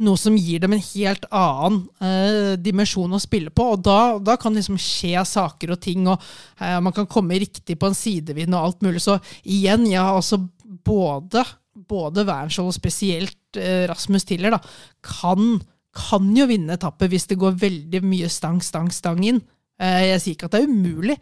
Noe 0.00 0.16
som 0.16 0.36
gir 0.38 0.62
dem 0.62 0.72
en 0.72 0.80
helt 0.84 1.26
annen 1.28 1.80
eh, 2.00 2.54
dimensjon 2.56 3.12
å 3.12 3.20
spille 3.20 3.52
på. 3.52 3.66
Og 3.74 3.82
da, 3.84 4.16
da 4.24 4.38
kan 4.40 4.56
liksom 4.56 4.78
skje 4.80 5.20
saker 5.28 5.74
og 5.74 5.82
ting, 5.84 6.06
og 6.08 6.22
eh, 6.60 6.78
man 6.80 6.94
kan 6.96 7.08
komme 7.10 7.36
riktig 7.42 7.76
på 7.80 7.90
en 7.90 7.98
sidevind 7.98 8.56
og 8.56 8.70
alt 8.70 8.86
mulig. 8.86 9.02
Så 9.04 9.18
igjen, 9.44 9.84
ja, 9.92 10.06
altså 10.14 10.40
både, 10.88 11.44
både 11.74 12.24
Wernskjold 12.28 12.72
og 12.72 12.78
spesielt 12.78 13.60
eh, 13.60 13.84
Rasmus 13.90 14.24
Tiller 14.28 14.56
da, 14.56 14.62
kan 15.04 15.60
kan 15.90 16.28
jo 16.36 16.44
vinne 16.46 16.76
etappe 16.76 17.08
hvis 17.10 17.24
det 17.30 17.38
går 17.40 17.56
veldig 17.58 18.00
mye 18.06 18.28
stang, 18.30 18.60
stang, 18.62 18.90
stang 18.94 19.24
inn. 19.26 19.40
Eh, 19.80 20.12
Jeg 20.12 20.20
sier 20.22 20.36
ikke 20.36 20.46
at 20.50 20.54
det 20.54 20.60
er 20.62 20.70
umulig, 20.70 21.16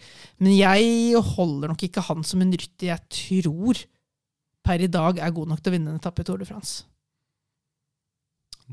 men 0.44 0.52
jeg 0.58 1.22
holder 1.32 1.72
nok 1.72 1.84
ikke 1.86 2.04
han 2.10 2.24
som 2.26 2.42
en 2.44 2.52
rytter 2.52 2.90
jeg 2.90 3.06
tror 3.08 3.80
per 4.68 4.84
i 4.84 4.90
dag 4.92 5.22
er 5.24 5.32
god 5.32 5.48
nok 5.54 5.62
til 5.62 5.72
å 5.72 5.76
vinne 5.78 5.94
en 5.94 6.00
etappe 6.02 6.20
i 6.20 6.28
Tour 6.28 6.42
de 6.42 6.48
France. 6.48 6.84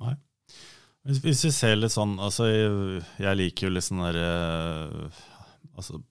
Nei. 0.02 0.14
Hvis, 1.06 1.20
hvis 1.24 1.44
vi 1.46 1.52
ser 1.54 1.76
litt 1.78 1.94
sånn 1.94 2.16
altså 2.20 2.48
Jeg, 2.50 3.04
jeg 3.22 3.38
liker 3.40 3.68
jo 3.68 3.74
litt 3.76 3.86
sånn 3.86 4.02
derre 4.04 4.30
Altså 5.78 6.02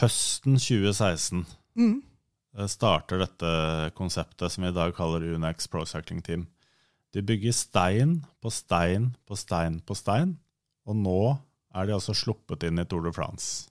Høsten 0.00 0.56
2016 0.58 1.44
Mm. 1.78 2.00
eh, 2.58 2.66
starter 2.66 3.20
dette 3.22 3.50
konseptet 3.94 4.50
som 4.52 4.64
vi 4.64 4.70
i 4.72 4.74
dag 4.74 4.90
kaller 4.96 5.22
Unex 5.36 5.68
Pro 5.70 5.84
Cycling 5.86 6.18
Team. 6.26 6.48
De 7.14 7.22
bygger 7.22 7.54
stein 7.54 8.16
på 8.42 8.50
stein 8.54 9.12
på 9.26 9.38
stein 9.38 9.78
på 9.86 9.94
stein, 9.98 10.36
og 10.86 10.98
nå 10.98 11.16
er 11.74 11.86
de 11.86 11.94
altså 11.94 12.14
sluppet 12.18 12.66
inn 12.66 12.82
i 12.82 12.84
Tour 12.90 13.06
de 13.06 13.12
France. 13.14 13.70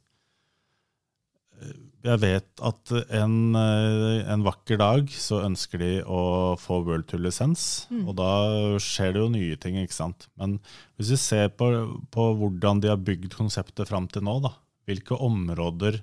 Jeg 2.00 2.22
vet 2.22 2.62
at 2.64 2.92
en, 3.18 3.56
eh, 3.60 4.22
en 4.32 4.44
vakker 4.46 4.80
dag 4.80 5.10
så 5.12 5.42
ønsker 5.44 5.82
de 5.82 5.90
å 6.08 6.56
få 6.60 6.78
World 6.86 7.10
Tour-lisens, 7.12 7.64
og 8.08 8.14
da 8.22 8.32
skjer 8.80 9.18
det 9.18 9.24
jo 9.24 9.32
nye 9.34 9.58
ting, 9.60 9.76
ikke 9.82 9.98
sant. 9.98 10.30
Men 10.40 10.62
hvis 10.96 11.12
vi 11.12 11.20
ser 11.20 11.52
på, 11.60 11.68
på 12.14 12.30
hvordan 12.40 12.80
de 12.80 12.94
har 12.94 13.04
bygd 13.04 13.36
konseptet 13.36 13.92
fram 13.92 14.08
til 14.08 14.24
nå, 14.24 14.38
da, 14.48 14.54
hvilke 14.88 15.20
områder 15.20 16.00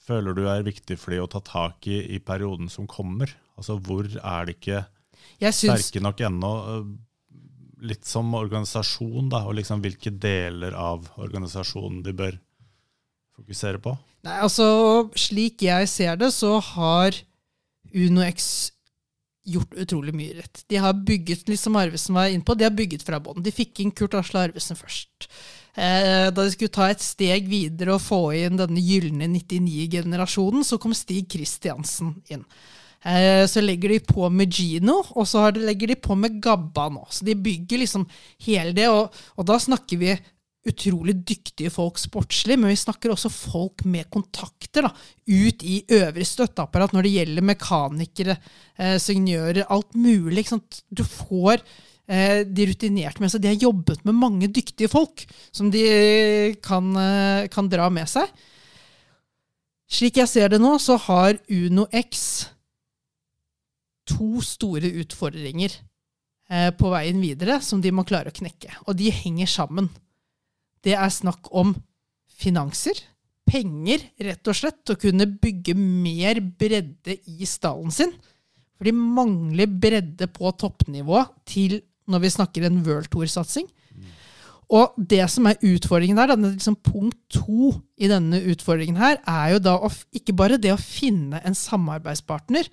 føler 0.00 0.34
du 0.34 0.46
er 0.48 0.64
viktig 0.66 0.96
for 0.98 1.12
de 1.12 1.20
å 1.22 1.28
ta 1.30 1.44
tak 1.44 1.86
i 1.90 2.00
i 2.16 2.18
perioden 2.24 2.72
som 2.72 2.88
kommer? 2.90 3.30
Altså 3.60 3.76
hvor 3.76 4.08
er 4.08 4.48
det 4.48 4.56
ikke 4.56 4.84
syns 5.36 5.60
sterke 5.84 6.00
nok 6.02 6.24
ennå? 6.30 6.52
Litt 7.84 8.08
som 8.08 8.32
organisasjon, 8.36 9.28
da, 9.32 9.44
og 9.48 9.56
liksom 9.60 9.84
hvilke 9.84 10.12
deler 10.16 10.72
av 10.76 11.12
organisasjonen 11.20 12.00
de 12.04 12.16
bør 12.16 12.40
fokusere 13.40 13.80
på? 13.82 13.94
Nei, 14.26 14.36
altså, 14.44 14.66
slik 15.18 15.64
jeg 15.64 15.88
ser 15.88 16.20
det, 16.20 16.30
så 16.36 16.58
har 16.74 17.16
UnoX 17.90 18.70
gjort 19.50 19.74
utrolig 19.80 20.12
mye 20.14 20.36
rett. 20.38 20.62
De 20.70 20.78
har 20.80 20.98
bygget, 21.06 21.48
liksom 21.48 21.78
Arvesen 21.80 22.16
var 22.16 22.30
inne 22.30 22.44
på, 22.46 22.54
de 22.54 22.66
har 22.68 22.76
bygget 22.76 23.04
fra 23.06 23.20
bånn. 23.22 23.42
De 23.42 23.52
fikk 23.54 23.80
inn 23.82 23.94
Kurt 23.96 24.14
Asle 24.18 24.44
Arvesen 24.46 24.78
først. 24.78 25.30
Eh, 25.74 26.28
da 26.28 26.34
de 26.34 26.50
skulle 26.52 26.74
ta 26.74 26.90
et 26.90 27.02
steg 27.02 27.48
videre 27.50 27.94
og 27.94 28.04
få 28.04 28.20
inn 28.36 28.58
denne 28.60 28.82
gylne 28.82 29.30
99-generasjonen, 29.32 30.66
så 30.66 30.78
kom 30.82 30.94
Stig 30.96 31.30
Kristiansen 31.32 32.18
inn. 32.30 32.44
Eh, 33.00 33.46
så 33.48 33.62
legger 33.64 33.94
de 33.94 34.00
på 34.04 34.28
med 34.28 34.52
Gino, 34.52 34.98
og 35.14 35.28
så 35.28 35.46
legger 35.56 35.94
de 35.94 35.96
på 35.96 36.16
med 36.18 36.36
Gabba 36.42 36.90
nå. 36.92 37.06
Så 37.08 37.24
de 37.24 37.38
bygger 37.38 37.80
liksom 37.84 38.04
hele 38.44 38.74
det, 38.76 38.90
og, 38.92 39.16
og 39.38 39.48
da 39.48 39.56
snakker 39.62 40.02
vi 40.02 40.18
utrolig 40.68 41.14
dyktige 41.24 41.70
folk 41.72 41.98
sportslig, 41.98 42.58
men 42.60 42.72
vi 42.72 42.78
snakker 42.78 43.14
også 43.14 43.30
folk 43.32 43.84
med 43.88 44.10
kontakter 44.12 44.84
da, 44.84 44.90
ut 45.30 45.64
i 45.64 45.78
øvrig 45.96 46.26
støtteapparat 46.28 46.92
når 46.92 47.06
det 47.06 47.14
gjelder 47.14 47.46
mekanikere, 47.48 48.36
eh, 48.76 48.98
signører, 49.00 49.64
alt 49.72 49.96
mulig. 49.96 50.44
Du 50.92 51.02
får 51.06 51.62
eh, 52.10 52.44
de 52.44 52.68
rutinerte 52.68 53.24
med 53.24 53.32
seg. 53.32 53.40
De 53.40 53.52
har 53.54 53.64
jobbet 53.64 54.04
med 54.04 54.20
mange 54.20 54.50
dyktige 54.52 54.92
folk 54.92 55.24
som 55.48 55.72
de 55.72 55.84
kan, 56.62 56.92
eh, 56.96 57.48
kan 57.48 57.72
dra 57.72 57.88
med 57.88 58.10
seg. 58.10 58.28
Slik 59.90 60.20
jeg 60.20 60.30
ser 60.30 60.52
det 60.52 60.60
nå, 60.62 60.76
så 60.78 60.98
har 61.08 61.40
Uno 61.50 61.88
X 61.90 62.50
to 64.10 64.42
store 64.44 64.90
utfordringer 65.02 65.72
eh, 66.50 66.70
på 66.76 66.92
veien 66.92 67.20
videre 67.22 67.58
som 67.64 67.82
de 67.82 67.92
må 67.94 68.04
klare 68.06 68.30
å 68.30 68.36
knekke. 68.36 68.76
Og 68.86 68.96
de 68.98 69.10
henger 69.14 69.50
sammen. 69.50 69.90
Det 70.84 70.96
er 70.96 71.12
snakk 71.12 71.50
om 71.52 71.74
finanser, 72.40 72.96
penger, 73.50 74.02
rett 74.22 74.48
og 74.48 74.56
slett, 74.56 74.80
til 74.84 74.96
å 74.96 75.02
kunne 75.02 75.28
bygge 75.42 75.74
mer 75.76 76.40
bredde 76.40 77.18
i 77.28 77.48
stallen 77.48 77.92
sin. 77.94 78.14
For 78.78 78.88
de 78.88 78.94
mangler 78.96 79.68
bredde 79.68 80.30
på 80.32 80.52
toppnivå 80.56 81.24
til 81.48 81.80
når 82.10 82.24
vi 82.24 82.32
snakker 82.32 82.66
en 82.66 82.80
World 82.86 83.10
Tour-satsing. 83.12 83.68
Og 84.70 84.94
det 85.10 85.24
som 85.32 85.48
er 85.50 85.58
utfordringen 85.66 86.18
der, 86.18 86.30
denne 86.30 86.52
liksom 86.52 86.76
punkt 86.86 87.18
to 87.34 87.72
i 87.98 88.06
denne 88.10 88.38
utfordringen 88.52 89.00
her, 89.00 89.18
er 89.26 89.56
jo 89.56 89.62
da 89.64 89.74
å, 89.82 89.90
ikke 90.14 90.34
bare 90.38 90.60
det 90.62 90.70
å 90.70 90.78
finne 90.78 91.40
en 91.42 91.58
samarbeidspartner, 91.58 92.68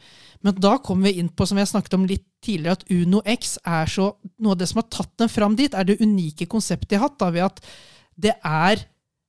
men 0.45 0.59
da 0.61 0.75
kommer 0.77 1.09
vi 1.09 1.23
inn 1.23 1.31
på, 1.33 1.47
som 1.49 1.57
har 1.57 1.65
snakket 1.69 1.97
om 1.97 2.05
litt 2.05 2.27
tidligere, 2.45 2.77
at 2.77 2.85
Uno 2.93 3.23
X 3.25 3.57
er 3.65 3.89
så 3.89 4.11
Noe 4.37 4.53
av 4.53 4.61
det 4.61 4.67
som 4.69 4.83
har 4.83 4.89
tatt 4.93 5.15
dem 5.17 5.31
fram 5.33 5.57
dit, 5.57 5.73
er 5.73 5.87
det 5.87 5.97
unike 5.97 6.45
konseptet 6.45 6.91
de 6.93 6.99
har 6.99 7.07
hatt, 7.07 7.17
da, 7.17 7.31
ved 7.33 7.47
at 7.47 7.63
det 8.17 8.33
er 8.45 8.81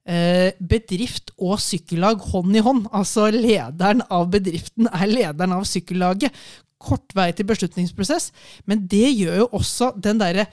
eh, 0.09 0.55
bedrift 0.59 1.33
og 1.37 1.59
sykkellag 1.63 2.23
hånd 2.31 2.57
i 2.57 2.65
hånd. 2.65 2.87
Altså 2.97 3.29
lederen 3.35 4.03
av 4.09 4.31
bedriften 4.33 4.91
er 4.91 5.11
lederen 5.11 5.57
av 5.59 5.67
sykkellaget. 5.69 6.35
Kort 6.79 7.15
vei 7.17 7.33
til 7.35 7.49
beslutningsprosess, 7.49 8.31
men 8.71 8.85
det 8.87 9.09
gjør 9.11 9.41
jo 9.43 9.49
også 9.59 9.93
den 9.99 10.21
derre 10.21 10.47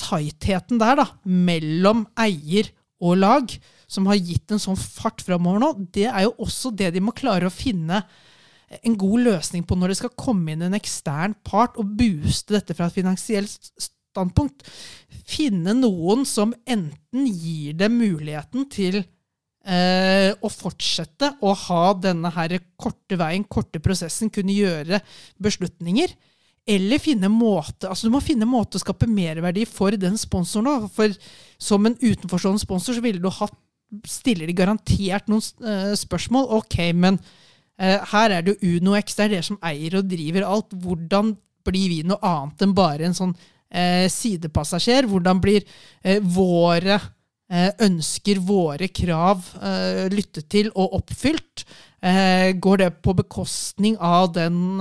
tightheten 0.00 0.80
der, 0.82 0.98
da, 0.98 1.04
mellom 1.22 2.02
eier 2.18 2.72
og 3.04 3.20
lag, 3.20 3.52
som 3.86 4.08
har 4.10 4.18
gitt 4.18 4.50
en 4.50 4.62
sånn 4.62 4.78
fart 4.80 5.22
framover 5.22 5.62
nå, 5.62 5.68
det 5.94 6.08
er 6.08 6.24
jo 6.26 6.34
også 6.42 6.72
det 6.74 6.90
de 6.96 7.02
må 7.04 7.14
klare 7.14 7.46
å 7.46 7.54
finne 7.54 8.02
en 8.82 8.96
god 8.98 9.22
løsning 9.28 9.62
på 9.66 9.76
når 9.78 9.92
det 9.92 9.98
skal 10.00 10.14
komme 10.18 10.54
inn 10.54 10.64
en 10.66 10.74
ekstern 10.74 11.36
part 11.46 11.76
og 11.78 11.92
booste 11.98 12.56
dette 12.56 12.74
fra 12.74 12.88
et 12.88 12.96
finansielt 12.96 13.70
standpunkt. 14.14 14.64
Finne 15.26 15.74
noen 15.76 16.24
som 16.28 16.54
enten 16.64 17.26
gir 17.26 17.74
dem 17.78 17.98
muligheten 17.98 18.68
til 18.72 19.00
eh, 19.02 20.30
å 20.34 20.52
fortsette 20.52 21.34
å 21.42 21.54
ha 21.66 21.82
denne 21.98 22.30
her 22.36 22.56
korte 22.80 23.18
veien, 23.20 23.46
korte 23.48 23.82
prosessen, 23.82 24.32
kunne 24.32 24.54
gjøre 24.54 25.02
beslutninger. 25.42 26.14
Eller 26.64 27.02
finne 27.02 27.28
måte, 27.28 27.90
altså 27.90 28.08
du 28.08 28.14
må 28.14 28.22
finne 28.24 28.48
måte 28.48 28.78
å 28.78 28.80
skape 28.80 29.08
merverdi 29.10 29.66
for 29.68 29.92
den 30.00 30.16
sponsoren 30.20 30.70
òg. 30.70 30.86
For 30.94 31.12
som 31.60 31.84
en 31.84 31.98
utenforstående 32.00 32.62
sponsor 32.62 32.96
så 32.96 33.04
ville 33.04 33.22
du 33.22 33.30
hatt 33.32 33.60
Stiller 34.08 34.48
de 34.48 34.54
garantert 34.56 35.28
noen 35.30 35.42
eh, 35.62 35.92
spørsmål? 35.94 36.48
Ok, 36.56 36.78
men 36.98 37.18
eh, 37.78 38.00
her 38.10 38.32
er 38.32 38.42
det 38.42 38.54
jo 38.54 38.72
UnoX, 38.80 39.14
det 39.14 39.26
er 39.26 39.34
dere 39.36 39.46
som 39.46 39.58
eier 39.62 40.00
og 40.00 40.08
driver 40.10 40.46
alt. 40.48 40.74
Hvordan 40.82 41.34
blir 41.68 41.92
vi 41.92 42.00
noe 42.06 42.18
annet 42.26 42.64
enn 42.64 42.74
bare 42.74 43.06
en 43.06 43.14
sånn 43.14 43.36
eh, 43.74 44.06
sidepassasjer? 44.12 45.08
Hvordan 45.10 45.40
blir 45.42 45.64
eh, 46.02 46.20
våre 46.22 46.96
eh, 47.50 47.70
ønsker, 47.84 48.40
våre 48.44 48.88
krav 48.94 49.42
eh, 49.60 50.06
lyttet 50.12 50.48
til 50.52 50.70
og 50.74 51.00
oppfylt? 51.00 51.66
Går 52.04 52.80
det 52.82 52.90
på 53.00 53.14
bekostning 53.16 53.94
av 53.96 54.26
den 54.34 54.76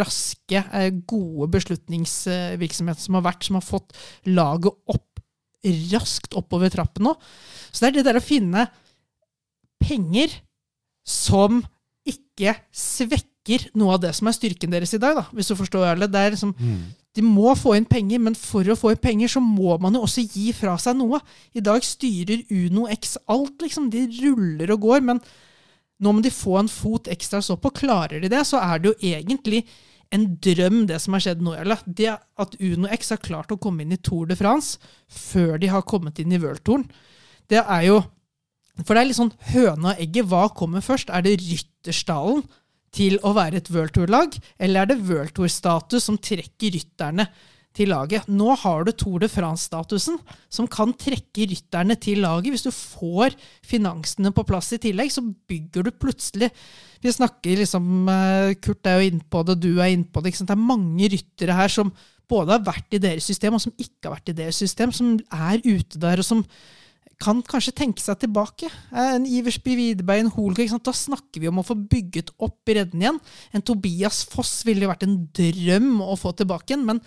raske, 0.00 0.64
gode 1.06 1.46
beslutningsvirksomheten 1.52 3.04
som 3.04 3.18
har 3.20 3.22
vært, 3.28 3.46
som 3.46 3.60
har 3.60 3.62
fått 3.62 3.94
laget 4.26 4.74
opp 4.90 5.20
raskt 5.92 6.34
oppover 6.34 6.74
trappen 6.74 7.06
nå? 7.06 7.12
Så 7.70 7.84
det 7.84 7.92
er 7.92 7.94
det 8.00 8.04
der 8.08 8.18
å 8.18 8.24
finne 8.24 8.66
penger 9.78 10.34
som 11.06 11.62
ikke 12.02 12.58
svekker 12.74 13.35
noe 13.78 13.94
av 13.94 14.02
det 14.02 14.12
som 14.16 14.28
er 14.28 14.36
styrken 14.36 14.72
deres 14.74 14.94
i 14.96 15.00
dag, 15.02 15.16
da, 15.18 15.24
hvis 15.36 15.50
du 15.50 15.56
forstår 15.58 15.86
Jarle. 15.86 16.08
Det 16.10 16.20
er 16.20 16.34
liksom, 16.34 16.54
De 17.16 17.22
må 17.24 17.54
få 17.56 17.76
inn 17.78 17.86
penger, 17.88 18.20
men 18.20 18.34
for 18.36 18.66
å 18.68 18.76
få 18.76 18.92
inn 18.92 19.00
penger 19.00 19.30
så 19.36 19.40
må 19.40 19.78
man 19.80 19.94
jo 19.96 20.02
også 20.04 20.24
gi 20.26 20.50
fra 20.52 20.74
seg 20.82 20.98
noe. 20.98 21.22
I 21.56 21.62
dag 21.64 21.84
styrer 21.84 22.42
Uno 22.52 22.86
X 22.92 23.16
alt, 23.32 23.56
liksom. 23.64 23.90
De 23.92 24.04
ruller 24.20 24.72
og 24.74 24.82
går, 24.84 25.04
men 25.06 25.22
nå 26.02 26.12
må 26.12 26.20
de 26.20 26.32
få 26.34 26.58
en 26.60 26.68
fot 26.68 27.08
ekstra 27.08 27.40
så 27.40 27.56
på. 27.56 27.72
Klarer 27.78 28.20
de 28.20 28.28
det, 28.32 28.42
så 28.44 28.60
er 28.60 28.82
det 28.82 28.92
jo 28.92 29.14
egentlig 29.14 29.62
en 30.14 30.26
drøm, 30.42 30.82
det 30.90 30.98
som 31.02 31.16
har 31.16 31.24
skjedd 31.24 31.40
nå. 31.42 31.54
Eller? 31.56 31.80
Det 31.86 32.12
at 32.12 32.58
Uno 32.60 32.90
X 32.92 33.14
har 33.14 33.22
klart 33.22 33.54
å 33.54 33.58
komme 33.60 33.82
inn 33.82 33.94
i 33.96 34.00
Tour 34.02 34.28
de 34.28 34.36
France 34.38 34.76
før 35.08 35.56
de 35.62 35.70
har 35.72 35.86
kommet 35.88 36.20
inn 36.22 36.34
i 36.34 36.40
World-touren, 36.42 36.86
det 37.50 37.62
er 37.62 37.88
jo 37.88 38.02
For 38.84 38.92
det 38.92 39.00
er 39.00 39.06
litt 39.08 39.16
sånn 39.16 39.32
høna 39.54 39.94
og 39.94 40.00
egget. 40.04 40.26
Hva 40.28 40.50
kommer 40.52 40.82
først? 40.84 41.08
Er 41.08 41.22
det 41.24 41.38
rytterstallen 41.40 42.42
til 42.96 43.18
å 43.26 43.34
være 43.36 43.60
et 43.60 43.68
World 43.74 43.94
Tour-lag, 43.96 44.38
eller 44.62 44.82
er 44.82 44.90
det 44.90 45.02
World 45.04 45.34
Tour-status 45.36 46.08
som 46.08 46.18
trekker 46.18 46.74
rytterne 46.76 47.28
til 47.76 47.90
laget? 47.92 48.28
Nå 48.32 48.54
har 48.62 48.86
du 48.86 48.92
Tour 48.96 49.20
de 49.22 49.28
France-statusen, 49.30 50.16
som 50.48 50.68
kan 50.70 50.94
trekke 50.96 51.48
rytterne 51.52 51.98
til 52.00 52.22
laget. 52.24 52.54
Hvis 52.54 52.66
du 52.66 52.72
får 52.72 53.36
finansene 53.66 54.32
på 54.34 54.46
plass 54.48 54.72
i 54.76 54.80
tillegg, 54.82 55.12
så 55.12 55.24
bygger 55.24 55.86
du 55.86 55.94
plutselig 55.94 56.50
Vi 57.04 57.12
snakker 57.12 57.60
liksom 57.60 58.08
eh, 58.08 58.54
Kurt 58.64 58.88
er 58.88 58.98
jo 58.98 59.10
inne 59.10 59.26
på 59.30 59.42
det, 59.46 59.58
du 59.62 59.76
er 59.76 59.92
inne 59.92 60.08
på 60.08 60.22
det. 60.24 60.32
Det 60.40 60.54
er 60.54 60.68
mange 60.72 61.10
ryttere 61.12 61.54
her 61.54 61.70
som 61.70 61.92
både 62.26 62.56
har 62.56 62.64
vært 62.66 62.96
i 62.96 63.02
deres 63.02 63.28
system, 63.28 63.54
og 63.54 63.62
som 63.62 63.74
ikke 63.76 64.08
har 64.08 64.16
vært 64.16 64.32
i 64.32 64.38
deres 64.40 64.58
system, 64.58 64.90
som 64.94 65.12
er 65.30 65.60
ute 65.62 66.00
der, 66.02 66.18
og 66.18 66.26
som 66.26 66.42
kan 67.22 67.40
kanskje 67.48 67.72
tenke 67.72 68.02
seg 68.02 68.18
tilbake. 68.20 68.68
Eh, 68.92 69.14
En 69.16 69.24
Iversby 69.28 69.76
Widerberg, 69.78 70.24
en 70.24 70.34
Holger, 70.34 70.68
da 70.78 70.92
snakker 70.92 71.40
vi 71.40 71.48
om 71.48 71.62
å 71.62 71.66
få 71.66 71.76
bygget 71.88 72.34
opp 72.38 72.58
bredden 72.68 73.00
igjen. 73.00 73.20
En 73.56 73.64
Tobias 73.64 74.24
Foss 74.28 74.60
ville 74.68 74.84
jo 74.84 74.92
vært 74.92 75.06
en 75.06 75.16
drøm 75.36 76.02
å 76.04 76.16
få 76.20 76.34
tilbake 76.36 76.74
igjen, 76.74 76.84
men 76.88 77.00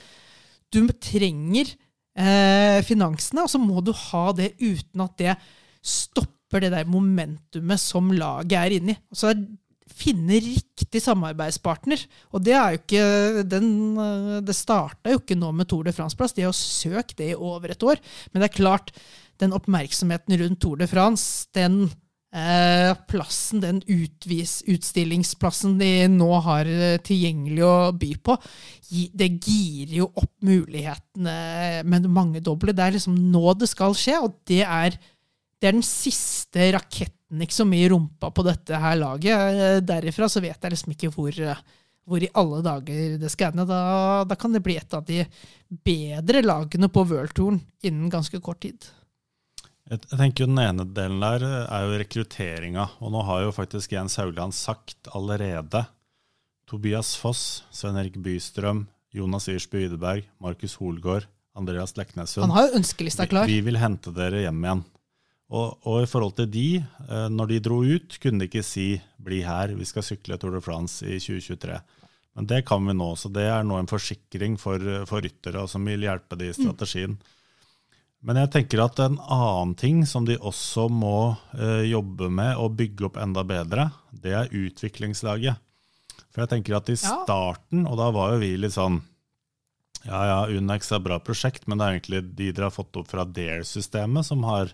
du 0.73 0.81
trenger 1.01 1.75
eh, 2.17 2.81
finansene, 2.85 3.45
og 3.45 3.53
så 3.53 3.61
må 3.61 3.81
du 3.85 3.93
ha 3.93 4.25
det 4.37 4.53
uten 4.59 5.05
at 5.05 5.15
det 5.21 5.37
stopper 5.85 6.65
det 6.65 6.73
der 6.73 6.89
momentumet 6.89 7.81
som 7.81 8.09
laget 8.13 8.57
er 8.59 8.77
inni. 8.79 8.97
Så 9.13 9.33
finne 9.99 10.37
riktig 10.41 11.01
samarbeidspartner. 11.03 12.01
Og 12.33 12.43
det 12.45 12.53
er 12.55 12.75
jo 12.75 12.81
ikke 12.81 13.47
den, 13.49 13.69
eh, 13.97 14.41
Det 14.41 14.55
starta 14.55 15.11
jo 15.11 15.19
ikke 15.19 15.37
nå 15.37 15.51
med 15.53 15.67
Tour 15.67 15.83
de 15.83 15.91
France-plass, 15.93 16.33
de 16.33 16.43
har 16.43 16.53
søkt 16.53 17.17
det 17.17 17.31
i 17.31 17.35
over 17.35 17.71
et 17.71 17.83
år. 17.83 17.97
Men 18.33 18.41
det 18.41 18.49
er 18.51 18.57
klart, 18.61 18.91
den 19.39 19.55
oppmerksomheten 19.55 20.37
rundt 20.41 20.61
Tour 20.63 20.79
de 20.81 20.87
France, 20.89 21.47
den 21.55 21.85
eh, 22.35 22.91
plassen, 23.09 23.61
den 23.63 23.81
utvis, 23.87 24.59
utstillingsplassen 24.69 25.77
de 25.79 25.91
nå 26.11 26.29
har 26.45 26.69
eh, 26.69 26.97
tilgjengelig 27.05 27.63
å 27.65 27.75
by 27.99 28.11
på, 28.25 28.35
det 28.89 29.29
girer 29.45 29.95
jo 30.01 30.09
opp 30.13 30.33
mulighetene 30.45 31.85
med 31.85 32.09
mangedoble. 32.09 32.73
Det 32.75 32.85
er 32.85 32.97
liksom 32.97 33.17
nå 33.31 33.55
det 33.59 33.69
skal 33.71 33.97
skje, 33.97 34.19
og 34.25 34.37
det 34.49 34.63
er, 34.65 34.97
det 35.59 35.71
er 35.71 35.77
den 35.77 35.85
siste 35.85 36.71
raketten 36.75 37.43
liksom 37.43 37.73
i 37.77 37.83
rumpa 37.91 38.31
på 38.33 38.45
dette 38.47 38.79
her 38.81 38.97
laget. 38.99 39.35
Eh, 39.35 39.81
Derifra 39.85 40.29
så 40.31 40.43
vet 40.43 40.57
jeg 40.57 40.75
liksom 40.75 40.95
ikke 40.95 41.13
hvor, 41.13 41.33
eh, 41.33 41.65
hvor 42.09 42.23
i 42.25 42.31
alle 42.41 42.61
dager 42.65 43.17
det 43.21 43.33
skal 43.33 43.53
ende. 43.53 43.67
Da, 43.69 43.81
da 44.29 44.37
kan 44.39 44.53
det 44.55 44.63
bli 44.65 44.79
et 44.81 44.97
av 44.97 45.05
de 45.05 45.23
bedre 45.85 46.41
lagene 46.45 46.89
på 46.89 47.05
World-touren 47.05 47.61
innen 47.85 48.09
ganske 48.13 48.41
kort 48.41 48.63
tid. 48.65 48.89
Jeg 49.89 50.03
jeg 50.05 50.19
tenker 50.19 50.43
jo 50.43 50.49
Den 50.51 50.61
ene 50.61 50.85
delen 50.85 51.23
der 51.23 51.43
er 51.65 51.85
jo 51.87 51.97
rekrutteringa. 51.97 52.85
Og 53.01 53.13
nå 53.13 53.23
har 53.25 53.47
jo 53.47 53.55
faktisk 53.55 53.95
Jens 53.95 54.19
Haugland 54.21 54.53
sagt 54.53 55.09
allerede 55.17 55.81
Tobias 56.69 57.15
Foss, 57.17 57.63
Svein 57.73 57.97
Erik 57.97 58.19
Bystrøm, 58.21 58.83
Jonas 59.09 59.47
Irsby 59.49 59.87
Ydeberg, 59.87 60.27
Markus 60.37 60.75
Holgaard, 60.77 61.25
Andreas 61.57 61.95
Leknessund. 61.97 62.45
Han 62.45 62.53
har 62.53 62.67
jo 62.67 62.77
ønskelista 62.77 63.25
klar. 63.25 63.49
Vi, 63.49 63.57
vi 63.57 63.71
vil 63.71 63.79
hente 63.81 64.13
dere 64.13 64.43
hjem 64.43 64.61
igjen. 64.61 64.83
Og, 65.49 65.79
og 65.89 66.03
i 66.03 66.09
forhold 66.09 66.35
til 66.37 66.51
de, 66.53 66.67
eh, 66.77 67.25
når 67.33 67.49
de 67.49 67.61
dro 67.65 67.79
ut, 67.81 68.19
kunne 68.21 68.43
de 68.43 68.45
ikke 68.45 68.61
si 68.61 69.01
'bli 69.17 69.41
her, 69.41 69.73
vi 69.73 69.89
skal 69.89 70.05
sykle 70.05 70.37
Tour 70.37 70.53
de 70.53 70.61
France 70.61 71.01
i 71.01 71.17
2023'. 71.17 71.79
Men 72.37 72.45
det 72.45 72.61
kan 72.69 72.85
vi 72.85 72.93
nå, 72.93 73.09
så 73.17 73.33
det 73.33 73.47
er 73.49 73.65
nå 73.65 73.79
en 73.79 73.89
forsikring 73.89 74.59
for, 74.61 74.77
for 75.09 75.25
ryttere 75.25 75.65
som 75.67 75.81
vil 75.89 76.05
hjelpe 76.05 76.37
de 76.37 76.51
i 76.51 76.53
strategien. 76.53 77.17
Men 78.25 78.41
jeg 78.41 78.51
tenker 78.51 78.81
at 78.83 78.99
en 78.99 79.15
annen 79.31 79.75
ting 79.79 80.01
som 80.07 80.25
de 80.27 80.35
også 80.35 80.89
må 80.91 81.37
eh, 81.55 81.85
jobbe 81.87 82.27
med 82.33 82.59
og 82.59 82.75
bygge 82.79 83.07
opp 83.07 83.19
enda 83.21 83.45
bedre, 83.47 83.89
det 84.11 84.33
er 84.35 84.51
utviklingslaget. 84.51 85.61
For 86.29 86.43
jeg 86.43 86.51
tenker 86.51 86.75
at 86.77 86.91
i 86.91 86.97
starten, 86.99 87.85
og 87.87 87.95
da 87.99 88.09
var 88.13 88.33
jo 88.33 88.41
vi 88.43 88.51
litt 88.59 88.75
sånn 88.75 88.99
ja, 90.05 90.19
ja, 90.23 90.39
Unex 90.47 90.91
er 90.91 90.99
et 90.99 91.07
bra 91.07 91.17
prosjekt, 91.23 91.65
men 91.67 91.79
det 91.79 91.85
er 91.85 91.97
egentlig 91.97 92.21
de 92.37 92.51
dere 92.53 92.69
har 92.69 92.75
fått 92.75 92.99
opp 92.99 93.09
fra 93.11 93.25
Dare-systemet 93.27 94.27
som 94.27 94.45
har, 94.47 94.71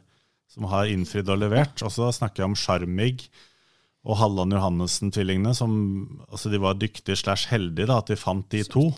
som 0.52 0.68
har 0.70 0.90
innfridd 0.92 1.30
og 1.34 1.40
levert. 1.42 1.82
Og 1.86 1.94
så 1.94 2.12
snakker 2.14 2.44
jeg 2.44 2.52
om 2.52 2.58
Charmig 2.60 3.30
og 4.06 4.20
Halland 4.22 4.54
Johannessen-tvillingene, 4.54 5.56
som 5.58 5.74
altså 6.30 6.52
de 6.54 6.62
var 6.62 6.78
dyktige 6.78 7.18
slash 7.18 7.50
heldige 7.50 7.90
da, 7.90 7.98
at 8.04 8.12
de 8.12 8.20
fant 8.22 8.46
de 8.54 8.62
to. 8.70 8.92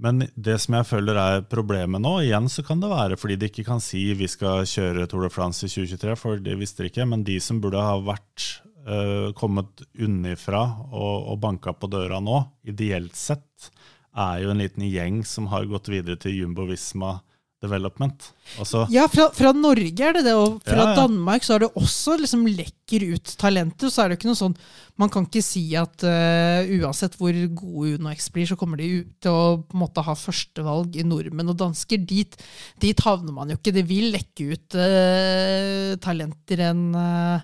Men 0.00 0.24
det 0.32 0.56
som 0.62 0.78
jeg 0.78 0.88
føler 0.88 1.18
er 1.20 1.42
problemet 1.48 2.00
nå, 2.00 2.14
igjen 2.24 2.48
så 2.48 2.64
kan 2.64 2.80
det 2.80 2.88
være 2.92 3.18
fordi 3.20 3.36
de 3.40 3.50
ikke 3.50 3.66
kan 3.66 3.82
si 3.84 4.06
vi 4.16 4.28
skal 4.30 4.64
kjøre 4.68 5.04
Tour 5.10 5.26
de 5.26 5.32
France 5.32 5.66
i 5.66 5.72
2023, 5.72 6.16
for 6.16 6.40
det 6.40 6.56
visste 6.60 6.84
de 6.84 6.92
ikke. 6.92 7.06
Men 7.08 7.24
de 7.26 7.36
som 7.44 7.60
burde 7.60 7.82
ha 7.84 7.98
vært 8.00 8.46
uh, 8.88 9.28
kommet 9.36 9.84
unnifra 10.00 10.62
og, 10.88 11.28
og 11.34 11.40
banka 11.44 11.76
på 11.76 11.90
døra 11.92 12.22
nå, 12.24 12.40
ideelt 12.72 13.18
sett, 13.18 13.70
er 14.16 14.40
jo 14.42 14.54
en 14.54 14.62
liten 14.62 14.86
gjeng 14.88 15.20
som 15.28 15.50
har 15.52 15.68
gått 15.70 15.92
videre 15.92 16.18
til 16.18 16.38
Jumbo 16.38 16.64
Visma 16.70 17.18
Development. 17.60 18.30
Altså, 18.58 18.86
Ja, 18.88 19.04
fra, 19.12 19.26
fra 19.36 19.50
Norge 19.52 20.04
er 20.06 20.14
det 20.16 20.22
det, 20.24 20.32
og 20.32 20.62
fra 20.64 20.78
Ja, 20.78 20.86
ja. 20.90 20.94
Danmark 20.96 21.44
så 21.44 21.54
er 21.54 21.64
det 21.66 21.68
også 21.76 22.16
liksom 22.16 22.46
lekker 22.48 23.04
ut 23.12 23.34
talenter. 23.36 23.92
Så 23.92 24.00
er 24.00 24.08
det 24.08 24.16
jo 24.16 24.20
ikke 24.20 24.30
noe 24.30 24.40
sånn 24.40 24.56
Man 25.00 25.12
kan 25.12 25.26
ikke 25.28 25.44
si 25.44 25.62
at 25.76 26.04
uh, 26.04 26.64
uansett 26.80 27.14
hvor 27.16 27.36
gode 27.56 28.00
UnoX 28.00 28.28
blir, 28.32 28.48
så 28.48 28.56
kommer 28.60 28.80
de 28.80 28.88
ut 29.00 29.12
til 29.20 29.32
å 29.32 29.60
på 29.60 29.76
en 29.76 29.82
måte 29.84 30.04
ha 30.04 30.16
førstevalg 30.16 30.96
i 31.00 31.04
nordmenn 31.08 31.52
og 31.52 31.56
dansker. 31.60 32.00
Dit, 32.00 32.36
dit 32.80 33.04
havner 33.04 33.32
man 33.32 33.52
jo 33.52 33.56
ikke. 33.56 33.72
Det 33.76 33.84
vil 33.88 34.10
lekke 34.12 34.50
ut 34.52 34.76
uh, 34.76 35.96
talenter 36.04 36.64
enn 36.70 36.84
uh, 36.96 37.40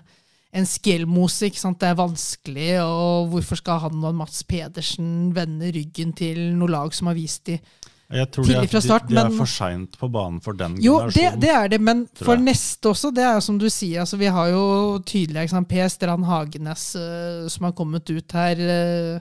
en 0.57 0.65
ikke 0.65 1.59
sant? 1.59 1.79
Det 1.79 1.89
er 1.89 1.97
vanskelig, 1.99 2.69
og 2.81 3.29
hvorfor 3.33 3.59
skal 3.59 3.83
han 3.85 4.01
og 4.01 4.15
Mats 4.17 4.41
Pedersen 4.47 5.33
vende 5.35 5.69
ryggen 5.73 6.13
til 6.17 6.57
noe 6.57 6.71
lag 6.71 6.93
som 6.95 7.11
har 7.11 7.17
vist 7.17 7.45
de 7.51 7.59
jeg 8.09 8.27
tror 8.31 8.45
de 8.47 8.53
er, 8.53 8.55
tidlig 8.61 8.69
fra 8.71 8.79
start, 8.85 9.07
de, 9.09 9.15
de 9.15 9.19
er 9.19 9.27
men- 9.27 9.37
for 9.37 9.49
seint 9.51 9.97
på 9.99 10.07
banen 10.13 10.37
for 10.39 10.53
den 10.55 10.77
Jo, 10.79 10.93
det, 11.09 11.11
generasjonen. 11.17 11.39
det 11.43 11.49
er 11.51 11.67
det, 11.73 11.79
men 11.81 12.03
for 12.15 12.39
neste 12.39 12.87
også, 12.93 13.11
det 13.13 13.23
er 13.25 13.33
jo 13.35 13.41
som 13.43 13.57
du 13.59 13.65
sier, 13.69 13.99
altså 14.05 14.17
vi 14.21 14.29
har 14.31 14.47
jo 14.53 14.61
tydelig 15.03 15.41
eksempler. 15.43 15.67
Per 15.73 15.89
Strand 15.91 16.23
Hagenes 16.29 16.85
uh, 16.95 17.49
som 17.51 17.67
har 17.67 17.73
kommet 17.75 18.07
ut 18.09 18.31
her, 18.31 18.55
Uh, 18.55 19.19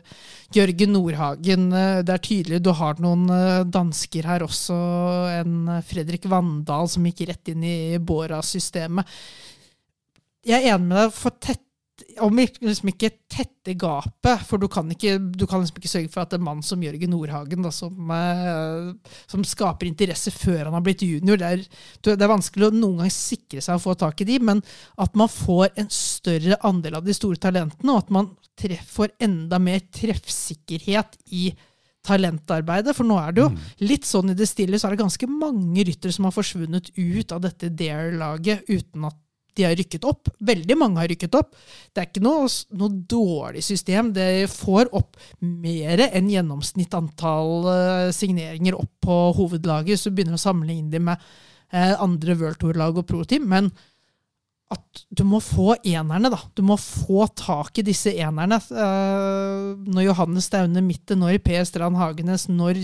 Jørgen 0.54 0.92
Nordhagen, 0.94 1.66
Uh, 1.74 2.02
det 2.06 2.14
er 2.14 2.22
tydelig 2.22 2.62
du 2.62 2.70
har 2.78 2.94
noen 3.02 3.26
dansker 3.74 4.22
her 4.30 4.46
også, 4.46 4.78
en 5.42 5.82
Fredrik 5.82 6.24
Vandal 6.30 6.86
som 6.88 7.02
gikk 7.10 7.26
rett 7.28 7.48
inn 7.50 7.64
i 7.66 7.98
Bora-systemet. 7.98 9.04
Jeg 10.46 10.62
er 10.62 10.76
enig 10.76 10.86
med 10.86 11.00
deg, 11.02 11.12
for 11.12 11.34
tett 11.42 11.65
om 12.22 12.38
vi 12.38 12.46
liksom 12.60 12.90
ikke 12.92 13.10
tette 13.30 13.74
gapet, 13.78 14.44
for 14.48 14.62
du 14.62 14.68
kan, 14.72 14.88
ikke, 14.92 15.16
du 15.18 15.44
kan 15.48 15.62
liksom 15.62 15.80
ikke 15.80 15.90
sørge 15.90 16.10
for 16.12 16.24
at 16.24 16.36
en 16.36 16.44
mann 16.46 16.62
som 16.64 16.82
Jørgen 16.82 17.12
Nordhagen, 17.12 17.64
da, 17.66 17.72
som, 17.74 18.10
eh, 18.14 19.14
som 19.30 19.44
skaper 19.46 19.88
interesse 19.88 20.32
før 20.34 20.66
han 20.66 20.76
har 20.76 20.84
blitt 20.86 21.04
junior, 21.06 21.40
det 21.40 21.52
er, 21.52 21.66
det 22.06 22.16
er 22.16 22.32
vanskelig 22.32 22.68
å 22.68 22.74
noen 22.74 23.04
gang 23.04 23.12
sikre 23.12 23.62
seg 23.64 23.78
å 23.78 23.82
få 23.82 23.96
tak 23.98 24.22
i 24.22 24.28
de, 24.28 24.40
men 24.42 24.62
at 25.02 25.16
man 25.18 25.30
får 25.32 25.72
en 25.76 25.92
større 25.92 26.58
andel 26.66 27.00
av 27.00 27.06
de 27.06 27.16
store 27.16 27.40
talentene, 27.42 27.92
og 27.92 28.04
at 28.04 28.12
man 28.14 28.32
får 28.88 29.16
enda 29.22 29.60
mer 29.62 29.82
treffsikkerhet 29.92 31.18
i 31.36 31.50
talentarbeidet. 32.06 32.94
For 32.96 33.06
nå 33.06 33.18
er 33.20 33.34
det 33.34 33.44
jo 33.44 33.50
litt 33.88 34.06
sånn 34.08 34.32
i 34.32 34.38
det 34.38 34.48
stille, 34.48 34.78
så 34.78 34.88
er 34.88 34.96
det 34.96 35.04
ganske 35.04 35.28
mange 35.30 35.84
ryttere 35.86 36.14
som 36.14 36.28
har 36.28 36.34
forsvunnet 36.34 36.92
ut 36.96 37.34
av 37.34 37.42
dette 37.44 37.72
Dare-laget 37.74 38.68
uten 38.70 39.08
at 39.10 39.18
de 39.56 39.66
har 39.66 39.76
rykket 39.78 40.04
opp. 40.08 40.30
Veldig 40.46 40.76
mange 40.78 41.00
har 41.02 41.10
rykket 41.10 41.34
opp. 41.38 41.56
Det 41.92 42.02
er 42.02 42.08
ikke 42.10 42.24
noe, 42.24 42.46
noe 42.76 43.02
dårlig 43.08 43.64
system. 43.64 44.12
Det 44.16 44.46
får 44.52 44.92
opp 44.96 45.18
mer 45.40 46.06
enn 46.10 46.30
gjennomsnitt 46.32 46.94
antall 46.96 47.68
eh, 47.72 48.14
signeringer 48.16 48.78
opp 48.78 48.92
på 49.06 49.18
hovedlaget, 49.40 50.00
så 50.00 50.12
begynner 50.14 50.38
å 50.38 50.42
sammenligne 50.42 50.92
dem 50.92 51.08
med 51.10 51.28
eh, 51.72 51.94
andre 51.94 52.38
World 52.38 52.60
Tour-lag 52.62 52.98
og 52.98 53.06
pro-team. 53.08 53.48
Men 53.50 53.72
at 54.74 55.02
du 55.14 55.22
må 55.22 55.38
få 55.44 55.76
enerne, 55.86 56.30
da. 56.32 56.40
Du 56.58 56.64
må 56.66 56.74
få 56.80 57.28
tak 57.38 57.78
i 57.78 57.84
disse 57.86 58.10
enerne. 58.18 58.58
Eh, 58.58 59.68
når 59.86 60.08
Johannes 60.08 60.48
Staune 60.50 60.82
Mitte, 60.82 61.14
når 61.18 61.38
Per 61.44 61.62
Strand 61.68 61.98
Hagenes, 62.00 62.48
når 62.50 62.82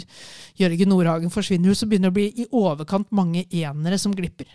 Jørgen 0.60 0.92
Nordhagen 0.94 1.32
forsvinner, 1.34 1.74
så 1.74 1.88
begynner 1.90 2.12
det 2.12 2.14
å 2.14 2.20
bli 2.20 2.28
i 2.44 2.50
overkant 2.54 3.10
mange 3.14 3.48
enere 3.50 3.98
som 3.98 4.14
glipper. 4.14 4.46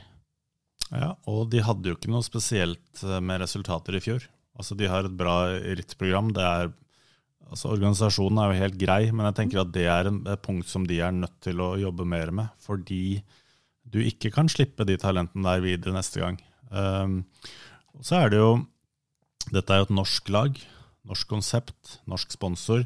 Ja, 0.93 1.13
og 1.27 1.49
de 1.51 1.63
hadde 1.65 1.89
jo 1.89 1.97
ikke 1.97 2.11
noe 2.11 2.25
spesielt 2.25 3.03
eh, 3.03 3.19
med 3.23 3.41
resultater 3.43 3.97
i 3.97 4.03
fjor. 4.03 4.27
Altså, 4.57 4.77
De 4.79 4.89
har 4.89 5.05
et 5.05 5.17
bra 5.17 5.37
rittprogram. 5.77 6.31
Det 6.35 6.45
er, 6.45 6.71
altså, 7.49 7.73
organisasjonen 7.73 8.39
er 8.41 8.53
jo 8.53 8.61
helt 8.63 8.79
grei, 8.81 9.01
men 9.11 9.27
jeg 9.29 9.37
tenker 9.41 9.61
at 9.63 9.73
det 9.75 9.87
er 9.91 10.09
en, 10.09 10.21
et 10.29 10.43
punkt 10.43 10.69
som 10.71 10.87
de 10.87 11.01
er 11.03 11.13
nødt 11.15 11.35
til 11.43 11.61
å 11.63 11.73
jobbe 11.81 12.07
mer 12.07 12.31
med. 12.35 12.53
Fordi 12.63 13.19
du 13.87 13.99
ikke 14.03 14.31
kan 14.35 14.49
slippe 14.51 14.87
de 14.87 14.97
talentene 14.99 15.45
der 15.47 15.63
videre 15.63 15.95
neste 15.95 16.23
gang. 16.23 16.39
Um, 16.71 17.21
så 18.03 18.23
er 18.23 18.33
det 18.33 18.41
jo 18.41 18.49
Dette 19.47 19.71
er 19.71 19.79
jo 19.79 19.85
et 19.87 19.95
norsk 19.95 20.27
lag. 20.35 20.57
Norsk 21.07 21.29
konsept, 21.31 21.99
norsk 22.09 22.33
sponsor. 22.35 22.81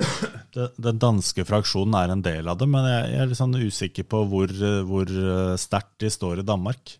Det, 0.00 0.08
den 0.54 0.98
danske 1.02 1.44
fraksjonen 1.48 1.94
er 1.98 2.12
en 2.14 2.22
del 2.24 2.48
av 2.50 2.58
det, 2.60 2.68
men 2.68 2.84
jeg, 2.88 3.12
jeg 3.12 3.20
er 3.22 3.30
litt 3.30 3.38
sånn 3.40 3.54
usikker 3.60 4.06
på 4.10 4.24
hvor, 4.30 4.52
hvor 4.88 5.10
eh, 5.10 5.54
sterkt 5.60 5.98
de 6.02 6.10
står 6.10 6.40
i 6.42 6.46
Danmark. 6.48 6.96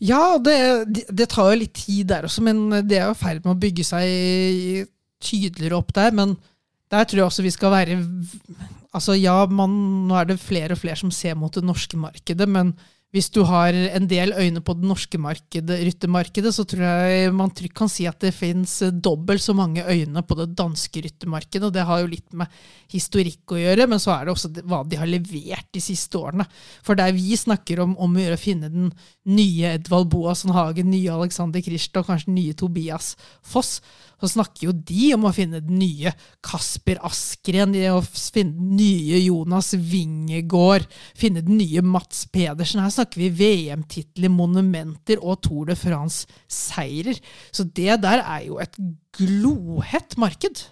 Ja, 0.00 0.38
det- 0.38 1.04
det 1.12 1.28
tar 1.28 1.50
jo 1.52 1.58
litt 1.60 1.74
tid 1.74 2.06
der 2.08 2.24
også, 2.24 2.40
men 2.42 2.70
det 2.88 2.98
er 2.98 3.06
jo 3.10 3.16
i 3.16 3.20
ferd 3.20 3.44
med 3.44 3.52
å 3.56 3.60
bygge 3.60 3.84
seg 3.84 4.86
tydeligere 5.20 5.76
opp 5.76 5.92
der. 5.92 6.10
Men 6.16 6.36
der 6.90 7.04
tror 7.04 7.20
jeg 7.20 7.26
også 7.28 7.42
vi 7.44 7.50
skal 7.56 7.70
være 7.74 7.98
Altså 8.92 9.14
ja, 9.14 9.44
man, 9.46 9.70
nå 10.08 10.16
er 10.18 10.24
det 10.26 10.40
flere 10.42 10.74
og 10.74 10.80
flere 10.80 10.96
som 10.98 11.12
ser 11.14 11.36
mot 11.38 11.52
det 11.54 11.62
norske 11.62 11.94
markedet, 11.94 12.48
men 12.50 12.72
hvis 13.10 13.26
du 13.34 13.40
har 13.42 13.74
en 13.74 14.06
del 14.06 14.30
øyne 14.38 14.60
på 14.62 14.76
det 14.78 14.86
norske 14.86 15.18
markedet, 15.18 15.80
ryttermarkedet, 15.82 16.52
så 16.54 16.62
tror 16.68 16.84
jeg 16.86 17.32
man 17.34 17.50
trygt 17.50 17.74
kan 17.80 17.90
si 17.90 18.04
at 18.06 18.20
det 18.22 18.30
fins 18.36 18.76
dobbelt 19.02 19.42
så 19.42 19.54
mange 19.56 19.82
øyne 19.82 20.22
på 20.22 20.36
det 20.38 20.52
danske 20.54 21.02
ryttermarkedet. 21.02 21.64
Og 21.66 21.74
det 21.74 21.86
har 21.88 22.04
jo 22.04 22.10
litt 22.12 22.30
med 22.38 22.46
historikk 22.92 23.56
å 23.56 23.58
gjøre, 23.58 23.88
men 23.90 24.02
så 24.02 24.14
er 24.14 24.28
det 24.28 24.34
også 24.36 24.52
hva 24.62 24.84
de 24.86 25.00
har 25.00 25.10
levert 25.10 25.66
de 25.74 25.82
siste 25.82 26.20
årene. 26.20 26.46
For 26.86 26.98
der 26.98 27.10
vi 27.16 27.34
snakker 27.34 27.82
om, 27.82 27.96
om 27.98 28.14
å 28.14 28.22
gjøre 28.22 28.38
å 28.38 28.44
finne 28.44 28.70
den 28.70 28.92
nye 29.26 29.74
Edvald 29.74 30.06
Boasson 30.14 30.54
Hagen, 30.54 30.92
nye 30.94 31.10
Alexander 31.10 31.66
Kricht 31.66 31.98
og 31.98 32.06
kanskje 32.12 32.36
nye 32.36 32.54
Tobias 32.54 33.16
Foss, 33.42 33.80
så 34.20 34.30
snakker 34.34 34.68
jo 34.68 34.74
de 34.74 35.10
om 35.16 35.26
å 35.28 35.34
finne 35.34 35.62
den 35.64 35.80
nye 35.80 36.12
Kasper 36.44 37.00
Askren, 37.06 37.74
å 37.90 38.00
finne 38.04 38.56
den 38.56 38.74
nye 38.78 39.20
Jonas 39.22 39.72
Wingegård, 39.74 40.88
finne 41.18 41.44
den 41.46 41.60
nye 41.60 41.84
Mats 41.84 42.26
Pedersen. 42.32 42.82
Her 42.84 42.92
snakker 42.94 43.22
vi 43.22 43.30
VM-titler, 43.40 44.32
monumenter 44.32 45.22
og 45.22 45.40
Tour 45.46 45.70
de 45.70 45.78
France-seirer. 45.78 47.20
Så 47.50 47.66
det 47.66 48.00
der 48.04 48.24
er 48.24 48.44
jo 48.48 48.60
et 48.62 48.76
glohett 49.16 50.18
marked. 50.20 50.66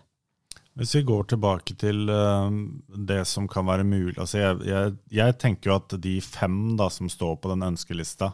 Hvis 0.79 0.95
vi 0.95 1.07
går 1.09 1.25
tilbake 1.33 1.75
til 1.75 2.05
uh, 2.07 2.47
det 2.87 3.25
som 3.27 3.49
kan 3.51 3.67
være 3.67 3.83
mulig 3.83 4.15
altså 4.15 4.39
jeg, 4.39 4.59
jeg, 4.69 4.93
jeg, 5.11 5.35
tenker 5.43 5.73
jo 5.73 5.79
at 5.81 5.97
de 6.05 6.13
fem 6.23 6.77
da, 6.79 6.87
som 6.93 7.11
står 7.11 7.41
på 7.43 7.51
den 7.51 7.65
ønskelista, 7.67 8.31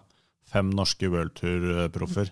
fem 0.53 0.69
norske 0.77 1.09
worldtour-proffer, 1.09 2.28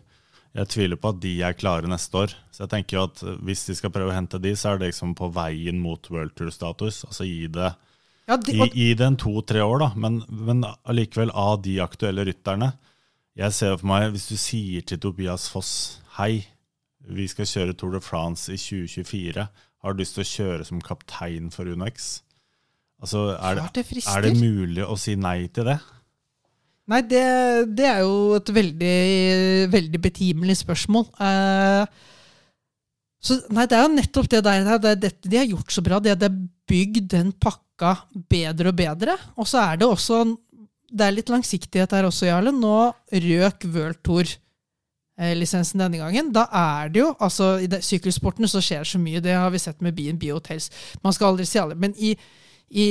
jeg 0.52 0.68
tviler 0.68 0.98
på 1.00 1.12
at 1.14 1.20
de 1.22 1.32
er 1.46 1.56
klare 1.56 1.88
neste 1.88 2.18
år. 2.18 2.34
Så 2.52 2.66
jeg 2.66 2.72
tenker 2.74 2.98
jo 2.98 3.06
at 3.06 3.22
hvis 3.46 3.64
de 3.70 3.76
skal 3.78 3.92
prøve 3.94 4.12
å 4.12 4.16
hente 4.16 4.40
de, 4.42 4.52
så 4.58 4.72
er 4.72 4.80
det 4.80 4.90
liksom 4.90 5.14
på 5.16 5.30
veien 5.32 5.78
mot 5.80 6.10
World 6.12 6.34
Tour-status. 6.36 7.06
Altså 7.08 7.28
gi 7.28 7.46
det, 7.52 7.72
Ja, 8.28 8.36
de, 8.36 8.58
og, 8.60 8.76
gi 8.76 8.90
det 8.98 9.06
en 9.06 9.18
to-tre 9.20 9.64
år, 9.64 9.78
da. 9.80 9.90
Men, 9.96 10.20
men 10.28 10.64
allikevel, 10.68 11.32
av 11.32 11.62
de 11.64 11.78
aktuelle 11.82 12.26
rytterne 12.28 12.74
Jeg 13.38 13.56
ser 13.56 13.78
for 13.78 13.88
meg, 13.88 14.10
hvis 14.12 14.28
du 14.28 14.36
sier 14.36 14.84
til 14.84 15.00
Tobias 15.00 15.48
Foss 15.48 16.02
Hei, 16.18 16.44
vi 17.08 17.24
skal 17.26 17.48
kjøre 17.48 17.74
Tour 17.74 17.96
de 17.96 18.02
France 18.04 18.52
i 18.52 18.60
2024. 18.60 19.46
Har 19.82 19.94
du 19.94 20.02
lyst 20.02 20.18
til 20.18 20.22
å 20.22 20.28
kjøre 20.28 20.66
som 20.68 20.84
kaptein 20.84 21.48
for 21.50 21.66
UnoX? 21.66 22.20
Altså, 23.02 23.32
er 23.34 23.58
det 23.58 24.04
er 24.04 24.22
det 24.28 24.36
mulig 24.36 24.84
å 24.84 24.94
si 25.00 25.16
nei 25.18 25.48
til 25.50 25.66
det? 25.72 25.80
Nei, 26.90 26.98
det, 27.06 27.26
det 27.78 27.86
er 27.86 28.00
jo 28.02 28.34
et 28.40 28.48
veldig, 28.50 28.96
veldig 29.70 30.00
betimelig 30.02 30.58
spørsmål. 30.64 31.06
Eh, 31.22 32.08
så 33.22 33.38
nei, 33.54 33.68
det 33.70 33.76
er 33.78 33.84
jo 33.84 33.92
nettopp 33.94 34.30
det 34.32 34.40
der. 34.42 34.70
Det 34.82 34.94
det, 35.04 35.12
de 35.22 35.38
har 35.38 35.46
gjort 35.46 35.74
så 35.74 35.84
bra. 35.86 36.00
De 36.02 36.10
har 36.10 36.38
bygd 36.68 37.12
den 37.14 37.30
pakka 37.38 37.94
bedre 38.30 38.72
og 38.72 38.78
bedre. 38.80 39.14
Og 39.38 39.46
så 39.48 39.62
er 39.62 39.82
det 39.82 39.88
også 39.88 40.24
Det 40.92 41.06
er 41.06 41.14
litt 41.14 41.30
langsiktighet 41.32 41.92
her 41.94 42.04
også, 42.04 42.26
Jarle. 42.26 42.50
Nå 42.52 42.90
røk 43.24 43.64
World 43.72 44.02
Tour-lisensen 44.04 45.80
denne 45.80 46.02
gangen. 46.02 46.32
Da 46.34 46.48
er 46.50 46.90
det 46.92 47.00
jo 47.00 47.14
altså 47.16 47.54
I 47.62 47.70
sykkelsporten 47.80 48.44
så 48.50 48.60
skjer 48.60 48.82
det 48.82 48.90
så 48.90 49.00
mye. 49.00 49.22
Det 49.22 49.32
har 49.38 49.54
vi 49.54 49.62
sett 49.62 49.80
med 49.80 49.94
BNB 49.94 50.26
Hotels. 50.34 50.68
Man 51.00 51.14
skal 51.14 51.30
aldri 51.30 51.46
si 51.46 51.62
alle. 51.62 51.78
Men 51.78 51.94
i, 51.96 52.12
i 52.68 52.88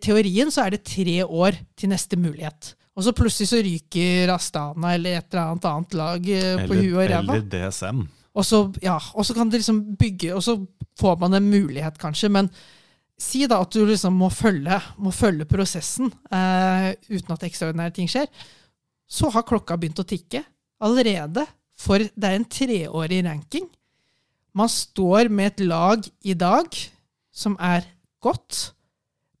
teorien 0.00 0.50
så 0.50 0.64
er 0.64 0.74
det 0.74 0.88
tre 0.88 1.20
år 1.28 1.60
til 1.76 1.92
neste 1.92 2.16
mulighet. 2.16 2.72
Og 2.94 3.02
så 3.02 3.14
plutselig 3.16 3.50
så 3.50 3.58
ryker 3.64 4.30
Astana 4.34 4.94
eller 4.94 5.18
et 5.18 5.32
eller 5.32 5.50
annet 5.50 5.66
annet 5.70 5.96
lag 5.98 6.28
eh, 6.30 6.62
på 6.62 6.76
huet 6.78 6.94
og 6.94 7.08
ræva. 7.10 7.38
eller 7.38 7.48
DSM? 7.50 8.04
Og 8.34 8.46
så, 8.46 8.60
ja, 8.82 8.96
og 9.14 9.26
så 9.26 9.34
kan 9.34 9.50
det 9.50 9.60
liksom 9.62 9.82
bygge, 9.98 10.32
og 10.34 10.42
så 10.42 10.56
får 10.98 11.18
man 11.20 11.36
en 11.38 11.50
mulighet, 11.50 11.98
kanskje. 11.98 12.30
Men 12.34 12.50
si 13.18 13.44
da 13.50 13.60
at 13.62 13.74
du 13.74 13.84
liksom 13.86 14.16
må 14.18 14.30
følge, 14.34 14.78
må 14.98 15.12
følge 15.14 15.46
prosessen 15.50 16.10
eh, 16.34 16.90
uten 17.10 17.34
at 17.34 17.46
ekstraordinære 17.46 17.94
ting 17.98 18.10
skjer. 18.10 18.30
Så 19.06 19.30
har 19.34 19.46
klokka 19.46 19.78
begynt 19.78 20.02
å 20.02 20.06
tikke 20.08 20.42
allerede, 20.82 21.46
for 21.78 22.02
det 22.02 22.30
er 22.30 22.38
en 22.38 22.46
treårig 22.50 23.22
ranking. 23.26 23.66
Man 24.54 24.70
står 24.70 25.30
med 25.34 25.52
et 25.52 25.64
lag 25.66 26.06
i 26.22 26.34
dag 26.38 26.70
som 27.34 27.56
er 27.58 27.86
godt, 28.22 28.70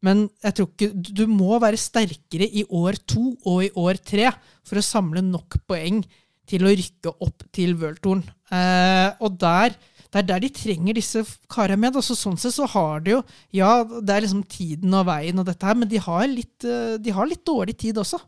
men 0.04 0.26
jeg 0.44 0.56
tror 0.56 0.68
ikke, 0.68 0.90
du 0.92 1.24
må 1.30 1.56
være 1.62 1.80
sterkere 1.80 2.46
i 2.46 2.66
år 2.68 2.98
to 3.08 3.32
og 3.48 3.64
i 3.64 3.72
år 3.80 4.00
tre 4.04 4.28
for 4.66 4.80
å 4.80 4.84
samle 4.84 5.24
nok 5.24 5.58
poeng 5.68 6.02
til 6.48 6.66
å 6.66 6.72
rykke 6.76 7.14
opp 7.24 7.46
til 7.56 7.72
Worldtouren. 7.80 8.24
Eh, 8.52 9.10
og 9.24 9.38
der, 9.40 9.72
det 10.12 10.20
er 10.20 10.26
der 10.28 10.42
de 10.44 10.50
trenger 10.52 10.98
disse 10.98 11.24
karene 11.50 11.80
med. 11.86 11.96
Altså, 11.96 12.16
sånn 12.18 12.36
sett 12.40 12.56
så 12.56 12.68
har 12.74 13.00
de 13.04 13.16
jo 13.16 13.22
Ja, 13.56 13.80
det 13.84 14.12
er 14.12 14.26
liksom 14.26 14.44
tiden 14.50 14.92
og 14.96 15.08
veien 15.08 15.40
og 15.40 15.48
dette 15.48 15.66
her, 15.66 15.78
men 15.78 15.90
de 15.90 16.02
har 16.04 16.26
litt, 16.28 16.58
eh, 16.68 16.96
de 17.00 17.16
har 17.16 17.30
litt 17.30 17.44
dårlig 17.48 17.78
tid 17.80 18.00
også. 18.02 18.20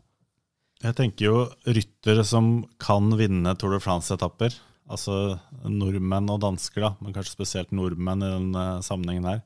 Jeg 0.83 0.97
tenker 0.97 1.25
jo 1.25 1.37
ryttere 1.65 2.25
som 2.25 2.65
kan 2.81 3.09
vinne 3.17 3.53
Tour 3.57 3.73
de 3.73 3.81
France-etapper. 3.81 4.57
Altså 4.87 5.37
nordmenn 5.67 6.29
og 6.31 6.41
dansker, 6.41 6.85
da, 6.85 6.91
men 7.01 7.13
kanskje 7.15 7.35
spesielt 7.35 7.73
nordmenn 7.75 8.23
i 8.23 8.33
den 8.33 8.49
eh, 8.57 8.83
sammenhengen 8.85 9.29
her. 9.29 9.45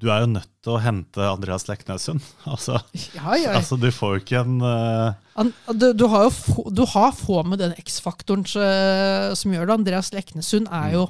Du 0.00 0.06
er 0.08 0.22
jo 0.24 0.30
nødt 0.32 0.48
til 0.64 0.72
å 0.72 0.80
hente 0.80 1.20
Andreas 1.28 1.66
Leknessund. 1.68 2.22
Altså, 2.48 2.78
Ja, 3.16 3.34
ja. 3.36 3.52
altså, 3.58 3.76
du 3.80 3.90
får 3.92 4.14
jo 4.16 4.22
ikke 4.22 4.40
en 4.44 4.58
uh... 4.64 5.44
Du, 5.76 5.90
du 5.96 6.06
har 6.08 6.24
jo 6.28 6.32
få, 6.32 6.64
du 6.72 6.82
har 6.94 7.12
få 7.16 7.42
med 7.48 7.60
den 7.60 7.74
X-faktoren 7.80 8.46
så- 8.48 9.36
som 9.36 9.52
gjør 9.52 9.68
det. 9.68 9.76
Andreas 9.80 10.12
Leknesund 10.16 10.68
er 10.72 10.94
jo 10.96 11.06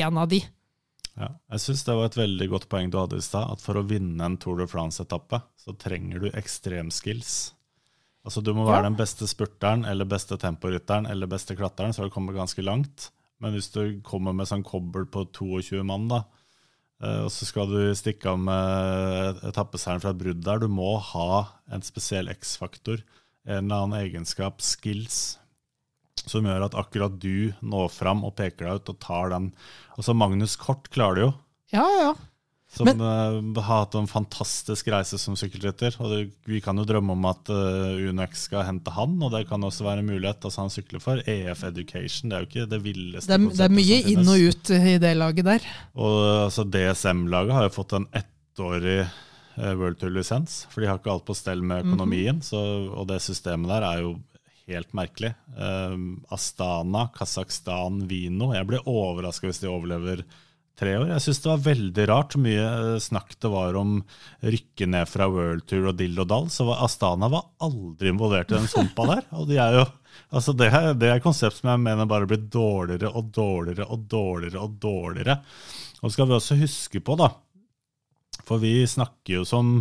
en 0.00 0.18
av 0.18 0.28
de. 0.32 0.40
ja. 1.20 1.28
Jeg 1.52 1.60
syns 1.60 1.84
det 1.84 1.94
var 1.98 2.08
et 2.08 2.16
veldig 2.16 2.48
godt 2.48 2.68
poeng 2.72 2.88
du 2.92 2.96
hadde 3.00 3.18
i 3.20 3.24
stad. 3.24 3.50
At 3.52 3.60
for 3.60 3.76
å 3.76 3.84
vinne 3.84 4.24
en 4.24 4.36
Tour 4.40 4.56
de 4.62 4.66
France-etappe, 4.70 5.42
så 5.60 5.76
trenger 5.76 6.24
du 6.24 6.30
ekstremskills. 6.32 7.52
Altså 8.24 8.40
Du 8.44 8.52
må 8.54 8.64
være 8.68 8.86
den 8.86 8.96
beste 8.96 9.26
spurteren 9.28 9.84
eller 9.88 10.06
beste 10.08 10.36
temporytteren 10.38 11.08
eller 11.10 11.26
beste 11.28 11.56
klatreren, 11.58 11.92
så 11.92 12.02
har 12.04 12.08
du 12.08 12.14
kommet 12.14 12.36
ganske 12.38 12.62
langt. 12.64 13.10
Men 13.42 13.52
hvis 13.56 13.68
du 13.74 13.98
kommer 14.06 14.32
med 14.32 14.46
sånn 14.46 14.62
kobbel 14.64 15.04
på 15.10 15.24
22 15.34 15.82
mann, 15.84 16.06
da, 16.08 16.20
eh, 16.22 16.41
og 17.02 17.30
så 17.34 17.46
skal 17.48 17.70
du 17.70 17.80
stikke 17.98 18.30
av 18.30 18.38
med 18.38 19.42
etappeseieren 19.48 20.02
fra 20.04 20.12
et 20.14 20.20
brudd 20.20 20.42
der, 20.46 20.62
du 20.62 20.70
må 20.70 20.96
ha 21.12 21.44
en 21.72 21.82
spesiell 21.82 22.30
X-faktor, 22.30 23.02
en 23.48 23.64
eller 23.64 23.86
annen 23.86 23.98
egenskap, 24.04 24.62
skills, 24.62 25.38
som 26.22 26.46
gjør 26.46 26.68
at 26.68 26.76
akkurat 26.78 27.16
du 27.18 27.50
når 27.64 27.88
fram 27.90 28.22
og 28.26 28.36
peker 28.38 28.68
deg 28.68 28.82
ut 28.82 28.92
og 28.92 29.00
tar 29.02 29.32
den. 29.32 29.48
Altså 29.96 30.14
Magnus 30.14 30.54
Kort 30.60 30.86
klarer 30.94 31.18
det 31.18 31.24
jo. 31.26 31.32
Ja, 31.74 31.86
ja. 31.98 32.12
Som 32.72 32.88
Men- 32.88 33.00
uh, 33.04 33.60
har 33.60 33.82
hatt 33.84 33.94
en 33.98 34.08
fantastisk 34.08 34.86
reise 34.88 35.18
som 35.20 35.36
sykkelrytter. 35.36 35.92
Og 36.00 36.12
det, 36.12 36.20
vi 36.48 36.60
kan 36.64 36.78
jo 36.80 36.86
drømme 36.88 37.12
om 37.12 37.26
at 37.28 37.50
uh, 37.52 37.98
Unex 38.08 38.46
skal 38.48 38.64
hente 38.64 38.94
han, 38.96 39.18
og 39.20 39.34
det 39.34 39.44
kan 39.50 39.60
også 39.60 39.84
være 39.84 40.00
en 40.00 40.08
mulighet. 40.08 40.40
Altså 40.40 40.62
Han 40.64 40.72
sykler 40.72 41.02
for 41.04 41.20
EF 41.28 41.64
Education, 41.68 42.30
det 42.30 42.38
er 42.38 42.46
jo 42.46 42.48
ikke 42.48 42.70
det 42.70 42.80
villeste 42.86 43.28
Det 43.28 43.36
er, 43.36 43.58
det 43.58 43.66
er 43.66 43.76
mye 43.76 43.98
inn 44.14 44.24
og 44.24 44.46
ut 44.48 44.72
i 44.72 44.96
det 45.02 45.12
laget 45.20 45.44
der. 45.50 45.68
Og 46.00 46.16
altså, 46.46 46.64
DSM-laget 46.64 47.58
har 47.58 47.68
jo 47.68 47.74
fått 47.76 47.92
en 47.98 48.08
ettårig 48.22 49.02
uh, 49.04 49.72
World 49.76 50.00
Tour-lisens, 50.00 50.62
for 50.72 50.80
de 50.80 50.88
har 50.88 51.00
ikke 51.00 51.12
alt 51.12 51.26
på 51.28 51.36
stell 51.36 51.60
med 51.60 51.84
økonomien. 51.84 52.40
så, 52.40 52.62
og 52.88 53.10
det 53.12 53.20
systemet 53.20 53.68
der 53.68 53.84
er 53.90 54.06
jo 54.06 54.14
helt 54.70 54.94
merkelig. 54.96 55.34
Uh, 55.58 56.16
Astana, 56.32 57.10
Kasakhstan, 57.12 58.06
Vino. 58.08 58.54
Jeg 58.56 58.70
blir 58.70 58.88
overraska 58.88 59.50
hvis 59.50 59.60
de 59.60 59.68
overlever 59.68 60.24
tre 60.78 60.94
år. 60.98 61.08
Jeg 61.12 61.24
syns 61.24 61.40
det 61.44 61.50
var 61.50 61.64
veldig 61.66 62.06
rart 62.10 62.34
hvor 62.34 62.44
mye 62.44 62.66
eh, 62.66 63.00
snakk 63.02 63.34
det 63.42 63.50
var 63.52 63.78
om 63.78 63.96
rykke 64.44 64.88
ned 64.90 65.10
fra 65.10 65.28
World 65.30 65.66
Tour 65.70 65.90
og 65.92 65.98
dill 65.98 66.18
og 66.22 66.28
dall. 66.30 66.48
Så 66.52 66.66
Astana 66.74 67.30
var 67.32 67.48
aldri 67.62 68.12
involvert 68.12 68.52
i 68.52 68.58
den 68.58 68.70
sumpa 68.70 69.08
der. 69.10 69.26
Og 69.38 69.50
de 69.50 69.60
er 69.62 69.80
jo 69.80 69.88
Altså 70.32 70.52
det, 70.52 70.66
er, 70.68 70.90
det 70.96 71.08
er 71.08 71.18
et 71.18 71.24
konsept 71.24 71.56
som 71.56 71.70
jeg 71.70 71.80
mener 71.80 72.08
bare 72.08 72.26
blir 72.28 72.42
dårligere 72.52 73.08
og 73.16 73.30
dårligere 73.32 73.86
og 73.88 74.02
dårligere 74.12 74.60
og 74.60 74.74
dårligere. 74.80 75.38
Og 76.04 76.12
skal 76.12 76.28
vi 76.28 76.36
også 76.36 76.58
huske 76.60 77.00
på, 77.00 77.16
da 77.16 77.30
For 78.44 78.60
vi 78.60 78.82
snakker 78.88 79.38
jo 79.38 79.46
som 79.48 79.78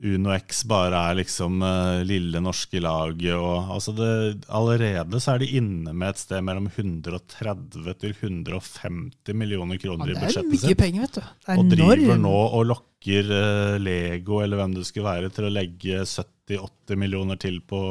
Uno 0.00 0.30
X 0.32 0.62
bare 0.64 0.96
er 1.10 1.16
liksom 1.18 1.58
uh, 1.60 2.00
lille 2.08 2.40
norske 2.40 2.80
laget. 2.80 3.34
og 3.36 3.68
altså 3.74 3.92
det, 3.92 4.12
Allerede 4.48 5.20
så 5.20 5.34
er 5.34 5.42
de 5.42 5.48
inne 5.58 5.92
med 5.92 6.14
et 6.14 6.22
sted 6.22 6.40
mellom 6.46 6.70
130 6.72 7.90
til 8.00 8.14
150 8.16 9.36
millioner 9.36 9.76
Ja, 9.76 9.82
kroner 9.82 10.08
i 10.08 10.14
det 10.14 10.16
er 10.16 10.24
budsjettet 10.24 10.54
mye 10.54 10.62
sitt. 10.62 10.78
penger, 10.80 11.04
vet 11.04 11.18
du. 11.18 11.20
Det 11.20 11.52
er 11.52 11.60
Og 11.60 11.68
driver 11.74 12.22
nå 12.22 12.32
og 12.60 12.64
lokker 12.70 13.28
uh, 13.34 13.76
Lego 13.82 14.40
eller 14.40 14.62
hvem 14.62 14.78
det 14.78 14.86
skulle 14.88 15.10
være, 15.10 15.34
til 15.36 15.50
å 15.50 15.52
legge 15.52 16.00
70-80 16.08 16.96
millioner 17.04 17.36
til 17.44 17.60
på, 17.60 17.82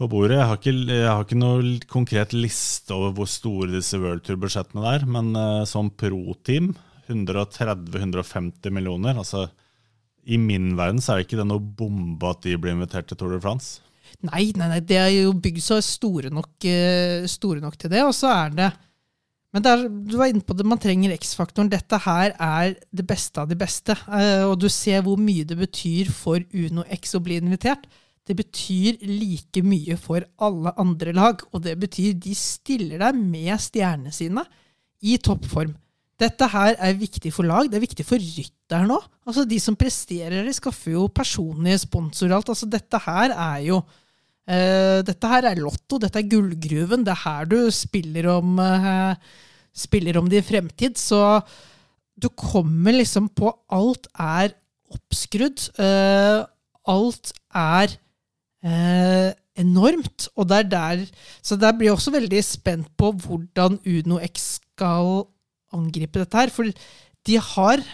på 0.00 0.08
bordet. 0.08 0.38
Jeg 0.40 0.48
har, 0.48 0.60
ikke, 0.62 0.76
jeg 0.96 1.08
har 1.12 1.24
ikke 1.28 1.42
noe 1.44 1.76
konkret 1.92 2.32
liste 2.32 2.96
over 2.96 3.12
hvor 3.20 3.28
store 3.28 3.68
disse 3.76 4.00
World 4.00 4.24
Tour-budsjettene 4.24 4.96
er, 4.96 5.04
men 5.04 5.34
uh, 5.36 5.64
som 5.68 5.92
pro-team 5.92 6.72
130-150 7.10 8.70
millioner. 8.72 9.18
altså 9.20 9.48
I 10.24 10.36
min 10.40 10.74
verden 10.78 11.00
så 11.00 11.14
er 11.14 11.20
det 11.20 11.28
ikke 11.28 11.40
det 11.40 11.48
noe 11.48 11.62
bombe 11.62 12.28
at 12.28 12.42
de 12.44 12.56
blir 12.60 12.74
invitert 12.76 13.08
til 13.08 13.18
Tour 13.20 13.32
de 13.34 13.40
France. 13.42 13.80
Nei, 14.26 14.50
nei, 14.58 14.68
nei, 14.68 14.80
det 14.84 14.98
er 14.98 15.10
jo 15.14 15.32
bygd 15.38 15.62
så 15.64 15.78
store 15.84 16.32
nok, 16.34 16.52
eh, 16.66 17.26
store 17.30 17.62
nok 17.62 17.78
til 17.80 17.92
det, 17.92 18.02
og 18.04 18.14
så 18.16 18.32
er 18.34 18.56
det 18.58 18.70
Men 19.50 19.64
det 19.64 19.70
er, 19.70 19.80
du 19.88 20.12
var 20.14 20.28
inne 20.30 20.44
på 20.46 20.54
det, 20.54 20.62
man 20.66 20.78
trenger 20.78 21.10
X-faktoren. 21.16 21.70
Dette 21.72 21.98
her 22.04 22.36
er 22.38 22.76
det 22.94 23.02
beste 23.02 23.40
av 23.42 23.48
de 23.50 23.56
beste. 23.58 23.96
eh, 24.06 24.44
Og 24.46 24.60
du 24.62 24.68
ser 24.70 25.02
hvor 25.02 25.18
mye 25.18 25.42
det 25.42 25.56
betyr 25.58 26.06
for 26.14 26.38
Uno 26.54 26.84
X 26.86 27.16
å 27.18 27.20
bli 27.20 27.40
invitert. 27.42 27.88
Det 28.22 28.36
betyr 28.38 29.00
like 29.02 29.62
mye 29.66 29.96
for 29.98 30.22
alle 30.38 30.70
andre 30.78 31.12
lag, 31.12 31.42
og 31.50 31.64
det 31.64 31.74
betyr 31.80 32.14
de 32.14 32.32
stiller 32.38 33.02
deg 33.02 33.18
med 33.18 33.58
stjernene 33.58 34.12
sine 34.14 34.44
i 35.02 35.16
toppform. 35.18 35.74
Dette 36.20 36.48
her 36.52 36.76
er 36.76 36.98
viktig 37.00 37.32
for 37.32 37.48
lag, 37.48 37.70
det 37.70 37.78
er 37.78 37.86
viktig 37.86 38.04
for 38.04 38.20
rytteren 38.20 38.92
òg. 38.92 39.06
Altså, 39.24 39.46
de 39.48 39.56
som 39.62 39.76
presterer, 39.78 40.42
de 40.44 40.52
skaffer 40.52 40.92
jo 40.92 41.06
personlige 41.08 41.80
sponsorer 41.86 42.36
alt. 42.36 42.52
Altså, 42.52 42.68
dette 42.68 43.00
her 43.06 43.32
er 43.32 43.62
jo 43.70 43.80
uh, 43.80 45.00
Dette 45.06 45.30
her 45.32 45.48
er 45.48 45.62
lotto, 45.62 46.00
dette 46.02 46.20
er 46.20 46.28
gullgruven. 46.28 47.06
Det 47.06 47.14
er 47.14 47.22
her 47.24 47.48
du 47.48 47.58
spiller 47.72 48.28
om, 48.34 48.60
uh, 48.60 49.16
spiller 49.72 50.20
om 50.20 50.28
din 50.28 50.44
fremtid. 50.44 51.00
Så 51.00 51.40
du 52.20 52.28
kommer 52.36 52.98
liksom 52.98 53.32
på 53.32 53.54
Alt 53.72 54.10
er 54.20 54.52
oppskrudd. 54.92 55.70
Uh, 55.80 56.44
alt 56.90 57.32
er 57.56 57.96
enormt. 59.56 60.26
Og 60.36 60.44
det 60.50 60.56
er 60.58 60.66
der, 60.68 61.04
så 61.40 61.56
der 61.56 61.72
blir 61.72 61.88
jeg 61.88 61.96
også 61.96 62.12
veldig 62.12 62.40
spent 62.44 62.90
på 63.00 63.08
hvordan 63.22 63.78
Uno 63.88 64.18
X 64.20 64.58
skal 64.58 65.22
angripe 65.76 66.22
dette 66.22 66.40
her. 66.40 66.52
For 66.54 66.70
de 67.28 67.42
har 67.54 67.84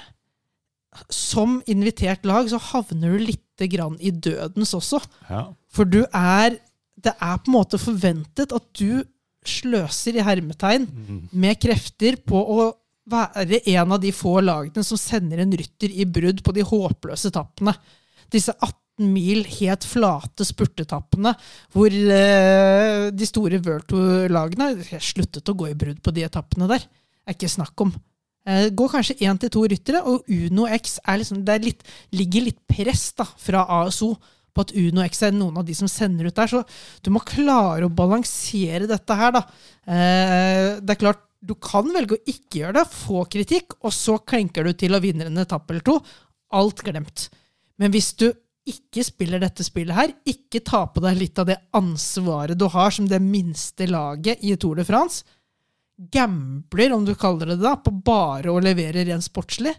Som 1.12 1.58
invitert 1.68 2.24
lag 2.24 2.48
så 2.48 2.56
havner 2.72 3.12
du 3.12 3.26
lite 3.26 3.66
grann 3.68 3.98
i 4.00 4.10
dødens 4.10 4.72
også. 4.72 5.02
Ja. 5.28 5.52
For 5.68 5.84
du 5.84 6.04
er 6.06 6.56
Det 6.96 7.12
er 7.20 7.36
på 7.36 7.50
en 7.50 7.58
måte 7.58 7.78
forventet 7.78 8.52
at 8.56 8.64
du 8.78 9.04
sløser 9.46 10.16
i 10.16 10.24
hermetegn 10.24 10.88
med 11.30 11.60
krefter 11.60 12.16
på 12.26 12.40
å 12.40 12.72
være 13.06 13.60
en 13.70 13.92
av 13.94 14.00
de 14.02 14.10
få 14.10 14.40
lagene 14.42 14.82
som 14.82 14.98
sender 14.98 15.42
en 15.42 15.52
rytter 15.54 15.92
i 15.92 16.06
brudd 16.08 16.42
på 16.42 16.54
de 16.56 16.64
håpløse 16.66 17.30
etappene. 17.30 17.76
Disse 18.32 18.54
18 18.56 19.12
mil 19.12 19.44
helt 19.58 19.84
flate 19.84 20.46
spurtetappene 20.48 21.34
hvor 21.74 21.92
uh, 21.92 23.06
de 23.12 23.28
store 23.28 23.60
World 23.60 23.86
Tour-lagene 23.92 24.70
sluttet 25.04 25.52
å 25.52 25.56
gå 25.58 25.70
i 25.70 25.78
brudd 25.78 26.00
på 26.02 26.14
de 26.16 26.24
etappene 26.26 26.68
der. 26.70 26.86
Er 27.26 27.36
ikke 27.36 27.50
snakk 27.50 27.82
om. 27.82 27.92
Det 28.46 28.76
går 28.78 28.92
kanskje 28.92 29.18
én 29.26 29.38
til 29.42 29.50
to 29.50 29.64
ryttere, 29.66 30.04
og 30.06 30.28
Uno 30.30 30.68
X 30.70 31.00
liksom, 31.02 31.42
litt, 31.64 31.82
ligger 32.14 32.46
litt 32.46 32.60
press 32.70 33.08
da, 33.18 33.26
fra 33.26 33.64
ASO 33.82 34.12
på 34.56 34.64
at 34.64 34.72
Uno 34.78 35.04
X 35.04 35.24
er 35.26 35.34
noen 35.36 35.58
av 35.60 35.66
de 35.66 35.74
som 35.76 35.90
sender 35.90 36.30
ut 36.30 36.36
der. 36.36 36.50
Så 36.50 36.62
du 37.04 37.12
må 37.14 37.24
klare 37.26 37.86
å 37.86 37.92
balansere 37.92 38.88
dette 38.88 39.18
her, 39.18 39.34
da. 39.36 39.42
Eh, 39.84 40.78
det 40.80 40.94
er 40.94 41.02
klart, 41.02 41.24
du 41.46 41.54
kan 41.62 41.90
velge 41.94 42.16
å 42.16 42.24
ikke 42.26 42.62
gjøre 42.62 42.78
det, 42.80 42.86
få 42.94 43.26
kritikk, 43.30 43.76
og 43.84 43.94
så 43.94 44.16
klenker 44.22 44.66
du 44.66 44.72
til 44.78 44.96
og 44.96 45.04
vinner 45.04 45.28
en 45.28 45.42
etappe 45.42 45.74
eller 45.74 45.86
to. 45.86 46.00
Alt 46.56 46.82
glemt. 46.86 47.28
Men 47.76 47.92
hvis 47.94 48.14
du 48.18 48.30
ikke 48.66 49.04
spiller 49.06 49.42
dette 49.42 49.62
spillet 49.62 49.94
her, 49.94 50.14
ikke 50.26 50.64
ta 50.66 50.86
på 50.90 51.02
deg 51.04 51.20
litt 51.20 51.38
av 51.38 51.46
det 51.50 51.60
ansvaret 51.76 52.58
du 52.58 52.66
har 52.72 52.94
som 52.94 53.06
det 53.06 53.20
minste 53.22 53.86
laget 53.86 54.42
i 54.42 54.56
Tour 54.58 54.80
de 54.80 54.86
France, 54.86 55.22
gambler, 55.96 56.92
om 56.92 57.04
du 57.06 57.14
kaller 57.18 57.54
det 57.54 57.60
det, 57.62 57.74
på 57.84 57.92
bare 58.04 58.52
å 58.52 58.62
levere 58.62 59.06
rent 59.08 59.24
sportslig, 59.24 59.74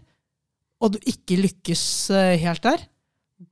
og 0.82 0.94
du 0.94 0.98
ikke 1.10 1.38
lykkes 1.40 1.82
eh, 2.14 2.36
helt 2.42 2.64
der, 2.66 2.82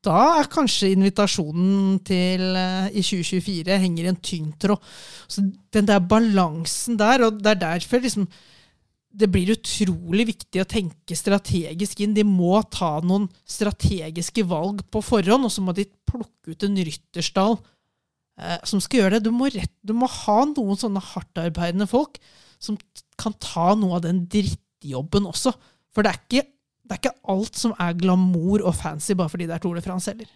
da 0.02 0.18
er 0.40 0.48
kanskje 0.50 0.90
invitasjonen 0.96 2.00
til 2.06 2.42
eh, 2.58 2.88
i 2.90 3.04
2024 3.06 3.78
henger 3.84 4.06
i 4.06 4.10
en 4.10 4.18
tynn 4.18 4.50
tråd. 4.58 4.82
Så 5.30 5.44
den 5.74 5.86
der 5.86 6.02
balansen 6.02 6.98
der, 6.98 7.22
og 7.26 7.38
det 7.42 7.54
er 7.54 7.62
derfor 7.62 8.02
liksom 8.02 8.26
det 9.16 9.30
blir 9.32 9.54
utrolig 9.54 10.26
viktig 10.28 10.60
å 10.60 10.68
tenke 10.68 11.16
strategisk 11.16 12.02
inn. 12.04 12.12
De 12.16 12.24
må 12.26 12.58
ta 12.68 12.98
noen 13.00 13.30
strategiske 13.48 14.44
valg 14.44 14.82
på 14.92 15.00
forhånd, 15.00 15.46
og 15.46 15.54
så 15.54 15.64
må 15.64 15.72
de 15.76 15.86
plukke 16.10 16.52
ut 16.52 16.66
en 16.66 16.76
rytterstall 16.90 17.56
eh, 17.56 18.58
som 18.66 18.82
skal 18.82 19.04
gjøre 19.04 19.16
det. 19.16 19.30
Du 19.30 19.32
må, 19.32 19.48
rett, 19.54 19.72
du 19.86 19.94
må 19.96 20.10
ha 20.10 20.40
noen 20.50 20.82
sånne 20.82 21.04
hardtarbeidende 21.14 21.88
folk 21.88 22.20
som 22.62 22.78
kan 23.20 23.36
ta 23.42 23.72
noe 23.78 23.98
av 23.98 24.04
den 24.06 24.24
drittjobben 24.32 25.28
også. 25.28 25.52
For 25.94 26.04
det 26.04 26.12
er 26.12 26.22
ikke, 26.22 26.44
det 26.86 26.96
er 26.96 27.02
ikke 27.02 27.30
alt 27.32 27.60
som 27.60 27.74
er 27.82 27.96
glamour 27.98 28.64
og 28.66 28.76
fancy 28.78 29.16
bare 29.18 29.32
fordi 29.32 29.48
det 29.48 29.56
er 29.56 29.64
Tour 29.64 29.78
de 29.78 29.84
France 29.84 30.12
heller. 30.12 30.28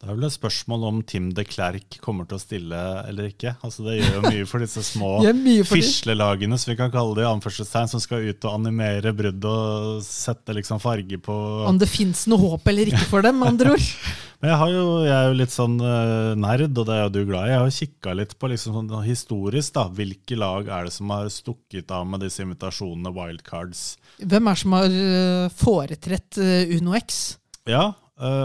Det 0.00 0.08
er 0.08 0.16
vel 0.16 0.24
et 0.30 0.32
spørsmål 0.32 0.84
om 0.88 1.00
Tim 1.04 1.26
de 1.36 1.42
Klerk 1.44 1.98
kommer 2.00 2.24
til 2.24 2.38
å 2.38 2.40
stille 2.40 2.78
eller 3.04 3.26
ikke. 3.28 3.50
Altså 3.60 3.84
Det 3.84 3.98
gjør 3.98 4.14
jo 4.14 4.22
mye 4.30 4.46
for 4.48 4.64
disse 4.64 4.84
små 4.86 5.10
fislelagene, 5.68 6.56
som 6.56 6.72
vi 6.72 6.76
kan 6.78 6.92
kalle 6.94 7.18
det, 7.18 7.26
i 7.26 7.28
anførselstegn, 7.28 7.90
som 7.92 8.00
skal 8.00 8.24
ut 8.30 8.48
og 8.48 8.56
animere 8.62 9.12
brudd 9.12 9.44
og 9.50 10.00
sette 10.06 10.56
liksom 10.56 10.80
farge 10.80 11.20
på 11.20 11.36
Om 11.68 11.82
det 11.82 11.90
fins 11.92 12.24
noe 12.32 12.40
håp 12.40 12.72
eller 12.72 12.94
ikke 12.94 13.04
for 13.12 13.28
dem, 13.28 13.42
med 13.42 13.52
andre 13.52 13.76
ord. 13.76 13.92
Men 14.40 14.54
jeg, 14.54 14.58
har 14.62 14.72
jo, 14.72 14.84
jeg 15.04 15.12
er 15.18 15.26
jo 15.28 15.36
litt 15.36 15.52
sånn 15.52 15.76
eh, 15.84 16.32
nerd, 16.40 16.70
og 16.70 16.86
det 16.88 16.96
er 16.96 17.02
jo 17.02 17.12
du 17.12 17.20
glad 17.28 17.44
i. 17.44 17.52
Jeg 17.52 17.60
har 17.60 17.74
kikka 17.76 18.14
litt 18.16 18.32
på 18.40 18.48
liksom 18.48 18.78
sånn 18.78 19.04
historisk, 19.04 19.74
da. 19.76 19.84
Hvilke 20.00 20.38
lag 20.40 20.70
er 20.78 20.88
det 20.88 20.94
som 20.96 21.12
har 21.12 21.28
stukket 21.28 21.92
av 21.92 22.08
med 22.08 22.24
disse 22.24 22.40
invitasjonene, 22.46 23.12
wildcards? 23.12 23.82
Hvem 24.16 24.48
er 24.48 24.56
det 24.56 24.62
som 24.64 24.78
har 24.78 24.96
øh, 25.10 25.50
foretrett 25.60 26.40
øh, 26.40 26.78
Uno 26.78 26.96
X? 26.96 27.20
Ja, 27.68 27.90
eh, 27.90 27.99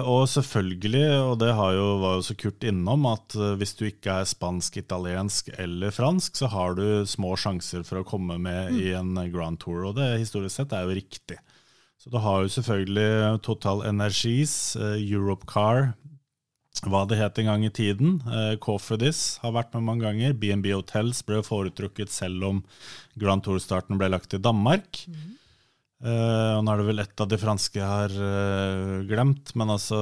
og 0.07 0.29
selvfølgelig, 0.31 1.07
og 1.19 1.33
det 1.41 1.49
har 1.57 1.73
jo, 1.75 1.87
var 1.99 2.17
jo 2.19 2.25
så 2.27 2.35
Kurt 2.39 2.63
innom, 2.63 3.07
at 3.11 3.35
eh, 3.35 3.57
hvis 3.59 3.75
du 3.75 3.83
ikke 3.89 4.21
er 4.21 4.29
spansk, 4.29 4.77
italiensk 4.79 5.49
eller 5.59 5.91
fransk, 5.91 6.37
så 6.39 6.47
har 6.53 6.77
du 6.77 7.03
små 7.09 7.33
sjanser 7.39 7.83
for 7.87 7.99
å 7.99 8.07
komme 8.07 8.39
med 8.39 8.77
i 8.79 8.93
en 8.95 9.17
Grand 9.33 9.59
Tour, 9.59 9.89
og 9.89 9.99
det 9.99 10.13
historisk 10.21 10.55
sett 10.61 10.75
er 10.75 10.87
jo 10.87 10.95
riktig. 10.95 11.41
Så 11.99 12.11
du 12.13 12.19
har 12.21 12.43
jo 12.43 12.53
selvfølgelig 12.53 13.41
Total 13.43 13.83
Energies, 13.89 14.75
Europe 14.77 15.47
Car, 15.49 15.95
hva 16.83 17.05
det 17.07 17.19
het 17.19 17.39
en 17.39 17.49
gang 17.49 17.63
i 17.65 17.71
tiden. 17.73 18.19
Eh, 18.27 18.55
Cofidis 18.61 19.39
har 19.43 19.55
vært 19.55 19.73
med 19.75 19.85
mange 19.87 20.05
ganger. 20.05 20.35
BNB 20.35 20.73
Hotels 20.75 21.21
ble 21.25 21.41
foretrukket 21.45 22.11
selv 22.13 22.43
om 22.47 22.61
Grand 23.19 23.43
Tour-starten 23.45 23.99
ble 23.99 24.11
lagt 24.11 24.31
til 24.33 24.43
Danmark. 24.43 25.05
Eh, 25.07 25.31
og 26.05 26.61
nå 26.61 26.69
er 26.71 26.81
det 26.81 26.85
vel 26.85 27.01
ett 27.01 27.21
av 27.23 27.29
de 27.31 27.37
franske 27.41 27.79
jeg 27.79 27.87
har 27.89 28.11
uh, 28.13 29.01
glemt, 29.09 29.53
men 29.57 29.71
altså 29.73 29.97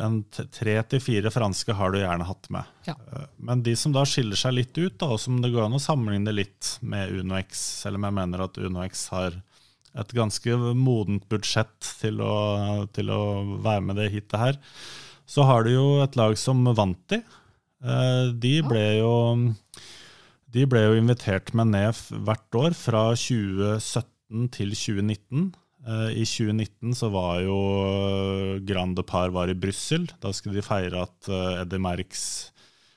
en 0.00 0.22
tre 0.32 0.76
til 0.88 1.02
fire 1.02 1.32
franske 1.34 1.76
har 1.76 1.92
du 1.92 1.98
gjerne 2.00 2.28
hatt 2.28 2.48
med. 2.54 2.70
Ja. 2.88 2.94
Uh, 3.10 3.26
men 3.50 3.64
de 3.66 3.74
som 3.76 3.92
da 3.92 4.06
skiller 4.08 4.38
seg 4.40 4.56
litt 4.56 4.72
ut, 4.78 4.96
da, 4.96 5.10
og 5.12 5.20
som 5.20 5.42
det 5.44 5.52
går 5.52 5.66
an 5.66 5.76
å 5.76 5.82
sammenligne 5.82 6.32
litt 6.32 6.76
med 6.80 7.12
Uno 7.18 7.36
X, 7.42 7.66
selv 7.82 8.00
om 8.00 8.08
jeg 8.08 8.16
mener 8.22 8.46
at 8.46 8.56
Uno 8.62 8.84
X 8.86 9.04
har 9.12 9.36
et 9.96 10.16
ganske 10.16 10.56
modent 10.76 11.28
budsjett 11.28 11.92
til 12.00 12.20
å, 12.24 12.86
til 12.96 13.12
å 13.12 13.20
være 13.64 13.84
med 13.84 14.00
det 14.00 14.10
hitet 14.12 14.40
her, 14.40 14.60
så 15.28 15.44
har 15.48 15.66
du 15.66 15.74
jo 15.74 15.86
et 16.04 16.16
lag 16.16 16.36
som 16.38 16.64
Vanti. 16.76 17.18
De 18.40 18.52
ble 18.64 18.84
jo 19.00 19.14
de 20.56 20.64
ble 20.68 20.82
jo 20.84 20.98
invitert 21.00 21.50
med 21.56 21.72
ned 21.74 21.98
hvert 22.24 22.60
år 22.60 22.76
fra 22.76 23.08
2017 23.18 24.15
til 24.54 24.74
2019. 24.74 25.54
Eh, 25.86 26.10
I 26.18 26.24
2019 26.26 26.96
så 26.98 27.10
var 27.14 27.40
jo 27.44 27.56
eh, 27.86 28.58
Grand 28.66 28.96
Depart 28.98 29.34
var 29.34 29.50
i 29.50 29.58
Brussel. 29.58 30.08
Da 30.22 30.32
skulle 30.34 30.58
de 30.58 30.66
feire 30.66 31.04
at 31.06 31.30
eh, 31.30 31.62
Eddie 31.62 31.82
Merckx 31.82 32.22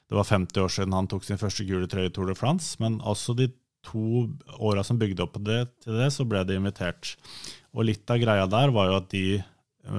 Det 0.10 0.18
var 0.18 0.26
50 0.26 0.64
år 0.64 0.74
siden 0.74 0.96
han 0.98 1.10
tok 1.10 1.28
sin 1.28 1.38
første 1.38 1.66
gule 1.68 1.90
trøye 1.90 2.10
i 2.10 2.14
Tour 2.14 2.32
de 2.32 2.38
France. 2.38 2.78
Men 2.82 2.98
også 3.02 3.38
de 3.38 3.52
to 3.86 4.26
åra 4.58 4.84
som 4.84 4.98
bygde 5.00 5.24
opp 5.24 5.38
det, 5.46 5.62
til 5.86 6.00
det, 6.02 6.10
så 6.12 6.26
ble 6.28 6.42
de 6.48 6.58
invitert. 6.58 7.14
Og 7.78 7.86
litt 7.88 8.10
av 8.10 8.20
greia 8.20 8.50
der 8.50 8.74
var 8.76 8.90
jo 8.90 8.98
at 8.98 9.14
de 9.14 9.40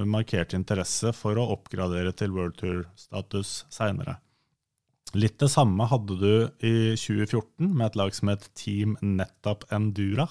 markerte 0.07 0.55
interesse 0.55 1.09
for 1.17 1.39
å 1.39 1.47
oppgradere 1.55 2.11
til 2.15 2.35
World 2.35 2.59
Tour-status 2.59 3.63
seinere. 3.73 4.19
Litt 5.17 5.39
det 5.41 5.49
samme 5.51 5.87
hadde 5.89 6.15
du 6.21 6.33
i 6.63 6.93
2014 6.93 7.71
med 7.71 7.87
et 7.89 7.97
lag 7.99 8.13
som 8.15 8.29
het 8.31 8.45
Team 8.55 8.93
Nettopp 9.01 9.65
Endura. 9.73 10.27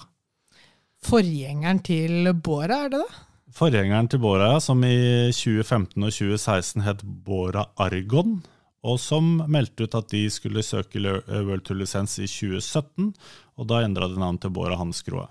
Forgjengeren 1.01 1.81
til 1.83 2.29
Bora, 2.45 2.85
er 2.85 2.91
det 2.93 3.01
det? 3.01 3.19
Forgjengeren 3.57 4.07
til 4.07 4.21
Bora, 4.23 4.53
som 4.63 4.83
i 4.85 5.31
2015 5.33 5.97
og 5.97 6.13
2016 6.13 6.85
het 6.85 7.01
Bora 7.25 7.65
Argon, 7.81 8.37
og 8.85 8.99
som 9.01 9.41
meldte 9.51 9.85
ut 9.85 9.97
at 9.97 10.09
de 10.13 10.23
skulle 10.31 10.63
søke 10.63 11.01
World 11.01 11.65
Tour-lisens 11.67 12.19
i 12.21 12.29
2017, 12.29 13.11
og 13.57 13.67
da 13.69 13.81
endra 13.85 14.07
de 14.11 14.21
navn 14.21 14.39
til 14.41 14.53
Bora 14.55 14.77
Hansgrohe. 14.79 15.27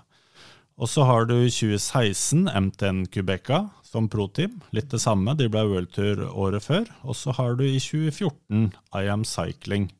Og 0.81 0.89
så 0.89 1.05
har 1.05 1.27
du 1.29 1.35
i 1.37 1.49
2016 1.51 2.47
MTN 2.47 3.03
Kubeka 3.13 3.63
som 3.85 4.07
pro-team. 4.09 4.55
Litt 4.73 4.89
det 4.89 5.01
samme, 5.03 5.35
de 5.37 5.49
ble 5.51 5.65
World 5.67 5.91
Tour 5.93 6.23
året 6.31 6.63
før. 6.65 6.87
Og 7.05 7.17
så 7.19 7.35
har 7.37 7.57
du 7.59 7.65
i 7.67 7.77
2014 7.77 8.71
I 8.97 9.03
Am 9.11 9.25
Cycling, 9.27 9.91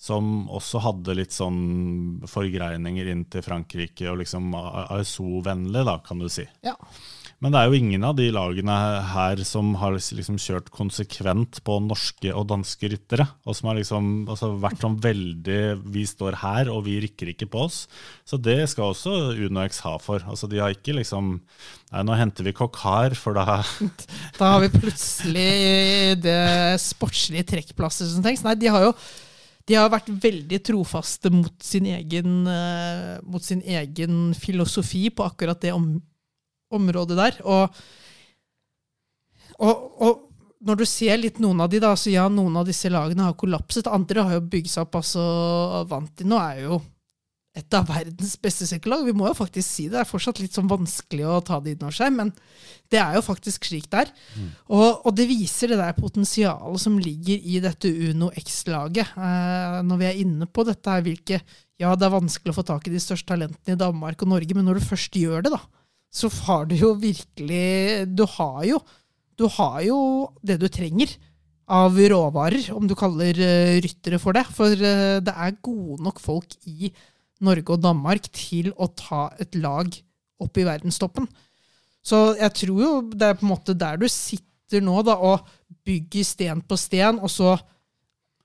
som 0.00 0.48
også 0.48 0.80
hadde 0.80 1.14
litt 1.18 1.34
sånn 1.36 2.22
forgreininger 2.28 3.10
inn 3.12 3.26
til 3.28 3.44
Frankrike, 3.44 4.06
og 4.08 4.22
liksom 4.22 4.54
ASO-vennlig, 4.56 5.82
da, 5.84 5.98
kan 6.06 6.22
du 6.22 6.28
si. 6.32 6.46
Ja. 6.64 6.72
Men 7.40 7.54
det 7.54 7.60
er 7.60 7.70
jo 7.70 7.78
ingen 7.80 8.02
av 8.04 8.16
de 8.18 8.26
lagene 8.32 8.74
her 9.14 9.40
som 9.48 9.72
har 9.80 9.94
liksom 9.96 10.36
kjørt 10.40 10.66
konsekvent 10.72 11.62
på 11.64 11.78
norske 11.84 12.32
og 12.36 12.50
danske 12.50 12.90
ryttere, 12.92 13.24
og 13.48 13.56
som 13.56 13.70
har 13.70 13.78
liksom 13.78 14.10
altså 14.28 14.50
vært 14.60 14.84
sånn 14.84 14.98
veldig 15.00 15.60
Vi 15.94 16.04
står 16.08 16.36
her, 16.42 16.68
og 16.72 16.84
vi 16.88 16.98
rikker 17.04 17.32
ikke 17.32 17.48
på 17.48 17.64
oss. 17.64 17.86
Så 18.28 18.36
det 18.40 18.58
skal 18.72 18.92
også 18.92 19.32
UnoX 19.36 19.80
ha 19.86 19.94
for. 20.00 20.20
Altså 20.28 20.50
De 20.52 20.60
har 20.60 20.76
ikke 20.76 20.96
liksom 20.96 21.38
Nei, 21.90 22.04
nå 22.06 22.14
henter 22.14 22.46
vi 22.46 22.52
kokk 22.54 22.76
her, 22.84 23.16
for 23.18 23.34
da 23.34 23.62
Da 24.40 24.52
har 24.52 24.60
vi 24.64 24.76
plutselig 24.76 26.20
det 26.20 26.76
sportslige 26.84 27.48
trekkplasset 27.56 28.12
som 28.12 28.24
trengs. 28.24 28.44
Nei, 28.44 28.56
de 28.60 28.68
har 28.68 28.90
jo 28.90 28.94
de 29.70 29.78
har 29.78 29.90
vært 29.92 30.08
veldig 30.10 30.58
trofaste 30.66 31.30
mot 31.30 31.54
sin 31.62 31.86
egen, 31.86 32.40
eh, 32.50 33.18
mot 33.22 33.44
sin 33.44 33.62
egen 33.62 34.32
filosofi 34.34 35.04
på 35.14 35.26
akkurat 35.28 35.60
det 35.62 35.70
om, 35.76 35.92
området 36.74 37.18
der. 37.18 37.38
Og, 37.46 37.78
og, 39.62 39.86
og 40.02 40.26
når 40.66 40.80
du 40.82 40.86
ser 40.90 41.20
litt 41.20 41.38
noen 41.40 41.62
av 41.62 41.70
de, 41.70 41.78
da, 41.82 41.94
så 41.96 42.10
ja, 42.12 42.26
noen 42.28 42.58
av 42.58 42.66
disse 42.68 42.90
lagene 42.90 43.28
har 43.28 43.38
kollapset. 43.38 43.88
Andre 43.88 44.26
har 44.26 44.38
jo 44.40 44.48
bygd 44.52 44.72
seg 44.72 44.88
opp. 44.88 44.98
altså 45.00 45.22
nå 46.26 46.40
er 46.40 46.64
jo 46.66 46.80
et 47.58 47.74
av 47.74 47.88
verdens 47.88 48.36
beste 48.38 48.66
sykkellag. 48.68 49.02
Vi 49.08 49.14
må 49.16 49.26
jo 49.26 49.34
faktisk 49.34 49.66
si 49.66 49.88
det. 49.88 49.96
Det 49.96 50.02
er 50.04 50.08
fortsatt 50.08 50.38
litt 50.38 50.54
sånn 50.54 50.70
vanskelig 50.70 51.24
å 51.26 51.40
ta 51.42 51.58
det 51.62 51.74
inn 51.74 51.82
over 51.82 51.96
seg, 51.96 52.12
men 52.14 52.30
det 52.92 53.00
er 53.02 53.16
jo 53.16 53.24
faktisk 53.26 53.66
slik 53.66 53.88
det 53.90 54.04
er. 54.04 54.12
Og, 54.70 55.02
og 55.08 55.16
det 55.18 55.26
viser 55.26 55.72
det 55.72 55.80
der 55.80 55.96
potensialet 55.98 56.82
som 56.82 57.00
ligger 57.02 57.42
i 57.42 57.58
dette 57.64 57.90
Uno 57.90 58.30
X-laget. 58.38 59.16
Eh, 59.18 59.80
når 59.86 60.00
vi 60.02 60.08
er 60.08 60.22
inne 60.22 60.46
på 60.46 60.66
dette 60.68 60.94
her, 60.94 61.02
hvilke 61.06 61.42
Ja, 61.80 61.94
det 61.96 62.06
er 62.06 62.12
vanskelig 62.12 62.52
å 62.52 62.58
få 62.60 62.66
tak 62.68 62.86
i 62.86 62.94
de 62.94 63.02
største 63.02 63.32
talentene 63.32 63.74
i 63.74 63.80
Danmark 63.80 64.22
og 64.22 64.30
Norge, 64.34 64.54
men 64.54 64.66
når 64.68 64.78
du 64.78 64.86
først 64.86 65.16
gjør 65.16 65.46
det, 65.46 65.54
da, 65.54 65.62
så 66.12 66.30
har 66.44 66.66
du 66.70 66.74
jo 66.76 66.92
virkelig 66.98 68.06
Du 68.14 68.26
har 68.36 68.62
jo, 68.68 68.80
du 69.38 69.46
har 69.56 69.80
jo 69.86 69.98
det 70.44 70.60
du 70.60 70.68
trenger 70.68 71.16
av 71.70 71.94
råvarer, 71.94 72.72
om 72.74 72.86
du 72.86 72.96
kaller 72.98 73.34
uh, 73.38 73.78
ryttere 73.82 74.18
for 74.18 74.34
det. 74.34 74.42
For 74.54 74.74
uh, 74.74 75.22
det 75.22 75.34
er 75.34 75.58
gode 75.62 76.02
nok 76.02 76.18
folk 76.22 76.56
i 76.66 76.90
Norge 77.44 77.74
og 77.74 77.82
Danmark 77.84 78.28
til 78.36 78.72
å 78.76 78.90
ta 78.96 79.28
et 79.40 79.56
lag 79.56 79.88
opp 80.40 80.60
i 80.60 80.66
verdenstoppen. 80.66 81.28
Så 82.04 82.34
jeg 82.38 82.52
tror 82.56 82.80
jo 82.80 82.92
det 83.12 83.26
er 83.26 83.38
på 83.38 83.46
en 83.46 83.52
måte 83.52 83.76
der 83.76 84.00
du 84.00 84.06
sitter 84.08 84.84
nå, 84.84 85.00
da, 85.04 85.16
og 85.16 85.46
bygger 85.84 86.24
sten 86.26 86.62
på 86.64 86.78
sten, 86.78 87.18
og 87.20 87.32
så 87.32 87.56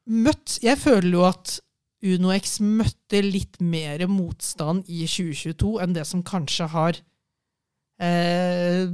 møtt 0.05 0.59
Jeg 0.61 0.77
føler 0.77 1.11
jo 1.15 1.23
at 1.25 1.59
UnoX 2.05 2.59
møtte 2.61 3.21
litt 3.25 3.57
mer 3.63 4.03
motstand 4.11 4.85
i 4.91 5.05
2022 5.09 5.71
enn 5.81 5.95
det 5.95 6.03
som 6.05 6.21
kanskje 6.25 6.67
har 6.69 6.99
eh, 7.97 8.85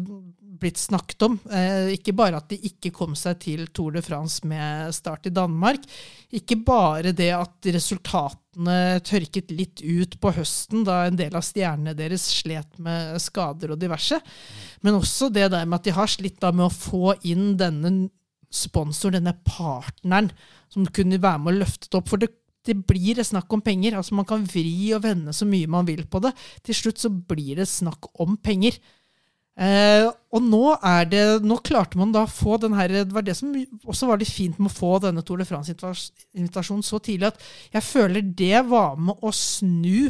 blitt 0.61 0.79
snakket 0.79 1.25
om. 1.27 1.37
Eh, 1.51 1.91
ikke 1.95 2.13
bare 2.17 2.39
at 2.39 2.51
de 2.51 2.59
ikke 2.69 2.93
kom 2.95 3.15
seg 3.17 3.39
til 3.43 3.65
Tour 3.73 3.95
de 3.95 4.03
France 4.05 4.45
med 4.47 4.93
start 4.95 5.27
i 5.27 5.33
Danmark. 5.33 5.83
Ikke 6.31 6.59
bare 6.65 7.13
det 7.17 7.31
at 7.35 7.69
resultatene 7.73 9.01
tørket 9.07 9.51
litt 9.55 9.81
ut 9.81 10.17
på 10.21 10.33
høsten, 10.37 10.85
da 10.87 11.05
en 11.07 11.19
del 11.19 11.35
av 11.37 11.45
stjernene 11.45 11.95
deres 11.97 12.27
slet 12.39 12.79
med 12.81 13.17
skader 13.23 13.73
og 13.73 13.81
diverse. 13.81 14.21
Men 14.85 14.99
også 15.01 15.31
det 15.33 15.49
der 15.53 15.65
med 15.65 15.81
at 15.81 15.89
de 15.89 15.97
har 15.97 16.11
slitt 16.11 16.41
med 16.41 16.67
å 16.67 16.73
få 16.73 17.15
inn 17.27 17.55
denne 17.59 18.11
sponsor, 18.51 19.15
denne 19.15 19.33
partneren, 19.47 20.29
som 20.71 20.87
kunne 20.87 21.21
være 21.21 21.41
med 21.45 21.59
løfte 21.59 21.89
det 21.89 21.99
opp. 21.99 22.09
For 22.11 22.21
det, 22.21 22.31
det 22.67 22.77
blir 22.87 23.17
det 23.17 23.27
snakk 23.27 23.51
om 23.53 23.63
penger. 23.63 23.97
altså 23.97 24.15
Man 24.15 24.27
kan 24.27 24.45
vri 24.45 24.91
og 24.95 25.03
vende 25.05 25.33
så 25.35 25.47
mye 25.47 25.69
man 25.71 25.87
vil 25.87 26.05
på 26.07 26.21
det. 26.23 26.33
Til 26.67 26.77
slutt 26.77 27.01
så 27.01 27.09
blir 27.09 27.61
det 27.61 27.69
snakk 27.71 28.11
om 28.21 28.37
penger. 28.37 28.77
Eh, 29.59 30.07
og 30.31 30.45
nå 30.47 30.61
er 30.79 31.09
det, 31.11 31.23
nå 31.43 31.57
klarte 31.65 31.99
man 31.99 32.13
da 32.15 32.23
å 32.23 32.31
få 32.31 32.55
den 32.61 32.75
her, 32.77 32.87
Det 32.87 33.11
var 33.11 33.25
det 33.27 33.35
som 33.35 33.51
også 33.83 34.07
var 34.07 34.21
litt 34.21 34.31
fint 34.31 34.57
med 34.59 34.71
å 34.71 34.77
få 34.77 34.93
denne 35.03 35.23
Tour 35.27 35.41
de 35.41 35.45
France-invitasjonen 35.45 36.85
så 36.87 37.01
tidlig, 37.03 37.33
at 37.33 37.41
jeg 37.75 37.83
føler 37.83 38.21
det 38.23 38.63
var 38.69 38.95
med 38.95 39.19
å 39.21 39.33
snu 39.35 40.09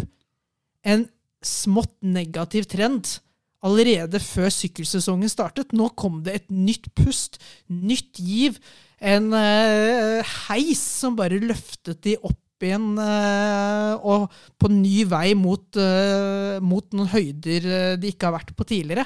en 0.86 1.08
smått 1.42 1.96
negativ 2.06 2.70
trend 2.70 3.18
allerede 3.66 4.22
før 4.22 4.50
sykkelsesongen 4.54 5.30
startet. 5.30 5.74
Nå 5.74 5.90
kom 5.98 6.22
det 6.26 6.38
et 6.38 6.48
nytt 6.54 6.90
pust, 6.98 7.40
nytt 7.70 8.22
giv. 8.22 8.58
En 9.02 9.34
eh, 9.34 10.34
heis 10.48 10.82
som 10.82 11.18
bare 11.18 11.42
løftet 11.42 12.02
de 12.06 12.18
opp 12.22 12.40
igjen 12.68 12.90
eh, 13.02 13.94
og 14.08 14.32
på 14.60 14.70
ny 14.72 15.04
vei 15.10 15.34
mot, 15.38 15.66
eh, 15.80 16.58
mot 16.64 16.88
noen 16.96 17.12
høyder 17.12 17.68
eh, 17.68 17.94
de 18.02 18.12
ikke 18.12 18.30
har 18.30 18.38
vært 18.40 18.54
på 18.58 18.68
tidligere. 18.70 19.06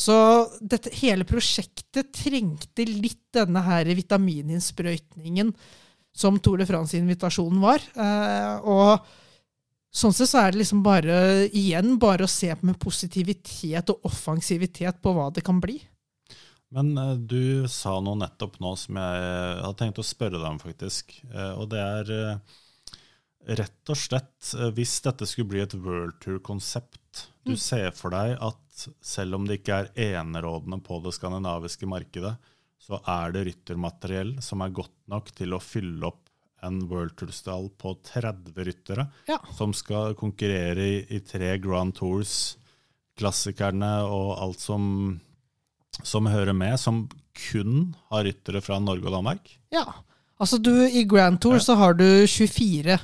Så 0.00 0.16
dette, 0.64 0.92
hele 1.02 1.26
prosjektet 1.28 2.12
trengte 2.16 2.86
litt 2.88 3.26
denne 3.36 3.60
her 3.66 3.90
vitamininnsprøytningen 3.98 5.52
som 6.16 6.38
Tour 6.40 6.58
de 6.58 6.66
France-invitasjonen 6.66 7.60
var. 7.62 7.84
Og 8.64 9.04
sånn 9.92 10.16
sett 10.16 10.30
så 10.32 10.40
er 10.40 10.54
det 10.54 10.62
liksom 10.62 10.80
bare 10.82 11.18
igjen 11.52 11.98
bare 12.00 12.24
å 12.24 12.32
se 12.32 12.48
med 12.64 12.80
positivitet 12.80 13.92
og 13.92 14.08
offensivitet 14.08 15.02
på 15.04 15.12
hva 15.14 15.28
det 15.36 15.44
kan 15.44 15.60
bli. 15.60 15.76
Men 16.72 16.94
du 17.28 17.68
sa 17.68 17.98
noe 18.00 18.18
nettopp 18.22 18.56
nå 18.62 18.72
som 18.80 18.98
jeg 19.02 19.30
hadde 19.60 19.78
tenkt 19.84 20.00
å 20.00 20.06
spørre 20.06 20.40
deg 20.40 20.48
om, 20.48 20.62
faktisk. 20.64 21.12
Og 21.60 21.68
det 21.74 21.84
er 21.84 22.40
rett 23.48 23.90
og 23.92 23.96
slett 23.96 24.50
eh, 24.58 24.70
Hvis 24.76 24.98
dette 25.04 25.26
skulle 25.26 25.48
bli 25.48 25.60
et 25.64 25.74
World 25.74 26.18
Tour-konsept, 26.22 27.26
du 27.46 27.54
ser 27.56 27.90
for 27.96 28.12
deg 28.14 28.36
at 28.40 28.86
selv 29.04 29.34
om 29.38 29.46
det 29.48 29.60
ikke 29.60 29.78
er 29.82 30.18
enerådende 30.20 30.78
på 30.84 31.00
det 31.04 31.12
skandinaviske 31.16 31.88
markedet, 31.88 32.34
så 32.80 33.00
er 33.08 33.32
det 33.34 33.42
ryttermateriell 33.48 34.36
som 34.44 34.62
er 34.64 34.72
godt 34.76 34.94
nok 35.12 35.30
til 35.36 35.52
å 35.56 35.60
fylle 35.60 36.06
opp 36.08 36.28
en 36.64 36.78
World 36.90 37.14
Tour-stall 37.16 37.70
på 37.80 37.94
30 38.04 38.52
ryttere, 38.68 39.06
Ja. 39.28 39.38
som 39.56 39.72
skal 39.76 40.14
konkurrere 40.14 40.84
i, 40.84 40.96
i 41.16 41.20
tre 41.24 41.54
Grand 41.58 41.94
Tours, 41.96 42.56
klassikerne 43.20 43.90
og 44.08 44.34
alt 44.40 44.60
som, 44.60 44.84
som 46.04 46.28
hører 46.30 46.52
med, 46.56 46.76
som 46.80 47.06
kun 47.50 47.94
har 48.10 48.24
ryttere 48.28 48.60
fra 48.64 48.78
Norge 48.82 49.08
og 49.08 49.16
Danmark. 49.16 49.54
Ja. 49.72 49.86
Altså 50.40 50.56
du, 50.60 50.72
I 50.88 51.04
Grand 51.08 51.40
Tour 51.40 51.58
Ja. 51.58 51.64
så 51.64 51.76
har 51.80 51.94
du 51.96 52.06
24 52.28 52.98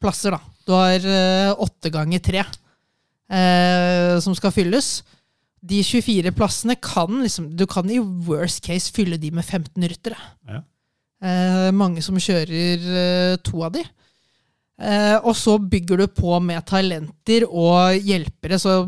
plasser, 0.00 0.34
da. 0.36 0.40
Du 0.66 0.74
har 0.76 1.06
eh, 1.06 1.52
åtte 1.60 1.90
ganger 1.92 2.22
tre 2.24 2.42
eh, 2.44 4.16
som 4.22 4.36
skal 4.36 4.54
fylles. 4.54 5.00
De 5.60 5.82
24 5.84 6.32
plassene 6.32 6.76
kan 6.80 7.20
liksom 7.20 7.50
Du 7.58 7.66
kan 7.68 7.88
i 7.92 7.98
worst 8.00 8.62
case 8.64 8.92
fylle 8.96 9.18
de 9.20 9.32
med 9.34 9.44
15 9.44 9.88
ryttere. 9.92 10.20
Ja. 10.48 10.62
Eh, 11.20 11.70
mange 11.76 12.00
som 12.04 12.16
kjører 12.16 12.92
eh, 13.00 13.40
to 13.44 13.64
av 13.66 13.74
de. 13.74 13.82
Eh, 14.80 15.16
og 15.18 15.34
så 15.36 15.58
bygger 15.60 16.00
du 16.00 16.06
på 16.16 16.38
med 16.40 16.64
talenter 16.64 17.44
og 17.44 17.98
hjelpere, 18.00 18.56
så 18.56 18.78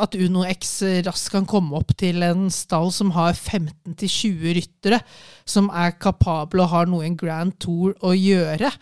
at 0.00 0.16
Uno 0.16 0.46
X 0.48 0.78
raskt 1.04 1.34
kan 1.34 1.44
komme 1.48 1.76
opp 1.76 1.92
til 2.00 2.24
en 2.24 2.46
stall 2.52 2.88
som 2.96 3.12
har 3.12 3.36
15-20 3.36 4.56
ryttere, 4.56 5.02
som 5.44 5.68
er 5.68 5.92
kapable 6.00 6.64
og 6.64 6.72
har 6.72 6.88
noe 6.88 7.04
i 7.04 7.10
en 7.10 7.20
Grand 7.20 7.52
Tour 7.60 7.92
å 8.00 8.14
gjøre. 8.16 8.72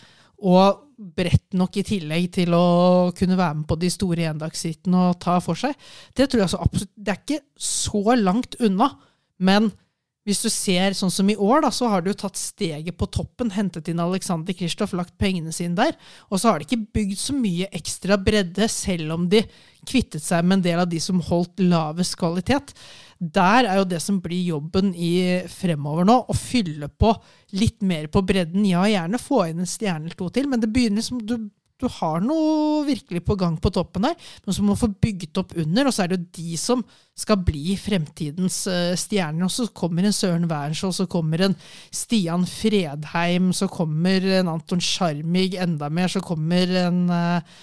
Og 0.46 0.78
bredt 1.00 1.56
nok 1.56 1.78
i 1.80 1.84
tillegg 1.86 2.30
til 2.36 2.54
å 2.56 3.10
kunne 3.16 3.38
være 3.38 3.60
med 3.62 3.68
på 3.70 3.78
de 3.80 3.90
store 3.92 4.26
endagsrittene 4.30 5.06
og 5.10 5.20
ta 5.22 5.38
for 5.44 5.58
seg. 5.58 5.76
Det 6.16 6.28
tror 6.28 6.44
jeg 6.44 6.52
så 6.52 6.60
absolutt 6.60 6.92
Det 6.96 7.14
er 7.14 7.22
ikke 7.22 7.44
så 7.56 8.16
langt 8.20 8.58
unna, 8.60 8.90
men 9.40 9.70
hvis 10.28 10.42
du 10.44 10.50
ser 10.52 10.92
sånn 10.94 11.10
som 11.10 11.30
i 11.32 11.36
år, 11.40 11.62
da, 11.64 11.70
så 11.72 11.88
har 11.88 12.04
du 12.04 12.10
tatt 12.12 12.36
steget 12.36 12.96
på 13.00 13.08
toppen, 13.08 13.48
hentet 13.54 13.88
inn 13.88 14.02
Alexander 14.02 14.54
Kristoff, 14.54 14.92
lagt 14.94 15.16
pengene 15.18 15.52
sine 15.56 15.78
der, 15.78 15.96
og 16.28 16.38
så 16.38 16.52
har 16.52 16.60
de 16.60 16.68
ikke 16.68 16.92
bygd 16.98 17.18
så 17.18 17.34
mye 17.34 17.70
ekstra 17.74 18.18
bredde, 18.20 18.68
selv 18.70 19.16
om 19.16 19.24
de 19.32 19.40
kvittet 19.88 20.22
seg 20.22 20.44
med 20.44 20.58
en 20.58 20.66
del 20.68 20.82
av 20.82 20.90
de 20.92 21.00
som 21.00 21.22
holdt 21.24 21.64
lavest 21.64 22.18
kvalitet. 22.20 22.74
Der 23.20 23.68
er 23.68 23.76
jo 23.76 23.84
det 23.84 24.00
som 24.00 24.16
blir 24.24 24.40
jobben 24.48 24.94
i 24.96 25.44
fremover 25.52 26.06
nå, 26.08 26.16
å 26.24 26.36
fylle 26.36 26.88
på 26.88 27.12
litt 27.60 27.82
mer 27.84 28.08
på 28.08 28.22
bredden. 28.24 28.64
Ja, 28.64 28.86
gjerne 28.88 29.20
få 29.20 29.42
inn 29.50 29.60
en 29.60 29.68
stjerne 29.68 30.08
eller 30.08 30.16
to 30.16 30.30
til, 30.32 30.48
men 30.48 30.62
det 30.62 30.72
begynner 30.72 31.04
som 31.04 31.20
du 31.20 31.36
du 31.80 31.88
har 31.88 32.20
noe 32.20 32.84
virkelig 32.84 33.22
på 33.24 33.36
gang 33.40 33.56
på 33.60 33.72
toppen 33.72 34.04
der, 34.04 34.16
men 34.44 34.56
som 34.56 34.68
må 34.68 34.76
få 34.78 34.90
bygget 34.92 35.40
opp 35.40 35.54
under. 35.58 35.88
Og 35.88 35.96
så 35.96 36.04
er 36.04 36.12
det 36.12 36.18
jo 36.18 36.28
de 36.36 36.60
som 36.60 36.84
skal 37.18 37.40
bli 37.44 37.76
fremtidens 37.80 38.62
uh, 38.70 38.92
stjerner. 38.98 39.46
Og 39.46 39.54
så 39.54 39.68
kommer 39.76 40.06
en 40.06 40.16
Søren 40.16 40.48
Wærenskiold, 40.50 40.96
så 40.98 41.08
kommer 41.10 41.46
en 41.46 41.56
Stian 41.88 42.46
Fredheim, 42.48 43.52
så 43.56 43.70
kommer 43.72 44.28
en 44.40 44.52
Anton 44.52 44.82
Scharmig 44.84 45.56
enda 45.60 45.90
mer, 45.92 46.12
så 46.12 46.22
kommer 46.24 46.76
en 46.84 47.06
eh, 47.14 47.60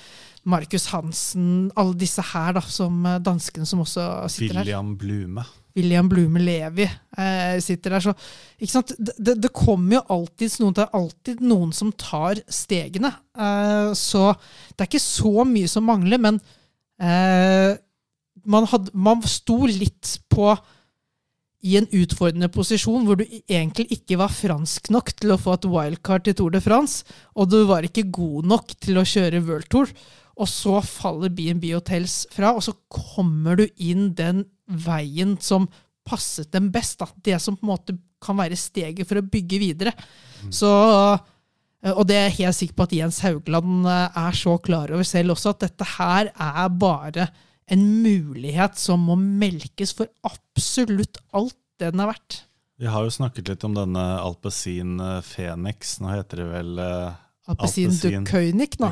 Markus 0.47 0.87
Hansen 0.93 1.69
Alle 1.75 1.95
disse 1.99 2.23
her, 2.33 2.55
da, 2.57 2.63
som 2.63 3.05
eh, 3.05 3.21
danskene 3.23 3.67
som 3.67 3.83
også 3.83 4.09
sitter 4.31 4.61
her. 4.61 4.67
William 4.67 4.93
Blume. 4.99 5.45
William 5.77 6.07
Blume 6.09 6.41
Levi 6.41 6.87
eh, 6.87 7.57
sitter 7.61 7.95
der. 7.95 8.05
Så, 8.07 8.13
ikke 8.57 8.73
sant? 8.73 8.93
Det, 8.97 9.35
det, 9.37 9.53
kommer 9.53 9.99
jo 9.99 10.05
alltid 10.17 10.55
noen, 10.63 10.77
det 10.77 10.85
er 10.87 10.95
alltid 10.97 11.43
noen 11.45 11.73
som 11.75 11.91
tar 11.93 12.41
stegene. 12.49 13.13
Eh, 13.37 13.91
så 13.97 14.31
det 14.73 14.85
er 14.85 14.89
ikke 14.89 15.03
så 15.03 15.45
mye 15.47 15.69
som 15.71 15.85
mangler, 15.87 16.21
men 16.23 16.41
eh, 17.01 17.77
man, 18.47 18.67
hadde, 18.71 18.93
man 18.97 19.21
sto 19.29 19.65
litt 19.69 20.17
på 20.33 20.55
i 21.67 21.73
en 21.79 21.87
utfordrende 21.97 22.49
posisjon 22.53 23.07
hvor 23.07 23.17
du 23.19 23.25
egentlig 23.25 23.87
ikke 23.95 24.19
var 24.21 24.31
fransk 24.31 24.91
nok 24.93 25.09
til 25.17 25.33
å 25.33 25.39
få 25.41 25.55
et 25.57 25.65
wildcard 25.67 26.27
til 26.27 26.37
Tour 26.37 26.53
de 26.53 26.61
France, 26.63 27.03
og 27.35 27.49
du 27.51 27.63
var 27.69 27.85
ikke 27.85 28.07
god 28.13 28.47
nok 28.53 28.75
til 28.77 29.01
å 29.01 29.05
kjøre 29.07 29.43
World 29.45 29.69
Tour. 29.73 29.91
Og 30.37 30.49
så 30.49 30.77
faller 30.85 31.33
B&B 31.33 31.71
Hotels 31.73 32.25
fra, 32.33 32.53
og 32.53 32.61
så 32.65 32.75
kommer 32.93 33.57
du 33.57 33.65
inn 33.81 34.11
den 34.17 34.43
veien 34.67 35.35
som 35.41 35.65
passet 36.07 36.51
dem 36.53 36.69
best. 36.73 37.01
Da. 37.01 37.09
Det 37.25 37.39
som 37.43 37.57
på 37.57 37.65
en 37.65 37.73
måte 37.73 37.97
kan 38.23 38.37
være 38.39 38.57
steget 38.59 39.07
for 39.09 39.19
å 39.19 39.25
bygge 39.25 39.59
videre. 39.61 39.93
Så, 40.53 40.69
eh, 41.83 41.93
og 41.93 42.05
det 42.09 42.17
er 42.17 42.27
jeg 42.29 42.37
helt 42.39 42.59
sikker 42.59 42.77
på 42.77 42.87
at 42.87 42.95
Jens 42.97 43.19
Haugland 43.25 43.89
eh, 43.89 44.19
er 44.27 44.37
så 44.37 44.57
klar 44.63 44.93
over 44.93 45.07
selv 45.07 45.35
også, 45.35 45.53
at 45.53 45.67
dette 45.67 45.89
her 45.97 46.31
er 46.31 46.73
bare 46.73 47.29
en 47.67 47.83
mulighet 48.03 48.77
som 48.79 49.03
må 49.09 49.17
melkes 49.19 49.93
for 49.97 50.09
absolutt 50.27 51.19
alt 51.35 51.57
det 51.77 51.91
den 51.93 52.01
er 52.01 52.13
verdt. 52.13 52.43
Vi 52.77 52.89
har 52.89 53.05
jo 53.05 53.13
snakket 53.13 53.49
litt 53.49 53.63
om 53.65 53.73
denne 53.77 54.03
Alpezin 54.21 54.99
eh, 55.01 55.21
Phoenix. 55.25 55.97
Nå 56.01 56.13
heter 56.13 56.43
det 56.43 56.49
vel 56.53 56.73
Alpesin, 56.81 57.89
Alpezin 57.89 58.27
du 58.27 58.31
König, 58.31 58.77
nå. 58.81 58.91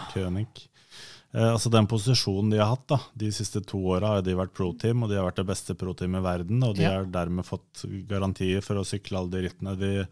Eh, 1.36 1.49
altså 1.52 1.70
Den 1.74 1.88
posisjonen 1.91 2.53
de 2.53 2.62
har 2.62 2.70
hatt 2.72 2.86
da, 2.88 2.98
de 3.20 3.28
siste 3.36 3.60
to 3.68 3.82
åra, 3.91 4.14
har 4.16 4.22
de 4.24 4.36
vært 4.40 4.53
pro-team, 4.56 5.03
og 5.03 5.12
de 5.12 5.18
har 5.20 5.26
vært 5.28 5.41
det 5.41 5.49
beste 5.49 5.76
pro-team 5.76 6.16
i 6.16 6.24
verden. 6.24 6.64
Og 6.64 6.76
de 6.78 6.86
Ja. 6.86 6.91
har 7.02 7.06
dermed 7.12 7.44
fått 7.45 7.84
garantier 8.07 8.64
for 8.64 8.76
å 8.80 8.86
sykle 8.88 9.20
alle 9.20 9.32
de 9.34 9.41
rittene 9.49 9.78
de, 9.78 10.07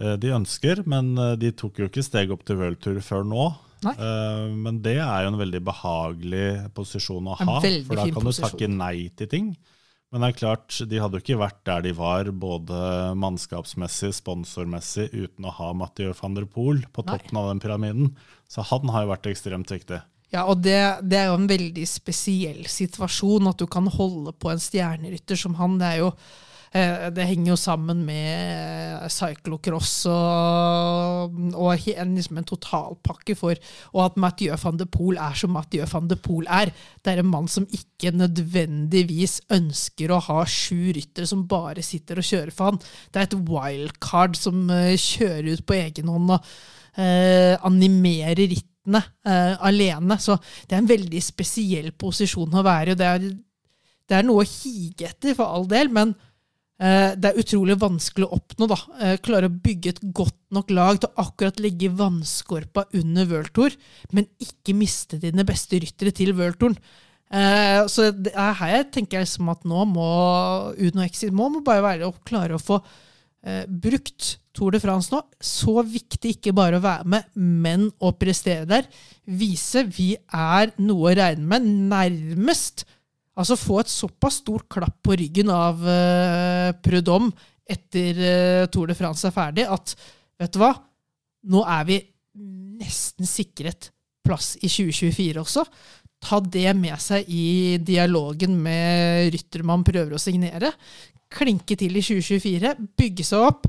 eh, 0.00 0.16
de 0.16 0.28
ønsker. 0.32 0.86
Men 0.86 1.16
eh, 1.18 1.36
de 1.36 1.52
tok 1.52 1.76
jo 1.78 1.88
ikke 1.88 2.02
steg 2.06 2.30
opp 2.32 2.44
til 2.44 2.56
worldtour 2.56 3.02
før 3.04 3.24
nå. 3.26 3.50
Nei. 3.82 3.94
Men 4.52 4.82
det 4.82 4.98
er 5.00 5.22
jo 5.24 5.28
en 5.32 5.38
veldig 5.40 5.64
behagelig 5.64 6.70
posisjon 6.74 7.24
å 7.32 7.36
ha, 7.38 7.60
for 7.86 7.96
da 7.96 8.04
kan 8.12 8.26
du 8.28 8.32
takke 8.36 8.68
nei 8.68 9.08
til 9.16 9.26
ting. 9.26 9.56
Men 10.12 10.20
det 10.20 10.28
er 10.34 10.38
klart, 10.40 10.68
de 10.86 10.98
hadde 11.00 11.16
jo 11.16 11.22
ikke 11.22 11.38
vært 11.40 11.64
der 11.64 11.80
de 11.86 11.92
var, 11.96 12.24
både 12.24 13.14
mannskapsmessig, 13.16 14.10
sponsormessig, 14.12 15.08
uten 15.14 15.46
å 15.48 15.52
ha 15.54 15.72
Mathieu 15.72 16.12
van 16.20 16.34
der 16.34 16.44
Poel 16.50 16.82
på 16.92 17.04
Nei. 17.06 17.16
toppen 17.16 17.38
av 17.40 17.48
den 17.54 17.60
pyramiden. 17.62 18.12
Så 18.50 18.62
han 18.68 18.88
har 18.92 19.06
jo 19.06 19.12
vært 19.14 19.30
ekstremt 19.32 19.70
viktig. 19.72 20.02
Ja, 20.30 20.44
og 20.46 20.62
det, 20.62 20.78
det 21.10 21.18
er 21.18 21.32
jo 21.32 21.40
en 21.40 21.50
veldig 21.50 21.88
spesiell 21.90 22.62
situasjon 22.70 23.50
at 23.50 23.58
du 23.58 23.66
kan 23.70 23.90
holde 23.90 24.34
på 24.38 24.52
en 24.52 24.62
stjernerytter 24.62 25.38
som 25.38 25.56
han. 25.58 25.74
Det 25.80 25.90
jo 25.98 26.12
eh, 26.70 27.08
det 27.10 27.26
henger 27.26 27.50
jo 27.50 27.56
sammen 27.58 28.04
med 28.06 29.10
cyclocross 29.10 29.96
og, 30.12 31.34
og 31.50 31.90
en, 31.96 32.14
liksom 32.14 32.38
en 32.38 32.46
totalpakke 32.46 33.34
for 33.34 33.58
Og 33.90 34.04
at 34.04 34.22
Mathieu 34.22 34.54
van 34.62 34.78
de 34.78 34.86
Poel 34.86 35.18
er 35.18 35.34
som 35.34 35.50
Mathieu 35.56 35.90
van 35.90 36.06
de 36.06 36.20
Poel 36.22 36.46
er. 36.46 36.70
Det 37.02 37.10
er 37.10 37.24
en 37.24 37.32
mann 37.34 37.50
som 37.50 37.66
ikke 37.66 38.14
nødvendigvis 38.14 39.40
ønsker 39.50 40.14
å 40.14 40.22
ha 40.30 40.44
sju 40.46 40.92
ryttere 40.94 41.26
som 41.26 41.48
bare 41.50 41.82
sitter 41.82 42.22
og 42.22 42.30
kjører 42.30 42.54
for 42.54 42.70
han. 42.70 42.84
Det 43.10 43.18
er 43.18 43.32
et 43.32 43.40
wildcard 43.50 44.38
som 44.38 44.68
eh, 44.78 44.94
kjører 44.94 45.56
ut 45.56 45.66
på 45.66 45.82
egen 45.82 46.14
hånd 46.14 46.36
og 46.38 46.52
eh, 46.94 47.56
animerer 47.66 48.60
rittene 48.90 49.02
uh, 49.26 49.66
alene. 49.66 50.18
Så 50.18 50.36
det 50.66 50.76
er 50.76 50.82
en 50.82 50.90
veldig 50.90 51.22
spesiell 51.22 51.92
posisjon 51.92 52.54
å 52.54 52.64
være 52.64 52.92
i. 52.92 52.98
Det 52.98 53.06
er, 53.06 53.28
det 54.08 54.16
er 54.18 54.26
noe 54.26 54.42
å 54.42 54.48
hige 54.48 55.08
etter, 55.08 55.34
for 55.34 55.46
all 55.46 55.68
del, 55.68 55.90
men 55.90 56.14
uh, 56.14 57.12
det 57.16 57.30
er 57.30 57.40
utrolig 57.40 57.78
vanskelig 57.80 58.26
å 58.26 58.38
oppnå. 58.38 58.70
da. 58.70 58.80
Uh, 59.00 59.16
klare 59.22 59.50
å 59.50 59.58
bygge 59.68 59.94
et 59.94 60.02
godt 60.12 60.38
nok 60.50 60.70
lag 60.70 61.00
til 61.00 61.10
å 61.10 61.26
akkurat 61.26 61.60
legge 61.60 61.92
vannskorpa 61.92 62.88
under 62.94 63.28
World 63.30 63.54
Tour, 63.54 63.76
men 64.12 64.28
ikke 64.40 64.74
miste 64.74 65.20
dine 65.20 65.46
beste 65.46 65.80
ryttere 65.80 66.14
til 66.14 66.34
World 66.34 66.60
Touren. 66.60 66.80
Eh, 67.30 67.84
så 67.86 68.08
det 68.10 68.32
er 68.34 68.56
her 68.58 68.70
jeg 68.72 68.86
tenker 68.96 69.22
liksom 69.22 69.52
at 69.52 69.60
nå 69.62 69.84
må 69.86 70.06
Uno 70.82 71.04
Exit 71.04 71.30
må, 71.30 71.44
må 71.46 71.60
bare 71.62 71.84
være 71.84 72.08
å 72.08 72.16
klare 72.26 72.56
å 72.56 72.58
få 72.58 72.80
eh, 72.80 72.96
brukt 73.66 74.34
Tour 74.52 74.74
de 74.74 74.80
France 74.82 75.08
nå. 75.14 75.22
Så 75.40 75.80
viktig 75.88 76.34
ikke 76.34 76.52
bare 76.52 76.76
å 76.76 76.84
være 76.84 77.08
med, 77.08 77.28
men 77.34 77.86
å 78.02 78.10
prestere 78.18 78.68
der. 78.68 78.88
Vise 79.24 79.86
vi 79.88 80.10
er 80.28 80.74
noe 80.82 81.08
å 81.08 81.14
regne 81.16 81.46
med. 81.48 81.68
Nærmest 81.88 82.84
Altså 83.40 83.56
få 83.56 83.78
et 83.80 83.88
såpass 83.88 84.40
stort 84.42 84.66
klapp 84.72 84.98
på 85.06 85.16
ryggen 85.16 85.50
av 85.54 85.80
uh, 85.80 86.72
Prudhomme 86.84 87.32
etter 87.70 88.18
eh, 88.18 88.64
Tour 88.66 88.90
de 88.90 88.96
France 88.98 89.22
er 89.28 89.30
ferdig, 89.30 89.62
at 89.62 89.92
vet 90.40 90.50
du 90.50 90.58
hva? 90.58 90.72
Nå 91.54 91.60
er 91.62 91.84
vi 91.86 91.98
nesten 92.80 93.28
sikret 93.30 93.92
plass 94.26 94.56
i 94.58 94.66
2024 94.66 95.38
også. 95.38 95.62
Ta 96.18 96.40
det 96.42 96.72
med 96.74 96.98
seg 96.98 97.30
i 97.30 97.78
dialogen 97.78 98.58
med 98.58 99.30
rytter 99.36 99.62
man 99.70 99.86
prøver 99.86 100.16
å 100.16 100.20
signere. 100.20 100.72
Klinke 101.30 101.76
til 101.78 101.96
i 101.96 102.02
2024, 102.04 102.74
bygge 102.98 103.26
seg 103.26 103.46
opp. 103.46 103.66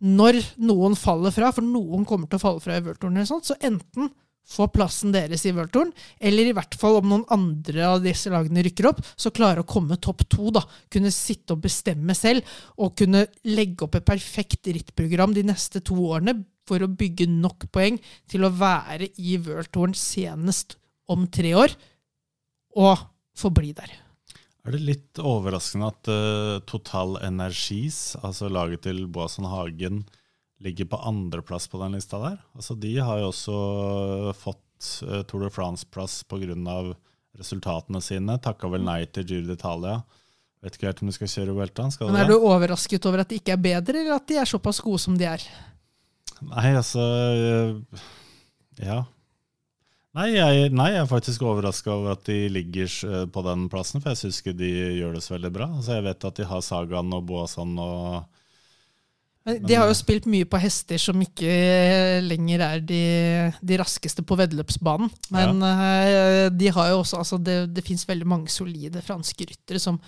Når 0.00 0.38
noen 0.64 0.96
faller 0.96 1.34
fra, 1.34 1.50
for 1.52 1.66
noen 1.66 2.06
kommer 2.08 2.30
til 2.30 2.40
å 2.40 2.42
falle 2.42 2.64
fra 2.64 2.78
i 2.78 2.82
World 2.84 3.00
Touren, 3.02 3.18
eller 3.18 3.28
sånt, 3.28 3.50
så 3.50 3.58
enten 3.60 4.08
få 4.50 4.66
plassen 4.72 5.12
deres 5.14 5.44
i 5.46 5.52
World 5.54 5.72
Touren, 5.74 5.92
eller 6.18 6.48
i 6.48 6.54
hvert 6.56 6.74
fall 6.78 6.98
om 6.98 7.10
noen 7.10 7.26
andre 7.34 7.84
av 7.86 8.00
disse 8.04 8.32
lagene 8.32 8.64
rykker 8.66 8.88
opp, 8.90 9.02
så 9.14 9.32
klare 9.34 9.62
å 9.62 9.68
komme 9.68 10.00
topp 10.02 10.24
to. 10.32 10.48
da. 10.56 10.64
Kunne 10.90 11.12
sitte 11.14 11.54
og 11.54 11.62
bestemme 11.66 12.16
selv, 12.18 12.46
og 12.80 12.96
kunne 12.98 13.26
legge 13.46 13.86
opp 13.86 13.98
et 13.98 14.08
perfekt 14.08 14.72
rittprogram 14.72 15.36
de 15.36 15.46
neste 15.46 15.84
to 15.86 15.98
årene 16.10 16.40
for 16.68 16.82
å 16.82 16.90
bygge 16.90 17.28
nok 17.30 17.68
poeng 17.74 17.98
til 18.30 18.46
å 18.46 18.54
være 18.54 19.10
i 19.18 19.38
World 19.42 19.70
Touren 19.74 19.96
senest 19.98 20.78
om 21.10 21.26
tre 21.30 21.54
år, 21.58 21.74
og 22.78 23.08
forbli 23.38 23.74
der. 23.74 24.09
Er 24.66 24.74
det 24.76 24.82
litt 24.84 25.20
overraskende 25.24 25.88
at 25.88 26.10
uh, 26.12 26.56
Total 26.68 27.16
Energies, 27.24 28.14
altså 28.20 28.50
laget 28.52 28.82
til 28.84 29.06
Boasson 29.08 29.48
Hagen, 29.48 30.02
ligger 30.60 30.90
på 30.92 30.98
andreplass 31.08 31.68
på 31.72 31.80
den 31.80 31.96
lista 31.96 32.20
der? 32.20 32.40
Altså, 32.54 32.76
de 32.76 32.92
har 33.00 33.22
jo 33.22 33.30
også 33.30 33.54
fått 34.36 34.90
uh, 35.08 35.22
Tour 35.24 35.46
de 35.46 35.52
France-plass 35.54 36.20
pga. 36.28 36.54
resultatene 37.40 38.02
sine. 38.04 38.36
Takka 38.42 38.68
vel 38.68 38.84
nei 38.84 39.04
til 39.06 39.24
Giro 39.24 39.48
d'Italia. 39.48 40.02
Vet 40.60 40.76
ikke 40.76 40.90
helt 40.90 41.00
om 41.00 41.08
du 41.08 41.14
skal 41.16 41.30
kjøre 41.32 41.56
Veltan. 41.56 41.92
Skal 41.94 42.10
Men 42.12 42.20
er 42.20 42.28
du 42.28 42.34
det? 42.34 42.44
overrasket 42.52 43.06
over 43.08 43.22
at 43.22 43.30
de 43.30 43.38
ikke 43.40 43.54
er 43.56 43.62
bedre, 43.64 44.02
eller 44.02 44.18
at 44.18 44.26
de 44.28 44.36
er 44.36 44.48
såpass 44.50 44.82
gode 44.84 45.00
som 45.00 45.16
de 45.16 45.24
er? 45.24 45.40
Nei, 46.44 46.74
altså 46.76 47.00
eh, 47.00 48.04
Ja. 48.84 49.04
Nei 50.18 50.32
jeg, 50.32 50.72
nei, 50.74 50.88
jeg 50.90 51.04
er 51.04 51.10
faktisk 51.10 51.44
overraska 51.46 51.92
over 51.94 52.16
at 52.16 52.24
de 52.26 52.48
ligger 52.50 52.90
eh, 53.06 53.24
på 53.30 53.44
den 53.46 53.68
plassen, 53.70 54.02
for 54.02 54.10
jeg 54.10 54.24
syns 54.24 54.40
ikke 54.42 54.56
de 54.58 54.70
gjør 54.98 55.14
det 55.14 55.22
så 55.22 55.36
veldig 55.36 55.52
bra. 55.54 55.68
Altså, 55.70 55.94
jeg 55.98 56.06
vet 56.08 56.26
at 56.26 56.40
de 56.40 56.46
har 56.50 56.64
Sagaen 56.66 57.14
og 57.14 57.28
Boasson 57.28 57.76
og 57.78 58.40
Men 59.46 59.60
de 59.64 59.76
har 59.78 59.86
jo 59.86 59.94
spilt 59.96 60.26
mye 60.30 60.48
på 60.50 60.58
hester 60.60 60.98
som 61.00 61.22
ikke 61.22 61.52
lenger 62.26 62.64
er 62.66 62.82
de, 62.82 63.04
de 63.62 63.78
raskeste 63.78 64.26
på 64.26 64.36
veddeløpsbanen. 64.40 65.12
Men 65.30 65.62
ja. 65.62 66.50
de 66.50 66.74
har 66.74 66.90
jo 66.90 66.98
også, 67.04 67.22
altså 67.22 67.38
det, 67.38 67.60
det 67.76 67.86
fins 67.86 68.02
veldig 68.08 68.28
mange 68.34 68.52
solide 68.52 69.06
franske 69.06 69.46
ryttere 69.46 69.80
som, 69.80 70.02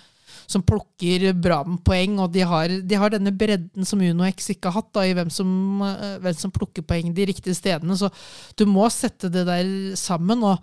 som 0.53 0.63
plukker 0.65 1.31
bra 1.35 1.63
med 1.65 1.81
poeng, 1.87 2.19
og 2.21 2.31
de 2.35 2.45
har, 2.47 2.77
de 2.85 2.99
har 2.99 3.13
denne 3.13 3.33
bredden 3.35 3.89
som 3.89 4.01
Uno 4.03 4.27
X 4.29 4.53
ikke 4.53 4.69
har 4.69 4.81
hatt, 4.81 4.93
da, 4.95 5.07
i 5.09 5.17
hvem 5.17 5.33
som, 5.33 5.49
eh, 5.89 6.15
hvem 6.23 6.37
som 6.37 6.53
plukker 6.53 6.85
poeng 6.87 7.11
de 7.17 7.27
riktige 7.31 7.57
stedene. 7.57 7.97
Så 7.97 8.11
du 8.59 8.67
må 8.69 8.87
sette 8.93 9.33
det 9.33 9.47
der 9.49 9.67
sammen. 9.99 10.45
og 10.47 10.61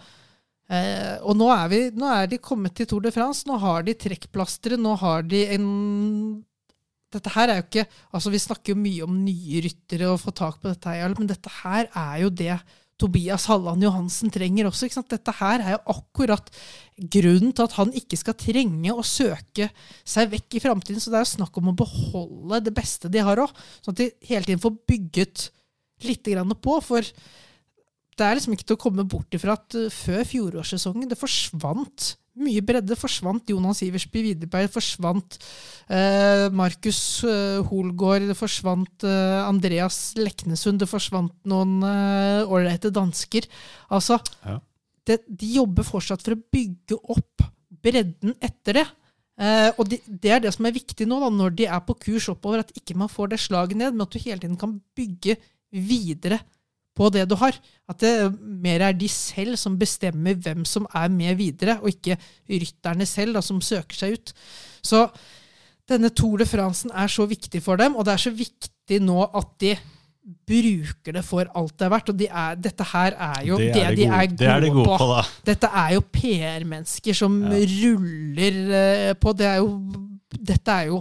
Eh, 0.70 1.16
og 1.26 1.34
nå 1.34 1.48
er, 1.50 1.64
vi, 1.70 1.78
nå 1.98 2.06
er 2.14 2.28
de 2.30 2.38
kommet 2.38 2.76
til 2.78 2.86
Tour 2.86 3.02
de 3.02 3.10
France. 3.14 3.42
Nå 3.48 3.56
har 3.58 3.82
de 3.86 3.96
trekkplasteret. 3.98 4.78
Nå 4.78 4.94
har 5.00 5.26
de 5.26 5.42
en 5.56 5.66
dette 7.10 7.32
her 7.34 7.50
er 7.50 7.58
jo 7.58 7.64
ikke 7.64 7.82
altså 8.14 8.30
Vi 8.30 8.38
snakker 8.38 8.70
jo 8.70 8.78
mye 8.78 9.02
om 9.02 9.16
nye 9.24 9.64
ryttere 9.64 10.12
og 10.12 10.20
få 10.22 10.30
tak 10.30 10.60
på 10.60 10.70
dette, 10.70 10.92
her, 10.94 11.10
men 11.18 11.26
dette 11.26 11.50
her 11.64 11.88
er 11.88 12.20
jo 12.22 12.30
det 12.30 12.54
Tobias 13.00 13.46
Halland 13.50 13.84
Johansen 13.84 14.32
trenger 14.32 14.68
også. 14.68 14.86
ikke 14.86 14.98
sant? 14.98 15.10
Dette 15.12 15.34
her 15.40 15.64
er 15.64 15.74
jo 15.74 15.94
akkurat 15.94 16.50
grunnen 17.00 17.54
til 17.56 17.66
at 17.66 17.76
han 17.78 17.92
ikke 17.96 18.18
skal 18.20 18.36
trenge 18.38 18.92
å 18.92 19.04
søke 19.06 19.70
seg 20.04 20.32
vekk 20.34 20.58
i 20.58 20.62
framtiden. 20.66 21.00
Så 21.02 21.12
det 21.12 21.20
er 21.20 21.26
jo 21.26 21.34
snakk 21.34 21.60
om 21.60 21.72
å 21.72 21.78
beholde 21.80 22.62
det 22.66 22.74
beste 22.76 23.10
de 23.12 23.24
har 23.24 23.40
òg, 23.40 23.54
sånn 23.80 23.96
at 23.96 24.02
de 24.02 24.10
hele 24.28 24.46
tiden 24.46 24.62
får 24.62 24.76
bygget 24.90 25.46
litt 26.06 26.28
på. 26.60 26.76
For 26.84 27.04
det 28.20 28.26
er 28.26 28.36
liksom 28.36 28.56
ikke 28.56 28.68
til 28.68 28.78
å 28.78 28.84
komme 28.84 29.06
bort 29.08 29.36
ifra 29.36 29.56
at 29.56 29.76
uh, 29.78 29.88
før 29.92 30.24
fjorårssesongen 30.28 31.08
det 31.08 31.18
forsvant 31.18 32.14
mye 32.38 32.62
bredde. 32.62 32.96
forsvant 32.96 33.48
Jonas 33.50 33.82
Iversby 33.82 34.22
Widerberg, 34.28 34.70
forsvant 34.72 35.38
eh, 35.90 36.46
Markus 36.54 37.00
eh, 37.24 37.58
Holgaard, 37.66 38.28
det 38.30 38.36
forsvant 38.38 39.04
eh, 39.04 39.40
Andreas 39.48 40.14
Leknesund, 40.16 40.78
det 40.80 40.88
forsvant 40.90 41.34
noen 41.50 41.80
eh, 41.82 42.44
ålreite 42.46 42.92
dansker. 42.94 43.48
Altså, 43.90 44.20
Ja. 44.46 44.60
det, 45.06 45.20
de 45.26 45.54
jobber 45.56 45.82
fortsatt 45.84 46.22
for 46.22 46.36
å 46.36 46.42
bygge 46.52 47.00
opp 47.10 47.42
bredden 47.82 48.34
etter 48.40 48.80
det. 48.80 48.86
Eh, 49.40 49.70
og 49.78 49.88
de, 49.88 49.98
det 50.06 50.30
er 50.36 50.40
det 50.44 50.52
som 50.54 50.66
er 50.68 50.76
viktig 50.76 51.06
nå, 51.08 51.18
da, 51.22 51.30
når 51.32 51.54
de 51.56 51.66
er 51.66 51.80
på 51.86 51.94
kurs 52.06 52.28
oppover, 52.28 52.60
at 52.60 52.72
ikke 52.76 52.96
man 53.00 53.08
får 53.08 53.32
det 53.32 53.40
slaget 53.40 53.78
ned, 53.80 53.94
men 53.96 54.04
at 54.04 54.12
du 54.12 54.18
hele 54.20 54.38
tiden 54.42 54.58
kan 54.60 54.78
bygge 54.96 55.38
videre 55.72 56.40
på 57.00 57.08
det 57.14 57.24
du 57.30 57.36
har. 57.40 57.56
At 57.88 58.02
det 58.04 58.14
mer 58.60 58.84
er 58.90 58.96
de 59.00 59.08
selv 59.08 59.56
som 59.60 59.78
bestemmer 59.80 60.36
hvem 60.36 60.66
som 60.68 60.84
er 60.92 61.08
med 61.12 61.38
videre, 61.40 61.78
og 61.80 61.88
ikke 61.94 62.18
rytterne 62.52 63.06
selv 63.08 63.38
da, 63.38 63.42
som 63.44 63.62
søker 63.64 63.96
seg 64.02 64.18
ut. 64.18 64.34
Så 64.84 65.06
denne 65.90 66.12
Tour 66.14 66.38
de 66.38 66.46
France 66.46 66.86
er 66.92 67.08
så 67.10 67.24
viktig 67.26 67.62
for 67.64 67.80
dem, 67.80 67.96
og 67.98 68.04
det 68.06 68.12
er 68.18 68.22
så 68.28 68.34
viktig 68.36 69.00
nå 69.02 69.24
at 69.34 69.56
de 69.64 69.72
bruker 70.46 71.14
det 71.16 71.22
for 71.26 71.48
alt 71.56 71.72
det 71.80 71.86
er 71.86 71.92
verdt. 71.94 72.10
Og 72.12 72.18
de 72.20 72.26
er, 72.28 72.58
dette 72.68 72.86
her 72.92 73.16
er 73.16 73.46
jo 73.48 73.56
det, 73.58 73.70
er 73.80 73.96
de 73.96 74.04
gode- 74.04 74.18
er 74.20 74.26
gode, 74.26 74.36
det 74.42 74.50
er 74.52 74.60
de 74.60 74.70
gode 74.74 74.84
på, 74.90 74.98
på 75.00 75.22
Dette 75.48 75.70
er 75.82 75.94
jo 75.96 76.02
PR-mennesker 76.12 77.16
som 77.16 77.40
Ja. 77.42 77.62
ruller 77.72 78.60
eh, 78.82 79.14
på. 79.14 79.32
Det 79.36 79.46
er 79.46 79.56
jo, 79.64 79.72
dette 80.36 80.70
er 80.76 80.86
jo 80.92 81.00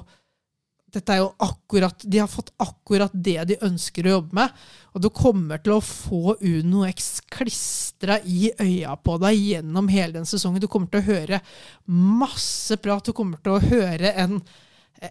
dette 0.89 1.13
er 1.13 1.17
jo 1.21 1.27
akkurat, 1.45 2.01
De 2.09 2.17
har 2.17 2.27
fått 2.27 2.49
akkurat 2.57 3.11
det 3.13 3.43
de 3.51 3.57
ønsker 3.61 4.07
å 4.07 4.15
jobbe 4.15 4.33
med. 4.33 4.49
Og 4.93 5.03
du 5.03 5.09
kommer 5.13 5.61
til 5.61 5.75
å 5.75 5.83
få 5.83 6.35
Uno 6.39 6.85
X 6.87 7.19
klistra 7.31 8.19
i 8.25 8.49
øya 8.59 8.95
på 9.03 9.17
deg 9.21 9.37
gjennom 9.37 9.89
hele 9.91 10.17
den 10.17 10.29
sesongen. 10.29 10.61
Du 10.63 10.69
kommer 10.71 10.89
til 10.91 11.03
å 11.03 11.09
høre 11.09 11.41
masse 11.85 12.77
prat. 12.81 13.05
Du 13.05 13.15
kommer 13.15 13.41
til 13.43 13.57
å 13.57 13.63
høre 13.63 14.13
en, 14.25 14.39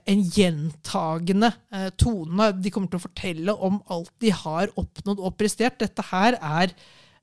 en 0.03 0.25
gjentagende 0.35 1.53
eh, 1.73 1.91
tone. 2.01 2.53
De 2.59 2.75
kommer 2.75 2.91
til 2.91 3.01
å 3.01 3.07
fortelle 3.07 3.55
om 3.55 3.83
alt 3.95 4.15
de 4.25 4.35
har 4.35 4.75
oppnådd 4.75 5.23
og 5.23 5.39
prestert. 5.39 5.79
Dette 5.83 6.09
her 6.11 6.41
er 6.43 6.75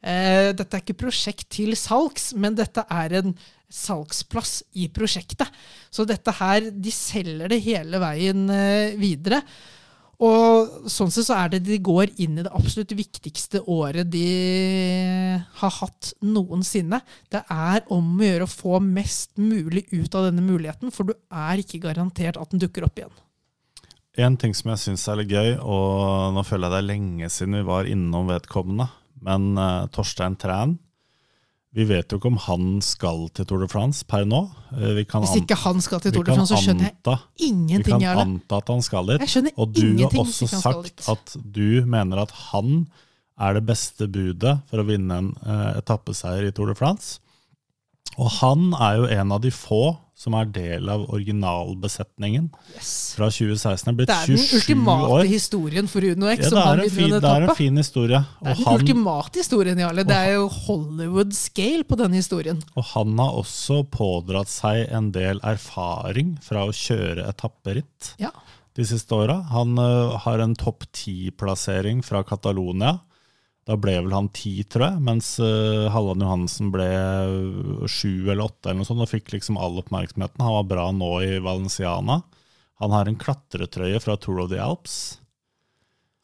Eh, 0.06 0.52
dette 0.54 0.78
er 0.78 0.84
ikke 0.84 1.00
prosjekt 1.08 1.48
til 1.56 1.74
salgs, 1.80 2.30
men 2.38 2.54
dette 2.58 2.84
er 2.94 3.18
en 3.22 3.32
salgsplass 3.74 4.60
i 4.78 4.86
prosjektet. 4.94 5.50
Så 5.90 6.06
dette 6.06 6.34
her, 6.38 6.70
de 6.70 6.94
selger 6.94 7.50
det 7.50 7.64
hele 7.66 8.02
veien 8.04 8.46
eh, 8.54 8.94
videre. 9.02 9.42
Og 10.24 10.88
sånn 10.92 11.12
sett 11.12 11.28
så 11.28 11.36
er 11.42 11.52
det 11.52 11.66
de 11.66 11.80
går 11.84 12.14
inn 12.24 12.40
i 12.40 12.46
det 12.46 12.54
absolutt 12.56 12.94
viktigste 12.96 13.62
året 13.72 14.08
de 14.14 14.28
har 15.60 15.74
hatt 15.82 16.14
noensinne. 16.24 17.02
Det 17.32 17.42
er 17.52 17.84
om 17.92 18.16
å 18.16 18.30
gjøre 18.30 18.48
å 18.48 18.54
få 18.54 18.80
mest 18.84 19.36
mulig 19.36 19.86
ut 19.92 20.16
av 20.16 20.30
denne 20.30 20.46
muligheten, 20.46 20.94
for 20.96 21.12
du 21.12 21.16
er 21.30 21.60
ikke 21.60 21.84
garantert 21.84 22.40
at 22.40 22.54
den 22.54 22.64
dukker 22.64 22.88
opp 22.88 23.02
igjen. 23.02 23.16
En 24.16 24.38
ting 24.40 24.56
som 24.56 24.72
jeg 24.72 24.84
syns 24.86 25.04
er 25.12 25.20
litt 25.20 25.34
gøy, 25.34 25.58
og 25.60 26.32
nå 26.38 26.46
føler 26.48 26.70
jeg 26.70 26.76
det 26.76 26.80
er 26.80 26.92
lenge 26.94 27.32
siden 27.34 27.60
vi 27.60 27.68
var 27.68 27.90
innom 27.92 28.32
vedkommende, 28.32 28.88
men 29.26 29.52
uh, 29.60 29.88
Torstein 29.92 30.38
Træn 30.40 30.78
Vi 31.76 31.84
vet 31.90 32.12
jo 32.14 32.18
ikke 32.22 32.30
om 32.32 32.38
han 32.40 32.68
skal 32.86 33.26
til 33.36 33.46
Tour 33.50 33.60
de 33.66 33.68
France 33.68 34.06
per 34.08 34.24
nå. 34.24 34.46
Vi 34.96 35.04
kan 35.04 35.26
Hvis 35.26 35.42
ikke 35.42 35.58
han 35.60 35.82
skal 35.84 36.00
til 36.06 36.14
Tour 36.16 36.24
de 36.24 36.32
France, 36.38 36.54
så 36.56 36.62
skjønner 36.64 36.88
jeg 36.88 36.94
anta- 36.96 37.18
Vi 37.68 37.84
kan 37.84 38.00
anta 38.24 38.58
at 38.62 38.68
han 38.72 38.82
skal 38.86 39.06
dit. 39.12 39.20
Og 39.58 39.74
du 39.74 39.82
har 39.82 39.90
ingenting 39.90 40.22
også 40.24 40.48
sagt 40.48 41.10
at 41.12 41.36
du 41.44 41.84
mener 41.86 42.22
at 42.24 42.32
han 42.54 42.88
er 43.38 43.54
det 43.58 43.66
beste 43.68 44.08
budet 44.08 44.62
for 44.70 44.80
å 44.80 44.88
vinne 44.88 45.18
en 45.20 45.30
uh, 45.44 45.76
etappeseier 45.76 46.48
i 46.48 46.52
Tour 46.56 46.68
de 46.72 46.76
France. 46.80 47.20
Og 48.18 48.30
han 48.40 48.72
er 48.80 48.96
jo 49.02 49.06
en 49.12 49.32
av 49.36 49.42
de 49.44 49.52
få 49.52 49.98
som 50.16 50.34
er 50.40 50.46
del 50.56 50.88
av 50.90 51.02
originalbesetningen 51.12 52.46
Yes. 52.76 52.92
fra 53.18 53.28
2016. 53.30 53.98
Det 53.98 54.08
Det 54.08 54.16
er 54.16 54.28
den 54.32 54.38
27 54.38 54.56
ultimate 54.62 55.10
år. 55.12 55.24
historien 55.28 55.88
for 55.92 56.00
Uno 56.08 56.28
X. 56.32 56.46
Ja, 56.46 56.50
det 56.50 56.64
er, 56.80 56.84
en 56.86 56.90
fin, 56.90 57.10
det 57.10 57.24
er 57.32 57.48
en 57.50 57.56
fin 57.56 57.76
historie. 57.78 58.22
Det 58.42 58.48
er 58.52 58.56
den 58.56 58.66
han, 58.66 58.80
ultimate 58.80 59.36
historien, 59.42 59.78
Jarle. 59.84 60.04
Det 60.08 60.16
er 60.16 60.34
jo 60.38 60.48
Hollywood-scale 60.50 61.84
på 61.84 61.98
den 62.00 62.14
historien. 62.14 62.64
og 62.76 62.84
han 62.94 63.18
har 63.20 63.32
også 63.42 63.84
pådratt 63.92 64.48
seg 64.52 64.88
en 64.92 65.12
del 65.12 65.40
erfaring 65.44 66.38
fra 66.42 66.66
å 66.66 66.72
kjøre 66.72 67.28
etapperitt 67.28 68.16
Ja. 68.20 68.32
de 68.76 68.84
siste 68.84 69.12
åra. 69.12 69.42
Han 69.52 69.78
uh, 69.78 70.18
har 70.18 70.40
en 70.40 70.56
topp 70.56 70.84
ti-plassering 70.94 72.02
fra 72.04 72.24
Catalonia. 72.24 73.00
Da 73.66 73.78
ble 73.82 73.96
vel 73.98 74.14
han 74.14 74.28
ti, 74.30 74.60
tror 74.70 74.86
jeg, 74.92 75.02
mens 75.08 75.32
uh, 75.42 75.90
Halland 75.90 76.22
Johansen 76.22 76.70
ble 76.74 76.86
sju 77.90 78.30
eller 78.30 78.46
åtte 78.46 78.70
eller 78.70 78.84
noe 78.84 78.88
sånt, 78.88 79.02
og 79.02 79.10
fikk 79.10 79.34
liksom 79.34 79.58
all 79.58 79.80
oppmerksomheten. 79.82 80.44
Han 80.46 80.58
var 80.60 80.68
bra 80.70 80.88
nå 80.94 81.12
i 81.26 81.40
Valenciana. 81.42 82.20
Han 82.84 82.94
har 82.94 83.10
en 83.10 83.18
klatretrøye 83.18 84.02
fra 84.04 84.20
Tour 84.22 84.44
of 84.44 84.52
the 84.52 84.62
Alps. 84.62 85.18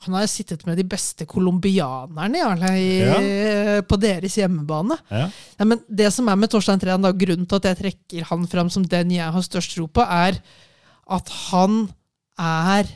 Han 0.05 0.17
har 0.17 0.25
sittet 0.29 0.65
med 0.65 0.79
de 0.81 0.85
beste 0.89 1.27
colombianerne 1.29 2.39
ja. 2.41 2.69
i, 2.73 3.81
på 3.85 3.97
deres 4.01 4.37
hjemmebane. 4.39 4.97
Ja. 5.13 5.27
Ja, 5.59 5.67
men 5.69 5.83
det 5.85 6.09
som 6.13 6.29
er 6.29 6.39
med 6.41 6.49
Torstein 6.49 6.81
Treen, 6.81 7.05
grunnen 7.21 7.45
til 7.45 7.61
at 7.61 7.67
jeg 7.69 7.79
trekker 7.83 8.29
han 8.31 8.47
fram 8.49 8.71
som 8.73 8.85
den 8.89 9.13
jeg 9.13 9.29
har 9.33 9.45
størst 9.45 9.75
tro 9.77 9.85
på, 9.85 10.01
er 10.01 10.39
at 11.11 11.33
han 11.51 11.83
er 12.41 12.89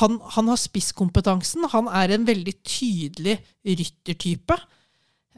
han, 0.00 0.18
han 0.34 0.50
har 0.50 0.58
spisskompetansen. 0.60 1.68
Han 1.72 1.88
er 1.88 2.14
en 2.14 2.26
veldig 2.28 2.54
tydelig 2.66 3.38
ryttertype. 3.66 4.58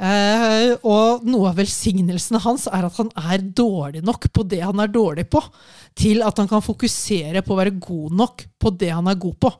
Eh, 0.02 0.72
og 0.88 1.26
noe 1.28 1.50
av 1.50 1.58
velsignelsen 1.60 2.40
hans 2.42 2.64
er 2.72 2.86
at 2.88 2.96
han 2.96 3.10
er 3.20 3.42
dårlig 3.54 4.00
nok 4.02 4.24
på 4.32 4.44
det 4.48 4.62
han 4.64 4.80
er 4.80 4.88
dårlig 4.90 5.26
på, 5.30 5.42
til 5.94 6.24
at 6.24 6.40
han 6.40 6.48
kan 6.50 6.64
fokusere 6.64 7.44
på 7.44 7.52
å 7.52 7.58
være 7.60 7.76
god 7.76 8.16
nok 8.22 8.46
på 8.58 8.72
det 8.80 8.88
han 8.90 9.10
er 9.12 9.20
god 9.20 9.36
på. 9.44 9.52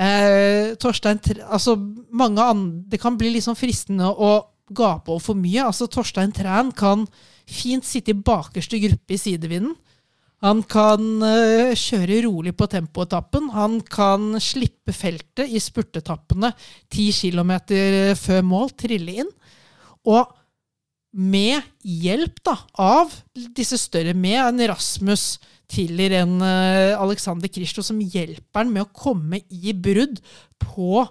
Eh, 0.00 0.72
Torstein, 0.80 1.20
altså 1.44 1.76
mange 1.76 2.40
andre, 2.40 2.82
Det 2.88 3.00
kan 3.00 3.18
bli 3.18 3.40
sånn 3.42 3.58
fristende 3.58 4.08
å 4.08 4.32
gape 4.70 5.10
over 5.10 5.22
for 5.22 5.36
mye. 5.36 5.66
Altså 5.66 5.86
Torstein 5.90 6.32
Træn 6.32 6.72
kan 6.72 7.04
fint 7.46 7.84
sitte 7.84 8.14
i 8.14 8.18
bakerste 8.18 8.80
gruppe 8.80 9.14
i 9.14 9.20
sidevinden. 9.20 9.76
Han 10.44 10.62
kan 10.64 11.02
uh, 11.20 11.76
kjøre 11.76 12.22
rolig 12.24 12.54
på 12.56 12.68
tempoetappen. 12.72 13.50
Han 13.52 13.78
kan 13.84 14.34
slippe 14.40 14.94
feltet 14.96 15.52
i 15.52 15.60
spurtetappene 15.60 16.52
10 16.88 17.10
km 17.20 17.52
før 18.16 18.44
mål, 18.48 18.72
trille 18.80 19.20
inn. 19.24 19.32
Og 20.08 20.30
med 21.10 21.60
hjelp 21.82 22.38
da, 22.46 22.54
av 22.78 23.12
disse 23.56 23.76
større, 23.80 24.14
med 24.14 24.38
en 24.44 24.62
Rasmus 24.70 25.34
Tiller, 25.70 26.16
en 26.22 26.38
uh, 26.42 26.98
Alexander 26.98 27.50
Kristo, 27.52 27.82
som 27.86 28.00
hjelper 28.00 28.62
han 28.62 28.72
med 28.72 28.86
å 28.86 28.92
komme 28.94 29.42
i 29.50 29.74
brudd 29.74 30.18
på 30.62 31.04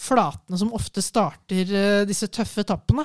flatene 0.00 0.60
som 0.60 0.72
ofte 0.76 1.02
starter 1.04 1.74
uh, 1.74 2.06
disse 2.08 2.30
tøffe 2.32 2.64
etappene. 2.64 3.04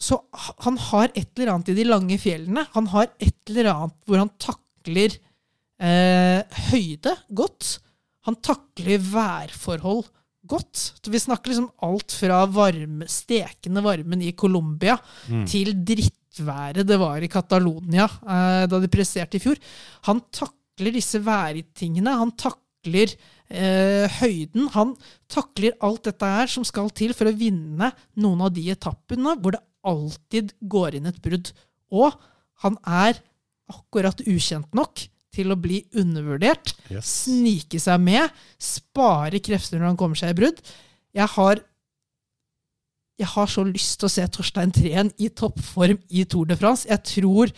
Så 0.00 0.18
han 0.64 0.76
har 0.90 1.12
et 1.14 1.30
eller 1.38 1.54
annet 1.54 1.70
i 1.72 1.76
de 1.78 1.86
lange 1.86 2.18
fjellene. 2.20 2.66
Han 2.74 2.90
har 2.92 3.08
et 3.22 3.38
eller 3.50 3.70
annet 3.72 3.96
hvor 4.08 4.20
han 4.20 4.32
takler 4.42 5.14
eh, 5.78 6.58
høyde 6.70 7.14
godt. 7.30 7.78
Han 8.28 8.38
takler 8.44 9.00
værforhold 9.00 10.06
godt. 10.48 10.76
Så 11.00 11.12
Vi 11.12 11.22
snakker 11.22 11.52
liksom 11.52 11.70
alt 11.86 12.12
fra 12.12 12.44
varme, 12.50 13.08
stekende 13.08 13.84
varmen 13.84 14.22
i 14.22 14.34
Colombia 14.36 14.98
til 15.48 15.72
drittværet 15.86 16.86
det 16.86 16.98
var 17.00 17.22
i 17.22 17.30
Catalonia 17.32 18.04
eh, 18.04 18.64
da 18.68 18.80
de 18.80 18.90
presterte 18.92 19.38
i 19.38 19.44
fjor. 19.44 19.60
Han 20.08 20.20
takler 20.34 20.92
disse 20.92 21.20
værtingene. 21.24 22.16
Han 22.20 22.34
takler 22.36 23.14
eh, 23.48 24.10
høyden. 24.20 24.68
Han 24.74 24.96
takler 25.30 25.78
alt 25.80 26.04
dette 26.10 26.32
her 26.38 26.50
som 26.50 26.66
skal 26.66 26.90
til 26.90 27.14
for 27.16 27.30
å 27.30 27.36
vinne 27.36 27.92
noen 28.20 28.44
av 28.44 28.52
de 28.52 28.68
etappene 28.74 29.38
hvor 29.38 29.56
det 29.56 29.62
alltid 29.84 30.54
går 30.60 30.98
inn 30.98 31.06
et 31.10 31.20
brudd. 31.24 31.52
Og 31.94 32.14
han 32.64 32.78
er 32.86 33.20
akkurat 33.70 34.20
ukjent 34.26 34.72
nok 34.76 35.06
til 35.34 35.50
å 35.50 35.58
bli 35.58 35.80
undervurdert 35.98 36.74
Yes. 36.92 37.08
snike 37.24 37.80
seg 37.82 38.00
med, 38.04 38.30
spare 38.60 39.40
krefter 39.42 39.80
når 39.80 39.92
han 39.92 39.96
kommer 39.98 40.18
seg 40.20 40.34
i 40.34 40.38
brudd. 40.42 40.60
Jeg 41.16 41.26
har 41.36 41.62
jeg 43.18 43.28
har 43.30 43.46
så 43.46 43.62
lyst 43.62 44.00
til 44.00 44.08
å 44.08 44.10
se 44.10 44.24
Torstein 44.34 44.72
Treen 44.74 45.10
i 45.22 45.28
toppform 45.30 46.00
i 46.10 46.24
Tour 46.26 46.48
de 46.50 46.56
France. 46.58 46.82
Jeg 46.90 47.02
tror 47.06 47.52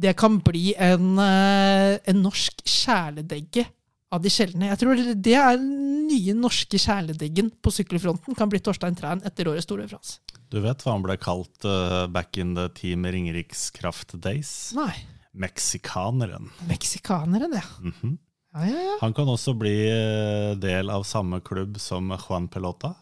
det 0.00 0.14
kan 0.16 0.38
bli 0.40 0.72
en, 0.80 1.18
eh, 1.20 1.98
en 2.08 2.22
norsk 2.24 2.62
kjæledegge 2.64 3.66
av 4.12 4.22
de 4.24 4.32
sjeldne. 4.32 4.68
Jeg 4.68 4.80
tror 4.82 4.98
det 5.24 5.36
er 5.38 5.56
den 5.56 6.08
nye 6.10 6.34
norske 6.36 6.78
kjæledeggen 6.80 7.48
på 7.64 7.72
sykkelfronten 7.72 8.36
kan 8.36 8.50
bli 8.52 8.60
Torstein 8.60 8.96
Træn 8.98 9.22
etter 9.24 9.48
årets 9.48 9.64
Store 9.68 9.86
Frans. 9.88 10.18
Du 10.52 10.60
vet 10.60 10.84
hva 10.84 10.92
han 10.92 11.04
ble 11.04 11.16
kalt 11.16 11.64
uh, 11.64 12.04
back 12.12 12.36
in 12.36 12.52
the 12.58 12.68
Team 12.76 13.06
Ringerikskraft 13.08 14.18
days? 14.20 14.72
Nei, 14.76 14.92
Meksikaneren. 15.32 16.50
meksikaneren, 16.68 17.52
ja. 17.56 17.64
Mm 17.80 17.92
-hmm. 18.00 18.18
Ja, 18.52 18.66
ja, 18.66 18.80
ja. 18.84 18.96
Han 19.00 19.14
kan 19.16 19.28
også 19.28 19.54
bli 19.56 19.88
eh, 19.88 20.52
del 20.60 20.90
av 20.92 21.06
samme 21.08 21.40
klubb 21.40 21.78
som 21.80 22.12
Juan 22.28 22.48
Pelota. 22.48 22.94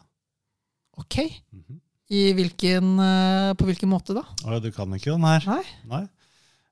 Ok. 0.97 1.43
Mhm. 1.51 1.81
I 2.11 2.33
hvilken, 2.33 2.99
eh, 2.99 3.55
på 3.55 3.67
hvilken 3.67 3.89
måte 3.89 4.15
da? 4.15 4.23
Å, 4.45 4.61
du 4.63 4.71
kan 4.75 4.95
ikke 4.95 5.11
den 5.11 5.27
her? 5.27 5.45
Nei? 5.47 5.63
Nei. 5.87 6.09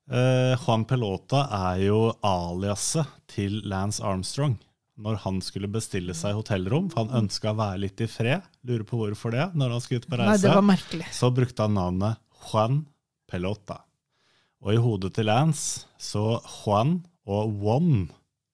Eh, 0.09 0.55
Juan 0.57 0.85
Pelota 0.89 1.43
er 1.53 1.83
jo 1.85 1.99
aliaset 2.25 3.07
til 3.29 3.61
Lance 3.69 4.01
Armstrong 4.01 4.57
når 4.99 5.19
han 5.23 5.37
skulle 5.43 5.69
bestille 5.71 6.13
seg 6.17 6.35
hotellrom. 6.35 6.89
For 6.91 7.05
han 7.05 7.23
ønska 7.23 7.53
å 7.53 7.59
være 7.59 7.83
litt 7.85 8.01
i 8.03 8.07
fred. 8.11 8.43
Lurer 8.67 8.83
på 8.87 8.99
hvorfor 8.99 9.31
det. 9.35 9.45
Når 9.55 9.75
han 9.75 9.83
skulle 9.83 10.03
ut 10.03 10.09
på 10.11 10.19
Nei, 10.19 10.25
reise, 10.33 10.43
det 10.47 10.55
var 10.57 10.65
merkelig. 10.67 11.07
så 11.15 11.29
brukte 11.31 11.67
han 11.67 11.77
navnet 11.77 12.19
Juan 12.49 12.81
Pelota. 13.29 13.83
Og 14.59 14.73
i 14.75 14.81
hodet 14.81 15.13
til 15.15 15.29
Lance 15.29 15.85
så 16.01 16.41
Juan 16.43 16.97
og 17.29 17.53
Juan, 17.61 18.09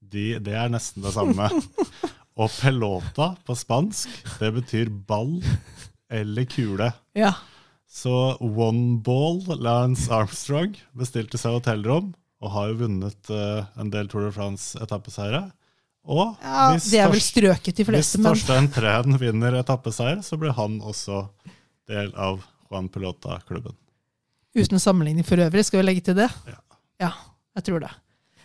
de, 0.06 0.36
det 0.44 0.54
er 0.54 0.70
nesten 0.70 1.06
det 1.06 1.16
samme. 1.16 1.50
og 2.42 2.52
pelota 2.60 3.32
på 3.48 3.56
spansk, 3.58 4.12
det 4.42 4.52
betyr 4.60 4.92
ball 5.08 5.40
eller 6.14 6.46
kule. 6.52 6.92
Ja. 7.18 7.34
Så 7.96 8.12
One 8.44 8.98
Ball, 9.06 9.38
Lance 9.64 10.10
Armstrong, 10.12 10.74
bestilte 11.00 11.40
seg 11.40 11.56
hotellrom 11.56 12.10
og 12.44 12.52
har 12.52 12.74
jo 12.74 12.82
vunnet 12.84 13.30
uh, 13.32 13.64
en 13.80 13.90
del 13.94 14.10
Tour 14.12 14.26
de 14.28 14.34
France-etappeseiere. 14.36 15.46
Og 16.06 16.36
ja 16.44 16.66
hvis, 16.76 16.90
det 16.92 17.00
er 17.02 17.10
vel 17.10 17.24
strøket 17.24 17.80
de 17.80 17.86
fleste, 17.88 18.20
hvis 18.20 18.28
Torstein 18.28 18.68
Træn 18.76 19.16
vinner 19.18 19.56
etappeseier, 19.62 20.20
så 20.28 20.38
blir 20.38 20.54
han 20.58 20.76
også 20.86 21.24
del 21.90 22.12
av 22.20 22.44
Juan 22.70 22.90
Pelota-klubben. 22.92 23.74
uten 24.56 24.80
sammenligning 24.80 25.26
for 25.26 25.40
øvrig, 25.42 25.64
skal 25.66 25.82
vi 25.82 25.86
legge 25.88 26.04
til 26.06 26.20
det? 26.20 26.28
Ja. 26.52 26.60
Ja, 27.08 27.12
jeg 27.58 27.66
tror 27.68 27.82
det. 27.88 27.90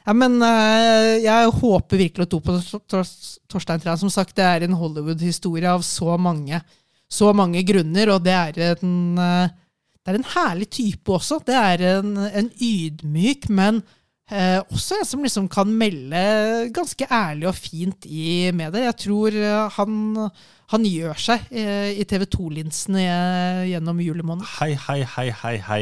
Ja, 0.06 0.14
men 0.16 0.38
uh, 0.40 1.18
jeg 1.20 1.50
håper 1.58 2.00
virkelig 2.00 2.24
og 2.24 2.30
tror 2.32 2.40
på 2.46 2.56
Tor- 2.70 2.86
Tor- 2.88 3.38
Torstein 3.52 3.82
Træn. 3.82 3.98
Som 4.00 4.10
sagt, 4.10 4.32
det 4.38 4.46
er 4.46 4.64
en 4.64 4.78
Hollywood-historie 4.78 5.68
av 5.70 5.82
så 5.86 6.16
mange, 6.18 6.62
så 7.10 7.32
mange 7.36 7.64
grunner, 7.66 8.14
og 8.14 8.24
det 8.24 8.36
er 8.36 8.76
en, 8.78 8.98
eh, 9.18 9.56
det 10.00 10.12
er 10.12 10.20
en 10.20 10.30
herlig 10.34 10.70
type 10.70 11.12
også. 11.12 11.40
Det 11.46 11.56
er 11.56 11.86
en, 11.98 12.14
en 12.16 12.52
ydmyk, 12.60 13.48
men 13.50 13.82
Eh, 14.30 14.60
også 14.70 14.94
en 15.00 15.06
som 15.08 15.24
liksom 15.26 15.48
kan 15.50 15.70
melde 15.74 16.20
ganske 16.74 17.06
ærlig 17.10 17.48
og 17.50 17.56
fint 17.58 18.06
i 18.06 18.50
media. 18.54 18.84
Jeg 18.86 18.98
tror 19.02 19.34
eh, 19.34 19.72
han, 19.74 19.96
han 20.70 20.86
gjør 20.86 21.18
seg 21.18 21.48
eh, 21.50 21.98
i 21.98 22.06
TV 22.06 22.28
2-linsene 22.30 23.02
gjennom 23.72 24.02
julemåneden. 24.04 24.46
Hei, 24.60 24.76
hei, 24.86 25.00
hei, 25.16 25.26
hei, 25.42 25.56
hei. 25.66 25.80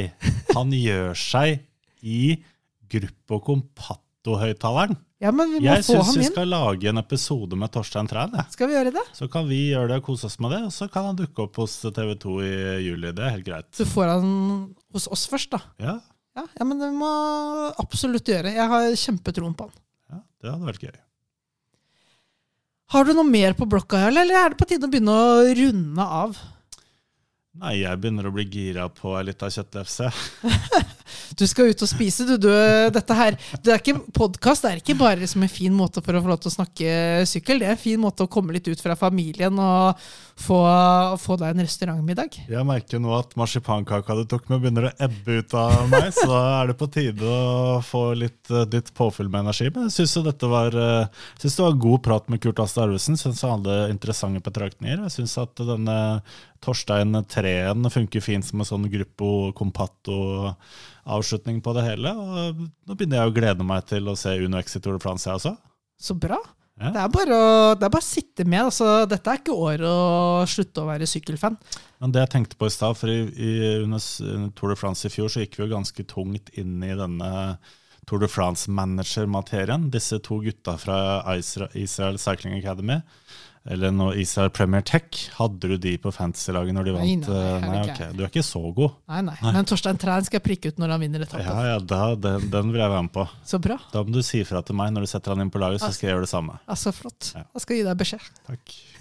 Han 0.57 0.73
gjør 0.73 1.13
seg 1.13 1.61
i 2.01 2.39
Gruppo 2.89 3.43
Compatto-høyttaleren. 3.51 4.97
Ja, 5.19 5.33
men 5.35 5.51
vi 5.51 5.59
må 5.59 5.67
Jeg 5.67 5.83
få 5.83 5.97
syns 5.97 6.11
han 6.13 6.21
vi 6.21 6.27
skal 6.29 6.47
lage 6.53 6.91
en 6.93 7.01
episode 7.01 7.57
med 7.59 7.73
Torstein 7.75 8.07
Træn. 8.07 8.37
Skal 8.55 8.69
vi 8.71 8.77
gjøre 8.77 8.93
det? 8.95 9.03
Så 9.19 9.27
kan 9.33 9.49
vi 9.49 9.59
gjøre 9.73 9.89
det 9.91 9.97
og 9.99 10.05
kose 10.07 10.29
oss 10.29 10.37
med 10.39 10.53
det, 10.55 10.61
og 10.69 10.75
så 10.75 10.87
kan 10.93 11.09
han 11.09 11.19
dukke 11.19 11.43
opp 11.49 11.59
hos 11.59 11.75
TV 11.83 12.13
2 12.23 12.37
i 12.47 12.53
juli. 12.87 13.11
Det 13.17 13.25
er 13.27 13.35
helt 13.35 13.49
greit. 13.49 13.67
Så 13.75 13.87
får 13.89 14.13
han 14.13 14.29
hos 14.95 15.09
oss 15.11 15.27
først, 15.31 15.51
da. 15.57 15.63
Ja, 15.83 15.97
Ja, 16.39 16.45
ja 16.61 16.65
men 16.69 16.79
det 16.79 16.93
må 16.95 17.09
absolutt 17.83 18.31
gjøre. 18.31 18.53
Jeg 18.55 18.71
har 18.71 18.93
kjempetroen 18.95 19.57
på 19.59 19.67
han. 19.67 19.75
ja 20.15 20.21
det 20.45 20.53
hadde 20.53 20.69
vært 20.71 20.85
gøy. 20.87 20.99
Har 22.95 23.05
du 23.05 23.11
noe 23.13 23.27
mer 23.27 23.53
på 23.59 23.67
blokka, 23.69 24.07
eller 24.07 24.31
er 24.31 24.55
det 24.55 24.61
på 24.61 24.69
tide 24.71 24.87
å 24.87 24.93
begynne 24.93 25.13
å 25.13 25.43
runde 25.59 26.07
av? 26.23 26.39
Nei, 27.59 27.81
jeg 27.81 27.99
begynner 27.99 28.29
å 28.29 28.35
bli 28.35 28.45
gira 28.47 28.87
på 28.93 29.17
ei 29.19 29.27
lita 29.31 29.51
kjøttlefse. 29.51 30.13
Du 31.39 31.47
skal 31.49 31.71
ut 31.73 31.83
og 31.85 31.89
spise, 31.89 32.25
du. 32.29 32.35
du 32.41 32.49
dette 32.93 33.17
her, 33.17 33.37
det 33.65 33.73
er 33.73 33.83
ikke, 33.83 34.01
Podkast 34.15 34.67
er 34.69 34.81
ikke 34.81 34.97
bare 34.99 35.21
liksom 35.23 35.45
en 35.45 35.53
fin 35.53 35.75
måte 35.75 36.03
for 36.05 36.17
å 36.17 36.23
få 36.25 36.31
lov 36.33 36.41
til 36.43 36.51
å 36.51 36.55
snakke 36.57 36.95
sykkel. 37.29 37.61
Det 37.63 37.69
er 37.69 37.77
en 37.77 37.81
fin 37.81 38.01
måte 38.01 38.25
å 38.25 38.31
komme 38.31 38.55
litt 38.57 38.69
ut 38.69 38.83
fra 38.83 38.97
familien 38.99 39.57
og 39.63 40.01
få, 40.39 40.59
få 41.21 41.39
deg 41.41 41.55
en 41.55 41.65
restaurantmiddag. 41.65 42.41
Jeg 42.51 42.67
merker 42.69 43.03
nå 43.03 43.13
at 43.17 43.37
marsipankaka 43.39 44.19
du 44.19 44.25
tok 44.31 44.49
med, 44.51 44.63
begynner 44.65 44.89
å 44.89 44.95
ebbe 45.09 45.39
ut 45.41 45.57
av 45.59 45.87
meg, 45.93 46.11
så 46.17 46.27
da 46.31 46.43
er 46.59 46.73
det 46.73 46.79
på 46.81 46.91
tide 46.95 47.29
å 47.29 47.79
få 47.87 48.05
litt 48.19 48.53
uh, 48.53 48.65
nytt 48.69 48.93
påfyll 48.99 49.31
med 49.31 49.47
energi. 49.47 49.71
Men 49.75 49.89
jeg 49.89 49.97
syns 49.99 50.19
var, 50.49 50.79
synes 51.39 51.59
det 51.61 51.67
var 51.67 51.83
god 51.87 52.05
prat 52.05 52.29
med 52.33 52.43
Kurt 52.45 52.63
Aste 52.65 52.85
Arvesen. 52.85 53.19
Syns 53.21 53.45
han 53.47 53.59
hadde 53.59 53.81
interessante 53.95 54.43
betraktninger. 54.45 55.05
Jeg 55.07 55.17
syns 55.21 55.39
at 55.41 55.67
denne 55.69 55.99
Torstein 56.65 57.17
Treen 57.31 57.89
funker 57.91 58.25
fint 58.25 58.47
som 58.47 58.63
en 58.63 58.69
sånn 58.69 58.87
gruppo 58.91 59.53
compatto-avslutning 59.59 61.63
på 61.65 61.75
det 61.77 61.87
hele. 61.87 62.13
Og 62.13 62.63
nå 62.63 62.95
begynner 62.95 63.23
jeg 63.23 63.33
å 63.33 63.37
glede 63.37 63.67
meg 63.67 63.89
til 63.91 64.11
å 64.11 64.17
se 64.19 64.37
Uno 64.43 64.61
Exit 64.61 64.85
Tour 64.85 64.99
de 64.99 65.05
France, 65.05 65.29
jeg 65.29 65.41
også. 65.41 65.57
Så 65.99 66.17
bra. 66.19 66.39
Ja. 66.79 66.93
Det, 66.95 67.01
er 67.03 67.11
bare 67.11 67.37
å, 67.37 67.47
det 67.75 67.89
er 67.89 67.91
bare 67.91 68.05
å 68.05 68.07
sitte 68.07 68.45
med. 68.47 68.69
Altså, 68.69 68.87
dette 69.11 69.33
er 69.33 69.41
ikke 69.41 69.57
året 69.57 69.89
å 69.89 70.45
slutte 70.47 70.85
å 70.85 70.87
være 70.87 71.09
sykkelfan. 71.11 71.59
Men 71.99 72.15
det 72.15 72.23
jeg 72.23 72.33
tenkte 72.37 72.59
på 72.59 72.69
i 72.69 72.75
stad, 72.75 72.95
for 72.99 73.11
i, 73.11 73.19
i, 73.35 73.51
under 73.83 74.53
Tour 74.59 74.75
de 74.75 74.79
France 74.79 75.09
i 75.09 75.13
fjor 75.13 75.33
så 75.33 75.43
gikk 75.43 75.59
vi 75.59 75.67
jo 75.67 75.73
ganske 75.73 76.07
tungt 76.11 76.53
inn 76.61 76.79
i 76.87 76.95
denne 76.99 77.33
Tour 78.09 78.23
de 78.23 78.31
France-manager-materien. 78.31 79.89
Disse 79.93 80.21
to 80.25 80.39
gutta 80.45 80.77
fra 80.81 80.99
Israel 81.37 82.21
Cycling 82.23 82.57
Academy, 82.61 83.01
eller 83.67 83.93
når 83.93 84.19
Israel 84.23 84.51
Premier 84.55 84.85
Tech, 84.87 85.25
hadde 85.39 85.71
du 85.73 85.77
de 85.81 85.95
på 86.01 86.13
fantasy-laget 86.15 86.77
når 86.77 86.89
de 86.89 86.93
Nei, 86.95 87.01
vant? 87.17 87.29
nei, 87.29 87.39
nei, 87.39 87.49
nei, 87.49 87.59
det 87.59 87.71
nei, 87.73 87.81
ikke. 87.89 88.09
ok, 88.11 88.17
Du 88.17 88.23
er 88.25 88.31
ikke 88.33 88.45
så 88.47 88.63
god. 88.77 88.95
Nei, 89.13 89.23
nei. 89.31 89.37
Men 89.49 89.69
Torstein 89.69 89.99
Træn 90.01 90.29
skal 90.29 90.39
jeg 90.41 90.47
prikke 90.47 90.73
ut 90.73 90.79
når 90.83 90.95
han 90.95 91.03
vinner 91.05 91.25
etappen. 91.27 91.49
Ja, 91.49 91.75
ja, 91.75 91.79
da, 91.81 92.03
den, 92.29 92.47
den 92.53 92.71
vil 92.75 92.81
jeg 92.85 92.95
være 92.95 93.07
med 93.09 93.15
på. 93.19 93.27
Så 93.49 93.61
bra. 93.65 93.79
Da 93.93 94.05
må 94.05 94.15
du 94.15 94.23
si 94.25 94.45
fra 94.49 94.63
til 94.63 94.79
meg 94.79 94.95
når 94.95 95.09
du 95.09 95.13
setter 95.15 95.35
han 95.35 95.43
inn 95.45 95.51
på 95.53 95.61
laget, 95.63 95.83
så 95.83 95.91
skal 95.93 96.09
jeg 96.11 96.17
gjøre 96.17 96.29
det 96.29 96.33
samme. 96.37 96.61
Altså, 96.69 96.95
flott. 96.97 97.33
Ja. 97.37 97.45
Da 97.53 97.65
skal 97.65 97.77
jeg 97.77 97.85
gi 97.85 97.89
deg 97.91 98.01
beskjed. 98.05 98.31
Takk. 98.53 98.79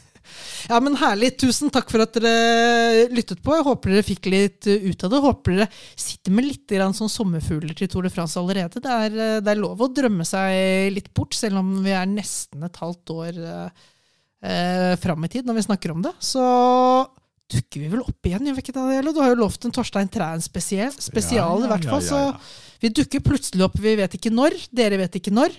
Ja, 0.67 0.81
men 0.83 0.97
Herlig. 0.99 1.29
Tusen 1.39 1.69
takk 1.71 1.87
for 1.87 2.03
at 2.03 2.17
dere 2.19 3.05
lyttet 3.15 3.39
på. 3.45 3.53
Jeg 3.55 3.63
håper 3.63 3.93
dere 3.93 4.03
fikk 4.03 4.27
litt 4.27 4.67
uh, 4.67 4.87
ut 4.89 5.05
av 5.07 5.13
det. 5.13 5.21
Håper 5.23 5.53
dere 5.55 5.67
sitter 5.95 6.33
med 6.35 6.47
litt 6.49 6.73
grann 6.73 6.95
sånn 6.97 7.11
sommerfugler 7.11 7.77
til 7.79 7.87
Tour 7.93 8.03
de 8.03 8.11
France 8.11 8.35
allerede. 8.41 8.81
Det 8.83 8.91
er, 8.91 9.15
uh, 9.15 9.37
det 9.39 9.53
er 9.53 9.61
lov 9.61 9.79
å 9.85 9.87
drømme 9.87 10.27
seg 10.27 10.91
litt 10.97 11.07
bort, 11.15 11.37
selv 11.37 11.61
om 11.61 11.77
vi 11.85 11.95
er 11.95 12.09
nesten 12.11 12.67
et 12.67 12.81
halvt 12.83 13.13
år 13.15 13.39
uh, 14.45 14.93
fram 15.01 15.25
i 15.25 15.31
tid 15.31 15.47
når 15.47 15.59
vi 15.59 15.65
snakker 15.67 15.93
om 15.93 16.03
det. 16.05 16.13
Så 16.23 16.43
dukker 17.47 17.83
vi 17.83 17.91
vel 17.91 18.03
opp 18.03 18.27
igjen, 18.27 18.49
gjør 18.49 18.57
vi 18.57 18.65
ikke 18.65 18.75
det? 18.75 18.85
Eller? 18.99 19.15
Du 19.15 19.21
har 19.23 19.31
jo 19.31 19.39
lovt 19.39 19.65
en 19.67 19.73
Torstein 19.75 20.09
Træen 20.11 20.43
spesial, 20.43 20.91
spesial 20.99 21.63
i 21.63 21.71
hvert 21.71 21.87
fall. 21.87 22.03
Ja, 22.03 22.21
ja, 22.21 22.31
ja. 22.31 22.37
Så 22.37 22.77
vi 22.83 22.93
dukker 22.93 23.23
plutselig 23.25 23.65
opp, 23.65 23.77
vi 23.81 23.95
vet 23.97 24.17
ikke 24.17 24.33
når. 24.33 24.57
Dere 24.75 24.99
vet 25.01 25.19
ikke 25.19 25.33
når. 25.33 25.55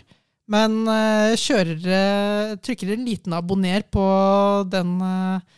Men 0.48 0.80
eh, 0.88 1.36
kjører 1.36 2.56
Trykker 2.64 2.94
en 2.94 3.04
liten 3.04 3.34
abonner 3.36 3.82
på 3.92 4.04
den 4.72 4.94
eh, 5.04 5.56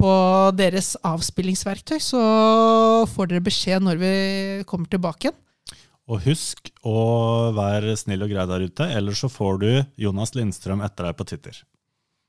På 0.00 0.12
deres 0.56 0.94
avspillingsverktøy, 1.04 1.98
så 2.00 2.22
får 3.12 3.30
dere 3.30 3.44
beskjed 3.44 3.84
når 3.84 4.00
vi 4.00 4.14
kommer 4.68 4.90
tilbake 4.90 5.28
igjen. 5.28 5.40
Og 6.04 6.20
husk 6.26 6.68
å 6.84 7.52
være 7.56 7.94
snill 7.96 8.26
og 8.26 8.32
grei 8.32 8.44
der 8.48 8.64
ute, 8.66 8.88
ellers 8.92 9.22
så 9.24 9.30
får 9.32 9.60
du 9.62 9.70
Jonas 10.04 10.34
Lindstrøm 10.36 10.82
etter 10.84 11.08
deg 11.08 11.16
på 11.16 11.24
Twitter. 11.30 11.62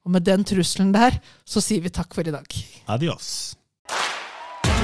Og 0.05 0.11
med 0.13 0.25
den 0.25 0.45
trusselen 0.45 0.93
der, 0.93 1.17
så 1.45 1.61
sier 1.63 1.81
vi 1.81 1.89
takk 1.89 2.13
for 2.13 2.27
i 2.27 2.33
dag. 2.33 2.45
Adios. 2.87 3.55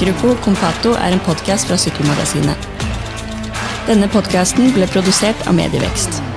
Gruppo 0.01 0.33
Compato 0.41 0.95
er 0.97 1.13
en 1.13 1.21
podkast 1.27 1.69
fra 1.69 1.77
Sykkelmagasinet. 1.77 2.67
Denne 3.85 4.09
podkasten 4.09 4.73
ble 4.73 4.89
produsert 4.89 5.45
av 5.45 5.57
Medievekst. 5.57 6.30